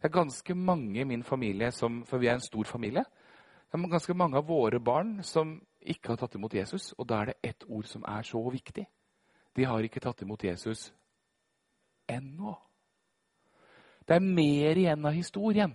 Det 0.00 0.08
er 0.08 0.18
ganske 0.18 0.54
mange 0.54 1.00
i 1.00 1.04
min 1.04 1.22
familie 1.22 1.70
som, 1.72 2.04
For 2.06 2.18
vi 2.18 2.26
er 2.26 2.34
en 2.34 2.40
stor 2.40 2.64
familie. 2.64 3.04
Det 3.72 3.78
er 3.78 3.88
ganske 3.88 4.14
mange 4.14 4.36
av 4.36 4.46
våre 4.46 4.80
barn 4.80 5.22
som 5.22 5.60
ikke 5.80 6.08
har 6.08 6.16
tatt 6.16 6.34
imot 6.34 6.54
Jesus. 6.54 6.92
Og 6.98 7.08
da 7.08 7.20
er 7.20 7.24
det 7.24 7.34
ett 7.42 7.64
ord 7.68 7.84
som 7.84 8.04
er 8.08 8.22
så 8.22 8.50
viktig. 8.50 8.86
De 9.56 9.64
har 9.64 9.82
ikke 9.82 10.00
tatt 10.00 10.22
imot 10.22 10.44
Jesus 10.44 10.92
ennå. 12.08 12.54
Det 14.08 14.16
er 14.16 14.20
mer 14.20 14.76
igjen 14.76 15.06
av 15.06 15.12
historien. 15.14 15.74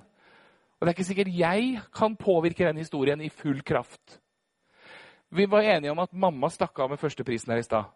Og 0.76 0.86
det 0.86 0.92
er 0.92 0.96
ikke 0.98 1.08
sikkert 1.08 1.36
jeg 1.36 1.82
kan 1.96 2.16
påvirke 2.20 2.68
den 2.68 2.78
historien 2.78 3.22
i 3.22 3.30
full 3.30 3.62
kraft. 3.64 4.20
Vi 5.30 5.46
var 5.52 5.62
enige 5.62 5.92
om 5.92 6.00
at 6.00 6.14
mamma 6.14 6.50
stakk 6.52 6.80
av 6.80 6.92
med 6.92 7.00
førsteprisen 7.00 7.52
her 7.52 7.60
i 7.60 7.66
stad. 7.66 7.88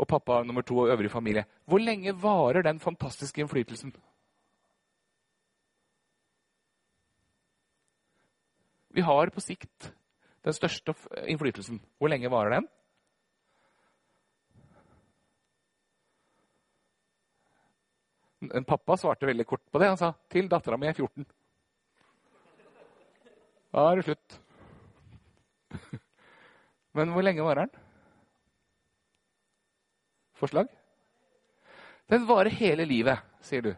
Og 0.00 0.08
pappa 0.08 0.40
nummer 0.46 0.64
to 0.64 0.78
og 0.78 0.88
øvrig 0.94 1.10
familie. 1.10 1.44
Hvor 1.66 1.78
lenge 1.78 2.14
varer 2.22 2.62
den 2.62 2.80
fantastiske 2.80 3.40
innflytelsen? 3.42 3.92
Vi 8.90 9.00
har 9.00 9.30
på 9.30 9.40
sikt 9.40 9.92
den 10.44 10.52
største 10.56 10.94
innflytelsen. 11.26 11.82
Hvor 11.98 12.08
lenge 12.08 12.30
varer 12.30 12.56
den? 12.56 12.68
En 18.54 18.64
pappa 18.64 18.96
svarte 18.96 19.28
veldig 19.28 19.46
kort 19.46 19.62
på 19.70 19.78
det. 19.78 19.92
Han 19.92 20.00
sa 20.00 20.14
til 20.32 20.48
dattera 20.48 20.78
mi 20.80 20.88
er 20.88 20.96
14. 20.96 21.26
Da 23.70 23.86
er 23.90 24.00
det 24.00 24.04
slutt. 24.04 24.40
Men 26.98 27.12
hvor 27.14 27.22
lenge 27.22 27.44
varer 27.46 27.66
den? 27.68 27.86
Forslag? 30.40 30.66
Den 32.10 32.26
varer 32.28 32.50
hele 32.50 32.84
livet, 32.88 33.20
sier 33.46 33.62
du. 33.62 33.74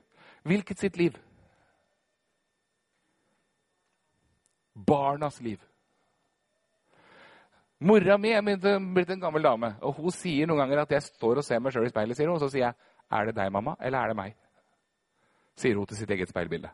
Hvilket 0.49 0.81
sitt 0.81 0.97
liv? 0.97 1.19
Barnas 4.73 5.41
liv. 5.41 5.61
Mora 7.83 8.17
mi 8.17 8.31
er 8.31 8.43
blitt 8.95 9.11
en 9.11 9.21
gammel 9.21 9.43
dame, 9.43 9.75
og 9.83 9.99
hun 9.99 10.15
sier 10.15 10.47
noen 10.47 10.63
ganger 10.63 10.85
at 10.85 10.95
jeg 10.95 11.03
står 11.11 11.41
og 11.41 11.45
ser 11.45 11.61
meg 11.61 11.75
sjøl 11.75 11.89
i 11.89 11.93
speilet, 11.93 12.17
sier 12.17 12.31
hun, 12.31 12.37
og 12.39 12.45
så 12.45 12.49
sier 12.49 12.69
jeg, 12.69 12.75
'Er 13.11 13.27
det 13.27 13.35
deg, 13.37 13.53
mamma, 13.53 13.75
eller 13.81 13.99
er 13.99 14.09
det 14.09 14.17
meg?' 14.17 14.37
sier 15.57 15.77
hun 15.77 15.87
til 15.87 15.97
sitt 15.97 16.11
eget 16.11 16.29
speilbilde. 16.29 16.71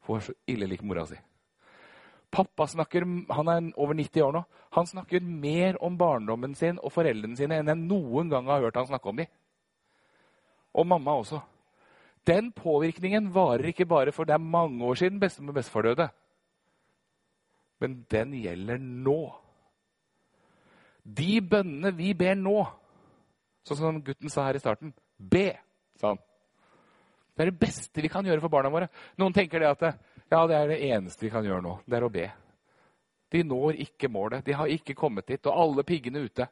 Hun 0.00 0.16
er 0.16 0.20
så 0.20 0.32
ille 0.46 0.66
lik 0.66 0.82
mora 0.82 1.06
si. 1.06 1.16
Pappa 2.34 2.66
snakker, 2.66 3.06
han 3.30 3.50
er 3.52 3.70
over 3.78 3.94
90 3.94 4.24
år 4.26 4.32
nå. 4.34 4.42
Han 4.74 4.88
snakker 4.90 5.22
mer 5.22 5.78
om 5.84 5.94
barndommen 5.98 6.56
sin 6.58 6.80
og 6.82 6.90
foreldrene 6.94 7.38
sine 7.38 7.60
enn 7.60 7.70
jeg 7.70 7.78
noen 7.84 8.32
gang 8.32 8.48
har 8.50 8.64
hørt 8.64 8.80
han 8.80 8.88
snakke 8.88 9.10
om 9.10 9.20
dem. 9.22 9.30
Og 10.74 10.88
mamma 10.90 11.14
også. 11.20 11.38
Den 12.26 12.50
påvirkningen 12.56 13.28
varer 13.34 13.70
ikke 13.70 13.86
bare 13.86 14.12
for 14.12 14.26
det 14.26 14.34
er 14.34 14.42
mange 14.42 14.82
år 14.82 14.98
siden 14.98 15.20
bestemor 15.22 15.54
og 15.54 15.60
bestefar 15.60 15.86
døde. 15.86 16.08
Men 17.82 17.98
den 18.10 18.34
gjelder 18.40 18.80
nå. 18.82 19.20
De 21.04 21.38
bønnene 21.44 21.92
vi 21.94 22.14
ber 22.16 22.34
nå, 22.40 22.62
sånn 23.68 23.78
som 23.78 24.02
gutten 24.02 24.32
sa 24.32 24.46
her 24.48 24.56
i 24.56 24.62
starten 24.62 24.94
Be, 25.18 25.50
sa 26.00 26.14
han. 26.14 26.22
Det 27.34 27.44
er 27.44 27.50
det 27.50 27.60
beste 27.60 28.02
vi 28.02 28.10
kan 28.10 28.26
gjøre 28.26 28.42
for 28.42 28.50
barna 28.50 28.70
våre. 28.72 28.88
Noen 29.18 29.34
tenker 29.34 29.62
det 29.62 29.70
at 29.70 29.84
ja, 30.30 30.46
det 30.48 30.56
er 30.56 30.70
det 30.72 30.82
eneste 30.88 31.26
vi 31.26 31.32
kan 31.32 31.46
gjøre 31.46 31.62
nå. 31.64 31.78
Det 31.86 31.98
er 31.98 32.06
å 32.06 32.12
be. 32.12 32.26
De 33.34 33.42
når 33.46 33.80
ikke 33.82 34.10
målet. 34.12 34.44
De 34.46 34.54
har 34.56 34.70
ikke 34.70 34.96
kommet 34.98 35.26
dit. 35.28 35.46
Og 35.46 35.64
alle 35.64 35.84
piggene 35.86 36.22
ute. 36.24 36.46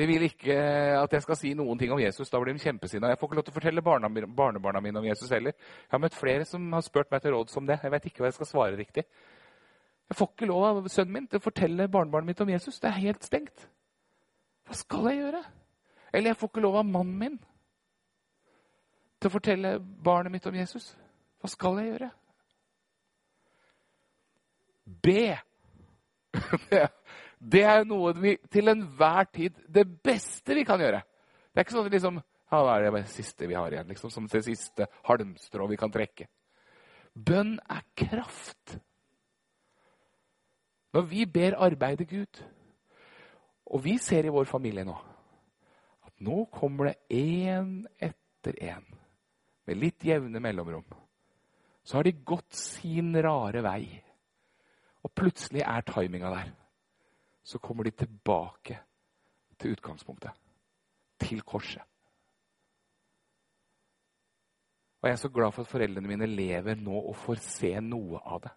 De 0.00 0.06
vil 0.08 0.22
ikke 0.24 0.54
at 0.96 1.12
jeg 1.12 1.24
skal 1.26 1.36
si 1.36 1.50
noen 1.58 1.78
ting 1.78 1.90
om 1.92 2.00
Jesus. 2.00 2.30
Da 2.32 2.38
blir 2.40 2.56
de 2.56 2.62
kjempesinna. 2.62 3.10
Jeg 3.10 3.20
får 3.20 3.28
ikke 3.28 3.38
lov 3.40 3.46
til 3.48 3.52
å 3.52 3.58
fortelle 3.58 3.84
barna, 3.84 4.08
barnebarna 4.08 4.80
mine 4.80 5.02
om 5.02 5.08
Jesus 5.08 5.32
heller. 5.34 5.52
Jeg 5.52 5.92
har 5.92 6.00
møtt 6.00 6.16
flere 6.16 6.46
som 6.48 6.70
har 6.72 6.84
spurt 6.86 7.10
meg 7.12 7.20
til 7.24 7.34
råds 7.34 7.60
om 7.60 7.68
det. 7.68 7.80
Jeg 7.82 7.92
vet 7.92 8.08
ikke 8.08 8.24
hva 8.24 8.30
jeg 8.30 8.38
skal 8.38 8.48
svare 8.48 8.78
riktig. 8.78 9.04
Jeg 10.10 10.18
får 10.18 10.30
ikke 10.32 10.48
lov 10.48 10.64
av 10.70 10.88
sønnen 10.90 11.18
min 11.18 11.28
til 11.30 11.38
å 11.38 11.44
fortelle 11.44 11.90
barnebarnet 11.92 12.32
mitt 12.32 12.40
om 12.42 12.54
Jesus. 12.54 12.80
Det 12.80 12.88
er 12.88 13.02
helt 13.02 13.26
stengt. 13.26 13.66
Hva 14.66 14.78
skal 14.78 15.10
jeg 15.10 15.20
gjøre? 15.20 15.42
Eller 16.14 16.32
jeg 16.32 16.40
får 16.40 16.50
ikke 16.50 16.64
lov 16.64 16.80
av 16.80 16.88
mannen 16.88 17.20
min 17.20 17.36
til 19.20 19.28
å 19.28 19.34
fortelle 19.34 19.76
barnet 19.80 20.32
mitt 20.32 20.48
om 20.48 20.56
Jesus. 20.56 20.94
Hva 21.42 21.50
skal 21.52 21.82
jeg 21.82 21.92
gjøre? 21.92 22.10
Be. 25.02 25.36
Det 27.40 27.62
er 27.64 27.86
noe 27.88 28.12
vi 28.20 28.34
til 28.52 28.68
enhver 28.68 29.24
tid 29.32 29.54
Det 29.64 29.86
beste 30.04 30.54
vi 30.58 30.64
kan 30.68 30.82
gjøre. 30.82 31.00
Det 31.50 31.56
er 31.56 31.64
ikke 31.64 31.74
sånn 31.78 31.88
at 31.88 31.94
liksom, 31.96 32.20
ja, 32.20 32.58
det 32.60 32.90
er 32.90 32.96
det 32.98 33.02
siste 33.10 33.48
vi 33.48 33.56
har 33.56 33.72
igjen, 33.72 33.88
liksom, 33.90 34.12
som 34.12 34.26
det 34.30 34.42
siste 34.44 34.86
halmstrå 35.08 35.66
vi 35.70 35.78
kan 35.80 35.92
trekke. 35.94 36.28
Bønn 37.14 37.56
er 37.64 37.82
kraft. 37.98 38.76
Når 40.94 41.06
vi 41.10 41.24
ber 41.26 41.58
arbeide 41.62 42.06
Gud, 42.10 42.42
og 43.70 43.84
vi 43.84 43.96
ser 44.02 44.26
i 44.26 44.34
vår 44.34 44.48
familie 44.50 44.84
nå 44.86 44.96
at 46.06 46.14
nå 46.26 46.44
kommer 46.54 46.90
det 46.90 47.20
én 47.22 47.84
etter 48.02 48.56
én 48.58 48.86
med 49.66 49.78
litt 49.78 50.04
jevne 50.04 50.42
mellomrom, 50.42 50.86
så 51.82 51.98
har 51.98 52.08
de 52.08 52.16
gått 52.26 52.54
sin 52.56 53.14
rare 53.14 53.62
vei. 53.62 53.84
Og 55.02 55.12
plutselig 55.16 55.62
er 55.64 55.86
timinga 55.86 56.30
der. 56.30 56.50
Så 57.42 57.58
kommer 57.58 57.84
de 57.84 57.90
tilbake 57.90 58.78
til 59.58 59.72
utgangspunktet. 59.72 60.30
Til 61.20 61.42
korset. 61.42 61.82
Og 65.00 65.08
jeg 65.08 65.12
er 65.12 65.16
så 65.16 65.28
glad 65.28 65.52
for 65.52 65.62
at 65.62 65.68
foreldrene 65.68 66.08
mine 66.08 66.26
lever 66.26 66.74
nå 66.74 66.98
og 67.00 67.16
får 67.16 67.40
se 67.40 67.72
noe 67.80 68.20
av 68.20 68.42
det. 68.44 68.50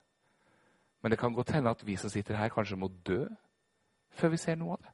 Men 1.02 1.12
det 1.12 1.20
kan 1.20 1.34
godt 1.34 1.52
hende 1.52 1.72
at 1.72 1.86
vi 1.88 1.96
som 1.96 2.10
sitter 2.10 2.36
her, 2.36 2.50
kanskje 2.50 2.80
må 2.80 2.88
dø 3.08 3.26
før 4.14 4.30
vi 4.30 4.38
ser 4.38 4.56
noe 4.60 4.76
av 4.76 4.84
det. 4.84 4.92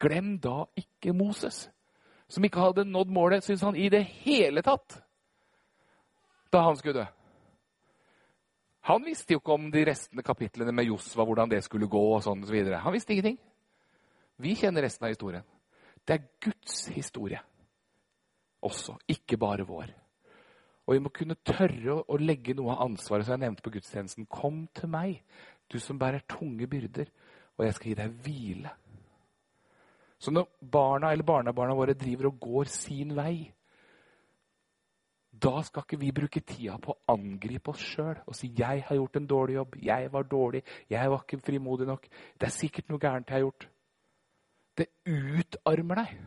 Glem 0.00 0.38
da 0.40 0.64
ikke 0.76 1.12
Moses, 1.12 1.70
som 2.28 2.44
ikke 2.44 2.60
hadde 2.60 2.84
nådd 2.84 3.10
målet, 3.12 3.44
syns 3.44 3.62
han, 3.62 3.76
i 3.76 3.88
det 3.88 4.04
hele 4.04 4.62
tatt 4.62 5.00
da 6.50 6.64
han 6.66 6.76
skulle 6.76 7.02
dø. 7.02 7.06
Han 8.90 9.04
visste 9.06 9.36
jo 9.36 9.38
ikke 9.38 9.54
om 9.54 9.68
de 9.70 9.84
restende 9.86 10.24
kapitlene 10.26 10.74
med 10.74 10.88
Josva, 10.88 11.22
hvordan 11.22 11.50
det 11.52 11.62
skulle 11.62 11.86
gå. 11.86 12.02
og 12.16 12.24
sånn 12.26 12.42
og 12.42 12.50
så 12.50 12.56
videre. 12.56 12.82
Han 12.82 12.94
visste 12.96 13.14
ingenting. 13.14 13.38
Vi 14.40 14.56
kjenner 14.58 14.82
resten 14.82 15.06
av 15.06 15.12
historien. 15.14 15.46
Det 16.02 16.16
er 16.16 16.28
Guds 16.42 16.88
historie 16.90 17.38
også, 18.66 18.96
ikke 19.08 19.38
bare 19.40 19.66
vår. 19.68 19.92
Og 20.86 20.96
vi 20.96 21.02
må 21.04 21.12
kunne 21.14 21.38
tørre 21.46 22.00
å, 22.02 22.18
legge 22.18 22.54
noe 22.58 22.74
av 22.74 22.88
ansvaret 22.88 23.26
som 23.26 23.36
jeg 23.36 23.44
nevnte 23.44 23.64
på 23.64 23.72
gudstjenesten. 23.76 24.26
Kom 24.26 24.64
til 24.74 24.90
meg, 24.90 25.20
du 25.70 25.78
som 25.78 26.00
bærer 26.00 26.24
tunge 26.28 26.66
byrder, 26.66 27.12
og 27.56 27.66
jeg 27.66 27.76
skal 27.76 27.90
gi 27.90 27.98
deg 28.00 28.16
hvile. 28.24 28.72
Så 30.20 30.32
når 30.34 30.50
barna 30.60 31.12
eller 31.12 31.24
barnebarna 31.24 31.76
våre 31.78 31.94
driver 31.96 32.28
og 32.28 32.40
går 32.42 32.72
sin 32.72 33.14
vei, 33.16 33.52
da 35.30 35.62
skal 35.62 35.84
ikke 35.86 36.00
vi 36.00 36.10
bruke 36.12 36.40
tida 36.40 36.76
på 36.82 36.92
å 36.92 37.14
angripe 37.14 37.70
oss 37.70 37.82
sjøl 37.92 38.18
og 38.26 38.34
si 38.34 38.48
'jeg 38.48 38.82
har 38.86 38.96
gjort 38.96 39.16
en 39.16 39.26
dårlig 39.26 39.54
jobb', 39.54 39.78
'jeg 39.82 40.12
var 40.12 40.22
dårlig', 40.22 40.62
'jeg 40.90 41.10
var 41.10 41.22
ikke 41.22 41.42
frimodig 41.42 41.86
nok'. 41.86 42.08
Det 42.40 42.46
er 42.46 42.50
sikkert 42.50 42.88
noe 42.88 42.98
gærent 42.98 43.28
jeg 43.28 43.34
har 43.34 43.40
gjort. 43.40 43.68
Det 44.76 44.86
utarmer 45.06 45.94
deg. 45.94 46.18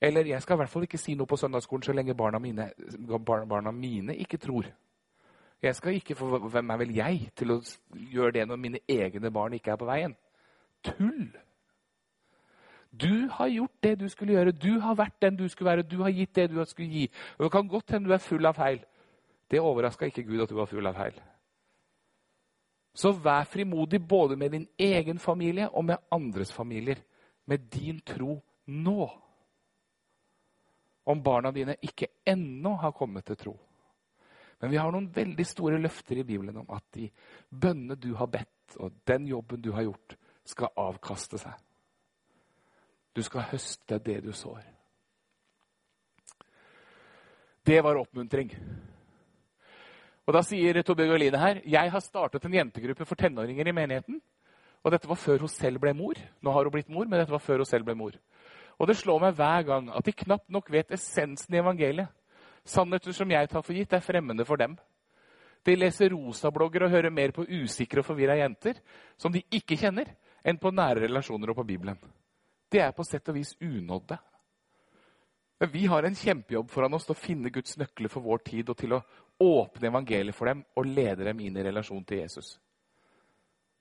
Eller 0.00 0.24
jeg 0.24 0.42
skal 0.42 0.54
i 0.54 0.56
hvert 0.56 0.70
fall 0.70 0.82
ikke 0.82 0.98
si 0.98 1.14
noe 1.14 1.26
på 1.26 1.36
søndagsskolen 1.36 1.82
så 1.82 1.92
lenge 1.92 2.14
barna 2.14 2.38
mine, 2.38 2.72
barna 3.26 3.70
mine 3.70 4.16
ikke 4.16 4.38
tror. 4.38 4.64
Jeg 5.62 5.74
skal 5.74 5.94
ikke 5.94 6.14
få, 6.14 6.48
Hvem 6.48 6.70
er 6.70 6.76
vel 6.76 6.94
jeg 6.94 7.30
til 7.36 7.50
å 7.50 7.62
gjøre 7.92 8.32
det 8.32 8.48
når 8.48 8.56
mine 8.56 8.78
egne 8.88 9.30
barn 9.30 9.52
ikke 9.52 9.70
er 9.70 9.76
på 9.76 9.86
veien? 9.86 10.16
Tull! 10.84 11.47
Du 13.00 13.28
har 13.30 13.48
gjort 13.48 13.82
det 13.82 13.94
du 14.00 14.08
skulle 14.08 14.32
gjøre. 14.32 14.52
Du 14.52 14.80
har 14.80 14.94
vært 14.98 15.20
den 15.22 15.36
du 15.36 15.48
skulle 15.48 15.70
være. 15.70 15.82
Du 15.82 16.02
har 16.02 16.10
gitt 16.10 16.34
det 16.34 16.50
du 16.50 16.64
skulle 16.64 16.88
gi. 16.88 17.10
Og 17.38 17.44
Det 17.44 17.52
kan 17.52 17.68
godt 17.68 17.90
hende 17.90 18.08
du 18.08 18.14
er 18.14 18.22
full 18.22 18.46
av 18.46 18.54
feil. 18.54 18.80
Det 19.50 19.60
overraska 19.60 20.06
ikke 20.06 20.22
Gud 20.22 20.42
at 20.42 20.50
du 20.50 20.54
var 20.54 20.66
full 20.66 20.86
av 20.86 20.94
feil. 20.94 21.20
Så 22.94 23.12
vær 23.12 23.44
frimodig 23.44 24.00
både 24.08 24.36
med 24.36 24.50
din 24.50 24.66
egen 24.78 25.18
familie 25.18 25.68
og 25.68 25.84
med 25.84 25.96
andres 26.10 26.52
familier 26.52 26.98
med 27.46 27.58
din 27.58 28.00
tro 28.00 28.42
nå. 28.66 29.10
Om 31.06 31.22
barna 31.22 31.50
dine 31.50 31.76
ikke 31.82 32.10
ennå 32.26 32.74
har 32.76 32.92
kommet 32.92 33.24
til 33.24 33.36
tro. 33.36 33.54
Men 34.60 34.70
vi 34.70 34.76
har 34.76 34.90
noen 34.92 35.08
veldig 35.14 35.46
store 35.46 35.78
løfter 35.78 36.18
i 36.18 36.26
Bibelen 36.26 36.56
om 36.56 36.70
at 36.74 36.84
de 36.94 37.06
bønnene 37.48 37.96
du 37.96 38.10
har 38.18 38.26
bedt, 38.26 38.76
og 38.76 38.92
den 39.06 39.28
jobben 39.30 39.62
du 39.62 39.70
har 39.72 39.86
gjort, 39.86 40.16
skal 40.44 40.74
avkaste 40.76 41.38
seg. 41.38 41.54
Du 43.18 43.24
skal 43.26 43.48
høste 43.50 43.98
det 43.98 44.20
du 44.22 44.30
sår. 44.30 44.62
Det 47.66 47.80
var 47.82 47.98
oppmuntring. 47.98 48.52
Og 50.28 50.34
Da 50.36 50.42
sier 50.44 50.78
Torbjørg 50.84 51.16
Oline 51.16 51.40
her 51.40 51.58
jeg 51.66 51.90
har 51.90 52.04
startet 52.04 52.44
en 52.46 52.54
jentegruppe 52.54 53.06
for 53.08 53.18
tenåringer 53.18 53.66
i 53.66 53.74
menigheten. 53.74 54.20
Og 54.84 54.92
dette 54.94 55.08
var 55.10 55.18
før 55.18 55.42
hun 55.42 55.50
selv 55.50 55.80
ble 55.82 55.90
mor. 55.98 56.14
Nå 56.14 56.52
har 56.54 56.68
hun 56.68 56.72
blitt 56.72 56.92
mor, 56.92 57.08
men 57.08 57.18
dette 57.18 57.34
var 57.34 57.42
før 57.42 57.64
hun 57.64 57.68
selv 57.68 57.88
ble 57.88 57.96
mor. 57.98 58.14
Og 58.78 58.86
det 58.86 58.96
slår 59.00 59.18
meg 59.24 59.34
hver 59.34 59.66
gang 59.66 59.88
at 59.90 60.06
de 60.06 60.14
knapt 60.14 60.46
nok 60.54 60.70
vet 60.70 60.94
essensen 60.94 61.56
i 61.56 61.58
evangeliet. 61.58 62.14
Sannheter 62.62 63.16
som 63.16 63.34
jeg 63.34 63.50
tar 63.50 63.64
for 63.66 63.74
gitt, 63.74 63.96
er 63.96 64.04
fremmede 64.04 64.46
for 64.46 64.60
dem. 64.60 64.76
De 65.66 65.74
leser 65.74 66.14
rosablogger 66.14 66.86
og 66.86 66.94
hører 66.94 67.10
mer 67.10 67.34
på 67.34 67.48
usikre 67.48 68.04
og 68.04 68.06
forvirra 68.06 68.38
jenter 68.38 68.78
som 69.18 69.34
de 69.34 69.42
ikke 69.50 69.80
kjenner, 69.80 70.14
enn 70.46 70.60
på 70.60 70.70
nære 70.70 71.08
relasjoner 71.08 71.50
og 71.50 71.58
på 71.58 71.66
Bibelen. 71.72 71.98
Det 72.68 72.82
er 72.84 72.92
på 72.92 73.04
sett 73.06 73.28
og 73.30 73.38
vis 73.38 73.54
unådde. 73.60 74.18
Men 75.58 75.70
vi 75.72 75.86
har 75.90 76.06
en 76.06 76.14
kjempejobb 76.14 76.70
foran 76.70 76.94
oss 76.94 77.08
til 77.08 77.16
å 77.16 77.18
finne 77.18 77.50
Guds 77.50 77.78
nøkler 77.80 78.12
for 78.12 78.22
vår 78.22 78.44
tid 78.46 78.68
og 78.70 78.78
til 78.78 78.94
å 78.94 79.02
åpne 79.42 79.90
evangeliet 79.90 80.36
for 80.36 80.50
dem 80.50 80.62
og 80.76 80.86
lede 80.86 81.26
dem 81.26 81.40
inn 81.42 81.56
i 81.58 81.64
relasjon 81.66 82.04
til 82.06 82.22
Jesus. 82.22 82.52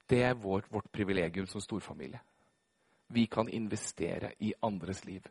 Det 0.08 0.24
er 0.24 0.40
vårt, 0.40 0.72
vårt 0.72 0.90
privilegium 0.92 1.48
som 1.50 1.62
storfamilie. 1.62 2.20
Vi 3.14 3.26
kan 3.32 3.50
investere 3.50 4.34
i 4.40 4.54
andres 4.62 5.04
liv. 5.06 5.28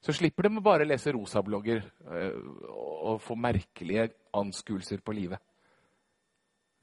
Så 0.00 0.14
slipper 0.14 0.46
de 0.46 0.62
bare 0.62 0.86
å 0.86 0.88
lese 0.88 1.12
rosablogger 1.14 1.82
øh, 1.82 2.42
og 2.68 3.22
få 3.22 3.34
merkelige 3.38 4.08
anskuelser 4.36 5.02
på 5.04 5.14
livet. 5.16 5.40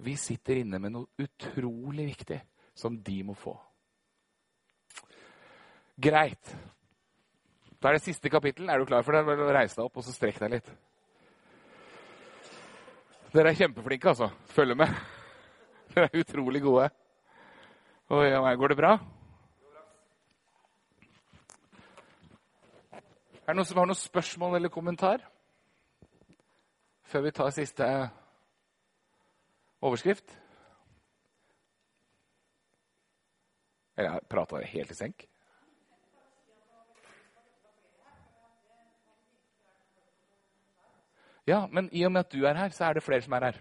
Vi 0.04 0.16
sitter 0.20 0.60
inne 0.60 0.80
med 0.84 0.92
noe 0.92 1.24
utrolig 1.24 2.10
viktig 2.12 2.42
som 2.76 2.98
de 3.00 3.22
må 3.24 3.36
få. 3.40 3.56
Greit. 5.96 6.56
Da 7.80 7.90
er 7.90 7.98
det 7.98 8.04
siste 8.04 8.30
kapittel. 8.30 8.70
Er 8.70 8.80
du 8.80 8.86
klar 8.86 9.04
for 9.06 9.16
det? 9.16 9.24
Reis 9.56 9.76
deg 9.76 9.86
opp 9.86 10.00
og 10.02 10.06
så 10.06 10.14
strekk 10.16 10.40
deg 10.44 10.58
litt. 10.58 10.72
Dere 13.36 13.52
er 13.52 13.60
kjempeflinke, 13.60 14.12
altså. 14.12 14.30
Følg 14.56 14.78
med. 14.80 14.92
Dere 15.94 16.08
er 16.08 16.24
utrolig 16.24 16.62
gode. 16.64 16.90
Og 18.16 18.24
ja, 18.26 18.40
går 18.56 18.74
det 18.74 18.80
bra? 18.80 18.96
Er 23.46 23.54
det 23.54 23.58
noen 23.60 23.68
som 23.70 23.78
har 23.78 23.90
noen 23.90 24.00
spørsmål 24.00 24.58
eller 24.58 24.74
kommentar? 24.74 25.22
Før 27.06 27.28
vi 27.28 27.36
tar 27.38 27.54
siste 27.54 27.86
overskrift? 29.86 30.34
Eller 33.96 34.20
prata 34.32 34.64
jeg 34.64 34.74
helt 34.74 34.92
i 34.92 34.98
senk? 34.98 35.28
Ja, 41.46 41.68
men 41.72 41.90
i 41.94 42.06
og 42.06 42.12
med 42.12 42.26
at 42.26 42.34
du 42.34 42.46
er 42.46 42.58
her, 42.58 42.70
så 42.74 42.88
er 42.88 42.98
det 42.98 43.04
flere 43.06 43.22
som 43.22 43.34
er 43.38 43.52
her. 43.52 43.60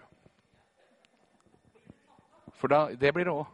For 2.56 2.72
da, 2.72 2.86
det 2.96 3.12
blir 3.12 3.28
det 3.28 3.34
òg. 3.34 3.46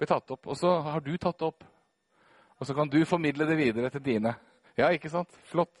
Blir 0.00 0.08
tatt 0.08 0.30
opp. 0.32 0.46
Og 0.48 0.56
så 0.56 0.72
har 0.86 1.04
du 1.04 1.12
tatt 1.20 1.38
det 1.38 1.50
opp. 1.50 1.64
Og 2.58 2.66
så 2.66 2.74
kan 2.74 2.88
du 2.88 3.04
formidle 3.04 3.46
det 3.46 3.58
videre 3.58 3.90
til 3.90 4.04
dine. 4.04 4.34
Ja, 4.78 4.88
ikke 4.88 5.10
sant? 5.12 5.28
Flott. 5.50 5.74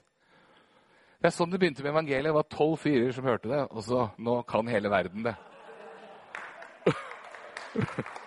Det 1.22 1.30
er 1.30 1.36
sånn 1.36 1.52
det 1.52 1.60
begynte 1.62 1.84
med 1.84 1.94
evangeliet. 1.94 2.28
Det 2.28 2.34
var 2.34 2.50
tolv 2.50 2.76
fyrer 2.82 3.12
som 3.14 3.24
hørte 3.24 3.48
det. 3.48 3.62
Og 3.70 3.86
så 3.86 4.08
nå 4.18 4.42
kan 4.50 4.68
hele 4.68 4.90
verden 4.92 5.24
det. 5.30 5.36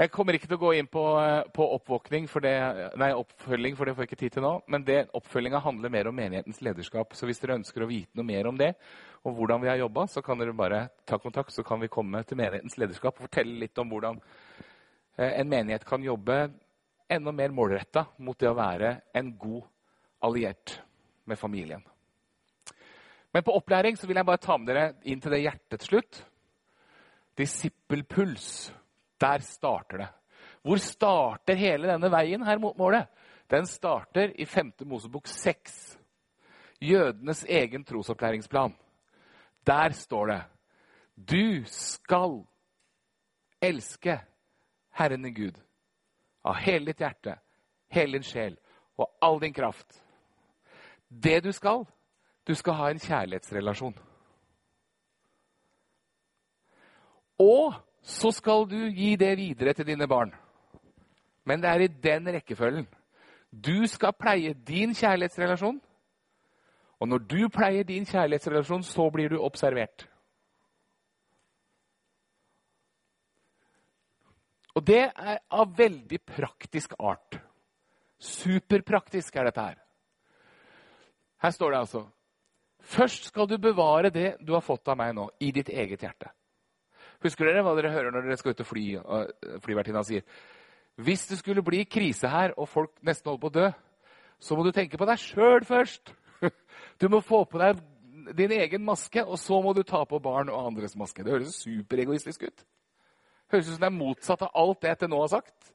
Jeg 0.00 0.10
kommer 0.10 0.34
ikke 0.34 0.48
til 0.48 0.56
å 0.56 0.62
gå 0.62 0.70
inn 0.78 0.88
på, 0.88 1.02
på 1.52 1.66
for 2.32 2.40
det, 2.40 2.54
nei, 2.96 3.10
oppfølging, 3.12 3.76
for 3.76 3.84
det 3.84 3.94
får 3.94 4.06
jeg 4.06 4.10
ikke 4.10 4.20
tid 4.22 4.32
til 4.32 4.42
nå. 4.42 4.52
Men 4.72 4.86
oppfølginga 5.12 5.60
handler 5.60 5.92
mer 5.92 6.08
om 6.08 6.16
menighetens 6.16 6.62
lederskap. 6.64 7.12
Så 7.14 7.28
hvis 7.28 7.38
dere 7.42 7.58
ønsker 7.60 7.84
å 7.84 7.90
vite 7.90 8.16
noe 8.16 8.26
mer 8.26 8.48
om 8.48 8.56
det, 8.58 8.72
og 9.22 9.36
hvordan 9.36 9.62
vi 9.62 9.68
har 9.68 9.82
jobba, 9.82 10.06
så 10.08 10.24
kan 10.24 10.40
dere 10.40 10.56
bare 10.56 10.88
ta 11.06 11.20
kontakt. 11.20 11.52
Så 11.52 11.62
kan 11.62 11.80
vi 11.80 11.92
komme 11.92 12.24
til 12.24 12.40
menighetens 12.40 12.78
lederskap 12.80 13.20
og 13.20 13.28
fortelle 13.28 13.60
litt 13.60 13.78
om 13.78 13.92
hvordan 13.92 14.18
Eh, 15.16 15.40
en 15.40 15.48
menighet 15.48 15.84
kan 15.84 16.02
jobbe 16.02 16.50
enda 17.08 17.32
mer 17.32 17.52
målretta 17.52 18.06
mot 18.16 18.38
det 18.38 18.48
å 18.48 18.56
være 18.56 18.94
en 19.14 19.32
god 19.38 19.64
alliert 20.24 20.78
med 21.28 21.38
familien. 21.38 21.82
Men 23.32 23.44
på 23.44 23.54
opplæring 23.56 23.96
så 23.96 24.08
vil 24.08 24.16
jeg 24.20 24.28
bare 24.28 24.40
ta 24.40 24.56
med 24.58 24.68
dere 24.68 24.86
inn 25.08 25.20
til 25.20 25.32
det 25.32 25.42
hjertet 25.42 25.84
slutt. 25.84 26.22
Disippelpuls. 27.36 28.72
Der 29.22 29.38
starter 29.46 29.98
det. 29.98 30.08
Hvor 30.62 30.78
starter 30.82 31.58
hele 31.58 31.90
denne 31.90 32.10
veien 32.10 32.42
her 32.46 32.58
mot 32.58 32.78
målet? 32.78 33.06
Den 33.50 33.66
starter 33.66 34.32
i 34.40 34.46
5. 34.46 34.72
Mosebok 34.86 35.26
6. 35.30 35.98
Jødenes 36.82 37.44
egen 37.44 37.84
trosopplæringsplan. 37.84 38.74
Der 39.66 39.90
står 39.90 40.26
det 40.26 40.42
Du 41.14 41.64
skal 41.66 42.42
elske 43.62 44.18
Herren 44.90 45.22
din 45.22 45.34
Gud 45.34 45.60
av 46.44 46.58
hele 46.58 46.90
ditt 46.90 46.98
hjerte, 47.00 47.36
hele 47.88 48.18
din 48.18 48.26
sjel 48.26 48.56
og 48.98 49.12
all 49.22 49.38
din 49.40 49.54
kraft. 49.54 50.02
Det 51.08 51.44
du 51.44 51.52
skal, 51.52 51.86
du 52.46 52.54
skal 52.54 52.74
ha 52.74 52.90
en 52.90 52.98
kjærlighetsrelasjon. 52.98 53.94
Og 57.38 57.74
så 58.02 58.32
skal 58.34 58.66
du 58.66 58.90
gi 58.90 59.14
det 59.16 59.36
videre 59.38 59.74
til 59.74 59.86
dine 59.86 60.08
barn. 60.10 60.32
Men 61.46 61.62
det 61.62 61.70
er 61.70 61.84
i 61.84 61.94
den 62.02 62.28
rekkefølgen. 62.34 62.86
Du 63.52 63.86
skal 63.86 64.14
pleie 64.18 64.54
din 64.54 64.94
kjærlighetsrelasjon. 64.94 65.80
Og 67.00 67.08
når 67.08 67.18
du 67.18 67.48
pleier 67.48 67.84
din 67.84 68.06
kjærlighetsrelasjon, 68.06 68.82
så 68.82 69.10
blir 69.10 69.28
du 69.28 69.38
observert. 69.42 70.06
Og 74.74 74.86
det 74.86 75.02
er 75.04 75.38
av 75.50 75.74
veldig 75.76 76.20
praktisk 76.24 76.94
art. 76.98 77.38
Superpraktisk 78.22 79.36
er 79.36 79.50
dette 79.50 79.64
her. 79.66 79.80
Her 81.42 81.50
står 81.50 81.70
det 81.70 81.78
altså 81.78 82.04
Først 82.82 83.28
skal 83.30 83.46
du 83.46 83.58
bevare 83.62 84.10
det 84.10 84.36
du 84.42 84.54
har 84.56 84.62
fått 84.64 84.88
av 84.90 84.96
meg 84.98 85.12
nå, 85.14 85.28
i 85.38 85.52
ditt 85.54 85.68
eget 85.70 86.02
hjerte. 86.02 86.32
Husker 87.22 87.48
dere 87.48 87.62
hva 87.62 87.76
dere 87.78 87.92
hører 87.94 88.14
når 88.14 88.26
dere 88.26 88.40
skal 88.40 88.56
ut 88.56 88.64
og 88.64 88.68
fly? 88.68 88.84
og 89.02 89.62
Flyvertinna 89.64 90.02
sier 90.06 90.26
hvis 91.00 91.24
det 91.26 91.38
skulle 91.38 91.64
bli 91.64 91.84
krise 91.88 92.28
her, 92.28 92.52
og 92.60 92.68
folk 92.68 92.90
nesten 93.00 93.30
holder 93.30 93.40
på 93.40 93.48
å 93.48 93.54
dø, 93.54 93.68
så 94.42 94.56
må 94.56 94.64
du 94.66 94.74
tenke 94.76 94.98
på 95.00 95.08
deg 95.08 95.22
sjøl 95.22 95.64
først. 95.64 96.12
Du 97.00 97.08
må 97.08 97.22
få 97.24 97.44
på 97.48 97.58
deg 97.58 97.78
din 98.36 98.52
egen 98.54 98.84
maske, 98.84 99.24
og 99.24 99.38
så 99.40 99.56
må 99.62 99.72
du 99.74 99.82
ta 99.86 100.02
på 100.06 100.20
barn 100.22 100.50
og 100.52 100.68
andres 100.68 100.94
maske. 100.98 101.24
Det 101.24 101.32
høres 101.32 101.56
superegoistisk 101.62 102.44
ut. 102.44 102.64
Høres 103.50 103.70
ut 103.70 103.74
som 103.74 103.82
det 103.82 103.88
er 103.88 103.96
motsatt 103.96 104.44
av 104.46 104.52
alt 104.62 104.82
det 104.82 104.92
jeg 104.92 105.00
til 105.00 105.10
nå 105.10 105.20
har 105.22 105.32
sagt. 105.32 105.72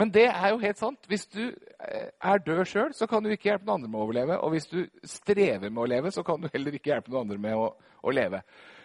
Men 0.00 0.10
det 0.14 0.24
er 0.30 0.54
jo 0.54 0.60
helt 0.62 0.80
sant. 0.80 1.06
Hvis 1.06 1.26
du 1.28 1.42
eh, 1.44 2.08
er 2.08 2.44
død 2.46 2.64
sjøl, 2.66 2.94
så 2.96 3.06
kan 3.06 3.22
du 3.22 3.30
ikke 3.30 3.50
hjelpe 3.50 3.68
noen 3.68 3.82
andre 3.82 3.90
med 3.92 4.00
å 4.00 4.06
overleve. 4.06 4.38
Og 4.40 4.54
hvis 4.54 4.70
du 4.70 4.78
strever 5.04 5.68
med 5.68 5.82
å 5.84 5.90
leve, 5.92 6.12
så 6.14 6.24
kan 6.26 6.40
du 6.40 6.48
heller 6.52 6.78
ikke 6.78 6.94
hjelpe 6.94 7.12
noen 7.12 7.26
andre 7.26 7.42
med 7.42 7.58
å, 7.60 7.66
å 7.76 8.14
leve. 8.14 8.40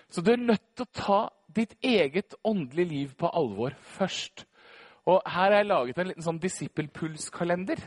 Så 0.09 0.23
du 0.23 0.31
er 0.31 0.39
nødt 0.41 0.63
til 0.75 0.85
å 0.85 0.93
ta 0.95 1.19
ditt 1.55 1.75
eget 1.83 2.35
åndelige 2.47 2.89
liv 2.89 3.15
på 3.19 3.29
alvor 3.33 3.75
først. 3.97 4.45
Og 5.07 5.21
her 5.25 5.51
har 5.51 5.61
jeg 5.61 5.69
laget 5.69 5.99
en 5.99 6.09
liten 6.11 6.25
sånn 6.25 6.41
disippelpulskalender. 6.43 7.81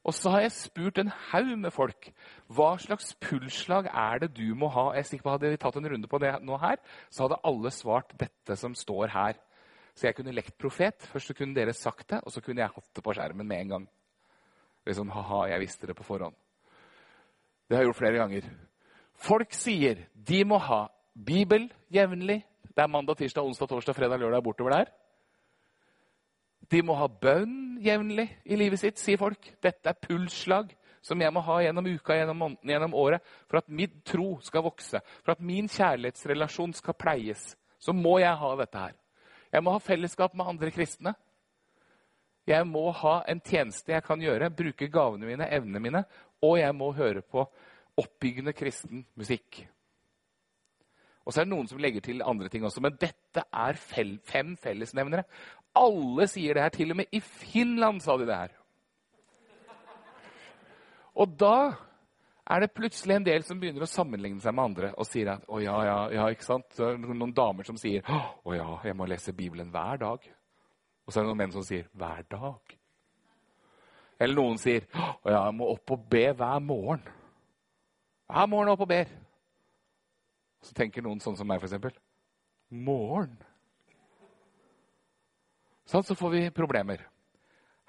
Og 0.00 0.14
så 0.16 0.32
har 0.32 0.46
jeg 0.46 0.56
spurt 0.56 0.98
en 0.98 1.12
haug 1.30 1.50
med 1.60 1.74
folk 1.74 2.08
hva 2.48 2.72
slags 2.80 3.12
pulsslag 3.20 3.90
er 3.92 4.22
det 4.22 4.30
du 4.38 4.54
må 4.56 4.70
ha. 4.72 4.88
Jeg 4.94 5.04
er 5.04 5.08
sikker 5.10 5.26
på 5.26 5.34
Hadde 5.34 5.52
vi 5.52 5.60
tatt 5.60 5.76
en 5.76 5.90
runde 5.92 6.08
på 6.10 6.20
det 6.22 6.32
nå 6.46 6.56
her, 6.62 6.80
så 7.12 7.26
hadde 7.26 7.40
alle 7.46 7.72
svart 7.74 8.14
dette 8.18 8.56
som 8.56 8.74
står 8.74 9.12
her. 9.12 9.36
Så 9.94 10.08
jeg 10.08 10.16
kunne 10.16 10.34
lekt 10.34 10.56
profet. 10.58 11.04
Først 11.12 11.30
så 11.30 11.36
kunne 11.36 11.54
dere 11.54 11.76
sagt 11.76 12.08
det, 12.14 12.22
og 12.24 12.32
så 12.32 12.40
kunne 12.40 12.62
jeg 12.62 12.72
hatt 12.72 12.88
det 12.96 13.04
på 13.04 13.14
skjermen 13.14 13.46
med 13.46 13.66
en 13.66 13.74
gang. 13.74 13.88
Liksom, 14.88 15.12
ha-ha, 15.12 15.42
jeg 15.52 15.60
visste 15.66 15.90
det 15.90 15.96
på 15.98 16.06
forhånd. 16.06 16.34
Det 17.68 17.76
har 17.76 17.84
jeg 17.84 17.90
gjort 17.90 18.00
flere 18.00 18.22
ganger. 18.22 18.48
Folk 19.20 19.52
sier 19.54 20.06
de 20.14 20.40
må 20.48 20.56
ha 20.64 20.86
Bibel 21.14 21.68
jevnlig. 21.92 22.42
Det 22.70 22.82
er 22.82 22.90
mandag, 22.90 23.18
tirsdag, 23.18 23.44
onsdag, 23.44 23.68
torsdag, 23.68 23.96
fredag, 23.96 24.20
lørdag 24.22 24.42
bortover 24.44 24.76
der. 24.76 24.92
De 26.70 26.82
må 26.86 26.94
ha 26.94 27.08
bønn 27.08 27.80
jevnlig 27.82 28.28
i 28.44 28.58
livet 28.58 28.78
sitt, 28.78 29.00
sier 29.00 29.18
folk. 29.18 29.50
Dette 29.62 29.90
er 29.90 29.98
pulsslag 29.98 30.70
som 31.02 31.20
jeg 31.20 31.32
må 31.32 31.42
ha 31.42 31.56
gjennom 31.64 31.88
uka, 31.88 32.14
gjennom 32.14 32.38
måneden, 32.44 32.70
gjennom 32.74 32.94
året, 32.94 33.24
for 33.48 33.60
at 33.60 33.72
min 33.72 34.02
tro 34.06 34.34
skal 34.44 34.64
vokse, 34.66 35.00
for 35.24 35.34
at 35.34 35.42
min 35.42 35.68
kjærlighetsrelasjon 35.70 36.76
skal 36.76 36.96
pleies. 37.00 37.54
Så 37.80 37.94
må 37.96 38.18
jeg 38.20 38.36
ha 38.36 38.52
dette 38.60 38.84
her. 38.84 38.94
Jeg 39.50 39.64
må 39.64 39.74
ha 39.74 39.82
fellesskap 39.82 40.36
med 40.36 40.52
andre 40.52 40.70
kristne. 40.74 41.14
Jeg 42.46 42.66
må 42.68 42.84
ha 43.00 43.20
en 43.28 43.40
tjeneste 43.40 43.92
jeg 43.92 44.04
kan 44.04 44.20
gjøre, 44.22 44.52
bruke 44.54 44.88
gavene 44.92 45.26
mine, 45.26 45.48
evnene 45.48 45.82
mine. 45.82 46.04
Og 46.44 46.58
jeg 46.60 46.76
må 46.76 46.92
høre 46.96 47.24
på 47.24 47.44
oppbyggende 48.00 48.54
kristen 48.56 49.04
musikk. 49.18 49.64
Og 51.30 51.34
så 51.34 51.44
er 51.44 51.46
det 51.46 51.52
noen 51.52 51.68
som 51.70 51.78
legger 51.78 52.02
til 52.02 52.24
andre 52.26 52.48
ting 52.50 52.64
også, 52.66 52.82
men 52.82 52.96
dette 52.98 53.44
er 53.54 53.76
fem 53.78 54.56
fellesnevnere. 54.58 55.22
Alle 55.78 56.26
sier 56.26 56.58
det 56.58 56.64
her. 56.64 56.72
Til 56.74 56.90
og 56.90 56.98
med 56.98 57.14
i 57.14 57.20
Finland 57.22 58.02
sa 58.02 58.16
de 58.18 58.26
det 58.26 58.34
her. 58.34 58.56
Og 61.22 61.36
da 61.38 61.54
er 62.50 62.64
det 62.64 62.72
plutselig 62.74 63.20
en 63.20 63.28
del 63.28 63.46
som 63.46 63.62
begynner 63.62 63.86
å 63.86 63.90
sammenligne 63.92 64.42
seg 64.42 64.58
med 64.58 64.72
andre 64.72 64.90
og 64.98 65.06
sier 65.06 65.30
at 65.36 65.46
å 65.46 65.62
ja, 65.62 65.76
ja, 65.86 65.96
ja, 66.16 66.26
ikke 66.34 66.48
sant? 66.48 66.66
Så 66.74 66.88
er 66.88 66.98
det 66.98 67.14
noen 67.14 67.36
damer 67.36 67.70
som 67.70 67.78
sier 67.78 68.02
å 68.10 68.58
ja, 68.58 68.68
jeg 68.90 68.98
må 68.98 69.06
lese 69.06 69.36
Bibelen 69.36 69.70
hver 69.70 70.02
dag. 70.02 70.26
Og 71.06 71.14
så 71.14 71.20
er 71.20 71.22
det 71.22 71.30
noen 71.30 71.42
menn 71.44 71.54
som 71.54 71.66
sier 71.66 71.86
hver 71.94 72.26
dag. 72.34 72.78
Eller 74.18 74.34
noen 74.34 74.58
sier 74.58 74.90
å 74.98 75.30
ja, 75.30 75.44
jeg 75.46 75.58
må 75.62 75.70
opp 75.76 75.94
og 75.94 76.10
be 76.10 76.26
hver 76.34 76.58
morgen. 76.58 77.06
Hver 78.26 78.50
morgen 78.50 78.74
opp 78.74 78.82
og 78.82 78.90
ber. 78.98 79.18
Så 80.64 80.76
tenker 80.76 81.04
noen 81.04 81.22
sånn 81.24 81.38
som 81.38 81.48
meg, 81.48 81.62
f.eks. 81.62 81.96
Morgen. 82.70 83.38
Sånn, 85.88 86.04
så 86.06 86.14
får 86.14 86.34
vi 86.34 86.42
problemer. 86.54 87.02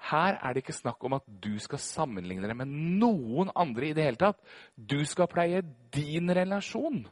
Her 0.02 0.38
er 0.42 0.54
det 0.54 0.64
ikke 0.64 0.74
snakk 0.74 1.04
om 1.06 1.14
at 1.14 1.26
du 1.26 1.52
skal 1.62 1.78
sammenligne 1.78 2.48
deg 2.50 2.58
med 2.58 2.70
noen 2.98 3.52
andre 3.54 3.90
i 3.90 3.94
det 3.94 4.06
hele 4.08 4.18
tatt. 4.18 4.40
Du 4.74 4.98
skal 5.06 5.30
pleie 5.30 5.62
din 5.94 6.32
relasjon. 6.34 7.04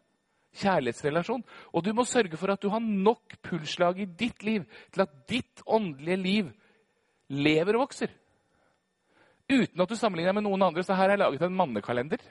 Kjærlighetsrelasjon. 0.59 1.45
Og 1.71 1.85
du 1.87 1.93
må 1.95 2.03
sørge 2.09 2.41
for 2.41 2.51
at 2.51 2.63
du 2.63 2.67
har 2.73 2.83
nok 2.83 3.37
pulsslag 3.47 4.03
i 4.03 4.09
ditt 4.09 4.43
liv 4.43 4.67
til 4.91 5.05
at 5.05 5.15
ditt 5.31 5.63
åndelige 5.71 6.19
liv 6.19 6.51
lever 7.31 7.79
og 7.79 7.87
vokser. 7.87 8.11
Uten 9.51 9.83
at 9.83 9.91
du 9.91 9.99
sammenligner 9.99 10.33
deg 10.33 10.41
med 10.41 10.49
noen 10.49 10.67
andre. 10.67 10.83
Så 10.83 10.97
her 10.97 11.05
har 11.05 11.15
jeg 11.15 11.23
laget 11.23 11.47
en 11.47 11.59
mannekalender. 11.63 12.27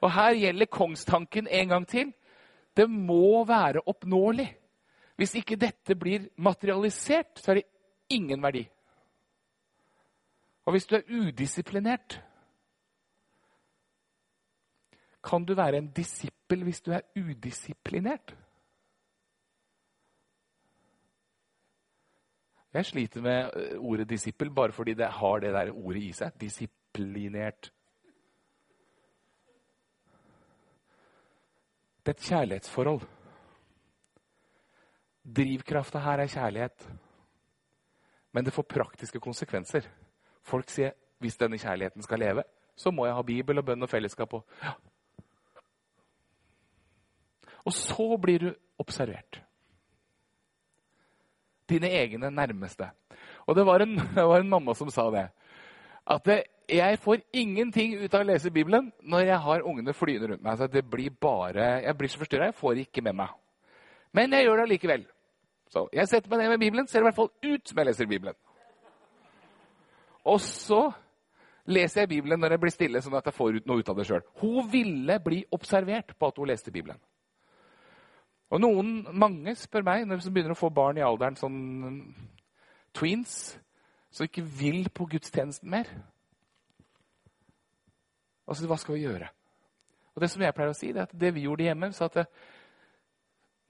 Og 0.00 0.12
her 0.12 0.34
gjelder 0.34 0.66
kongstanken 0.66 1.48
en 1.50 1.68
gang 1.68 1.86
til. 1.88 2.12
Det 2.76 2.90
må 2.90 3.44
være 3.44 3.82
oppnåelig. 3.86 4.48
Hvis 5.16 5.34
ikke 5.34 5.56
dette 5.60 5.94
blir 6.00 6.30
materialisert, 6.40 7.36
så 7.36 7.50
er 7.52 7.60
det 7.60 7.68
ingen 8.08 8.42
verdi. 8.42 8.64
Og 10.64 10.72
hvis 10.72 10.86
du 10.86 10.96
er 10.96 11.08
udisiplinert 11.10 12.22
Kan 15.24 15.44
du 15.44 15.54
være 15.54 15.76
en 15.76 15.90
disippel 15.92 16.62
hvis 16.64 16.80
du 16.80 16.92
er 16.92 17.00
udisiplinert? 17.16 18.36
Jeg 22.72 22.86
sliter 22.86 23.20
med 23.20 23.50
eh, 23.56 23.78
ordet 23.78 24.10
disippel 24.10 24.50
bare 24.54 24.72
fordi 24.72 24.94
det 24.94 25.06
har 25.06 25.38
det 25.38 25.52
der 25.52 25.72
ordet 25.72 26.02
i 26.02 26.12
seg. 26.12 26.32
Disiplinert. 26.40 27.72
Det 32.00 32.14
er 32.14 32.16
et 32.16 32.28
kjærlighetsforhold. 32.28 33.02
Drivkrafta 35.36 36.00
her 36.00 36.22
er 36.22 36.32
kjærlighet. 36.32 36.88
Men 38.32 38.44
det 38.44 38.54
får 38.54 38.62
praktiske 38.62 39.20
konsekvenser. 39.20 39.84
Folk 40.42 40.70
sier 40.70 40.94
hvis 41.20 41.36
denne 41.36 41.58
kjærligheten 41.60 42.02
skal 42.02 42.22
leve, 42.22 42.44
så 42.76 42.90
må 42.90 43.04
jeg 43.06 43.14
ha 43.14 43.22
Bibel 43.26 43.60
og 43.60 43.66
bønn 43.66 43.84
og 43.84 43.90
fellesskap. 43.90 44.32
Og, 44.34 44.46
ja. 44.62 44.72
og 47.64 47.76
så 47.76 48.16
blir 48.22 48.46
du 48.46 48.50
observert. 48.80 49.42
Dine 51.68 51.90
egne 51.92 52.30
nærmeste. 52.30 52.88
Og 53.46 53.56
det 53.56 53.66
var 53.66 53.84
en, 53.84 53.98
det 54.16 54.24
var 54.32 54.40
en 54.40 54.48
mamma 54.48 54.74
som 54.74 54.90
sa 54.90 55.10
det. 55.12 55.28
At 56.10 56.26
jeg 56.70 56.98
får 57.02 57.22
ingenting 57.32 57.94
ut 58.00 58.14
av 58.14 58.24
å 58.24 58.28
lese 58.28 58.50
Bibelen 58.54 58.90
når 59.02 59.24
jeg 59.28 59.42
har 59.44 59.66
ungene 59.66 59.94
flyende 59.94 60.32
rundt 60.32 60.44
meg. 60.44 60.58
Så 60.58 60.66
det 60.70 60.84
blir 60.90 61.10
bare, 61.10 61.82
Jeg 61.82 61.96
blir 61.98 62.08
så 62.08 62.18
forstyrra. 62.18 62.50
Jeg 62.50 62.58
får 62.58 62.74
det 62.74 62.86
ikke 62.88 63.02
med 63.02 63.18
meg. 63.22 63.34
Men 64.12 64.32
jeg 64.32 64.44
gjør 64.44 64.56
det 64.56 64.66
allikevel. 64.68 65.04
Så 65.70 65.86
jeg 65.94 66.08
setter 66.08 66.30
meg 66.30 66.42
ned 66.42 66.48
med 66.48 66.58
Bibelen, 66.58 66.86
ser 66.86 67.00
i 67.00 67.06
hvert 67.06 67.14
fall 67.14 67.30
ut 67.30 67.68
som 67.68 67.78
jeg 67.78 67.86
leser 67.86 68.10
Bibelen. 68.10 68.34
Og 70.26 70.40
så 70.42 70.90
leser 71.70 72.02
jeg 72.02 72.10
Bibelen 72.10 72.40
når 72.40 72.56
jeg 72.56 72.62
blir 72.64 72.74
stille, 72.74 73.02
sånn 73.02 73.14
at 73.18 73.30
jeg 73.30 73.36
får 73.36 73.60
noe 73.62 73.78
ut 73.78 73.92
av 73.92 74.00
det 74.00 74.06
sjøl. 74.08 74.26
Hun 74.42 74.66
ville 74.72 75.18
bli 75.22 75.44
observert 75.54 76.16
på 76.18 76.30
at 76.30 76.40
hun 76.40 76.50
leste 76.50 76.74
Bibelen. 76.74 76.98
Og 78.50 78.58
noen, 78.58 79.04
mange 79.14 79.54
spør 79.54 79.86
meg, 79.86 80.08
når 80.08 80.24
de 80.24 80.32
begynner 80.34 80.56
å 80.56 80.58
få 80.58 80.72
barn 80.74 80.98
i 80.98 81.06
alderen 81.06 81.38
sånn 81.38 81.60
tweens, 82.98 83.54
som 84.10 84.26
ikke 84.26 84.44
vil 84.44 84.88
på 84.94 85.06
gudstjenesten 85.10 85.70
mer. 85.70 85.90
Altså, 88.50 88.66
hva 88.66 88.78
skal 88.80 88.96
vi 88.96 89.04
gjøre? 89.04 89.28
Og 90.14 90.22
Det 90.22 90.30
som 90.32 90.42
jeg 90.42 90.54
pleier 90.54 90.72
å 90.72 90.76
si, 90.76 90.90
det 90.90 91.04
er 91.04 91.06
at 91.06 91.20
det 91.20 91.30
vi 91.36 91.46
gjorde 91.46 91.68
hjemme 91.68 91.92
så 91.94 92.10
at 92.10 92.22
det, 92.22 92.26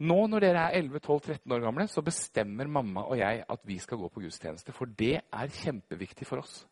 Nå 0.01 0.17
når 0.33 0.41
dere 0.41 0.61
er 0.71 0.79
11-12-13 0.81 1.53
år 1.53 1.61
gamle, 1.61 1.85
så 1.93 2.01
bestemmer 2.01 2.71
mamma 2.73 3.03
og 3.05 3.19
jeg 3.21 3.43
at 3.53 3.67
vi 3.69 3.75
skal 3.79 3.99
gå 4.01 4.09
på 4.09 4.23
gudstjeneste. 4.25 4.73
For 4.73 4.89
det 4.89 5.19
er 5.21 5.53
kjempeviktig 5.59 6.25
for 6.25 6.41
oss. 6.41 6.63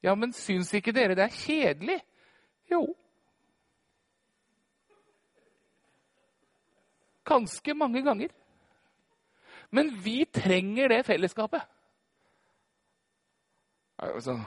Ja, 0.00 0.14
men 0.16 0.32
syns 0.32 0.72
ikke 0.72 0.94
dere 0.96 1.12
det 1.12 1.26
er 1.26 1.34
kjedelig? 1.42 1.98
Jo. 2.72 2.86
Ganske 7.28 7.74
mange 7.76 8.00
ganger. 8.06 8.32
Men 9.70 9.92
vi 10.00 10.24
trenger 10.24 10.88
det 10.88 11.04
fellesskapet. 11.06 11.68
Altså, 14.00 14.38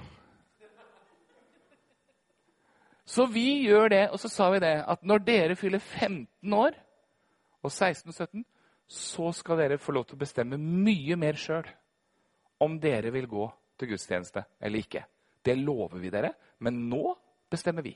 så 3.06 3.26
vi 3.30 3.68
gjør 3.68 3.92
det, 3.94 4.04
og 4.10 4.20
så 4.20 4.30
sa 4.32 4.50
vi 4.54 4.62
det, 4.64 4.74
at 4.90 5.04
når 5.06 5.22
dere 5.28 5.56
fyller 5.60 5.80
15 5.80 6.54
år, 6.54 6.78
og 7.64 7.72
16 7.72 8.10
og 8.10 8.16
17, 8.16 8.46
så 8.88 9.32
skal 9.32 9.60
dere 9.62 9.78
få 9.82 9.94
lov 9.96 10.08
til 10.08 10.18
å 10.18 10.24
bestemme 10.24 10.58
mye 10.58 11.18
mer 11.20 11.38
sjøl 11.40 11.68
om 12.64 12.80
dere 12.82 13.12
vil 13.14 13.30
gå 13.30 13.46
til 13.80 13.94
gudstjeneste 13.94 14.44
eller 14.62 14.84
ikke. 14.84 15.04
Det 15.46 15.56
lover 15.60 16.02
vi 16.02 16.12
dere, 16.14 16.34
men 16.64 16.86
nå 16.90 17.14
bestemmer 17.52 17.86
vi. 17.86 17.94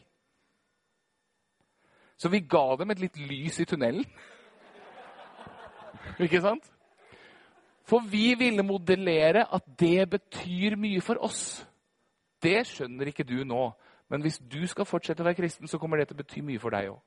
Så 2.18 2.30
vi 2.34 2.46
ga 2.50 2.66
dem 2.80 2.92
et 2.92 3.02
litt 3.02 3.18
lys 3.18 3.60
i 3.62 3.68
tunnelen. 3.70 4.06
ikke 6.26 6.42
sant? 6.44 6.66
For 7.88 8.04
vi 8.04 8.34
ville 8.36 8.66
modellere 8.68 9.46
at 9.56 9.68
det 9.80 10.10
betyr 10.12 10.76
mye 10.80 11.02
for 11.02 11.20
oss. 11.24 11.62
Det 12.44 12.60
skjønner 12.68 13.12
ikke 13.12 13.26
du 13.28 13.40
nå. 13.48 13.70
Men 14.12 14.24
hvis 14.24 14.40
du 14.40 14.62
skal 14.68 14.88
fortsette 14.88 15.24
å 15.24 15.28
være 15.28 15.40
kristen, 15.40 15.68
så 15.68 15.80
kommer 15.80 16.00
det 16.00 16.10
til 16.10 16.18
å 16.18 16.22
bety 16.22 16.44
mye 16.46 16.62
for 16.62 16.76
deg 16.76 16.92
òg. 16.94 17.00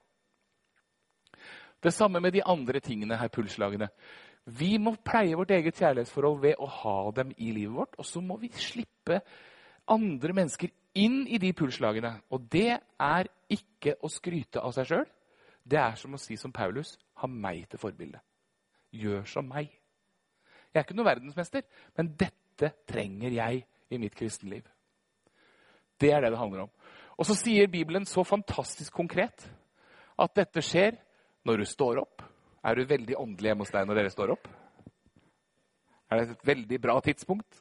Det 1.81 1.93
samme 1.97 2.21
med 2.21 2.35
de 2.37 2.43
andre 2.45 2.81
tingene 2.85 3.17
her, 3.17 3.31
pulslagene. 3.33 3.89
Vi 4.45 4.75
må 4.81 4.95
pleie 5.05 5.37
vårt 5.37 5.53
eget 5.57 5.79
kjærlighetsforhold 5.81 6.41
ved 6.43 6.61
å 6.61 6.69
ha 6.81 6.99
dem 7.17 7.33
i 7.37 7.53
livet 7.57 7.77
vårt. 7.77 7.97
Og 8.01 8.09
så 8.09 8.21
må 8.25 8.37
vi 8.41 8.53
slippe 8.53 9.21
andre 9.89 10.37
mennesker 10.37 10.73
inn 11.01 11.23
i 11.29 11.41
de 11.41 11.53
pulslagene. 11.57 12.19
Og 12.33 12.49
det 12.53 12.77
er 12.77 13.33
ikke 13.49 13.97
å 14.05 14.13
skryte 14.13 14.61
av 14.61 14.77
seg 14.77 14.93
sjøl. 14.93 15.09
Det 15.65 15.81
er 15.81 15.97
som 16.01 16.17
å 16.17 16.21
si 16.21 16.37
som 16.41 16.53
Paulus 16.53 16.97
ha 17.21 17.29
meg 17.29 17.67
til 17.71 17.81
forbilde. 17.81 18.21
Gjør 18.97 19.25
som 19.29 19.49
meg. 19.49 19.80
Jeg 20.71 20.81
er 20.81 20.87
ikke 20.87 20.97
noen 20.99 21.11
verdensmester, 21.11 21.65
men 21.99 22.13
dette 22.19 22.73
trenger 22.89 23.35
jeg 23.35 23.65
i 23.91 23.99
mitt 23.99 24.15
kristenliv. 24.15 24.63
Det 26.01 26.13
er 26.15 26.23
det 26.23 26.31
det 26.33 26.41
handler 26.41 26.67
om. 26.67 26.71
Og 27.19 27.27
så 27.29 27.35
sier 27.37 27.69
Bibelen 27.69 28.07
så 28.09 28.25
fantastisk 28.25 28.95
konkret 28.97 29.45
at 30.21 30.37
dette 30.37 30.63
skjer 30.65 30.97
når 31.45 31.61
du 31.61 31.67
står 31.69 32.01
opp. 32.01 32.23
Er 32.65 32.77
du 32.77 32.85
veldig 32.89 33.17
åndelig 33.19 33.51
hjemme 33.51 33.65
hos 33.65 33.73
deg 33.75 33.89
når 33.89 33.99
dere 33.99 34.13
står 34.13 34.33
opp? 34.37 34.49
Er 36.11 36.21
det 36.21 36.31
et 36.31 36.47
veldig 36.47 36.81
bra 36.83 36.97
tidspunkt 37.05 37.61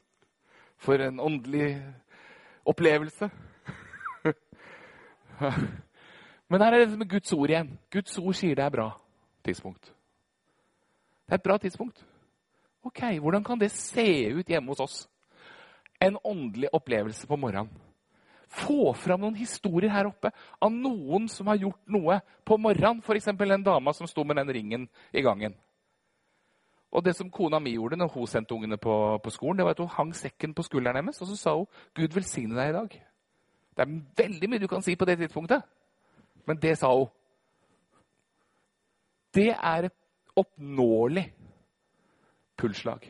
for 0.80 1.00
en 1.02 1.20
åndelig 1.20 1.68
opplevelse? 2.68 3.30
Men 6.50 6.64
her 6.64 6.72
er 6.72 6.84
det 6.84 6.98
med 6.98 7.10
Guds 7.10 7.32
ord 7.32 7.50
igjen. 7.52 7.78
Guds 7.92 8.18
ord 8.18 8.36
sier 8.36 8.56
det 8.58 8.64
er 8.64 8.74
bra 8.74 8.88
tidspunkt. 9.46 9.92
Det 11.26 11.36
er 11.36 11.40
et 11.40 11.46
bra 11.46 11.56
tidspunkt. 11.62 12.04
Ok, 12.82 13.00
Hvordan 13.20 13.44
kan 13.44 13.58
det 13.60 13.70
se 13.70 14.32
ut 14.32 14.48
hjemme 14.48 14.72
hos 14.72 14.80
oss? 14.80 15.08
En 16.00 16.16
åndelig 16.24 16.68
opplevelse 16.72 17.26
på 17.26 17.36
morgenen 17.36 17.68
få 18.50 18.92
fram 18.98 19.22
noen 19.22 19.38
historier 19.38 19.92
her 19.94 20.08
oppe 20.10 20.32
av 20.58 20.72
noen 20.74 21.28
som 21.30 21.48
har 21.50 21.60
gjort 21.60 21.80
noe 21.94 22.18
på 22.46 22.58
morgenen. 22.58 23.02
F.eks. 23.04 23.28
en 23.30 23.66
dama 23.66 23.92
som 23.94 24.08
sto 24.10 24.24
med 24.24 24.40
den 24.40 24.50
ringen 24.50 24.88
i 25.12 25.22
gangen. 25.22 25.54
Og 26.90 27.04
det 27.06 27.14
som 27.14 27.30
kona 27.30 27.60
mi 27.62 27.76
gjorde 27.76 27.96
når 27.96 28.10
hun 28.10 28.26
sendte 28.26 28.54
ungene 28.54 28.76
på, 28.76 29.20
på 29.22 29.30
skolen, 29.30 29.60
det 29.60 29.64
var 29.64 29.76
at 29.76 29.82
hun 29.84 29.94
hang 29.94 30.10
sekken 30.14 30.54
på 30.54 30.66
skulderen 30.66 31.06
deres 31.06 31.22
og 31.22 31.30
så 31.30 31.36
sa 31.36 31.54
hun, 31.54 31.66
'Gud 31.94 32.14
velsigne 32.14 32.56
deg 32.58 32.70
i 32.70 32.78
dag'. 32.78 32.98
Det 33.76 33.86
er 33.86 34.00
veldig 34.18 34.50
mye 34.50 34.58
du 34.58 34.66
kan 34.66 34.82
si 34.82 34.96
på 34.96 35.04
det 35.04 35.18
tidspunktet, 35.18 35.62
men 36.46 36.56
det 36.56 36.78
sa 36.78 36.90
hun. 36.90 37.06
Det 39.34 39.54
er 39.54 39.88
oppnåelig 40.36 41.30
pulsslag. 42.60 43.08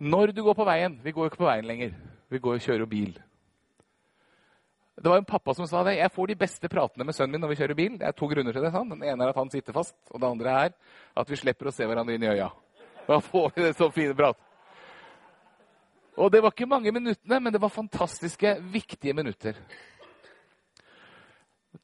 Når 0.00 0.32
du 0.32 0.40
går 0.46 0.56
på 0.56 0.64
veien 0.64 0.94
Vi 1.04 1.12
går 1.12 1.26
jo 1.26 1.30
ikke 1.30 1.42
på 1.42 1.50
veien 1.50 1.66
lenger. 1.68 1.90
Vi 2.30 2.38
går 2.40 2.56
og 2.56 2.64
kjører 2.64 2.88
bil. 2.88 3.18
Det 5.00 5.08
var 5.08 5.20
en 5.20 5.28
pappa 5.28 5.54
som 5.56 5.66
sa 5.66 5.82
det. 5.84 5.96
Jeg 5.96 6.12
får 6.12 6.28
de 6.28 6.36
beste 6.36 6.68
pratene 6.68 7.04
med 7.08 7.16
sønnen 7.16 7.32
min 7.32 7.40
når 7.40 7.54
vi 7.54 7.58
kjører 7.60 7.76
bil. 7.76 7.94
Det 7.98 8.06
er 8.06 8.16
to 8.16 8.28
grunner 8.28 8.52
til 8.52 8.64
det. 8.64 8.72
Sånn. 8.74 8.90
Den 8.92 9.04
ene 9.08 9.24
er 9.24 9.32
at 9.32 9.40
han 9.40 9.50
sitter 9.52 9.76
fast, 9.76 9.96
og 10.12 10.20
det 10.20 10.28
andre 10.28 10.56
er 10.66 10.74
at 11.22 11.32
vi 11.32 11.38
slipper 11.40 11.70
å 11.70 11.72
se 11.72 11.88
hverandre 11.88 12.16
inn 12.16 12.26
i 12.26 12.30
øya. 12.30 12.50
Da 13.08 13.16
får 13.24 13.54
vi 13.56 13.64
det 13.64 13.74
så 13.78 13.88
fine 13.94 14.16
prat. 14.18 14.36
Og 16.20 16.28
det 16.32 16.42
var 16.44 16.52
ikke 16.52 16.68
mange 16.68 16.92
minuttene, 16.92 17.40
men 17.40 17.52
det 17.52 17.62
var 17.62 17.72
fantastiske, 17.72 18.58
viktige 18.72 19.16
minutter. 19.16 19.56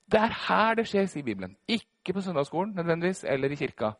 Det 0.07 0.20
er 0.20 0.35
her 0.47 0.77
det 0.77 0.85
skjer, 0.91 1.09
sier 1.09 1.24
Bibelen. 1.24 1.57
Ikke 1.66 2.12
på 2.12 2.20
søndagsskolen 2.20 2.77
nødvendigvis, 2.77 3.24
eller 3.24 3.51
i 3.51 3.59
kirka. 3.59 3.95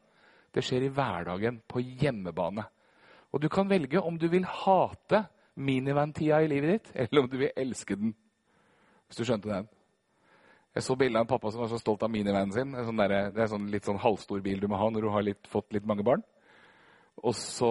Det 0.55 0.65
skjer 0.65 0.87
i 0.87 0.93
hverdagen, 0.93 1.61
på 1.69 1.83
hjemmebane. 1.83 2.65
Og 3.33 3.43
du 3.43 3.49
kan 3.53 3.69
velge 3.69 4.01
om 4.01 4.19
du 4.19 4.29
vil 4.33 4.47
hate 4.49 5.27
minivan-tida 5.57 6.43
i 6.45 6.51
livet 6.51 6.77
ditt, 6.77 6.93
eller 6.95 7.25
om 7.25 7.31
du 7.31 7.39
vil 7.41 7.53
elske 7.57 7.97
den. 7.97 8.15
Hvis 9.07 9.21
du 9.21 9.27
skjønte 9.27 9.51
den. 9.51 9.69
Jeg 10.77 10.85
så 10.85 10.97
bilde 11.01 11.17
av 11.17 11.25
en 11.25 11.31
pappa 11.31 11.51
som 11.53 11.63
var 11.63 11.71
så 11.73 11.79
stolt 11.81 12.03
av 12.05 12.13
minivanen 12.13 12.53
sin. 12.53 12.75
Sånn 12.85 12.99
der, 13.01 13.31
det 13.33 13.45
er 13.45 13.49
sånn 13.49 13.71
litt 13.73 13.87
sånn 13.89 14.01
halvstor 14.03 14.43
bil 14.45 14.61
du 14.61 14.69
må 14.69 14.77
ha 14.81 14.89
når 14.93 15.07
du 15.07 15.13
har 15.15 15.25
litt, 15.25 15.49
fått 15.49 15.73
litt 15.73 15.87
mange 15.89 16.05
barn. 16.05 16.25
Og 17.25 17.33
så 17.39 17.71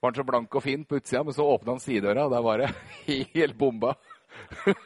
var 0.00 0.12
den 0.12 0.22
så 0.22 0.24
blank 0.28 0.56
og 0.56 0.64
fin 0.64 0.84
på 0.88 0.96
utsida, 0.96 1.22
men 1.26 1.36
så 1.36 1.44
åpna 1.44 1.74
han 1.74 1.82
sidedøra, 1.82 2.24
og 2.24 2.32
der 2.32 2.44
var 2.46 2.62
det 2.62 2.70
helt 3.36 3.58
bomba. 3.60 3.96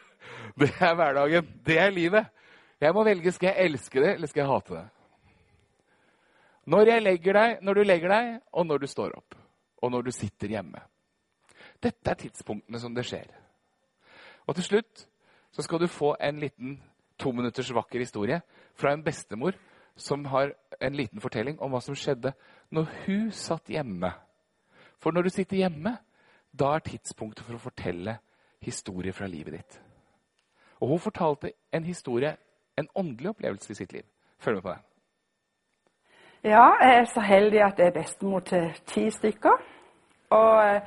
Det 0.59 0.71
er 0.83 0.95
hverdagen. 0.97 1.47
Det 1.67 1.77
er 1.79 1.93
livet. 1.95 2.27
Jeg 2.81 2.95
må 2.97 3.05
velge 3.07 3.31
skal 3.33 3.53
jeg 3.53 3.69
elske 3.71 4.01
det, 4.03 4.15
eller 4.17 4.31
skal 4.31 4.41
jeg 4.43 4.51
hate 4.51 4.75
det. 4.75 4.83
Når, 6.71 6.87
deg, 7.03 7.59
når 7.67 7.75
du 7.75 7.83
legger 7.83 8.13
deg, 8.13 8.35
og 8.53 8.67
når 8.67 8.83
du 8.83 8.87
står 8.87 9.17
opp. 9.19 9.35
Og 9.83 9.91
når 9.91 10.07
du 10.07 10.11
sitter 10.15 10.53
hjemme. 10.53 10.83
Dette 11.83 12.13
er 12.13 12.19
tidspunktene 12.21 12.79
som 12.79 12.95
det 12.95 13.07
skjer. 13.09 13.27
Og 14.47 14.55
til 14.59 14.67
slutt 14.67 15.07
så 15.51 15.65
skal 15.67 15.81
du 15.83 15.91
få 15.91 16.15
en 16.23 16.39
liten 16.43 16.77
to 17.19 17.33
minutters 17.33 17.73
vakker 17.75 18.01
historie 18.01 18.41
fra 18.79 18.93
en 18.95 19.03
bestemor 19.05 19.57
som 19.97 20.25
har 20.31 20.53
en 20.81 20.97
liten 20.97 21.21
fortelling 21.21 21.59
om 21.61 21.73
hva 21.75 21.81
som 21.85 21.97
skjedde 21.99 22.33
når 22.71 22.89
hun 23.05 23.31
satt 23.35 23.73
hjemme. 23.73 24.13
For 25.01 25.13
når 25.13 25.27
du 25.27 25.33
sitter 25.35 25.63
hjemme, 25.65 25.97
da 26.53 26.75
er 26.77 26.87
tidspunktet 26.87 27.47
for 27.47 27.57
å 27.57 27.63
fortelle 27.63 28.19
historier 28.65 29.17
fra 29.17 29.29
livet 29.31 29.59
ditt. 29.59 29.81
Og 30.81 30.95
hun 30.95 31.03
fortalte 31.03 31.53
en 31.73 31.85
historie, 31.85 32.37
en 32.77 32.89
åndelig 32.95 33.35
opplevelse 33.35 33.73
i 33.73 33.81
sitt 33.81 33.93
liv. 33.97 34.07
Følg 34.39 34.61
med 34.61 34.65
på 34.65 34.75
den. 34.75 34.90
Ja, 36.45 36.71
jeg 36.81 36.99
er 36.99 37.05
så 37.05 37.21
heldig 37.21 37.63
at 37.63 37.79
jeg 37.79 37.87
er 37.87 37.91
bestemor 37.91 38.41
til 38.41 38.71
ti 38.87 39.11
stykker. 39.11 39.61
Og 40.31 40.69
eh, 40.69 40.81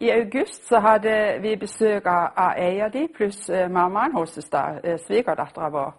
i 0.00 0.10
august 0.10 0.68
så 0.68 0.80
hadde 0.80 1.38
vi 1.40 1.56
besøk 1.56 2.06
av, 2.06 2.52
ei 2.58 2.80
av 2.84 2.92
de, 2.92 3.06
pluss 3.16 3.48
uh, 3.50 3.70
mammaen 3.72 4.12
hos 4.12 4.36
uh, 4.38 4.98
svigerdattera 5.06 5.70
vår. 5.72 5.94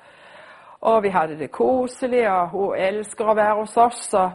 Og 0.82 1.04
vi 1.04 1.10
hadde 1.10 1.40
det 1.40 1.50
koselig, 1.52 2.30
og 2.30 2.50
hun 2.50 2.76
elsker 2.78 3.26
å 3.26 3.36
være 3.36 3.56
hos 3.64 3.76
oss. 3.78 4.14
Og 4.14 4.30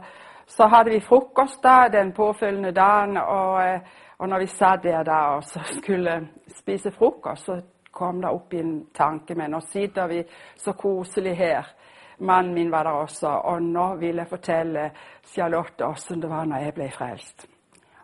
så 0.46 0.66
hadde 0.66 0.90
vi 0.90 1.00
frokost 1.00 1.62
da, 1.62 1.88
den 1.88 2.12
påfølgende 2.12 2.74
dagen, 2.74 3.16
og, 3.16 3.80
og 4.18 4.28
når 4.28 4.42
vi 4.42 4.50
satt 4.56 4.82
der 4.82 5.06
da 5.06 5.20
og 5.36 5.46
skulle 5.78 6.18
spise 6.58 6.90
frokost, 6.90 7.46
så 7.46 7.60
kom 7.92 8.20
det 8.20 8.34
opp 8.34 8.52
i 8.52 8.60
en 8.60 8.76
tanke 8.94 9.38
med 9.38 9.54
nå 9.54 9.62
sitter 9.70 10.10
vi 10.10 10.22
så 10.58 10.74
koselig 10.74 11.36
her. 11.38 11.74
Mannen 12.18 12.54
min 12.54 12.70
var 12.70 12.82
der 12.82 12.90
også, 12.90 13.28
og 13.28 13.62
nå 13.62 13.94
vil 13.94 14.16
jeg 14.16 14.28
fortelle 14.28 14.90
Charlotte 15.26 15.86
åssen 15.86 16.22
det 16.22 16.30
var 16.30 16.44
når 16.44 16.56
jeg 16.56 16.74
ble 16.74 16.90
frelst. 16.90 17.46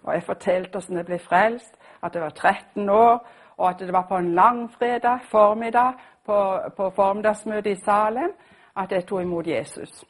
Og 0.03 0.15
jeg 0.15 0.23
fortalte 0.23 0.70
hvordan 0.78 0.97
jeg 0.97 1.07
ble 1.07 1.19
frelst, 1.19 1.74
at 2.03 2.15
jeg 2.15 2.23
var 2.23 2.31
13 2.31 2.89
år, 2.89 3.27
og 3.57 3.69
at 3.69 3.78
det 3.78 3.93
var 3.93 4.07
på 4.09 4.16
en 4.16 4.35
langfredag 4.35 5.19
formiddag 5.31 5.93
på, 6.27 6.61
på 6.77 6.91
formiddagsmøtet 6.91 7.70
i 7.70 7.85
Salem 7.85 8.32
at 8.77 8.93
jeg 8.93 9.07
tok 9.07 9.23
imot 9.23 9.47
Jesus. 9.47 10.05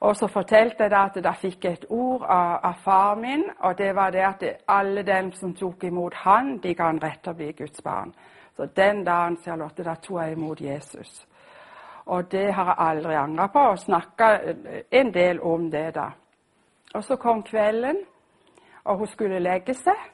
Og 0.00 0.16
så 0.16 0.26
fortalte 0.26 0.82
jeg 0.82 0.92
at 0.92 1.18
da 1.24 1.32
fikk 1.38 1.64
jeg 1.64 1.72
et 1.72 1.84
ord 1.88 2.24
av, 2.26 2.56
av 2.64 2.78
far 2.84 3.14
min, 3.14 3.44
og 3.58 3.78
det 3.78 3.94
var 3.94 4.10
det 4.10 4.24
at 4.26 4.42
alle 4.68 5.02
dem 5.06 5.30
som 5.32 5.54
tok 5.54 5.84
imot 5.84 6.14
han, 6.24 6.56
de 6.58 6.74
ga 6.74 6.88
han 6.90 6.98
rett 7.02 7.22
til 7.22 7.30
å 7.30 7.38
bli 7.38 7.52
Guds 7.52 7.82
barn. 7.82 8.10
Så 8.56 8.66
den 8.76 9.04
dagen 9.04 9.38
Charlotte, 9.44 9.84
da 9.86 9.94
tok 9.94 10.18
jeg 10.24 10.32
imot 10.32 10.60
Jesus. 10.60 11.22
Og 12.06 12.32
det 12.32 12.52
har 12.52 12.64
jeg 12.64 12.74
aldri 12.78 13.14
angra 13.14 13.46
på, 13.46 13.58
og 13.58 13.78
snakka 13.78 14.38
en 14.90 15.14
del 15.14 15.40
om 15.40 15.70
det 15.70 15.94
da. 15.94 16.08
Og 16.94 17.04
så 17.04 17.16
kom 17.16 17.42
kvelden, 17.42 17.96
og 18.84 18.98
hun 18.98 19.06
skulle 19.06 19.38
legge 19.38 19.74
seg. 19.74 20.08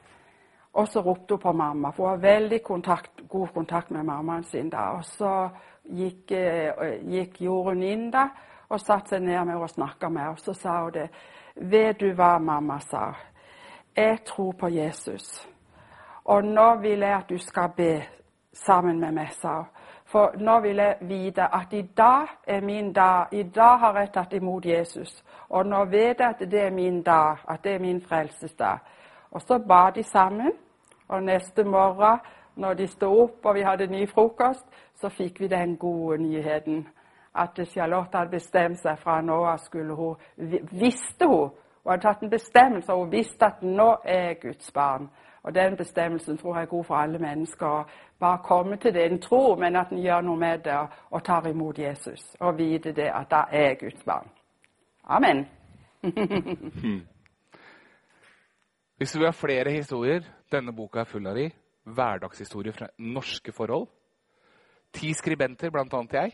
Og 0.72 0.88
så 0.88 1.00
ropte 1.00 1.34
hun 1.34 1.40
på 1.40 1.52
mamma, 1.52 1.90
for 1.90 2.04
hun 2.04 2.10
har 2.10 2.34
veldig 2.34 2.62
kontakt, 2.62 3.10
god 3.28 3.48
kontakt 3.54 3.90
med 3.90 4.02
mammaen 4.02 4.44
sin. 4.44 4.70
da. 4.70 4.78
Og 4.78 5.04
så 5.04 5.48
gikk, 5.84 6.32
eh, 6.32 7.00
gikk 7.10 7.40
Jorunn 7.40 7.82
inn 7.82 8.10
da, 8.10 8.28
og 8.68 8.80
satte 8.80 9.08
seg 9.08 9.22
ned 9.22 9.44
med 9.44 9.54
henne 9.54 9.62
og 9.62 9.70
snakka 9.70 10.08
med 10.08 10.22
henne. 10.22 10.32
Og 10.32 10.38
så 10.38 10.52
sa 10.52 10.82
hun 10.82 10.92
det. 10.92 11.08
Vet 11.56 12.00
du 12.00 12.12
hva 12.14 12.38
mamma 12.38 12.78
sa? 12.78 13.12
Jeg 13.96 14.24
tror 14.24 14.52
på 14.52 14.68
Jesus. 14.68 15.48
Og 16.24 16.44
nå 16.44 16.74
vil 16.74 17.00
jeg 17.00 17.14
at 17.16 17.28
du 17.28 17.38
skal 17.38 17.68
be 17.76 18.02
sammen 18.52 19.00
med 19.00 19.12
meg, 19.12 19.32
sa 19.32 19.54
hun. 19.56 19.66
For 20.08 20.32
nå 20.40 20.60
vil 20.60 20.76
jeg 20.76 20.96
vite 21.00 21.44
at 21.54 21.72
i 21.72 21.82
dag 21.82 22.28
er 22.46 22.60
min 22.60 22.92
dag. 22.92 23.26
I 23.32 23.42
dag 23.42 23.78
har 23.78 23.98
jeg 23.98 24.12
tatt 24.12 24.32
imot 24.32 24.66
Jesus. 24.66 25.24
Og 25.48 25.66
nå 25.66 25.84
vet 25.84 26.20
jeg 26.20 26.28
at 26.28 26.50
det 26.50 26.62
er 26.62 26.70
min 26.70 27.02
dag, 27.02 27.36
at 27.48 27.64
det 27.64 27.74
er 27.74 27.78
min 27.78 28.00
frelsesdag. 28.00 28.78
Og 29.30 29.40
så 29.42 29.58
ba 29.58 29.90
de 29.94 30.02
sammen. 30.02 30.52
Og 31.08 31.22
neste 31.22 31.64
morgen, 31.64 32.18
når 32.56 32.74
de 32.74 32.86
sto 32.86 33.22
opp 33.22 33.46
og 33.46 33.54
vi 33.54 33.62
hadde 33.62 33.86
ny 33.86 34.08
frokost, 34.08 34.64
så 34.94 35.08
fikk 35.08 35.40
vi 35.40 35.48
den 35.48 35.76
gode 35.76 36.18
nyheten 36.22 36.88
at 37.34 37.68
Charlotte 37.68 38.18
hadde 38.18 38.30
bestemt 38.30 38.80
seg 38.80 38.98
fra 38.98 39.20
nå 39.22 39.38
av 39.46 39.58
skulle 39.62 39.94
hun 39.94 40.16
Visste 40.72 41.26
hun 41.26 41.50
Hun 41.84 41.92
hadde 41.92 42.02
tatt 42.02 42.22
en 42.22 42.30
bestemmelse, 42.30 42.92
og 42.92 42.98
hun 43.04 43.12
visste 43.12 43.46
at 43.46 43.62
nå 43.62 43.96
er 44.04 44.24
jeg 44.24 44.40
Guds 44.40 44.72
barn. 44.72 45.06
Og 45.48 45.54
den 45.54 45.76
bestemmelsen 45.76 46.38
tror 46.38 46.54
jeg 46.54 46.62
er 46.62 46.66
god 46.68 46.84
for 46.84 46.94
alle 46.94 47.18
mennesker. 47.18 47.90
Bare 48.20 48.38
komme 48.44 48.76
til 48.76 48.94
det 48.94 49.04
en 49.06 49.20
tror, 49.20 49.56
men 49.56 49.76
at 49.76 49.92
en 49.92 50.02
gjør 50.02 50.20
noe 50.20 50.36
med 50.36 50.58
det 50.66 50.76
og 51.10 51.24
tar 51.24 51.46
imot 51.48 51.78
Jesus. 51.78 52.36
Og 52.40 52.58
vite 52.58 52.92
det 52.92 53.08
at 53.08 53.30
da 53.30 53.46
er 53.50 53.62
jeg 53.68 53.78
Guds 53.80 54.04
barn. 54.04 54.28
Amen. 55.04 55.46
Hvis 58.98 59.12
du 59.12 59.18
vil 59.18 59.26
ha 59.26 59.32
flere 59.32 59.70
historier, 59.70 60.20
denne 60.52 60.76
boka 60.76 61.00
er 61.00 61.08
full 61.08 61.26
av 61.26 61.34
de. 61.40 61.48
Hverdagshistorier 61.84 62.76
fra 62.76 62.86
norske 62.98 63.52
forhold. 63.52 63.88
Ti 64.92 65.14
skribenter, 65.16 65.70
bl.a. 65.70 66.04
jeg, 66.12 66.32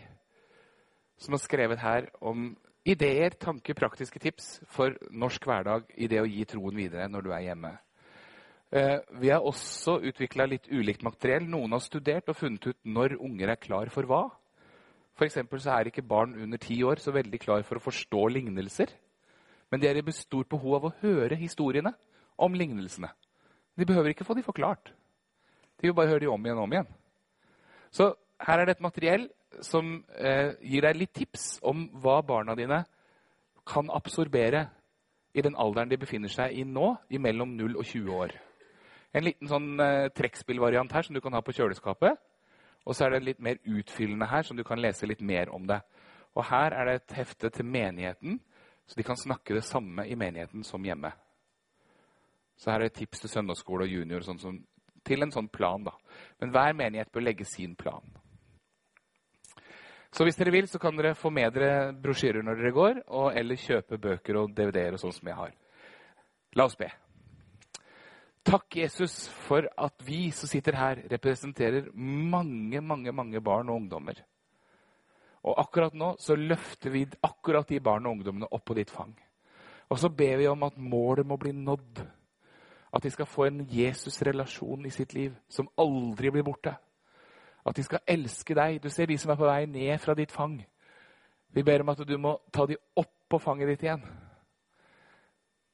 som 1.19 1.39
har 1.39 1.39
skrevet 1.39 1.79
her 1.79 2.11
om 2.21 2.57
ideer, 2.85 3.31
tanker, 3.31 3.75
praktiske 3.79 4.19
tips 4.19 4.61
for 4.67 4.91
norsk 5.11 5.47
hverdag 5.47 5.87
i 5.95 6.11
det 6.11 6.19
å 6.21 6.27
gi 6.27 6.45
troen 6.51 6.77
videre 6.77 7.07
når 7.09 7.23
du 7.23 7.31
er 7.31 7.47
hjemme. 7.53 7.77
Eh, 8.75 8.97
vi 9.23 9.31
har 9.31 9.45
også 9.47 10.01
utvikla 10.03 10.49
litt 10.51 10.65
ulikt 10.67 11.05
materiell. 11.07 11.45
Noen 11.47 11.77
har 11.77 11.83
studert 11.83 12.33
og 12.33 12.39
funnet 12.41 12.65
ut 12.67 12.79
når 12.83 13.13
unger 13.23 13.53
er 13.53 13.61
klar 13.63 13.91
for 13.95 14.09
hva. 14.11 14.25
F.eks. 15.15 15.37
så 15.63 15.77
er 15.77 15.91
ikke 15.93 16.03
barn 16.03 16.33
under 16.35 16.59
ti 16.59 16.81
år 16.83 16.99
så 16.99 17.13
veldig 17.15 17.39
klar 17.39 17.63
for 17.63 17.79
å 17.79 17.85
forstå 17.85 18.25
lignelser. 18.35 18.91
Men 19.71 19.79
de 19.79 19.87
er 19.87 20.01
i 20.01 20.15
stort 20.17 20.51
behov 20.51 20.75
av 20.81 20.89
å 20.89 20.95
høre 21.05 21.39
historiene 21.39 21.93
om 22.35 22.55
lignelsene. 22.55 23.13
De 23.79 23.87
behøver 23.87 24.11
ikke 24.11 24.27
få 24.27 24.35
de 24.35 24.43
forklart. 24.43 24.91
De 25.79 25.87
vil 25.87 25.95
bare 25.95 26.11
høre 26.11 26.25
de 26.25 26.31
om 26.33 26.43
igjen 26.43 26.59
og 26.59 26.67
om 26.67 26.75
igjen. 26.75 26.91
Så 27.95 28.09
her 28.43 28.59
er 28.59 28.67
det 28.67 28.75
et 28.75 28.83
materiell 28.83 29.29
som 29.63 30.01
eh, 30.19 30.59
gir 30.67 30.83
deg 30.83 30.99
litt 30.99 31.15
tips 31.15 31.61
om 31.63 31.87
hva 32.03 32.17
barna 32.27 32.59
dine 32.59 32.81
kan 33.63 33.87
absorbere 33.95 34.65
i 35.31 35.47
den 35.47 35.55
alderen 35.55 35.95
de 35.95 36.01
befinner 36.03 36.31
seg 36.31 36.59
i 36.59 36.67
nå, 36.67 36.97
i 37.11 37.23
mellom 37.23 37.55
0 37.55 37.79
og 37.79 37.87
20 37.87 38.19
år. 38.19 38.35
En 39.15 39.25
liten 39.25 39.51
sånn 39.51 39.75
eh, 39.81 40.09
trekkspillvariant 40.15 40.93
her 40.93 41.07
som 41.07 41.15
du 41.15 41.23
kan 41.23 41.37
ha 41.37 41.43
på 41.45 41.55
kjøleskapet. 41.55 42.19
Og 42.85 42.97
så 42.97 43.07
er 43.07 43.15
det 43.15 43.27
litt 43.29 43.45
mer 43.45 43.61
utfyllende 43.63 44.29
her, 44.29 44.43
som 44.45 44.59
du 44.59 44.65
kan 44.67 44.83
lese 44.83 45.09
litt 45.09 45.23
mer 45.25 45.53
om 45.55 45.67
det. 45.69 45.81
Og 46.35 46.45
her 46.51 46.75
er 46.75 46.89
det 46.89 46.97
et 46.99 47.15
hefte 47.21 47.51
til 47.55 47.69
menigheten, 47.69 48.41
så 48.87 48.99
de 48.99 49.07
kan 49.07 49.17
snakke 49.17 49.55
det 49.57 49.65
samme 49.65 50.05
i 50.11 50.17
menigheten 50.19 50.65
som 50.67 50.85
hjemme. 50.85 51.13
Så 52.59 52.71
her 52.71 52.83
er 52.83 52.91
det 52.91 52.99
tips 52.99 53.23
til 53.23 53.33
søndagsskole 53.33 53.87
og 53.87 53.95
junior 53.95 54.27
sånn 54.27 54.43
som, 54.43 54.59
til 55.07 55.25
en 55.25 55.33
sånn 55.33 55.49
plan. 55.49 55.87
da. 55.87 55.95
Men 56.43 56.53
hver 56.55 56.77
menighet 56.77 57.13
bør 57.15 57.25
legge 57.25 57.47
sin 57.49 57.75
plan. 57.79 58.05
Så 60.15 60.27
hvis 60.27 60.37
dere 60.39 60.53
vil, 60.55 60.69
så 60.71 60.79
kan 60.79 60.95
dere 60.95 61.17
få 61.19 61.33
med 61.35 61.57
dere 61.57 61.95
brosjyrer 61.99 62.45
når 62.47 62.61
dere 62.61 62.75
går, 62.75 63.01
og, 63.09 63.33
eller 63.35 63.59
kjøpe 63.59 63.99
bøker 63.99 64.39
og 64.39 64.53
DVD-er 64.55 64.95
og 64.95 65.03
sånn 65.03 65.17
som 65.17 65.31
jeg 65.31 65.39
har. 65.41 65.57
La 66.55 66.69
oss 66.69 66.79
be. 66.79 66.91
Takk, 68.45 68.77
Jesus, 68.77 69.29
for 69.47 69.65
at 69.81 70.03
vi 70.05 70.29
som 70.37 70.49
sitter 70.51 70.77
her, 70.77 70.99
representerer 71.11 71.87
mange, 71.97 72.81
mange, 72.81 73.13
mange 73.13 73.41
barn 73.41 73.71
og 73.73 73.79
ungdommer. 73.81 74.21
Og 75.45 75.57
akkurat 75.61 75.95
nå 75.97 76.11
så 76.21 76.37
løfter 76.37 76.93
vi 76.93 77.07
akkurat 77.25 77.69
de 77.69 77.81
barna 77.81 78.11
og 78.11 78.19
ungdommene 78.19 78.49
opp 78.53 78.67
på 78.69 78.77
ditt 78.77 78.93
fang. 78.93 79.15
Og 79.89 80.01
så 80.01 80.09
ber 80.09 80.37
vi 80.41 80.49
om 80.49 80.63
at 80.65 80.77
målet 80.77 81.27
må 81.27 81.37
bli 81.41 81.53
nådd. 81.57 82.03
At 82.95 83.03
de 83.03 83.11
skal 83.11 83.27
få 83.27 83.49
en 83.49 83.65
Jesus-relasjon 83.71 84.87
i 84.87 84.93
sitt 84.93 85.15
liv 85.17 85.33
som 85.49 85.69
aldri 85.81 86.31
blir 86.31 86.45
borte. 86.47 86.77
At 87.65 87.77
de 87.77 87.85
skal 87.85 88.05
elske 88.07 88.55
deg. 88.57 88.81
Du 88.83 88.91
ser 88.93 89.09
de 89.09 89.19
som 89.19 89.33
er 89.33 89.41
på 89.41 89.49
vei 89.49 89.65
ned 89.67 89.97
fra 90.01 90.15
ditt 90.15 90.33
fang. 90.33 90.59
Vi 91.55 91.63
ber 91.63 91.81
om 91.81 91.93
at 91.93 92.05
du 92.07 92.17
må 92.19 92.37
ta 92.53 92.67
dem 92.67 92.81
opp 92.97 93.13
på 93.29 93.41
fanget 93.41 93.73
ditt 93.73 93.89
igjen. 93.89 94.05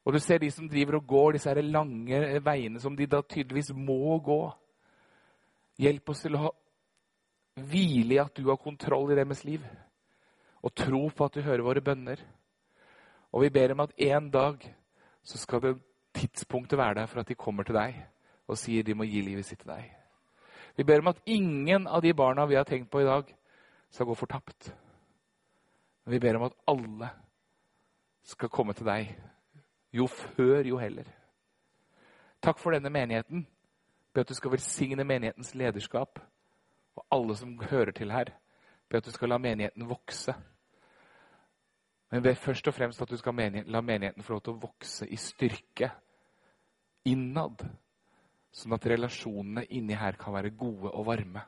Og 0.04 0.16
du 0.16 0.20
ser 0.22 0.40
de 0.40 0.48
som 0.52 0.68
driver 0.68 0.96
og 0.96 1.06
går 1.06 1.36
disse 1.36 1.50
her 1.50 1.60
lange 1.66 2.40
veiene 2.44 2.80
som 2.80 2.96
de 2.96 3.06
da 3.10 3.20
tydeligvis 3.22 3.72
må 3.76 4.16
gå. 4.24 4.40
Hjelp 5.80 6.12
oss 6.12 6.24
til 6.24 6.36
å 6.36 6.44
ha 6.46 6.50
hvile 7.70 8.16
i 8.16 8.22
at 8.22 8.34
du 8.36 8.48
har 8.48 8.60
kontroll 8.60 9.12
i 9.12 9.18
deres 9.18 9.44
liv. 9.44 9.64
Og 10.64 10.74
tro 10.76 11.06
på 11.08 11.26
at 11.26 11.36
du 11.36 11.44
hører 11.44 11.66
våre 11.66 11.84
bønner. 11.84 12.20
Og 13.32 13.44
vi 13.44 13.52
ber 13.54 13.74
om 13.74 13.84
at 13.84 13.94
en 14.10 14.30
dag 14.32 14.64
så 15.22 15.38
skal 15.38 15.62
det 15.64 15.76
tidspunktet 16.16 16.78
være 16.78 17.02
der 17.02 17.06
for 17.06 17.20
at 17.20 17.28
de 17.28 17.38
kommer 17.38 17.64
til 17.64 17.76
deg 17.76 18.00
og 18.50 18.58
sier 18.58 18.82
de 18.82 18.96
må 18.98 19.06
gi 19.06 19.20
livet 19.22 19.46
sitt 19.46 19.60
til 19.62 19.70
deg. 19.70 19.84
Vi 20.76 20.86
ber 20.86 21.02
om 21.02 21.10
at 21.12 21.20
ingen 21.28 21.86
av 21.86 22.02
de 22.02 22.12
barna 22.16 22.46
vi 22.48 22.56
har 22.58 22.66
tenkt 22.66 22.90
på 22.90 23.02
i 23.02 23.06
dag, 23.06 23.28
skal 23.90 24.06
gå 24.06 24.14
fortapt. 24.14 24.70
Men 26.04 26.14
vi 26.14 26.20
ber 26.22 26.38
om 26.38 26.46
at 26.46 26.56
alle 26.70 27.10
skal 28.26 28.50
komme 28.50 28.74
til 28.74 28.86
deg. 28.86 29.10
Jo 29.92 30.06
før, 30.06 30.62
jo 30.66 30.78
heller. 30.78 31.08
Takk 32.42 32.58
for 32.58 32.72
denne 32.74 32.90
menigheten. 32.90 33.46
Be 34.14 34.22
at 34.22 34.28
du 34.28 34.34
skal 34.34 34.54
velsigne 34.54 35.04
menighetens 35.06 35.54
lederskap 35.54 36.18
og 36.96 37.04
alle 37.14 37.36
som 37.36 37.58
hører 37.70 37.92
til 37.94 38.10
her. 38.10 38.32
Be 38.88 38.98
at 38.98 39.06
du 39.06 39.10
skal 39.14 39.30
la 39.30 39.38
menigheten 39.38 39.88
vokse. 39.88 40.34
Men 42.10 42.22
be 42.22 42.34
først 42.34 42.66
og 42.66 42.74
fremst 42.74 43.02
at 43.02 43.10
du 43.10 43.16
skal 43.16 43.62
la 43.66 43.80
menigheten 43.80 44.22
få 44.22 44.32
lov 44.32 44.42
til 44.42 44.56
å 44.56 44.62
vokse 44.64 45.06
i 45.06 45.18
styrke 45.20 45.92
innad. 47.06 47.62
Sånn 48.50 48.74
at 48.74 48.86
relasjonene 48.90 49.68
inni 49.70 49.94
her 49.94 50.18
kan 50.18 50.34
være 50.34 50.50
gode 50.58 50.90
og 50.90 51.06
varme. 51.06 51.44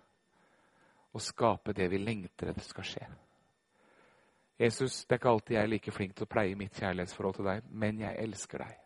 Og 1.12 1.22
skape 1.22 1.74
det 1.76 1.90
vi 1.90 1.98
lengter 1.98 2.52
etter 2.52 2.64
skal 2.64 2.86
skje. 2.86 3.08
Jesus, 4.62 5.04
det 5.04 5.16
er 5.16 5.18
ikke 5.18 5.30
alltid 5.32 5.56
jeg 5.56 5.62
er 5.62 5.70
like 5.72 5.92
flink 5.94 6.12
til 6.14 6.26
å 6.28 6.30
pleie 6.30 6.58
mitt 6.58 6.76
kjærlighetsforhold 6.78 7.40
til 7.40 7.48
deg, 7.48 7.64
men 7.82 7.98
jeg 8.04 8.18
elsker 8.22 8.62
deg. 8.62 8.76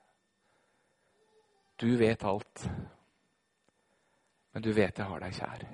Du 1.77 1.91
vet 2.01 2.25
alt. 2.25 2.63
Men 4.55 4.65
du 4.65 4.71
vet 4.73 4.99
jeg 4.99 5.11
har 5.11 5.21
deg 5.21 5.37
kjær. 5.37 5.67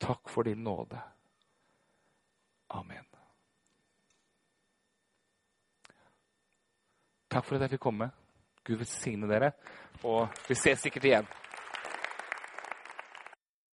Takk 0.00 0.30
for 0.30 0.46
din 0.46 0.62
nåde. 0.62 1.00
Amen. 2.78 3.08
Takk 7.30 7.46
for 7.46 7.58
at 7.58 7.66
jeg 7.66 7.74
fikk 7.74 7.84
komme. 7.88 8.10
Gud 8.66 8.78
velsigne 8.84 9.26
dere. 9.30 9.50
Og 10.06 10.30
vi 10.46 10.54
ses 10.58 10.86
sikkert 10.86 11.10
igjen. 11.10 11.28